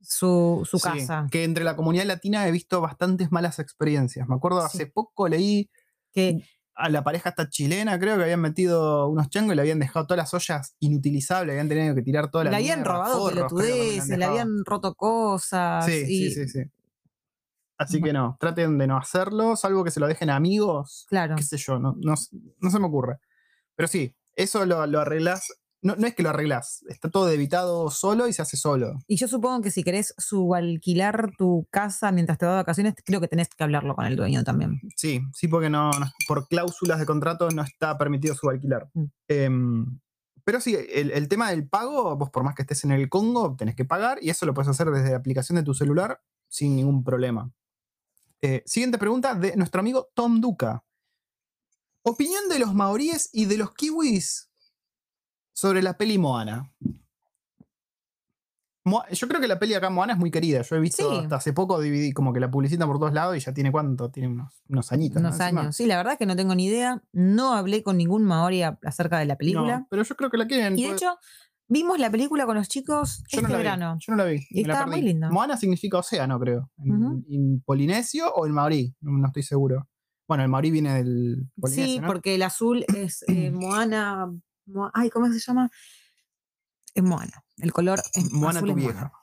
su, 0.02 0.68
su 0.70 0.80
Sí, 0.80 0.84
casa. 0.84 1.28
que 1.32 1.44
entre 1.44 1.64
la 1.64 1.76
comunidad 1.76 2.06
latina 2.06 2.48
he 2.48 2.52
visto 2.52 2.82
bastantes 2.82 3.32
malas 3.32 3.60
experiencias. 3.60 4.28
Me 4.28 4.36
acuerdo 4.36 4.62
Sí. 4.62 4.68
hace 4.68 4.86
poco 4.88 5.28
leí 5.28 5.70
Que 6.14 6.44
a 6.76 6.90
la 6.90 7.04
pareja 7.04 7.30
esta 7.30 7.50
chilena, 7.50 8.00
creo 8.00 8.18
que 8.18 8.24
habían 8.24 8.42
metido 8.42 9.08
unos 9.08 9.30
changos 9.30 9.54
y 9.54 9.56
le 9.56 9.62
habían 9.62 9.80
dejado 9.80 10.08
todas 10.08 10.18
las 10.18 10.34
ollas 10.34 10.76
inutilizables, 10.80 11.54
habían 11.54 11.70
tenido 11.70 11.94
que 11.96 12.02
tirar 12.02 12.32
toda 12.32 12.46
la 12.46 12.52
le 12.52 12.56
habían 12.58 12.84
robado 12.84 13.28
pelotudeces, 13.30 14.18
le 14.18 14.26
habían 14.26 14.66
roto 14.66 14.96
cosas. 14.96 15.86
Sí, 15.86 16.06
y, 16.08 16.32
sí, 16.32 16.48
sí, 16.48 16.48
sí. 16.50 16.72
Así 17.78 18.00
Bueno. 18.00 18.06
que 18.06 18.14
no, 18.14 18.38
traten 18.40 18.78
de 18.78 18.88
no 18.88 18.98
hacerlo, 18.98 19.56
salvo 19.56 19.84
que 19.84 19.92
se 19.92 20.00
lo 20.00 20.08
dejen 20.08 20.30
a 20.30 20.36
amigos, 20.36 21.06
Claro. 21.10 21.36
qué 21.36 21.44
sé 21.44 21.58
yo, 21.58 21.80
no, 21.80 21.96
no, 21.98 22.14
no 22.60 22.70
se 22.72 22.80
me 22.80 22.86
ocurre. 22.88 23.18
Pero 23.76 23.88
sí, 23.88 24.16
eso 24.36 24.66
lo, 24.66 24.86
lo 24.86 25.00
arreglas, 25.00 25.48
no, 25.82 25.96
no 25.96 26.06
es 26.08 26.14
que 26.16 26.24
lo 26.24 26.30
arreglas, 26.30 26.84
está 26.90 27.10
todo 27.10 27.26
debitado 27.26 27.90
solo 27.90 28.28
y 28.28 28.34
se 28.34 28.42
hace 28.42 28.56
solo. 28.58 29.00
Y 29.08 29.16
yo 29.16 29.28
supongo 29.28 29.62
que 29.62 29.72
si 29.72 29.84
querés 29.84 30.14
subalquilar 30.18 31.32
tu 31.38 31.68
casa 31.72 32.12
mientras 32.12 32.38
te 32.38 32.46
vas 32.46 32.54
de 32.54 32.58
vacaciones, 32.58 32.94
creo 33.04 33.20
que 33.20 33.28
tenés 33.28 33.50
que 33.50 33.64
hablarlo 33.64 33.96
con 33.96 34.06
el 34.06 34.16
dueño 34.16 34.44
también. 34.44 34.80
Sí, 34.96 35.22
sí, 35.34 35.48
porque 35.48 35.70
no, 35.70 35.90
no- 35.92 36.12
por 36.28 36.48
cláusulas 36.48 37.00
de 37.00 37.06
contrato 37.06 37.50
no 37.50 37.64
está 37.64 37.98
permitido 37.98 38.36
subalquilar. 38.36 38.90
Mm. 38.94 39.04
Em, 39.28 40.00
pero 40.44 40.60
sí, 40.62 40.76
el, 40.76 41.12
el 41.12 41.28
tema 41.28 41.50
del 41.52 41.68
pago, 41.68 42.16
vos 42.16 42.30
por 42.30 42.44
más 42.44 42.56
que 42.56 42.62
estés 42.64 42.84
en 42.84 42.92
el 42.92 43.10
Congo, 43.10 43.56
tenés 43.58 43.76
que 43.76 43.86
pagar 43.86 44.20
y 44.22 44.30
eso 44.30 44.46
lo 44.46 44.54
puedes 44.54 44.70
hacer 44.70 44.90
desde 44.92 45.12
la 45.12 45.18
aplicación 45.18 45.56
de 45.56 45.64
tu 45.64 45.74
celular 45.74 46.22
sin 46.48 46.76
ningún 46.76 47.04
problema. 47.04 47.52
Eh, 48.42 48.64
siguiente 48.66 48.98
pregunta 48.98 49.36
de 49.36 49.56
nuestro 49.56 49.80
amigo 49.82 50.10
Tom 50.14 50.42
Duca. 50.42 50.84
Opinión 52.04 52.50
de 52.50 52.60
los 52.60 52.74
maoríes 52.74 53.30
y 53.32 53.46
de 53.46 53.58
los 53.58 53.74
kiwis 53.74 54.50
sobre 55.54 55.82
la 55.82 55.98
peli 55.98 56.18
Moana. 56.18 56.72
Moa- 58.84 59.08
Yo 59.12 59.28
creo 59.28 59.40
que 59.40 59.48
la 59.48 59.60
peli 59.60 59.76
acá 59.76 59.92
Moana 59.92 60.14
es 60.14 60.20
muy 60.20 60.32
querida. 60.32 60.64
Yo 60.64 60.76
he 60.76 60.80
visto 60.80 61.08
Sí. 61.08 61.18
hasta 61.20 61.36
hace 61.36 61.54
poco 61.54 61.80
dividí 61.80 62.14
como 62.14 62.34
que 62.34 62.40
la 62.40 62.50
publicitan 62.50 62.88
por 62.88 62.98
todos 62.98 63.14
lados 63.14 63.38
y 63.38 63.40
ya 63.40 63.54
tiene 63.54 63.72
cuánto, 63.72 64.10
tiene 64.10 64.28
unos, 64.30 64.64
unos 64.70 64.92
añitos. 64.92 65.22
¿no? 65.22 65.28
Unos 65.30 65.40
años. 65.40 65.76
Sí, 65.76 65.86
la 65.86 65.98
verdad 65.98 66.18
que 66.18 66.26
no 66.26 66.36
tengo 66.36 66.56
ni 66.56 66.66
idea. 66.66 67.04
No 67.14 67.54
hablé 67.54 67.84
con 67.84 67.98
ningún 67.98 68.24
maori 68.24 68.64
acerca 68.64 69.20
de 69.20 69.26
la 69.26 69.36
película. 69.36 69.80
No, 69.82 69.88
pero 69.90 70.02
yo 70.04 70.16
creo 70.16 70.32
que 70.32 70.38
la 70.38 70.48
quieren. 70.48 70.80
y 70.80 70.84
de 70.88 70.94
hecho, 70.94 71.16
vimos 71.68 72.00
la 72.00 72.10
película 72.10 72.48
con 72.48 72.56
los 72.56 72.68
chicos 72.70 73.20
yo 73.30 73.38
este 73.40 73.42
no 73.44 73.50
la 73.50 73.58
vi, 73.58 73.64
verano. 73.64 73.98
Yo 74.00 74.12
no 74.14 74.18
la 74.18 74.24
vi. 74.26 74.48
Y 74.50 74.62
estaba 74.62 74.88
muy 74.88 75.02
linda. 75.04 75.30
Moana 75.30 75.58
significa 75.58 76.00
océano, 76.00 76.40
creo. 76.40 76.72
En, 76.84 77.62
polinesio 77.64 78.34
o 78.34 78.48
en 78.48 78.52
maorí, 78.54 78.96
no, 79.02 79.28
estoy 79.28 79.44
seguro. 79.44 79.88
Bueno, 80.28 80.44
el 80.44 80.50
maorí 80.50 80.72
viene 80.72 80.96
del 80.96 81.48
polinesio, 81.60 82.02
Sí, 82.02 82.02
porque 82.08 82.34
el 82.34 82.42
azul 82.42 82.84
es 82.96 83.24
eh, 83.28 83.52
Moana. 83.52 84.34
Mo- 84.66 84.92
ay, 84.94 85.10
¿cómo 85.10 85.32
se 85.32 85.40
llama? 85.40 85.70
Es 86.94 87.04
Moana. 87.04 87.44
El 87.58 87.72
color 87.72 88.02
es 88.14 88.32
Moana 88.32 88.60
azul 88.60 88.70
tu 88.70 88.78
es 88.78 88.84
vieja. 88.84 89.00
Moana. 89.00 89.14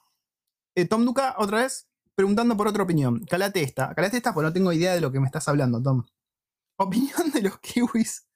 Eh, 0.75 0.85
Tom 0.87 1.05
Duca, 1.05 1.35
otra 1.39 1.63
vez, 1.63 1.89
preguntando 2.15 2.57
por 2.57 2.69
otra 2.69 2.83
opinión. 2.83 3.25
Calate 3.29 3.63
esta. 3.63 3.95
Calate 3.95 4.17
esta 4.17 4.33
porque 4.33 4.47
no 4.47 4.53
tengo 4.53 4.73
idea 4.73 4.95
de 4.95 5.01
lo 5.01 5.13
que 5.13 5.21
me 5.21 5.27
estás 5.27 5.49
hablando, 5.49 5.83
Tom. 5.83 6.05
Opinión 6.79 7.31
de 7.33 7.43
los 7.43 7.59
kiwis 7.59 8.27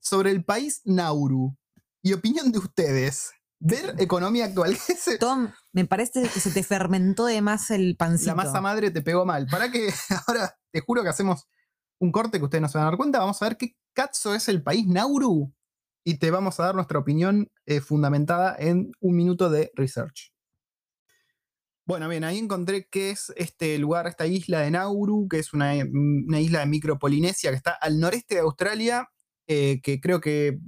sobre 0.00 0.30
el 0.30 0.44
país 0.44 0.82
Nauru. 0.84 1.56
Y 2.02 2.12
opinión 2.12 2.52
de 2.52 2.58
ustedes. 2.58 3.32
Ver 3.60 3.94
economía 3.98 4.44
actual. 4.46 4.76
¿Qué 4.86 4.92
es 4.92 5.18
Tom, 5.18 5.50
me 5.72 5.86
parece 5.86 6.22
que 6.28 6.40
se 6.40 6.50
te 6.50 6.62
fermentó 6.62 7.24
de 7.24 7.40
más 7.40 7.70
el 7.70 7.96
pancito. 7.96 8.30
La 8.32 8.34
masa 8.34 8.60
madre 8.60 8.90
te 8.90 9.00
pegó 9.00 9.24
mal. 9.24 9.46
Para 9.46 9.70
que 9.70 9.90
ahora 10.26 10.54
te 10.70 10.80
juro 10.80 11.02
que 11.02 11.08
hacemos 11.08 11.46
un 11.98 12.12
corte 12.12 12.38
que 12.38 12.44
ustedes 12.44 12.60
no 12.60 12.68
se 12.68 12.76
van 12.76 12.88
a 12.88 12.90
dar 12.90 12.98
cuenta. 12.98 13.20
Vamos 13.20 13.40
a 13.40 13.46
ver 13.46 13.56
qué 13.56 13.74
cazzo 13.94 14.34
es 14.34 14.48
el 14.48 14.62
país 14.62 14.86
Nauru. 14.86 15.54
Y 16.04 16.18
te 16.18 16.30
vamos 16.30 16.60
a 16.60 16.64
dar 16.64 16.74
nuestra 16.74 16.98
opinión 16.98 17.50
eh, 17.66 17.80
fundamentada 17.80 18.54
en 18.58 18.92
un 19.00 19.16
minuto 19.16 19.50
de 19.50 19.72
research. 19.74 20.34
Bueno, 21.86 22.08
bien, 22.08 22.24
ahí 22.24 22.38
encontré 22.38 22.88
que 22.88 23.10
es 23.10 23.32
este 23.36 23.78
lugar, 23.78 24.06
esta 24.06 24.26
isla 24.26 24.60
de 24.60 24.70
Nauru, 24.70 25.28
que 25.28 25.38
es 25.38 25.52
una, 25.52 25.72
una 25.84 26.40
isla 26.40 26.60
de 26.60 26.66
micropolinesia 26.66 27.50
que 27.50 27.56
está 27.56 27.72
al 27.72 28.00
noreste 28.00 28.36
de 28.36 28.40
Australia, 28.40 29.10
eh, 29.46 29.80
que 29.82 30.00
creo 30.00 30.20
que 30.20 30.58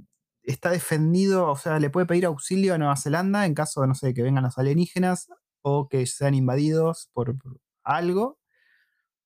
está 0.43 0.69
defendido, 0.69 1.47
o 1.49 1.57
sea, 1.57 1.79
le 1.79 1.89
puede 1.89 2.05
pedir 2.05 2.25
auxilio 2.25 2.75
a 2.75 2.77
Nueva 2.77 2.95
Zelanda 2.97 3.45
en 3.45 3.55
caso 3.55 3.85
no 3.87 3.95
sé, 3.95 4.13
que 4.13 4.21
vengan 4.21 4.43
los 4.43 4.57
alienígenas 4.57 5.27
o 5.61 5.87
que 5.89 6.05
sean 6.05 6.35
invadidos 6.35 7.09
por, 7.13 7.37
por 7.37 7.59
algo. 7.83 8.39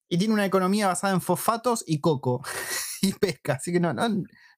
Y 0.10 0.18
tiene 0.18 0.34
una 0.34 0.46
economía 0.46 0.88
basada 0.88 1.14
en 1.14 1.22
fosfatos 1.22 1.84
y 1.88 2.00
coco 2.00 2.42
y 3.02 3.14
pesca. 3.14 3.54
Así 3.56 3.72
que 3.74 3.80
no, 3.80 3.94
no, 3.94 4.08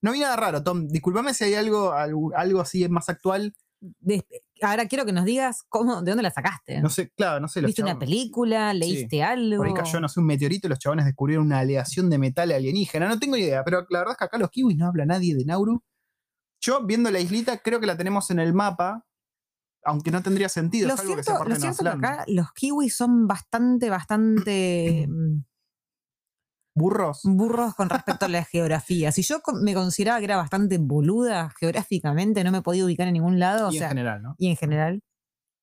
no 0.04 0.12
vi 0.12 0.20
nada 0.20 0.36
raro, 0.36 0.64
Tom. 0.64 0.88
Disculpame 0.88 1.34
si 1.34 1.46
hay 1.46 1.56
algo, 1.56 1.94
algo, 1.94 2.62
así 2.62 2.88
más 2.90 3.10
actual. 3.10 3.56
De- 3.80 4.26
ahora 4.62 4.88
quiero 4.88 5.06
que 5.06 5.12
nos 5.14 5.26
digas 5.26 5.64
cómo, 5.70 6.02
de 6.02 6.12
dónde 6.12 6.24
la 6.24 6.32
sacaste. 6.32 6.80
No 6.82 6.90
sé, 6.90 7.10
claro, 7.12 7.40
no 7.40 7.48
sé. 7.48 7.62
¿Viste 7.62 7.82
una 7.82 7.98
película? 7.98 8.74
¿Leíste 8.74 9.24
algo? 9.24 9.58
Por 9.58 9.68
ahí 9.68 9.74
cayó, 9.74 10.00
no 10.00 10.08
sé, 10.10 10.20
un 10.20 10.26
meteorito 10.26 10.68
y 10.68 10.70
los 10.70 10.80
chabones 10.80 11.06
descubrieron 11.06 11.46
una 11.46 11.60
aleación 11.60 12.10
de 12.10 12.18
metal 12.18 12.52
alienígena. 12.52 13.08
No 13.08 13.18
tengo 13.18 13.38
idea, 13.38 13.64
pero 13.64 13.86
la 13.90 14.00
verdad 14.00 14.12
es 14.14 14.18
que 14.18 14.26
acá 14.26 14.38
los 14.38 14.50
kiwis 14.52 14.78
no 14.78 14.88
habla 14.88 15.06
nadie 15.06 15.36
de 15.36 15.46
Nauru. 15.46 15.82
Yo, 16.62 16.86
viendo 16.86 17.10
la 17.10 17.20
islita, 17.20 17.58
creo 17.60 17.80
que 17.80 17.88
la 17.88 17.98
tenemos 17.98 18.30
en 18.30 18.40
el 18.40 18.54
mapa, 18.54 19.06
aunque 19.84 20.12
no 20.12 20.22
tendría 20.22 20.50
sentido. 20.50 20.88
Lo 20.90 20.94
es 20.96 21.00
algo 21.02 21.16
que 21.16 21.24
cierto, 21.24 21.40
parte 21.40 21.54
lo 21.56 21.60
cierto 21.60 21.84
que 21.84 21.90
acá 21.90 22.24
los 22.28 22.52
kiwis 22.54 22.96
son 22.96 23.28
bastante, 23.28 23.90
bastante 23.90 25.08
mm, 25.10 25.44
Burros. 26.76 27.22
burros 27.24 27.76
con 27.76 27.90
respecto 27.90 28.26
a 28.26 28.30
la 28.30 28.44
geografía. 28.44 29.12
Si 29.12 29.22
yo 29.22 29.42
me 29.62 29.74
consideraba 29.74 30.20
que 30.20 30.26
era 30.26 30.38
bastante 30.38 30.80
boluda 30.80 31.52
geográficamente, 31.60 32.44
no 32.44 32.52
me 32.52 32.62
podía 32.62 32.86
ubicar 32.86 33.08
en 33.08 33.14
ningún 33.14 33.40
lado, 33.40 33.68
o 33.68 33.72
y 33.72 33.78
sea, 33.78 33.88
en 33.88 33.90
general, 33.90 34.24
¿no? 34.24 34.36
y 34.38 34.48
en 34.48 34.56
general, 34.56 35.04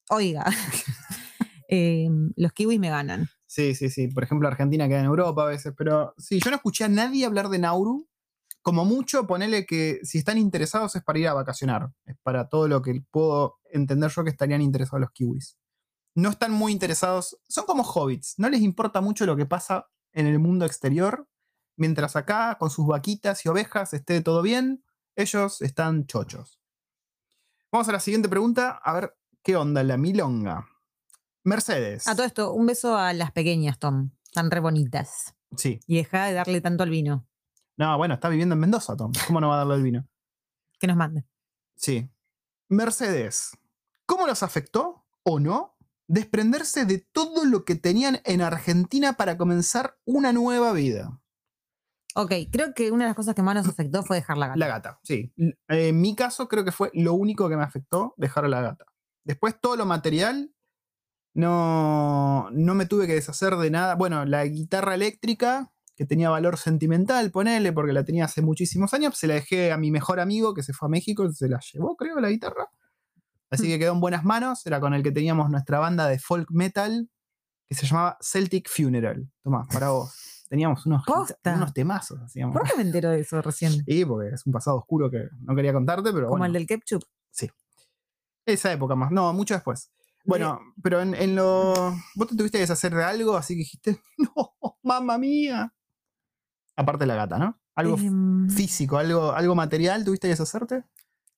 oiga, 0.08 0.44
eh, 1.68 2.08
los 2.36 2.52
kiwis 2.52 2.78
me 2.78 2.90
ganan. 2.90 3.28
Sí, 3.46 3.74
sí, 3.74 3.90
sí. 3.90 4.06
Por 4.06 4.22
ejemplo, 4.22 4.46
Argentina 4.46 4.86
queda 4.86 5.00
en 5.00 5.06
Europa 5.06 5.42
a 5.42 5.46
veces, 5.46 5.74
pero 5.76 6.14
sí, 6.16 6.38
yo 6.42 6.50
no 6.50 6.56
escuché 6.56 6.84
a 6.84 6.88
nadie 6.88 7.26
hablar 7.26 7.48
de 7.48 7.58
Nauru. 7.58 8.08
Como 8.62 8.84
mucho, 8.84 9.26
ponele 9.26 9.66
que 9.66 9.98
si 10.02 10.18
están 10.18 10.38
interesados 10.38 10.94
es 10.94 11.02
para 11.02 11.18
ir 11.18 11.26
a 11.26 11.34
vacacionar. 11.34 11.90
Es 12.04 12.16
para 12.22 12.48
todo 12.48 12.68
lo 12.68 12.82
que 12.82 13.02
puedo 13.10 13.58
entender 13.72 14.10
yo 14.14 14.22
que 14.22 14.30
estarían 14.30 14.60
interesados 14.62 15.00
los 15.00 15.10
kiwis. 15.10 15.58
No 16.14 16.28
están 16.28 16.52
muy 16.52 16.70
interesados, 16.70 17.40
son 17.48 17.64
como 17.64 17.82
hobbits, 17.82 18.34
no 18.38 18.48
les 18.48 18.60
importa 18.60 19.00
mucho 19.00 19.26
lo 19.26 19.36
que 19.36 19.46
pasa 19.46 19.88
en 20.12 20.26
el 20.26 20.38
mundo 20.38 20.64
exterior, 20.66 21.28
mientras 21.76 22.16
acá, 22.16 22.56
con 22.58 22.70
sus 22.70 22.86
vaquitas 22.86 23.44
y 23.44 23.48
ovejas, 23.48 23.94
esté 23.94 24.20
todo 24.20 24.42
bien, 24.42 24.84
ellos 25.16 25.62
están 25.62 26.06
chochos. 26.06 26.60
Vamos 27.72 27.88
a 27.88 27.92
la 27.92 28.00
siguiente 28.00 28.28
pregunta, 28.28 28.80
a 28.82 28.92
ver 28.92 29.16
qué 29.42 29.56
onda 29.56 29.82
la 29.82 29.96
milonga. 29.96 30.68
Mercedes. 31.44 32.06
A 32.08 32.14
todo 32.14 32.26
esto, 32.26 32.52
un 32.52 32.66
beso 32.66 32.96
a 32.96 33.12
las 33.12 33.32
pequeñas, 33.32 33.78
Tom. 33.78 34.10
Están 34.24 34.50
re 34.50 34.60
bonitas. 34.60 35.34
Sí. 35.56 35.80
Y 35.86 35.96
deja 35.96 36.26
de 36.26 36.34
darle 36.34 36.60
tanto 36.60 36.82
al 36.82 36.90
vino. 36.90 37.26
No, 37.76 37.96
bueno, 37.96 38.14
está 38.14 38.28
viviendo 38.28 38.54
en 38.54 38.60
Mendoza, 38.60 38.96
Tom. 38.96 39.12
¿Cómo 39.26 39.40
no 39.40 39.48
va 39.48 39.54
a 39.54 39.58
darle 39.58 39.74
el 39.76 39.82
vino? 39.82 40.06
Que 40.78 40.86
nos 40.86 40.96
mande. 40.96 41.24
Sí. 41.76 42.10
Mercedes. 42.68 43.56
¿Cómo 44.06 44.26
los 44.26 44.42
afectó 44.42 45.06
o 45.22 45.40
no 45.40 45.76
desprenderse 46.10 46.84
de 46.86 46.98
todo 46.98 47.44
lo 47.44 47.64
que 47.64 47.76
tenían 47.76 48.20
en 48.24 48.42
Argentina 48.42 49.12
para 49.12 49.38
comenzar 49.38 49.96
una 50.04 50.32
nueva 50.32 50.72
vida? 50.72 51.22
Ok, 52.16 52.32
creo 52.50 52.74
que 52.74 52.90
una 52.90 53.04
de 53.04 53.10
las 53.10 53.16
cosas 53.16 53.36
que 53.36 53.42
más 53.42 53.54
nos 53.54 53.68
afectó 53.68 54.02
fue 54.02 54.16
dejar 54.16 54.36
la 54.36 54.48
gata. 54.48 54.58
La 54.58 54.66
gata, 54.66 55.00
sí. 55.04 55.32
En 55.68 56.00
mi 56.00 56.16
caso 56.16 56.48
creo 56.48 56.64
que 56.64 56.72
fue 56.72 56.90
lo 56.94 57.14
único 57.14 57.48
que 57.48 57.56
me 57.56 57.62
afectó 57.62 58.14
dejar 58.16 58.44
a 58.44 58.48
la 58.48 58.60
gata. 58.60 58.86
Después 59.24 59.60
todo 59.60 59.76
lo 59.76 59.86
material, 59.86 60.52
no, 61.32 62.50
no 62.50 62.74
me 62.74 62.86
tuve 62.86 63.06
que 63.06 63.14
deshacer 63.14 63.54
de 63.54 63.70
nada. 63.70 63.94
Bueno, 63.94 64.24
la 64.24 64.44
guitarra 64.46 64.96
eléctrica, 64.96 65.72
que 65.94 66.06
tenía 66.06 66.28
valor 66.28 66.58
sentimental, 66.58 67.30
ponele, 67.30 67.72
porque 67.72 67.92
la 67.92 68.02
tenía 68.02 68.24
hace 68.24 68.42
muchísimos 68.42 68.92
años, 68.94 69.16
se 69.16 69.28
la 69.28 69.34
dejé 69.34 69.70
a 69.70 69.76
mi 69.76 69.92
mejor 69.92 70.18
amigo 70.18 70.54
que 70.54 70.64
se 70.64 70.72
fue 70.72 70.86
a 70.86 70.90
México, 70.90 71.30
se 71.30 71.48
la 71.48 71.60
llevó, 71.72 71.94
creo, 71.94 72.18
la 72.18 72.30
guitarra. 72.30 72.68
Así 73.50 73.66
que 73.66 73.78
quedó 73.78 73.92
en 73.92 74.00
buenas 74.00 74.24
manos, 74.24 74.64
era 74.66 74.80
con 74.80 74.94
el 74.94 75.02
que 75.02 75.10
teníamos 75.12 75.50
nuestra 75.50 75.78
banda 75.80 76.06
de 76.08 76.18
folk 76.18 76.48
metal, 76.50 77.10
que 77.68 77.74
se 77.74 77.86
llamaba 77.86 78.16
Celtic 78.20 78.68
Funeral. 78.68 79.28
Tomá, 79.42 79.66
para 79.72 79.90
vos. 79.90 80.14
Teníamos 80.48 80.84
unos, 80.86 81.04
Posta. 81.04 81.54
unos 81.54 81.72
temazos, 81.72 82.20
hacíamos. 82.20 82.52
¿Por 82.56 82.68
qué 82.68 82.76
me 82.76 82.82
entero 82.82 83.10
de 83.10 83.20
eso 83.20 83.40
recién? 83.42 83.72
Sí, 83.86 84.04
porque 84.04 84.34
es 84.34 84.44
un 84.46 84.52
pasado 84.52 84.76
oscuro 84.78 85.10
que 85.10 85.28
no 85.42 85.54
quería 85.54 85.72
contarte, 85.72 86.12
pero 86.12 86.26
Como 86.26 86.38
bueno. 86.38 86.46
el 86.46 86.52
del 86.52 86.66
ketchup. 86.66 87.02
Esa 88.46 88.72
época 88.72 88.94
más. 88.96 89.10
No, 89.12 89.32
mucho 89.32 89.54
después. 89.54 89.90
Bueno, 90.24 90.58
pero 90.82 91.00
en, 91.00 91.14
en 91.14 91.36
lo. 91.36 91.72
¿Vos 92.16 92.28
te 92.28 92.36
tuviste 92.36 92.58
que 92.58 92.62
deshacer 92.62 92.94
de 92.94 93.04
algo? 93.04 93.36
Así 93.36 93.54
que 93.54 93.58
dijiste, 93.58 94.00
no, 94.18 94.54
mamá 94.82 95.18
mía. 95.18 95.72
Aparte 96.76 97.00
de 97.04 97.06
la 97.08 97.14
gata, 97.16 97.38
¿no? 97.38 97.60
Algo 97.74 97.96
Em, 97.96 98.48
físico, 98.50 98.98
algo, 98.98 99.32
algo 99.32 99.54
material, 99.54 100.04
¿tuviste 100.04 100.26
que 100.26 100.30
deshacerte? 100.32 100.84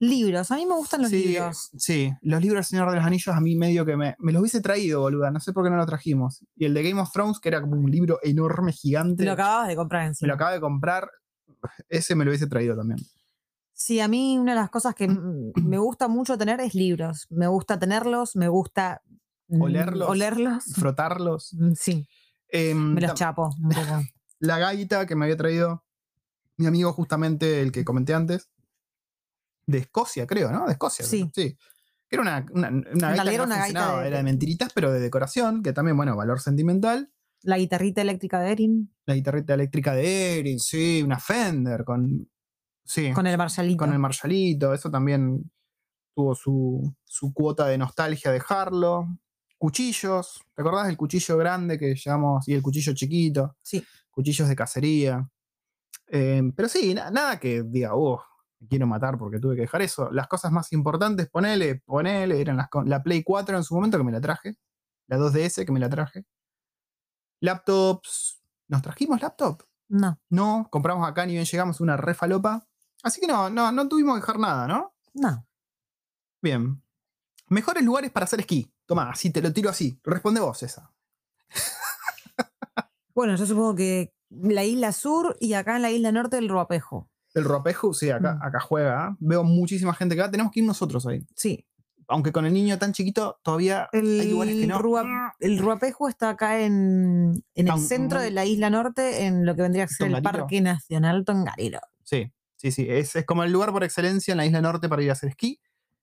Libros. 0.03 0.51
A 0.51 0.57
mí 0.57 0.66
me 0.66 0.74
gustan 0.74 1.03
los 1.03 1.11
sí, 1.11 1.24
libros. 1.24 1.70
sí, 1.77 2.12
los 2.23 2.41
libros 2.43 2.59
del 2.59 2.65
Señor 2.65 2.91
de 2.91 2.97
los 2.97 3.05
Anillos 3.05 3.35
a 3.35 3.41
mí 3.41 3.57
medio 3.57 3.85
que 3.87 3.97
me, 3.97 4.16
me 4.19 4.33
los 4.33 4.41
hubiese 4.41 4.61
traído, 4.61 5.01
boluda. 5.01 5.31
No 5.31 5.41
sé 5.41 5.53
por 5.53 5.65
qué 5.65 5.70
no 5.70 5.77
lo 5.77 5.87
trajimos. 5.87 6.45
Y 6.57 6.65
el 6.66 6.74
de 6.74 6.83
Game 6.83 7.01
of 7.01 7.12
Thrones, 7.12 7.39
que 7.41 7.49
era 7.49 7.61
como 7.61 7.77
un 7.77 7.91
libro 7.91 8.19
enorme, 8.23 8.73
gigante. 8.73 9.24
Lo 9.24 9.33
acababas 9.33 9.69
de 9.69 9.77
comprar 9.77 10.03
me 10.03 10.09
encima. 10.09 10.29
lo 10.29 10.35
acabo 10.35 10.51
de 10.53 10.61
comprar. 10.61 11.09
Ese 11.89 12.15
me 12.15 12.24
lo 12.24 12.31
hubiese 12.31 12.47
traído 12.49 12.77
también. 12.77 12.99
Sí, 13.73 14.01
a 14.01 14.09
mí 14.09 14.39
una 14.39 14.53
de 14.55 14.61
las 14.61 14.70
cosas 14.70 14.95
que 14.95 15.09
me 15.62 15.79
gusta 15.79 16.09
mucho 16.09 16.37
tener 16.37 16.61
es 16.61 16.74
libros. 16.74 17.27
Me 17.31 17.47
gusta 17.47 17.79
tenerlos, 17.79 18.37
me 18.37 18.49
gusta 18.49 19.01
Olerlos. 19.49 20.09
olerlos. 20.09 20.65
Frotarlos. 20.74 21.53
Mm, 21.59 21.73
Sí, 21.74 22.09
Em, 22.49 22.93
me 22.95 23.01
los 23.01 23.15
chapo 23.15 23.49
un 23.62 23.69
poco. 23.70 24.03
la 24.41 24.59
gaita 24.59 25.07
que 25.07 25.15
me 25.16 25.24
había 25.24 25.37
traído 25.39 25.85
mi 26.59 26.66
amigo 26.66 26.93
justamente 26.93 27.62
el 27.62 27.73
que 27.73 27.83
comenté 27.85 28.12
antes, 28.15 28.51
de 29.73 29.78
Escocia, 29.78 30.27
creo, 30.27 30.53
¿no? 30.53 30.66
De 30.66 30.73
Escocia. 30.73 31.05
Sí. 31.05 31.31
Que 31.35 31.57
era 32.09 32.23
una, 32.23 32.47
una, 32.53 32.69
una 32.69 32.82
gaita 32.82 33.24
realidad 33.24 33.24
que 33.24 33.35
era 33.35 33.39
no 33.39 33.44
una 33.47 33.57
gaita 33.57 33.65
funcionaba, 33.81 34.03
de- 34.03 34.09
era 34.09 34.16
de 34.19 34.23
mentiritas, 34.23 34.73
pero 34.73 34.93
de 34.93 35.01
decoración, 35.01 35.62
que 35.62 35.73
también, 35.73 35.97
bueno, 35.97 36.15
valor 36.16 36.40
sentimental. 36.40 37.11
La 37.43 37.59
guitarrita 37.59 38.03
eléctrica 38.03 38.39
de 38.40 38.53
Erin 38.53 38.94
La 39.07 39.15
guitarrita 39.15 39.55
eléctrica 39.55 39.94
de 39.94 40.39
Erin, 40.39 40.61
sí, 40.61 41.03
una 41.03 41.19
Fender 41.19 41.82
con... 41.85 42.28
Sí, 42.85 43.11
con 43.12 43.27
el 43.27 43.36
Marshallito. 43.39 43.78
con 43.78 43.93
el 43.93 43.99
Marshallito, 43.99 44.74
eso 44.74 44.90
también 44.90 45.51
tuvo 46.15 46.35
su, 46.35 46.94
su 47.05 47.32
cuota 47.32 47.66
de 47.66 47.78
nostalgia 47.78 48.31
dejarlo. 48.31 49.07
Cuchillos, 49.57 50.43
¿te 50.55 50.62
acordás 50.62 50.86
del 50.89 50.97
cuchillo 50.97 51.36
grande 51.39 51.78
que 51.78 51.94
llevamos 51.94 52.47
y 52.49 52.55
el 52.55 52.62
cuchillo 52.62 52.93
chiquito? 52.94 53.57
Sí. 53.62 53.82
Cuchillos 54.11 54.49
de 54.49 54.57
cacería. 54.57 55.28
Eh, 56.09 56.43
pero 56.55 56.69
sí, 56.69 56.93
na- 56.94 57.11
nada 57.11 57.39
que 57.39 57.62
diga, 57.62 57.94
oh, 57.94 58.20
me 58.62 58.68
quiero 58.68 58.86
matar 58.86 59.18
porque 59.18 59.40
tuve 59.40 59.56
que 59.56 59.62
dejar 59.62 59.82
eso. 59.82 60.10
Las 60.12 60.28
cosas 60.28 60.52
más 60.52 60.72
importantes, 60.72 61.28
ponele, 61.28 61.82
ponele, 61.84 62.40
eran 62.40 62.56
las, 62.56 62.68
la 62.84 63.02
Play 63.02 63.24
4 63.24 63.56
en 63.56 63.64
su 63.64 63.74
momento 63.74 63.98
que 63.98 64.05
me 64.05 64.12
la 64.12 64.20
traje. 64.20 64.56
La 65.09 65.18
2DS 65.18 65.66
que 65.66 65.72
me 65.72 65.80
la 65.80 65.90
traje. 65.90 66.24
Laptops. 67.40 68.40
¿Nos 68.68 68.82
trajimos 68.82 69.20
laptop? 69.20 69.64
No, 69.89 70.18
No, 70.30 70.68
compramos 70.70 71.06
acá 71.06 71.26
ni 71.26 71.34
bien 71.34 71.44
llegamos 71.44 71.80
una 71.80 71.97
refalopa. 71.97 72.66
Así 73.02 73.20
que 73.20 73.26
no, 73.26 73.51
no, 73.51 73.72
no 73.72 73.89
tuvimos 73.89 74.14
que 74.14 74.20
dejar 74.20 74.39
nada, 74.39 74.66
¿no? 74.68 74.94
no. 75.14 75.47
Bien. 76.40 76.82
Mejores 77.48 77.84
lugares 77.84 78.10
para 78.10 78.24
hacer 78.24 78.40
esquí. 78.40 78.72
Toma, 78.86 79.10
así 79.10 79.30
te 79.30 79.43
lo 79.43 79.52
tiro 79.52 79.70
así. 79.70 80.01
Responde 80.05 80.40
vos 80.40 80.62
esa. 80.62 80.93
Bueno, 83.14 83.36
yo 83.36 83.44
supongo 83.44 83.74
que 83.74 84.14
la 84.30 84.64
isla 84.64 84.90
sur 84.93 85.36
y 85.39 85.52
acá 85.52 85.76
en 85.76 85.82
la 85.82 85.90
isla 85.90 86.12
norte 86.12 86.39
el 86.39 86.48
Ruapejo. 86.48 87.11
El 87.35 87.45
ropejo, 87.45 87.95
sí, 87.95 88.11
acá, 88.11 88.35
Mm. 88.35 88.43
acá 88.43 88.61
juega. 88.61 89.09
¿eh? 89.13 89.17
Veo 89.21 89.45
muchísima 89.45 89.95
gente 89.95 90.15
acá. 90.15 90.31
Tenemos 90.31 90.53
que 90.53 90.61
ir 90.61 90.67
nosotros 90.67 91.07
ahí. 91.07 91.25
Sí. 91.35 91.67
Aunque 92.09 92.31
con 92.33 92.45
el 92.45 92.53
niño 92.53 92.79
tan 92.79 92.93
chiquito, 92.93 93.39
todavía 93.43 93.89
El, 93.93 94.21
hay 94.21 94.31
lugares 94.31 94.57
que 94.57 94.67
no. 94.67 94.79
Rua- 94.79 95.33
el 95.41 95.59
Ruapejo 95.59 96.09
está 96.09 96.31
acá 96.31 96.61
en, 96.61 97.43
en 97.55 97.69
el 97.69 97.79
centro 97.81 98.21
de 98.21 98.31
la 98.31 98.45
isla 98.45 98.69
norte, 98.69 99.25
en 99.25 99.47
lo 99.47 99.55
que 99.57 99.63
vendría 99.63 99.85
a 99.85 99.89
ser 99.89 100.09
el. 100.09 100.23
Parque 100.23 100.61
Nacional 100.61 101.25
Tongariro. 101.25 101.81
Sí, 102.03 102.31
sí, 102.57 102.71
sí. 102.73 102.87
Es, 102.89 103.17
es 103.17 103.25
como 103.25 103.45
el 103.45 103.53
lugar 103.53 103.73
por 103.73 103.83
excelencia 103.85 104.33
en 104.33 104.39
la 104.39 104.45
isla 104.47 104.61
norte 104.61 104.89
para 104.91 105.03
ir 105.03 105.09
a 105.11 105.13
hacer 105.15 105.31
esquí. 105.31 105.59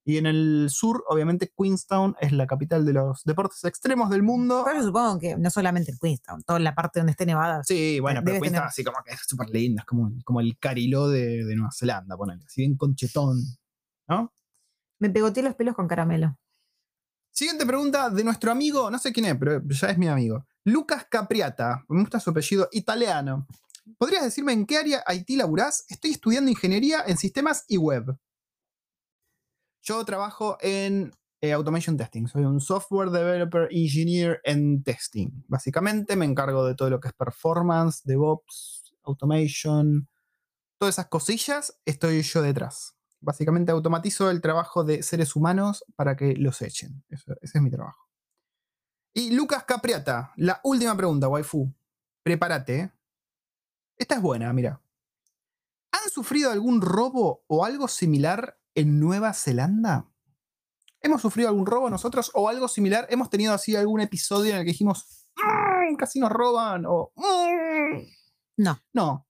Y 0.09 0.17
en 0.17 0.25
el 0.25 0.69
sur, 0.71 1.03
obviamente, 1.07 1.53
Queenstown 1.55 2.15
es 2.19 2.31
la 2.31 2.47
capital 2.47 2.83
de 2.83 2.93
los 2.93 3.23
deportes 3.25 3.63
extremos 3.65 4.09
del 4.09 4.23
mundo. 4.23 4.63
Pero 4.65 4.81
supongo 4.83 5.19
que 5.19 5.37
no 5.37 5.51
solamente 5.51 5.91
el 5.91 5.99
Queenstown, 5.99 6.41
toda 6.41 6.57
la 6.57 6.73
parte 6.73 6.99
donde 6.99 7.11
esté 7.11 7.27
nevada. 7.27 7.61
Sí, 7.63 7.99
bueno, 7.99 8.21
pero 8.25 8.37
Queenstown 8.41 8.53
tener- 8.53 8.67
así 8.69 8.83
como 8.83 8.97
que 9.05 9.13
es 9.13 9.19
súper 9.27 9.49
linda. 9.51 9.81
Es 9.81 9.85
como, 9.85 10.11
como 10.25 10.39
el 10.41 10.57
Cariló 10.57 11.09
de, 11.09 11.45
de 11.45 11.55
Nueva 11.55 11.69
Zelanda, 11.71 12.17
ponele. 12.17 12.43
Así 12.43 12.61
bien 12.61 12.75
conchetón. 12.75 13.37
¿No? 14.07 14.33
Me 14.97 15.11
pegoteé 15.11 15.43
los 15.43 15.53
pelos 15.53 15.75
con 15.75 15.87
caramelo. 15.87 16.35
Siguiente 17.31 17.65
pregunta 17.67 18.09
de 18.09 18.23
nuestro 18.23 18.51
amigo, 18.51 18.89
no 18.89 18.97
sé 18.97 19.13
quién 19.13 19.27
es, 19.27 19.35
pero 19.39 19.61
ya 19.67 19.89
es 19.91 19.97
mi 19.99 20.07
amigo. 20.07 20.43
Lucas 20.65 21.05
Capriata. 21.07 21.85
Me 21.87 22.01
gusta 22.01 22.19
su 22.19 22.31
apellido 22.31 22.67
italiano. 22.71 23.45
¿Podrías 23.99 24.23
decirme 24.23 24.53
en 24.53 24.65
qué 24.65 24.77
área 24.77 25.03
IT 25.13 25.29
laburás? 25.37 25.85
Estoy 25.87 26.11
estudiando 26.11 26.49
ingeniería 26.49 27.03
en 27.05 27.17
sistemas 27.17 27.63
y 27.67 27.77
web. 27.77 28.17
Yo 29.89 30.05
trabajo 30.05 30.55
en 30.61 31.11
eh, 31.41 31.51
Automation 31.51 31.97
Testing. 31.97 32.27
Soy 32.27 32.43
un 32.43 32.61
software 32.61 33.09
developer 33.09 33.67
engineer 33.71 34.39
en 34.43 34.83
testing. 34.83 35.43
Básicamente 35.47 36.15
me 36.15 36.25
encargo 36.25 36.63
de 36.63 36.75
todo 36.75 36.91
lo 36.91 36.99
que 36.99 37.07
es 37.07 37.13
performance, 37.15 38.03
DevOps, 38.03 38.93
automation, 39.01 40.07
todas 40.77 40.93
esas 40.93 41.07
cosillas, 41.07 41.79
estoy 41.85 42.21
yo 42.21 42.43
detrás. 42.43 42.97
Básicamente 43.19 43.71
automatizo 43.71 44.29
el 44.29 44.41
trabajo 44.41 44.83
de 44.83 45.01
seres 45.01 45.35
humanos 45.35 45.83
para 45.95 46.15
que 46.15 46.35
los 46.35 46.61
echen. 46.61 47.03
Ese 47.09 47.33
es 47.41 47.59
mi 47.59 47.71
trabajo. 47.71 48.07
Y 49.11 49.31
Lucas 49.31 49.63
Capriata, 49.63 50.33
la 50.35 50.61
última 50.65 50.95
pregunta, 50.95 51.27
waifu. 51.27 51.67
Prepárate. 52.21 52.91
Esta 53.97 54.13
es 54.13 54.21
buena, 54.21 54.53
mira. 54.53 54.79
¿Han 55.91 56.11
sufrido 56.11 56.51
algún 56.51 56.79
robo 56.79 57.43
o 57.47 57.65
algo 57.65 57.87
similar 57.87 58.58
en 58.79 58.99
Nueva 58.99 59.33
Zelanda? 59.33 60.05
¿Hemos 61.01 61.21
sufrido 61.21 61.49
algún 61.49 61.65
robo 61.65 61.89
nosotros 61.89 62.31
o 62.33 62.49
algo 62.49 62.67
similar? 62.67 63.07
¿Hemos 63.09 63.29
tenido 63.29 63.53
así 63.53 63.75
algún 63.75 64.01
episodio 64.01 64.51
en 64.51 64.57
el 64.59 64.63
que 64.65 64.71
dijimos, 64.71 65.25
"Mm, 65.37 65.95
casi 65.95 66.19
nos 66.19 66.29
roban? 66.31 66.85
O, 66.87 67.11
"Mm"? 67.15 68.03
No. 68.57 68.79
No. 68.93 69.25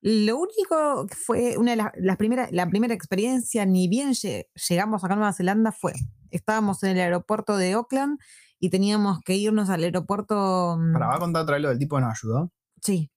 Lo 0.00 0.36
único 0.38 1.06
que 1.06 1.14
fue 1.16 1.56
una 1.58 1.72
de 1.72 1.76
las, 1.78 1.90
las 1.96 2.16
primeras, 2.18 2.52
la 2.52 2.68
primera 2.68 2.94
experiencia, 2.94 3.64
ni 3.66 3.88
bien 3.88 4.10
lle- 4.10 4.46
llegamos 4.68 5.02
acá 5.02 5.14
a 5.14 5.16
Nueva 5.16 5.32
Zelanda, 5.32 5.72
fue. 5.72 5.92
Estábamos 6.30 6.82
en 6.84 6.90
el 6.90 7.00
aeropuerto 7.00 7.56
de 7.56 7.72
Auckland 7.72 8.18
y 8.60 8.70
teníamos 8.70 9.20
que 9.24 9.34
irnos 9.34 9.70
al 9.70 9.82
aeropuerto. 9.82 10.76
mm, 10.78 10.92
Para, 10.92 11.06
va 11.08 11.16
a 11.16 11.18
contar 11.18 11.42
otra 11.42 11.54
vez 11.54 11.62
lo 11.62 11.68
del 11.70 11.78
tipo 11.78 11.96
que 11.96 12.02
nos 12.02 12.12
ayudó. 12.22 12.52
Sí. 12.82 13.10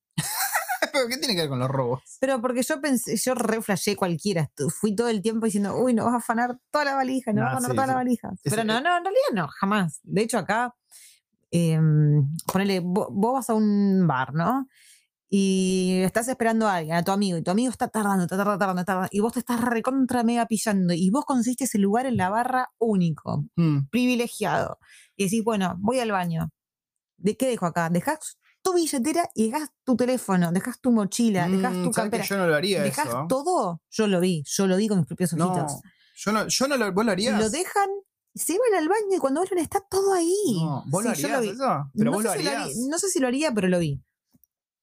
¿Pero 0.92 1.08
qué 1.08 1.18
tiene 1.18 1.36
que 1.36 1.42
ver 1.42 1.50
con 1.50 1.60
los 1.60 1.70
robos? 1.70 2.02
Pero 2.20 2.42
porque 2.42 2.62
yo 2.64 2.80
pensé, 2.82 3.16
yo 3.18 3.34
reflashé 3.36 3.96
cualquiera. 3.96 4.50
Fui 4.80 4.96
todo 4.96 5.10
el 5.10 5.22
tiempo 5.22 5.46
diciendo, 5.46 5.76
uy, 5.78 5.94
nos 5.94 6.06
vas 6.06 6.16
a 6.16 6.18
afanar 6.18 6.58
toda 6.72 6.86
la 6.86 6.96
valija, 6.96 7.34
nos 7.34 7.44
Ah, 7.44 7.46
vas 7.46 7.54
a 7.54 7.58
afanar 7.58 7.72
sí, 7.72 7.76
toda 7.76 7.88
la 7.88 7.94
valija. 7.96 8.30
Pero 8.44 8.64
no, 8.64 8.82
no, 8.82 8.98
en 8.98 9.04
realidad 9.04 9.32
no, 9.34 9.48
jamás. 9.48 10.00
De 10.04 10.22
hecho, 10.22 10.38
acá, 10.38 10.74
eh, 11.52 11.80
ponele, 12.52 12.82
vo- 12.82 13.08
vos, 13.12 13.34
vas 13.34 13.50
a 13.50 13.54
un 13.54 14.06
bar, 14.08 14.34
¿no? 14.34 14.68
Y 15.34 16.02
estás 16.04 16.28
esperando 16.28 16.68
a 16.68 16.76
alguien, 16.76 16.96
a 16.98 17.04
tu 17.04 17.12
amigo, 17.12 17.38
y 17.38 17.42
tu 17.44 17.52
amigo 17.52 17.72
está 17.72 17.88
tardando, 17.88 18.24
está 18.26 18.36
tardando, 18.36 18.60
tardando, 18.60 18.84
tardando, 18.84 19.10
y 19.12 19.22
vos 19.22 19.32
te 19.32 19.40
estás 19.40 19.62
recontra 19.62 20.24
mega 20.24 20.46
pillando, 20.46 20.94
y 20.94 21.10
vos 21.10 21.24
conseguiste 21.26 21.64
ese 21.64 21.78
lugar 21.78 22.06
en 22.06 22.18
la 22.18 22.30
barra 22.30 22.70
único, 22.80 23.46
Mm, 23.56 23.88
privilegiado. 23.90 24.78
Y 25.16 25.26
decís, 25.26 25.42
bueno, 25.44 25.76
voy 25.80 26.00
al 26.00 26.12
baño. 26.12 26.50
¿De 27.18 27.38
qué 27.38 27.48
dejo 27.48 27.66
acá? 27.66 27.90
Dejás 27.90 28.38
tu 28.62 28.74
billetera 28.74 29.30
y 29.36 29.50
dejás 29.52 29.70
tu 29.84 29.96
teléfono, 29.96 30.52
dejás 30.52 30.80
tu 30.80 30.92
mochila, 30.92 31.48
dejás 31.48 31.74
mm, 31.74 31.84
tu 31.84 31.94
¿sabes 31.94 32.12
que 32.12 32.18
campera. 32.18 32.24
yo 32.24 32.38
no 32.38 32.48
lo 32.48 32.56
haría 32.56 32.84
Dejás 32.84 33.08
eso. 33.08 33.26
todo, 33.28 33.82
yo 33.90 34.08
lo 34.08 34.20
vi, 34.20 34.44
yo 34.46 34.68
lo 34.68 34.78
vi 34.78 34.88
con 34.88 34.98
mis 35.00 35.08
propios 35.08 35.34
No, 35.34 35.48
ojitos. 35.48 35.82
yo 36.16 36.32
no, 36.32 36.48
yo 36.48 36.68
no 36.68 36.78
lo, 36.78 36.92
¿vos 36.94 37.06
lo 37.06 37.12
harías? 37.12 37.40
lo 37.40 37.50
dejan, 37.50 37.90
se 38.36 38.54
van 38.54 38.80
al 38.82 38.88
baño 38.88 39.16
y 39.16 39.20
cuando 39.20 39.42
vuelven 39.42 39.60
está 39.60 39.82
todo 39.90 40.14
ahí. 40.14 40.36
No, 40.64 40.84
¿Vos 40.88 41.04
lo 41.04 41.14
Sí, 41.16 41.22
yo 41.24 41.28
harías 41.28 41.42
vi. 41.42 41.50
eso? 41.50 41.92
Pero 41.94 42.06
no, 42.06 42.12
vos 42.12 42.24
lo 42.24 42.32
si 42.32 42.44
lo 42.44 42.50
harías. 42.52 42.64
haría- 42.64 42.90
no 42.90 42.98
sé 43.00 43.10
si 43.10 43.20
lo 43.20 43.28
haría, 43.28 43.52
pero 43.54 43.68
lo 43.68 43.80
vi. 43.80 44.02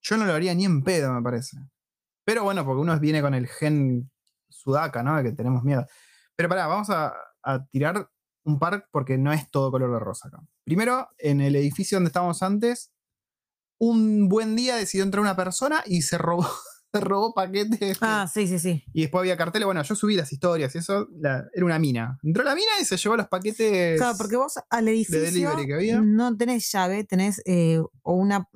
Yo 0.02 0.16
no 0.16 0.24
lo 0.24 0.32
haría 0.34 0.54
ni 0.54 0.64
en 0.64 0.82
pedo, 0.82 1.12
me 1.12 1.22
parece. 1.22 1.56
Pero 2.24 2.44
bueno, 2.44 2.64
porque 2.64 2.80
uno 2.80 2.98
viene 3.00 3.20
con 3.22 3.34
el 3.34 3.46
gen 3.48 4.10
sudaca, 4.48 5.02
¿no? 5.02 5.22
Que 5.22 5.32
tenemos 5.32 5.62
miedo. 5.64 5.86
Pero 6.36 6.48
pará, 6.48 6.66
vamos 6.66 6.90
a, 6.90 7.14
a 7.42 7.64
tirar 7.66 8.08
un 8.44 8.58
par 8.58 8.86
porque 8.90 9.18
no 9.18 9.32
es 9.32 9.50
todo 9.50 9.70
color 9.70 9.92
de 9.92 9.98
rosa 9.98 10.28
acá. 10.28 10.38
Primero, 10.64 11.08
en 11.18 11.40
el 11.40 11.56
edificio 11.56 11.96
donde 11.96 12.08
estábamos 12.08 12.42
antes, 12.42 12.92
un 13.78 14.28
buen 14.28 14.56
día 14.56 14.76
decidió 14.76 15.04
entrar 15.04 15.20
una 15.22 15.36
persona 15.36 15.82
y 15.86 16.02
se 16.02 16.18
robó, 16.18 16.46
se 16.92 17.00
robó 17.00 17.32
paquetes. 17.34 17.98
Ah, 18.00 18.28
sí, 18.32 18.46
sí, 18.48 18.58
sí. 18.58 18.84
Y 18.92 19.02
después 19.02 19.20
había 19.20 19.36
carteles. 19.36 19.66
Bueno, 19.66 19.82
yo 19.82 19.94
subí 19.94 20.14
las 20.16 20.32
historias 20.32 20.74
y 20.74 20.78
eso 20.78 21.08
la- 21.20 21.46
era 21.54 21.64
una 21.64 21.78
mina. 21.78 22.18
Entró 22.22 22.42
la 22.44 22.54
mina 22.54 22.70
y 22.80 22.84
se 22.84 22.96
llevó 22.96 23.16
los 23.16 23.28
paquetes. 23.28 23.98
Claro, 23.98 24.16
porque 24.18 24.36
vos 24.36 24.54
al 24.70 24.88
edificio 24.88 25.20
delivery 25.20 25.66
que 25.66 25.74
había. 25.74 26.00
no 26.00 26.36
tenés 26.36 26.70
llave, 26.72 27.04
tenés 27.04 27.40
eh, 27.44 27.80
o 28.02 28.12
una, 28.14 28.48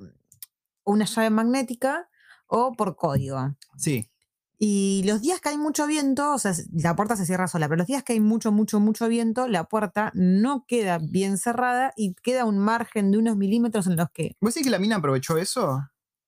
o 0.83 0.91
una 0.91 1.05
llave 1.05 1.29
magnética 1.29 2.09
o 2.47 2.73
por 2.73 2.95
código. 2.95 3.55
Sí. 3.77 4.09
Y 4.65 5.03
los 5.03 5.21
días 5.21 5.41
que 5.41 5.49
hay 5.49 5.57
mucho 5.57 5.85
viento, 5.87 6.31
o 6.31 6.39
sea, 6.39 6.53
la 6.71 6.95
puerta 6.95 7.17
se 7.17 7.25
cierra 7.25 7.49
sola, 7.49 7.67
pero 7.67 7.79
los 7.79 7.87
días 7.87 8.01
que 8.01 8.13
hay 8.13 8.21
mucho, 8.21 8.53
mucho, 8.53 8.79
mucho 8.79 9.09
viento, 9.09 9.49
la 9.49 9.65
puerta 9.65 10.09
no 10.15 10.63
queda 10.65 10.99
bien 10.99 11.37
cerrada 11.37 11.91
y 11.97 12.15
queda 12.23 12.45
un 12.45 12.59
margen 12.59 13.11
de 13.11 13.17
unos 13.17 13.35
milímetros 13.35 13.87
en 13.87 13.97
los 13.97 14.07
que 14.13 14.37
¿Vos 14.39 14.53
decís 14.53 14.65
que 14.65 14.71
la 14.71 14.79
mina 14.79 14.95
aprovechó 14.95 15.37
eso? 15.37 15.81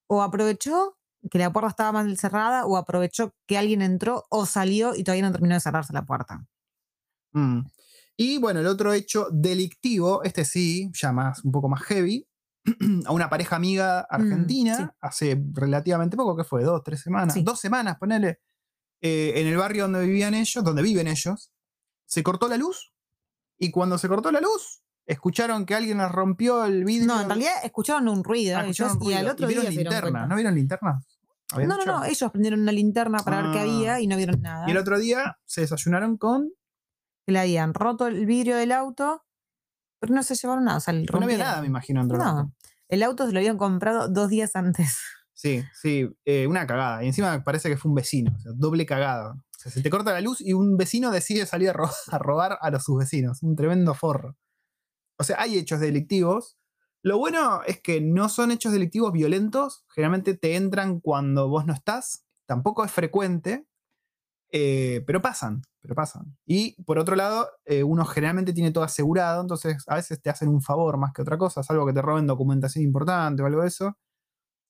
o 0.08 0.22
aprovechó 0.22 0.98
que 1.32 1.40
la 1.40 1.54
puerta 1.54 1.70
estaba 1.70 1.94
mal 1.94 2.18
cerrada 2.18 2.66
o 2.66 2.76
aprovechó 2.76 3.34
que 3.48 3.58
alguien 3.58 3.82
entró 3.82 4.26
o 4.30 4.46
salió 4.46 4.96
y 4.96 5.06
todavía 5.06 5.26
no 5.26 5.32
terminó 5.32 5.56
de 5.56 5.62
cerrarse 5.62 5.94
la 5.94 6.06
puerta. 6.06 6.46
Mm. 7.32 7.62
Y 8.18 8.38
bueno, 8.40 8.60
el 8.60 8.68
otro 8.68 8.92
hecho 8.92 9.30
delictivo, 9.32 10.24
este 10.24 10.44
sí, 10.44 10.92
ya 10.94 11.14
más, 11.14 11.42
un 11.46 11.54
poco 11.54 11.70
más 11.70 11.84
heavy, 11.84 12.28
a 13.06 13.12
una 13.12 13.30
pareja 13.30 13.56
amiga 13.56 14.02
argentina, 14.02 14.78
sí. 14.78 14.84
hace 15.02 15.44
relativamente 15.54 16.18
poco, 16.18 16.36
que 16.36 16.44
fue? 16.44 16.64
¿Dos, 16.64 16.82
tres 16.84 17.02
semanas? 17.02 17.34
Sí. 17.34 17.44
Dos 17.44 17.60
semanas, 17.60 17.98
ponele, 18.00 18.40
eh, 19.02 19.34
en 19.36 19.48
el 19.48 19.58
barrio 19.58 19.84
donde 19.84 20.06
vivían 20.06 20.34
ellos, 20.34 20.64
donde 20.64 20.82
viven 20.82 21.08
ellos, 21.08 21.52
se 22.06 22.24
cortó 22.24 22.48
la 22.48 22.58
luz 22.58 22.94
y 23.58 23.72
cuando 23.72 23.98
se 23.98 24.08
cortó 24.08 24.32
la 24.32 24.42
luz, 24.42 24.82
escucharon 25.06 25.66
que 25.66 25.76
alguien 25.76 26.00
les 26.00 26.12
rompió 26.12 26.66
el 26.66 26.84
vidrio. 26.84 27.08
No, 27.08 27.22
en 27.22 27.28
realidad 27.28 27.54
escucharon 27.64 28.08
un 28.08 28.24
ruido, 28.24 28.58
Ah, 28.58 28.66
ellos, 28.66 28.98
y 29.02 29.14
al 29.14 29.28
otro 29.28 29.48
vieron 29.48 29.70
día 29.70 29.82
linterna. 29.82 30.26
¿no 30.26 30.36
vieron 30.36 30.56
linterna? 30.56 31.02
¿Habían 31.52 31.70
No, 31.70 31.78
no, 31.78 31.86
no, 31.86 32.06
ellos 32.06 32.32
prendieron 32.32 32.62
una 32.62 32.72
linterna 32.72 33.20
para 33.20 33.44
ver 33.44 33.52
qué 33.52 33.60
Ah. 33.60 33.62
había 33.62 34.00
y 34.00 34.08
no 34.08 34.18
vieron 34.18 34.42
nada. 34.42 34.68
Y 34.68 34.72
el 34.72 34.78
otro 34.78 34.98
día 34.98 35.38
se 35.46 35.62
desayunaron 35.62 36.18
con... 36.18 36.50
Que 37.26 37.32
le 37.32 37.40
habían 37.40 37.74
roto 37.74 38.06
el 38.08 38.26
vidrio 38.28 38.56
del 38.56 38.72
auto, 38.72 39.25
pero 40.00 40.14
no 40.14 40.24
se 40.24 40.36
llevaron 40.36 40.66
nada. 40.66 40.78
O 40.78 40.82
sea, 40.82 40.94
el 40.94 41.06
No 41.12 41.20
había 41.24 41.38
nada, 41.38 41.62
me 41.62 41.68
imagino, 41.68 42.02
auto. 42.02 42.18
No, 42.18 42.54
el 42.90 43.04
auto 43.04 43.26
se 43.26 43.32
lo 43.34 43.40
habían 43.40 43.58
comprado 43.58 44.08
dos 44.10 44.30
días 44.30 44.56
antes. 44.56 44.98
Sí, 45.38 45.62
sí, 45.74 46.08
eh, 46.24 46.48
una 46.48 46.66
cagada. 46.66 47.04
Y 47.04 47.08
encima 47.08 47.44
parece 47.44 47.68
que 47.68 47.76
fue 47.76 47.90
un 47.90 47.96
vecino, 47.96 48.32
o 48.38 48.40
sea, 48.40 48.54
doble 48.56 48.86
cagada. 48.86 49.34
O 49.34 49.60
sea, 49.60 49.70
se 49.70 49.82
te 49.82 49.90
corta 49.90 50.14
la 50.14 50.22
luz 50.22 50.40
y 50.40 50.54
un 50.54 50.78
vecino 50.78 51.12
decide 51.12 51.46
salir 51.46 51.70
a, 51.72 51.74
ro- 51.74 51.90
a 52.12 52.18
robar 52.20 52.58
a 52.62 52.72
los 52.72 52.86
sus 52.86 52.98
vecinos. 52.98 53.44
Un 53.44 53.54
tremendo 53.58 53.94
forro. 53.94 54.38
O 55.20 55.26
sea, 55.26 55.36
hay 55.42 55.58
hechos 55.58 55.82
delictivos. 55.82 56.58
Lo 57.04 57.18
bueno 57.18 57.62
es 57.68 57.82
que 57.82 58.00
no 58.00 58.30
son 58.30 58.52
hechos 58.52 58.72
delictivos 58.72 59.12
violentos. 59.12 59.84
Generalmente 59.94 60.38
te 60.38 60.56
entran 60.56 61.02
cuando 61.02 61.50
vos 61.50 61.66
no 61.66 61.74
estás. 61.74 62.24
Tampoco 62.46 62.86
es 62.86 62.92
frecuente. 62.94 63.68
Eh, 64.58 65.04
pero 65.06 65.22
pasan, 65.22 65.64
pero 65.82 65.96
pasan. 65.96 66.38
Y 66.46 66.82
por 66.84 66.98
otro 66.98 67.18
lado, 67.18 67.50
eh, 67.66 67.84
uno 67.84 68.06
generalmente 68.06 68.54
tiene 68.54 68.72
todo 68.72 68.86
asegurado. 68.86 69.42
Entonces 69.42 69.84
a 69.86 69.96
veces 69.96 70.22
te 70.22 70.30
hacen 70.30 70.48
un 70.48 70.62
favor 70.62 70.98
más 70.98 71.12
que 71.12 71.22
otra 71.22 71.38
cosa. 71.38 71.62
Salvo 71.62 71.86
que 71.86 71.92
te 71.92 72.02
roben 72.02 72.26
documentación 72.26 72.82
importante 72.86 73.44
o 73.44 73.48
algo 73.48 73.64
de 73.64 73.68
eso. 73.68 73.98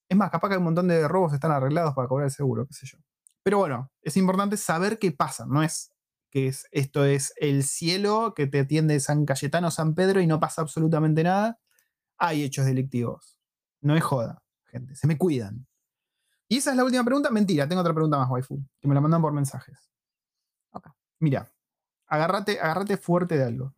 Es 0.09 0.17
más, 0.17 0.31
capaz 0.31 0.49
que 0.49 0.57
un 0.57 0.63
montón 0.63 0.87
de 0.87 1.07
robos 1.07 1.33
están 1.33 1.51
arreglados 1.51 1.93
para 1.93 2.07
cobrar 2.07 2.25
el 2.25 2.31
seguro, 2.31 2.65
qué 2.65 2.73
sé 2.73 2.87
yo. 2.87 2.97
Pero 3.43 3.59
bueno, 3.59 3.91
es 4.01 4.17
importante 4.17 4.57
saber 4.57 4.97
qué 4.97 5.11
pasa, 5.11 5.45
no 5.47 5.61
es 5.61 5.91
que 6.31 6.47
es, 6.47 6.67
esto 6.71 7.05
es 7.05 7.33
el 7.37 7.63
cielo 7.63 8.33
que 8.35 8.47
te 8.47 8.61
atiende 8.61 8.99
San 8.99 9.25
Cayetano, 9.25 9.69
San 9.69 9.93
Pedro 9.93 10.19
y 10.19 10.27
no 10.27 10.39
pasa 10.39 10.63
absolutamente 10.63 11.23
nada. 11.23 11.59
Hay 12.17 12.43
hechos 12.43 12.65
delictivos. 12.65 13.37
No 13.81 13.95
es 13.95 14.03
joda, 14.03 14.41
gente, 14.65 14.95
se 14.95 15.05
me 15.07 15.17
cuidan. 15.17 15.67
Y 16.47 16.57
esa 16.57 16.71
es 16.71 16.77
la 16.77 16.83
última 16.83 17.03
pregunta. 17.03 17.29
Mentira, 17.31 17.67
tengo 17.67 17.81
otra 17.81 17.93
pregunta 17.93 18.17
más, 18.17 18.29
waifu, 18.29 18.63
que 18.79 18.87
me 18.87 18.93
la 18.93 19.01
mandan 19.01 19.21
por 19.21 19.33
mensajes. 19.33 19.91
Mira, 21.19 21.51
agárrate, 22.07 22.59
agárrate 22.59 22.97
fuerte 22.97 23.37
de 23.37 23.45
algo. 23.45 23.73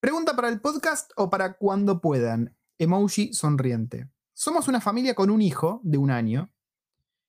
Pregunta 0.00 0.34
para 0.34 0.48
el 0.48 0.60
podcast 0.60 1.12
o 1.16 1.30
para 1.30 1.56
cuando 1.56 2.00
puedan. 2.00 2.56
Emoji 2.78 3.32
sonriente. 3.32 4.10
Somos 4.32 4.66
una 4.66 4.80
familia 4.80 5.14
con 5.14 5.30
un 5.30 5.40
hijo 5.40 5.80
de 5.84 5.98
un 5.98 6.10
año. 6.10 6.52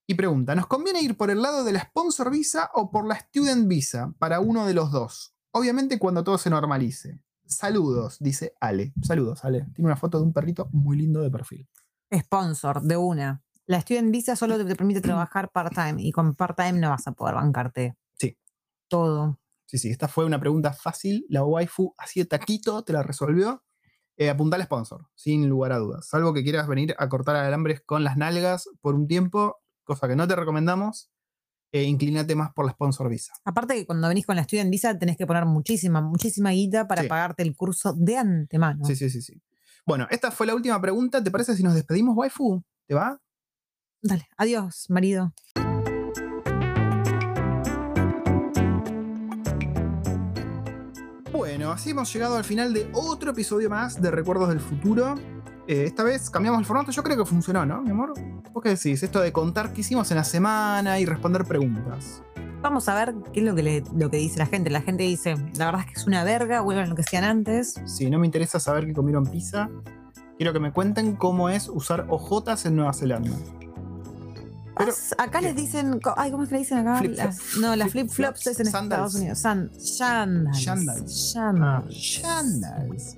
Y 0.07 0.15
pregunta, 0.15 0.55
¿nos 0.55 0.67
conviene 0.67 1.01
ir 1.01 1.15
por 1.17 1.29
el 1.29 1.41
lado 1.41 1.63
de 1.63 1.73
la 1.73 1.81
sponsor 1.81 2.31
visa 2.31 2.71
o 2.73 2.91
por 2.91 3.07
la 3.07 3.15
student 3.15 3.67
visa 3.67 4.13
para 4.19 4.39
uno 4.39 4.65
de 4.65 4.73
los 4.73 4.91
dos? 4.91 5.35
Obviamente 5.51 5.99
cuando 5.99 6.23
todo 6.23 6.37
se 6.37 6.49
normalice. 6.49 7.21
Saludos, 7.45 8.17
dice 8.19 8.55
Ale. 8.59 8.93
Saludos, 9.03 9.45
Ale. 9.45 9.67
Tiene 9.73 9.87
una 9.87 9.95
foto 9.95 10.17
de 10.17 10.25
un 10.25 10.33
perrito 10.33 10.67
muy 10.71 10.97
lindo 10.97 11.21
de 11.21 11.29
perfil. 11.29 11.69
Sponsor, 12.11 12.81
de 12.81 12.97
una. 12.97 13.44
La 13.67 13.81
Student 13.81 14.11
Visa 14.11 14.35
solo 14.35 14.57
te 14.63 14.75
permite 14.75 15.01
trabajar 15.01 15.49
part-time 15.51 15.95
y 16.01 16.11
con 16.11 16.35
part-time 16.35 16.73
no 16.79 16.89
vas 16.89 17.07
a 17.07 17.13
poder 17.13 17.35
bancarte. 17.35 17.95
Sí. 18.13 18.37
Todo. 18.87 19.39
Sí, 19.65 19.79
sí, 19.79 19.89
esta 19.89 20.07
fue 20.07 20.25
una 20.25 20.39
pregunta 20.39 20.71
fácil. 20.73 21.25
La 21.29 21.43
waifu 21.43 21.93
así 21.97 22.19
de 22.19 22.27
taquito 22.27 22.83
te 22.83 22.93
la 22.93 23.01
resolvió. 23.01 23.63
Eh, 24.17 24.29
apunta 24.29 24.55
al 24.55 24.63
sponsor, 24.63 25.07
sin 25.15 25.49
lugar 25.49 25.71
a 25.73 25.77
dudas. 25.77 26.07
Salvo 26.07 26.33
que 26.33 26.43
quieras 26.43 26.67
venir 26.67 26.95
a 26.99 27.09
cortar 27.09 27.35
alambres 27.35 27.81
con 27.81 28.03
las 28.03 28.15
nalgas 28.15 28.69
por 28.79 28.95
un 28.95 29.07
tiempo, 29.07 29.57
cosa 29.83 30.07
que 30.07 30.15
no 30.15 30.25
te 30.27 30.35
recomendamos, 30.37 31.09
eh, 31.73 31.83
inclínate 31.83 32.33
más 32.35 32.53
por 32.53 32.65
la 32.65 32.71
sponsor 32.71 33.09
visa. 33.09 33.33
Aparte 33.43 33.73
que 33.75 33.85
cuando 33.85 34.07
venís 34.07 34.25
con 34.25 34.37
la 34.37 34.43
Student 34.43 34.69
Visa 34.71 34.97
tenés 34.97 35.17
que 35.17 35.27
poner 35.27 35.45
muchísima, 35.45 35.99
muchísima 35.99 36.51
guita 36.51 36.87
para 36.87 37.01
Sí. 37.01 37.07
pagarte 37.09 37.43
el 37.43 37.57
curso 37.57 37.93
de 37.97 38.15
antemano. 38.17 38.85
Sí, 38.85 38.95
sí, 38.95 39.09
sí, 39.09 39.21
sí. 39.21 39.41
Bueno, 39.85 40.07
esta 40.09 40.31
fue 40.31 40.47
la 40.47 40.55
última 40.55 40.79
pregunta. 40.79 41.21
¿Te 41.21 41.29
parece 41.31 41.55
si 41.57 41.63
nos 41.63 41.73
despedimos, 41.73 42.15
waifu? 42.15 42.63
¿Te 42.87 42.93
va? 42.95 43.19
Dale, 44.09 44.25
adiós, 44.37 44.85
marido. 44.89 45.33
Bueno, 51.31 51.71
así 51.71 51.89
hemos 51.91 52.11
llegado 52.13 52.37
al 52.37 52.43
final 52.43 52.73
de 52.73 52.89
otro 52.93 53.31
episodio 53.31 53.69
más 53.69 54.01
de 54.01 54.09
Recuerdos 54.11 54.49
del 54.49 54.59
Futuro. 54.59 55.15
Eh, 55.67 55.83
esta 55.85 56.03
vez 56.03 56.29
cambiamos 56.29 56.59
el 56.59 56.65
formato, 56.65 56.91
yo 56.91 57.03
creo 57.03 57.17
que 57.17 57.25
funcionó, 57.25 57.65
¿no, 57.65 57.81
mi 57.81 57.91
amor? 57.91 58.13
¿Vos 58.53 58.63
qué 58.63 58.69
decís? 58.69 59.03
Esto 59.03 59.19
de 59.19 59.31
contar 59.33 59.73
qué 59.73 59.81
hicimos 59.81 60.09
en 60.11 60.17
la 60.17 60.23
semana 60.23 60.99
y 60.99 61.05
responder 61.05 61.43
preguntas. 61.45 62.21
Vamos 62.61 62.87
a 62.87 62.95
ver 62.95 63.13
qué 63.33 63.41
es 63.41 63.45
lo 63.45 63.53
que, 63.53 63.63
le- 63.63 63.83
lo 63.95 64.09
que 64.09 64.17
dice 64.17 64.39
la 64.39 64.45
gente. 64.45 64.69
La 64.69 64.81
gente 64.81 65.03
dice, 65.03 65.35
la 65.57 65.65
verdad 65.65 65.81
es 65.81 65.87
que 65.87 65.93
es 65.99 66.07
una 66.07 66.23
verga, 66.23 66.61
vuelvan 66.61 66.85
a 66.85 66.87
lo 66.87 66.95
que 66.95 67.01
hacían 67.01 67.23
antes. 67.23 67.75
Si 67.85 68.09
no 68.09 68.17
me 68.17 68.25
interesa 68.25 68.59
saber 68.59 68.85
que 68.85 68.93
comieron 68.93 69.25
pizza, 69.25 69.69
quiero 70.37 70.53
que 70.53 70.59
me 70.59 70.71
cuenten 70.71 71.15
cómo 71.15 71.49
es 71.49 71.67
usar 71.67 72.05
ojotas 72.09 72.65
en 72.65 72.75
Nueva 72.75 72.93
Zelanda. 72.93 73.31
Pero- 74.77 74.91
acá 75.17 75.39
¿qué? 75.39 75.45
les 75.45 75.55
dicen, 75.55 75.99
ay, 76.17 76.31
¿cómo 76.31 76.43
es 76.43 76.49
que 76.49 76.55
le 76.55 76.59
dicen 76.59 76.79
acá? 76.79 77.01
Las- 77.03 77.57
no, 77.59 77.75
las 77.75 77.89
Flip- 77.91 78.09
flip-flops 78.09 78.43
flops, 78.43 78.47
es 78.47 78.59
en 78.59 78.65
sandals. 78.67 79.15
Estados 79.15 79.15
Unidos. 79.15 79.39
San, 79.39 79.71
sandals. 79.79 80.63
Sandals. 80.63 81.31
Sandals. 81.31 82.21
Sandals. 82.21 83.17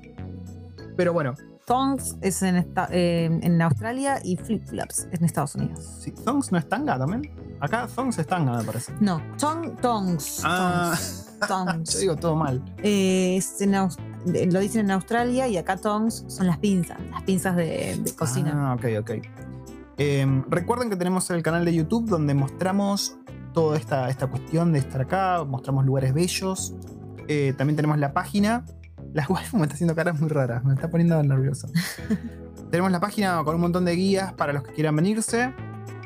Pero 0.95 1.13
bueno, 1.13 1.33
Thongs 1.65 2.15
es 2.21 2.41
en, 2.43 2.55
esta- 2.57 2.87
eh, 2.91 3.25
en 3.41 3.61
Australia 3.61 4.19
y 4.23 4.37
flip-flops 4.37 5.07
en 5.11 5.23
Estados 5.25 5.55
Unidos. 5.55 5.97
si 5.99 6.11
Thongs 6.11 6.51
no 6.51 6.57
es 6.57 6.67
tanga 6.69 6.97
también. 6.97 7.29
Acá 7.59 7.87
Thongs 7.93 8.17
es 8.19 8.27
tanga, 8.27 8.57
me 8.59 8.63
parece. 8.63 8.93
No, 8.99 9.21
tong, 9.37 9.75
tongs. 9.81 10.41
Ah. 10.43 10.95
Yo 11.91 11.99
digo 11.99 12.15
todo 12.15 12.35
mal. 12.35 12.63
Eh, 12.81 13.37
es 13.37 13.61
en 13.61 13.75
Aus- 13.75 13.97
eh, 14.33 14.47
lo 14.51 14.59
dicen 14.59 14.85
en 14.85 14.91
Australia 14.91 15.47
y 15.47 15.57
acá 15.57 15.77
tongs 15.77 16.23
son 16.27 16.47
las 16.47 16.57
pinzas, 16.57 16.97
las 17.11 17.21
pinzas 17.23 17.55
de, 17.55 17.99
de 18.01 18.15
cocina. 18.15 18.51
Ah, 18.71 18.73
ok, 18.75 18.85
ok. 19.01 19.11
Em, 19.97 20.43
recuerden 20.49 20.89
que 20.89 20.95
tenemos 20.95 21.29
el 21.31 21.41
canal 21.41 21.65
de 21.65 21.73
YouTube 21.73 22.07
donde 22.07 22.35
mostramos 22.35 23.17
toda 23.53 23.77
esta, 23.77 24.09
esta 24.09 24.27
cuestión 24.27 24.71
de 24.71 24.79
estar 24.79 25.01
acá, 25.01 25.43
mostramos 25.43 25.85
lugares 25.85 26.13
bellos. 26.13 26.75
Eh, 27.27 27.53
también 27.57 27.75
tenemos 27.75 27.97
la 27.97 28.13
página. 28.13 28.65
La 29.13 29.25
waifu 29.29 29.57
me 29.57 29.63
está 29.63 29.73
haciendo 29.73 29.95
caras 29.95 30.19
muy 30.19 30.29
raras, 30.29 30.63
me 30.63 30.75
está 30.75 30.89
poniendo 30.89 31.21
nervioso. 31.23 31.67
tenemos 32.71 32.91
la 32.91 32.99
página 32.99 33.43
con 33.43 33.55
un 33.55 33.61
montón 33.61 33.85
de 33.85 33.95
guías 33.95 34.33
para 34.33 34.53
los 34.53 34.63
que 34.63 34.73
quieran 34.73 34.95
venirse. 34.95 35.53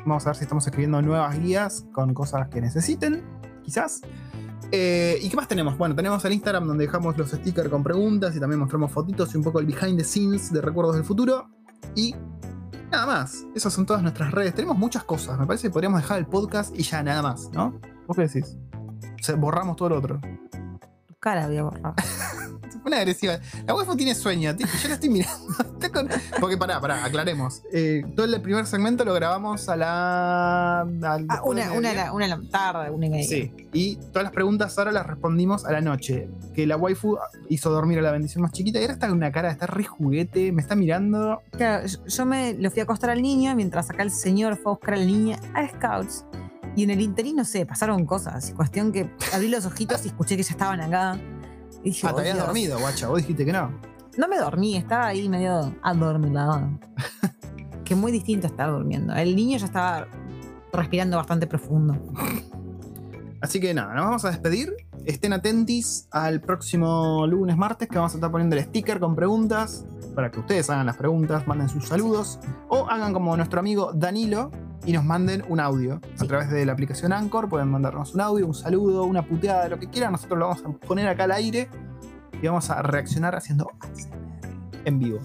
Vamos 0.06 0.26
a 0.26 0.30
ver 0.30 0.36
si 0.36 0.44
estamos 0.44 0.66
escribiendo 0.66 1.00
nuevas 1.02 1.38
guías 1.38 1.84
con 1.92 2.14
cosas 2.14 2.48
que 2.48 2.60
necesiten, 2.60 3.22
quizás. 3.62 4.00
Eh, 4.72 5.18
¿Y 5.20 5.28
qué 5.28 5.36
más 5.36 5.48
tenemos? 5.48 5.76
Bueno, 5.76 5.94
tenemos 5.94 6.24
el 6.24 6.32
Instagram 6.32 6.66
donde 6.66 6.86
dejamos 6.86 7.18
los 7.18 7.30
stickers 7.30 7.68
con 7.68 7.82
preguntas 7.82 8.34
y 8.34 8.40
también 8.40 8.58
mostramos 8.58 8.90
fotitos 8.90 9.34
y 9.34 9.36
un 9.36 9.44
poco 9.44 9.60
el 9.60 9.66
behind 9.66 9.98
the 9.98 10.04
scenes 10.04 10.50
de 10.50 10.62
Recuerdos 10.62 10.96
del 10.96 11.04
Futuro. 11.04 11.50
Y 11.94 12.14
nada 12.92 13.06
más. 13.06 13.46
Esas 13.54 13.72
son 13.72 13.86
todas 13.86 14.02
nuestras 14.02 14.30
redes. 14.30 14.54
Tenemos 14.54 14.76
muchas 14.76 15.02
cosas. 15.02 15.38
Me 15.38 15.46
parece 15.46 15.68
que 15.68 15.72
podríamos 15.72 16.02
dejar 16.02 16.18
el 16.18 16.26
podcast 16.26 16.78
y 16.78 16.82
ya 16.82 17.02
nada 17.02 17.22
más, 17.22 17.50
¿no? 17.52 17.80
¿Vos 18.06 18.16
qué 18.16 18.22
decís? 18.28 18.56
O 19.18 19.22
sea, 19.22 19.34
borramos 19.36 19.76
todo 19.76 19.88
lo 19.88 19.98
otro. 19.98 20.20
Tu 21.06 21.14
cara 21.18 21.46
voy 21.46 21.56
a 21.56 21.62
borrar. 21.64 21.94
Pone 22.78 22.96
agresiva. 22.96 23.38
La 23.66 23.74
waifu 23.74 23.96
tiene 23.96 24.14
sueño, 24.14 24.52
yo 24.56 24.88
la 24.88 24.94
estoy 24.94 25.08
mirando. 25.10 25.54
Con- 25.92 26.08
Porque 26.40 26.56
pará, 26.56 26.80
pará, 26.80 27.04
aclaremos. 27.04 27.62
Eh, 27.72 28.02
todo 28.16 28.24
el 28.26 28.40
primer 28.40 28.66
segmento 28.66 29.04
lo 29.04 29.12
grabamos 29.14 29.68
a 29.68 29.76
la. 29.76 30.80
al- 30.80 30.96
Ah, 31.02 31.16
después 31.18 31.42
una, 31.66 31.72
una, 31.72 31.92
la- 31.92 32.12
una 32.12 32.26
la 32.28 32.40
tarde, 32.50 32.90
una 32.90 33.08
media. 33.08 33.26
Sí, 33.28 33.52
y 33.72 33.96
todas 33.96 34.22
las 34.24 34.32
preguntas 34.32 34.76
ahora 34.78 34.92
las 34.92 35.06
respondimos 35.06 35.64
a 35.64 35.72
la 35.72 35.80
noche. 35.80 36.28
Que 36.54 36.66
la 36.66 36.76
waifu 36.76 37.18
hizo 37.48 37.70
dormir 37.70 37.98
a 37.98 38.02
la 38.02 38.10
bendición 38.12 38.42
más 38.42 38.52
chiquita 38.52 38.78
y 38.78 38.82
ahora 38.82 38.94
está 38.94 39.08
con 39.08 39.16
una 39.16 39.32
cara, 39.32 39.50
está 39.50 39.66
re 39.66 39.84
juguete, 39.84 40.52
me 40.52 40.62
está 40.62 40.74
mirando. 40.76 41.42
Claro, 41.50 41.86
yo- 41.86 42.26
me 42.26 42.54
lo 42.54 42.70
fui 42.70 42.80
a 42.80 42.84
acostar 42.84 43.10
al 43.10 43.20
niño 43.20 43.54
mientras 43.56 43.90
acá 43.90 44.02
el 44.02 44.10
señor 44.10 44.56
fue 44.56 44.72
a 44.72 44.74
buscar 44.76 44.94
a 44.94 44.96
la 44.98 45.04
niña 45.04 45.38
a 45.54 45.68
Scouts. 45.68 46.24
Y 46.74 46.84
en 46.84 46.90
el 46.90 47.00
interín, 47.02 47.36
no 47.36 47.44
sé, 47.44 47.66
pasaron 47.66 48.06
cosas. 48.06 48.52
Cuestión 48.56 48.92
que 48.92 49.10
abrí 49.34 49.48
los 49.48 49.66
ojitos 49.66 50.04
y 50.06 50.08
escuché 50.08 50.36
que 50.38 50.42
ya 50.42 50.52
estaban 50.52 50.80
acá. 50.80 51.18
Y 51.82 51.90
dije, 51.90 52.06
Ah, 52.06 52.10
"Oh, 52.12 52.14
te 52.14 52.20
habías 52.22 52.36
Dios". 52.36 52.46
dormido, 52.46 52.78
guacha, 52.78 53.08
vos 53.08 53.18
dijiste 53.18 53.44
que 53.44 53.52
no. 53.52 53.70
No 54.16 54.28
me 54.28 54.38
dormí, 54.38 54.76
estaba 54.76 55.06
ahí 55.08 55.28
medio 55.28 55.74
adormilado. 55.82 56.78
que 57.84 57.94
muy 57.94 58.12
distinto 58.12 58.46
estar 58.46 58.70
durmiendo. 58.70 59.14
El 59.14 59.34
niño 59.34 59.58
ya 59.58 59.66
estaba 59.66 60.06
respirando 60.72 61.16
bastante 61.16 61.46
profundo. 61.46 61.96
Así 63.40 63.58
que 63.60 63.74
nada, 63.74 63.94
nos 63.94 64.04
vamos 64.04 64.24
a 64.24 64.30
despedir. 64.30 64.74
Estén 65.04 65.32
atentis 65.32 66.06
al 66.12 66.40
próximo 66.40 67.26
lunes, 67.26 67.56
martes, 67.56 67.88
que 67.88 67.96
vamos 67.96 68.12
a 68.12 68.16
estar 68.16 68.30
poniendo 68.30 68.54
el 68.54 68.62
sticker 68.62 69.00
con 69.00 69.16
preguntas 69.16 69.84
para 70.14 70.30
que 70.30 70.38
ustedes 70.38 70.70
hagan 70.70 70.86
las 70.86 70.96
preguntas, 70.96 71.46
manden 71.48 71.68
sus 71.68 71.88
saludos 71.88 72.38
o 72.68 72.86
hagan 72.88 73.12
como 73.12 73.36
nuestro 73.36 73.58
amigo 73.58 73.92
Danilo 73.94 74.50
y 74.84 74.92
nos 74.92 75.04
manden 75.04 75.44
un 75.48 75.60
audio 75.60 76.00
a 76.18 76.24
través 76.24 76.50
de 76.50 76.64
la 76.66 76.72
aplicación 76.72 77.12
Anchor. 77.12 77.48
Pueden 77.48 77.70
mandarnos 77.70 78.14
un 78.14 78.20
audio, 78.20 78.46
un 78.46 78.54
saludo, 78.54 79.04
una 79.04 79.26
puteada, 79.26 79.68
lo 79.68 79.78
que 79.78 79.88
quieran. 79.88 80.12
Nosotros 80.12 80.38
lo 80.38 80.48
vamos 80.48 80.64
a 80.64 80.86
poner 80.86 81.06
acá 81.08 81.24
al 81.24 81.32
aire 81.32 81.68
y 82.40 82.46
vamos 82.46 82.68
a 82.70 82.82
reaccionar 82.82 83.34
haciendo 83.34 83.70
en 84.84 84.98
vivo. 84.98 85.20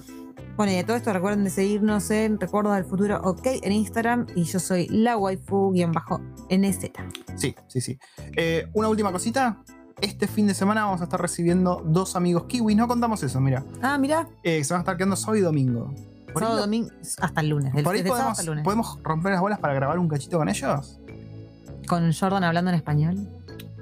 Bueno, 0.55 0.71
y 0.71 0.75
de 0.75 0.83
todo 0.83 0.97
esto 0.97 1.13
recuerden 1.13 1.43
de 1.43 1.51
seguirnos 1.51 2.09
en 2.09 2.39
Recuerdos 2.39 2.75
del 2.75 2.85
Futuro 2.85 3.21
OK 3.23 3.45
en 3.61 3.71
Instagram. 3.71 4.25
Y 4.35 4.43
yo 4.43 4.59
soy 4.59 4.87
la 4.89 5.15
waifu-nz. 5.17 6.91
Sí, 7.35 7.55
sí, 7.67 7.81
sí. 7.81 7.99
Eh, 8.35 8.67
una 8.73 8.89
última 8.89 9.11
cosita. 9.11 9.61
Este 10.01 10.27
fin 10.27 10.45
de 10.45 10.53
semana 10.53 10.85
vamos 10.85 11.01
a 11.01 11.05
estar 11.05 11.19
recibiendo 11.19 11.81
dos 11.85 12.15
amigos 12.15 12.45
kiwis. 12.45 12.77
No 12.77 12.87
contamos 12.87 13.21
eso, 13.23 13.39
mira. 13.41 13.63
Ah, 13.81 13.97
mira, 13.97 14.27
Eh, 14.43 14.63
se 14.63 14.73
van 14.73 14.79
a 14.79 14.81
estar 14.81 14.97
quedando 14.97 15.15
sábado 15.15 15.37
y 15.37 15.41
domingo. 15.41 15.91
Por 16.33 16.43
sábado, 16.43 16.61
domingo, 16.61 16.89
hasta 17.19 17.41
el 17.41 17.49
lunes. 17.49 17.73
Del, 17.73 17.83
por 17.83 17.93
ahí 17.95 18.01
desde 18.01 18.09
podemos, 18.09 18.31
hasta 18.31 18.41
el 18.41 18.47
lunes. 18.47 18.63
podemos 18.63 18.99
romper 19.03 19.31
las 19.31 19.41
bolas 19.41 19.59
para 19.59 19.73
grabar 19.73 19.99
un 19.99 20.07
cachito 20.07 20.37
con 20.37 20.49
ellos. 20.49 20.99
Con 21.87 22.11
Jordan 22.13 22.43
hablando 22.43 22.69
en 22.71 22.75
español. 22.75 23.27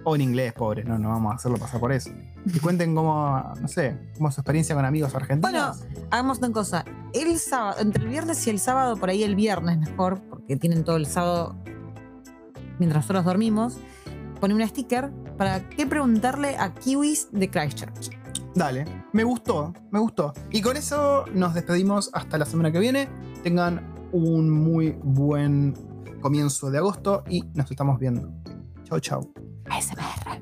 O 0.04 0.16
en 0.16 0.22
inglés, 0.22 0.54
pobre. 0.54 0.84
No, 0.84 1.00
no 1.00 1.10
vamos 1.10 1.34
a 1.34 1.36
hacerlo 1.36 1.58
pasar 1.58 1.80
por 1.80 1.92
eso. 1.92 2.12
Y 2.46 2.60
cuenten 2.60 2.94
cómo, 2.94 3.54
no 3.60 3.68
sé, 3.68 4.12
cómo 4.16 4.30
es 4.30 4.36
su 4.36 4.42
experiencia 4.42 4.76
con 4.76 4.86
amigos 4.86 5.16
argentinos. 5.16 5.84
Hagamos 6.12 6.38
una 6.38 6.52
cosa. 6.52 6.86
El 7.14 7.40
sábado, 7.40 7.78
entre 7.80 8.04
el 8.04 8.10
viernes 8.10 8.46
y 8.46 8.52
el 8.52 8.60
sábado, 8.60 8.98
por 8.98 9.10
ahí 9.10 9.24
el 9.24 9.36
viernes 9.36 9.80
mejor, 9.80 10.22
porque 10.30 10.56
tienen 10.58 10.84
todo 10.84 10.98
el 10.98 11.08
sábado 11.08 11.56
mientras 12.78 13.04
nosotros 13.04 13.26
dormimos. 13.26 13.78
Pone 14.40 14.54
un 14.54 14.68
sticker 14.68 15.12
para 15.38 15.68
qué 15.70 15.88
preguntarle 15.88 16.56
a 16.58 16.74
Kiwis 16.74 17.30
de 17.32 17.50
Christchurch. 17.50 18.25
Dale, 18.56 18.86
me 19.12 19.26
gustó, 19.26 19.74
me 19.92 20.00
gustó. 20.00 20.34
Y 20.50 20.62
con 20.62 20.78
eso 20.78 21.26
nos 21.34 21.54
despedimos 21.54 22.10
hasta 22.14 22.38
la 22.38 22.46
semana 22.46 22.72
que 22.72 22.80
viene. 22.80 23.10
Tengan 23.44 23.94
un 24.14 24.50
muy 24.50 24.98
buen 25.04 25.74
comienzo 26.22 26.72
de 26.72 26.78
agosto 26.78 27.26
y 27.30 27.44
nos 27.54 27.70
estamos 27.70 28.00
viendo. 28.00 28.32
Chau, 28.86 29.00
chau. 29.02 29.34
ASMR. 29.70 30.42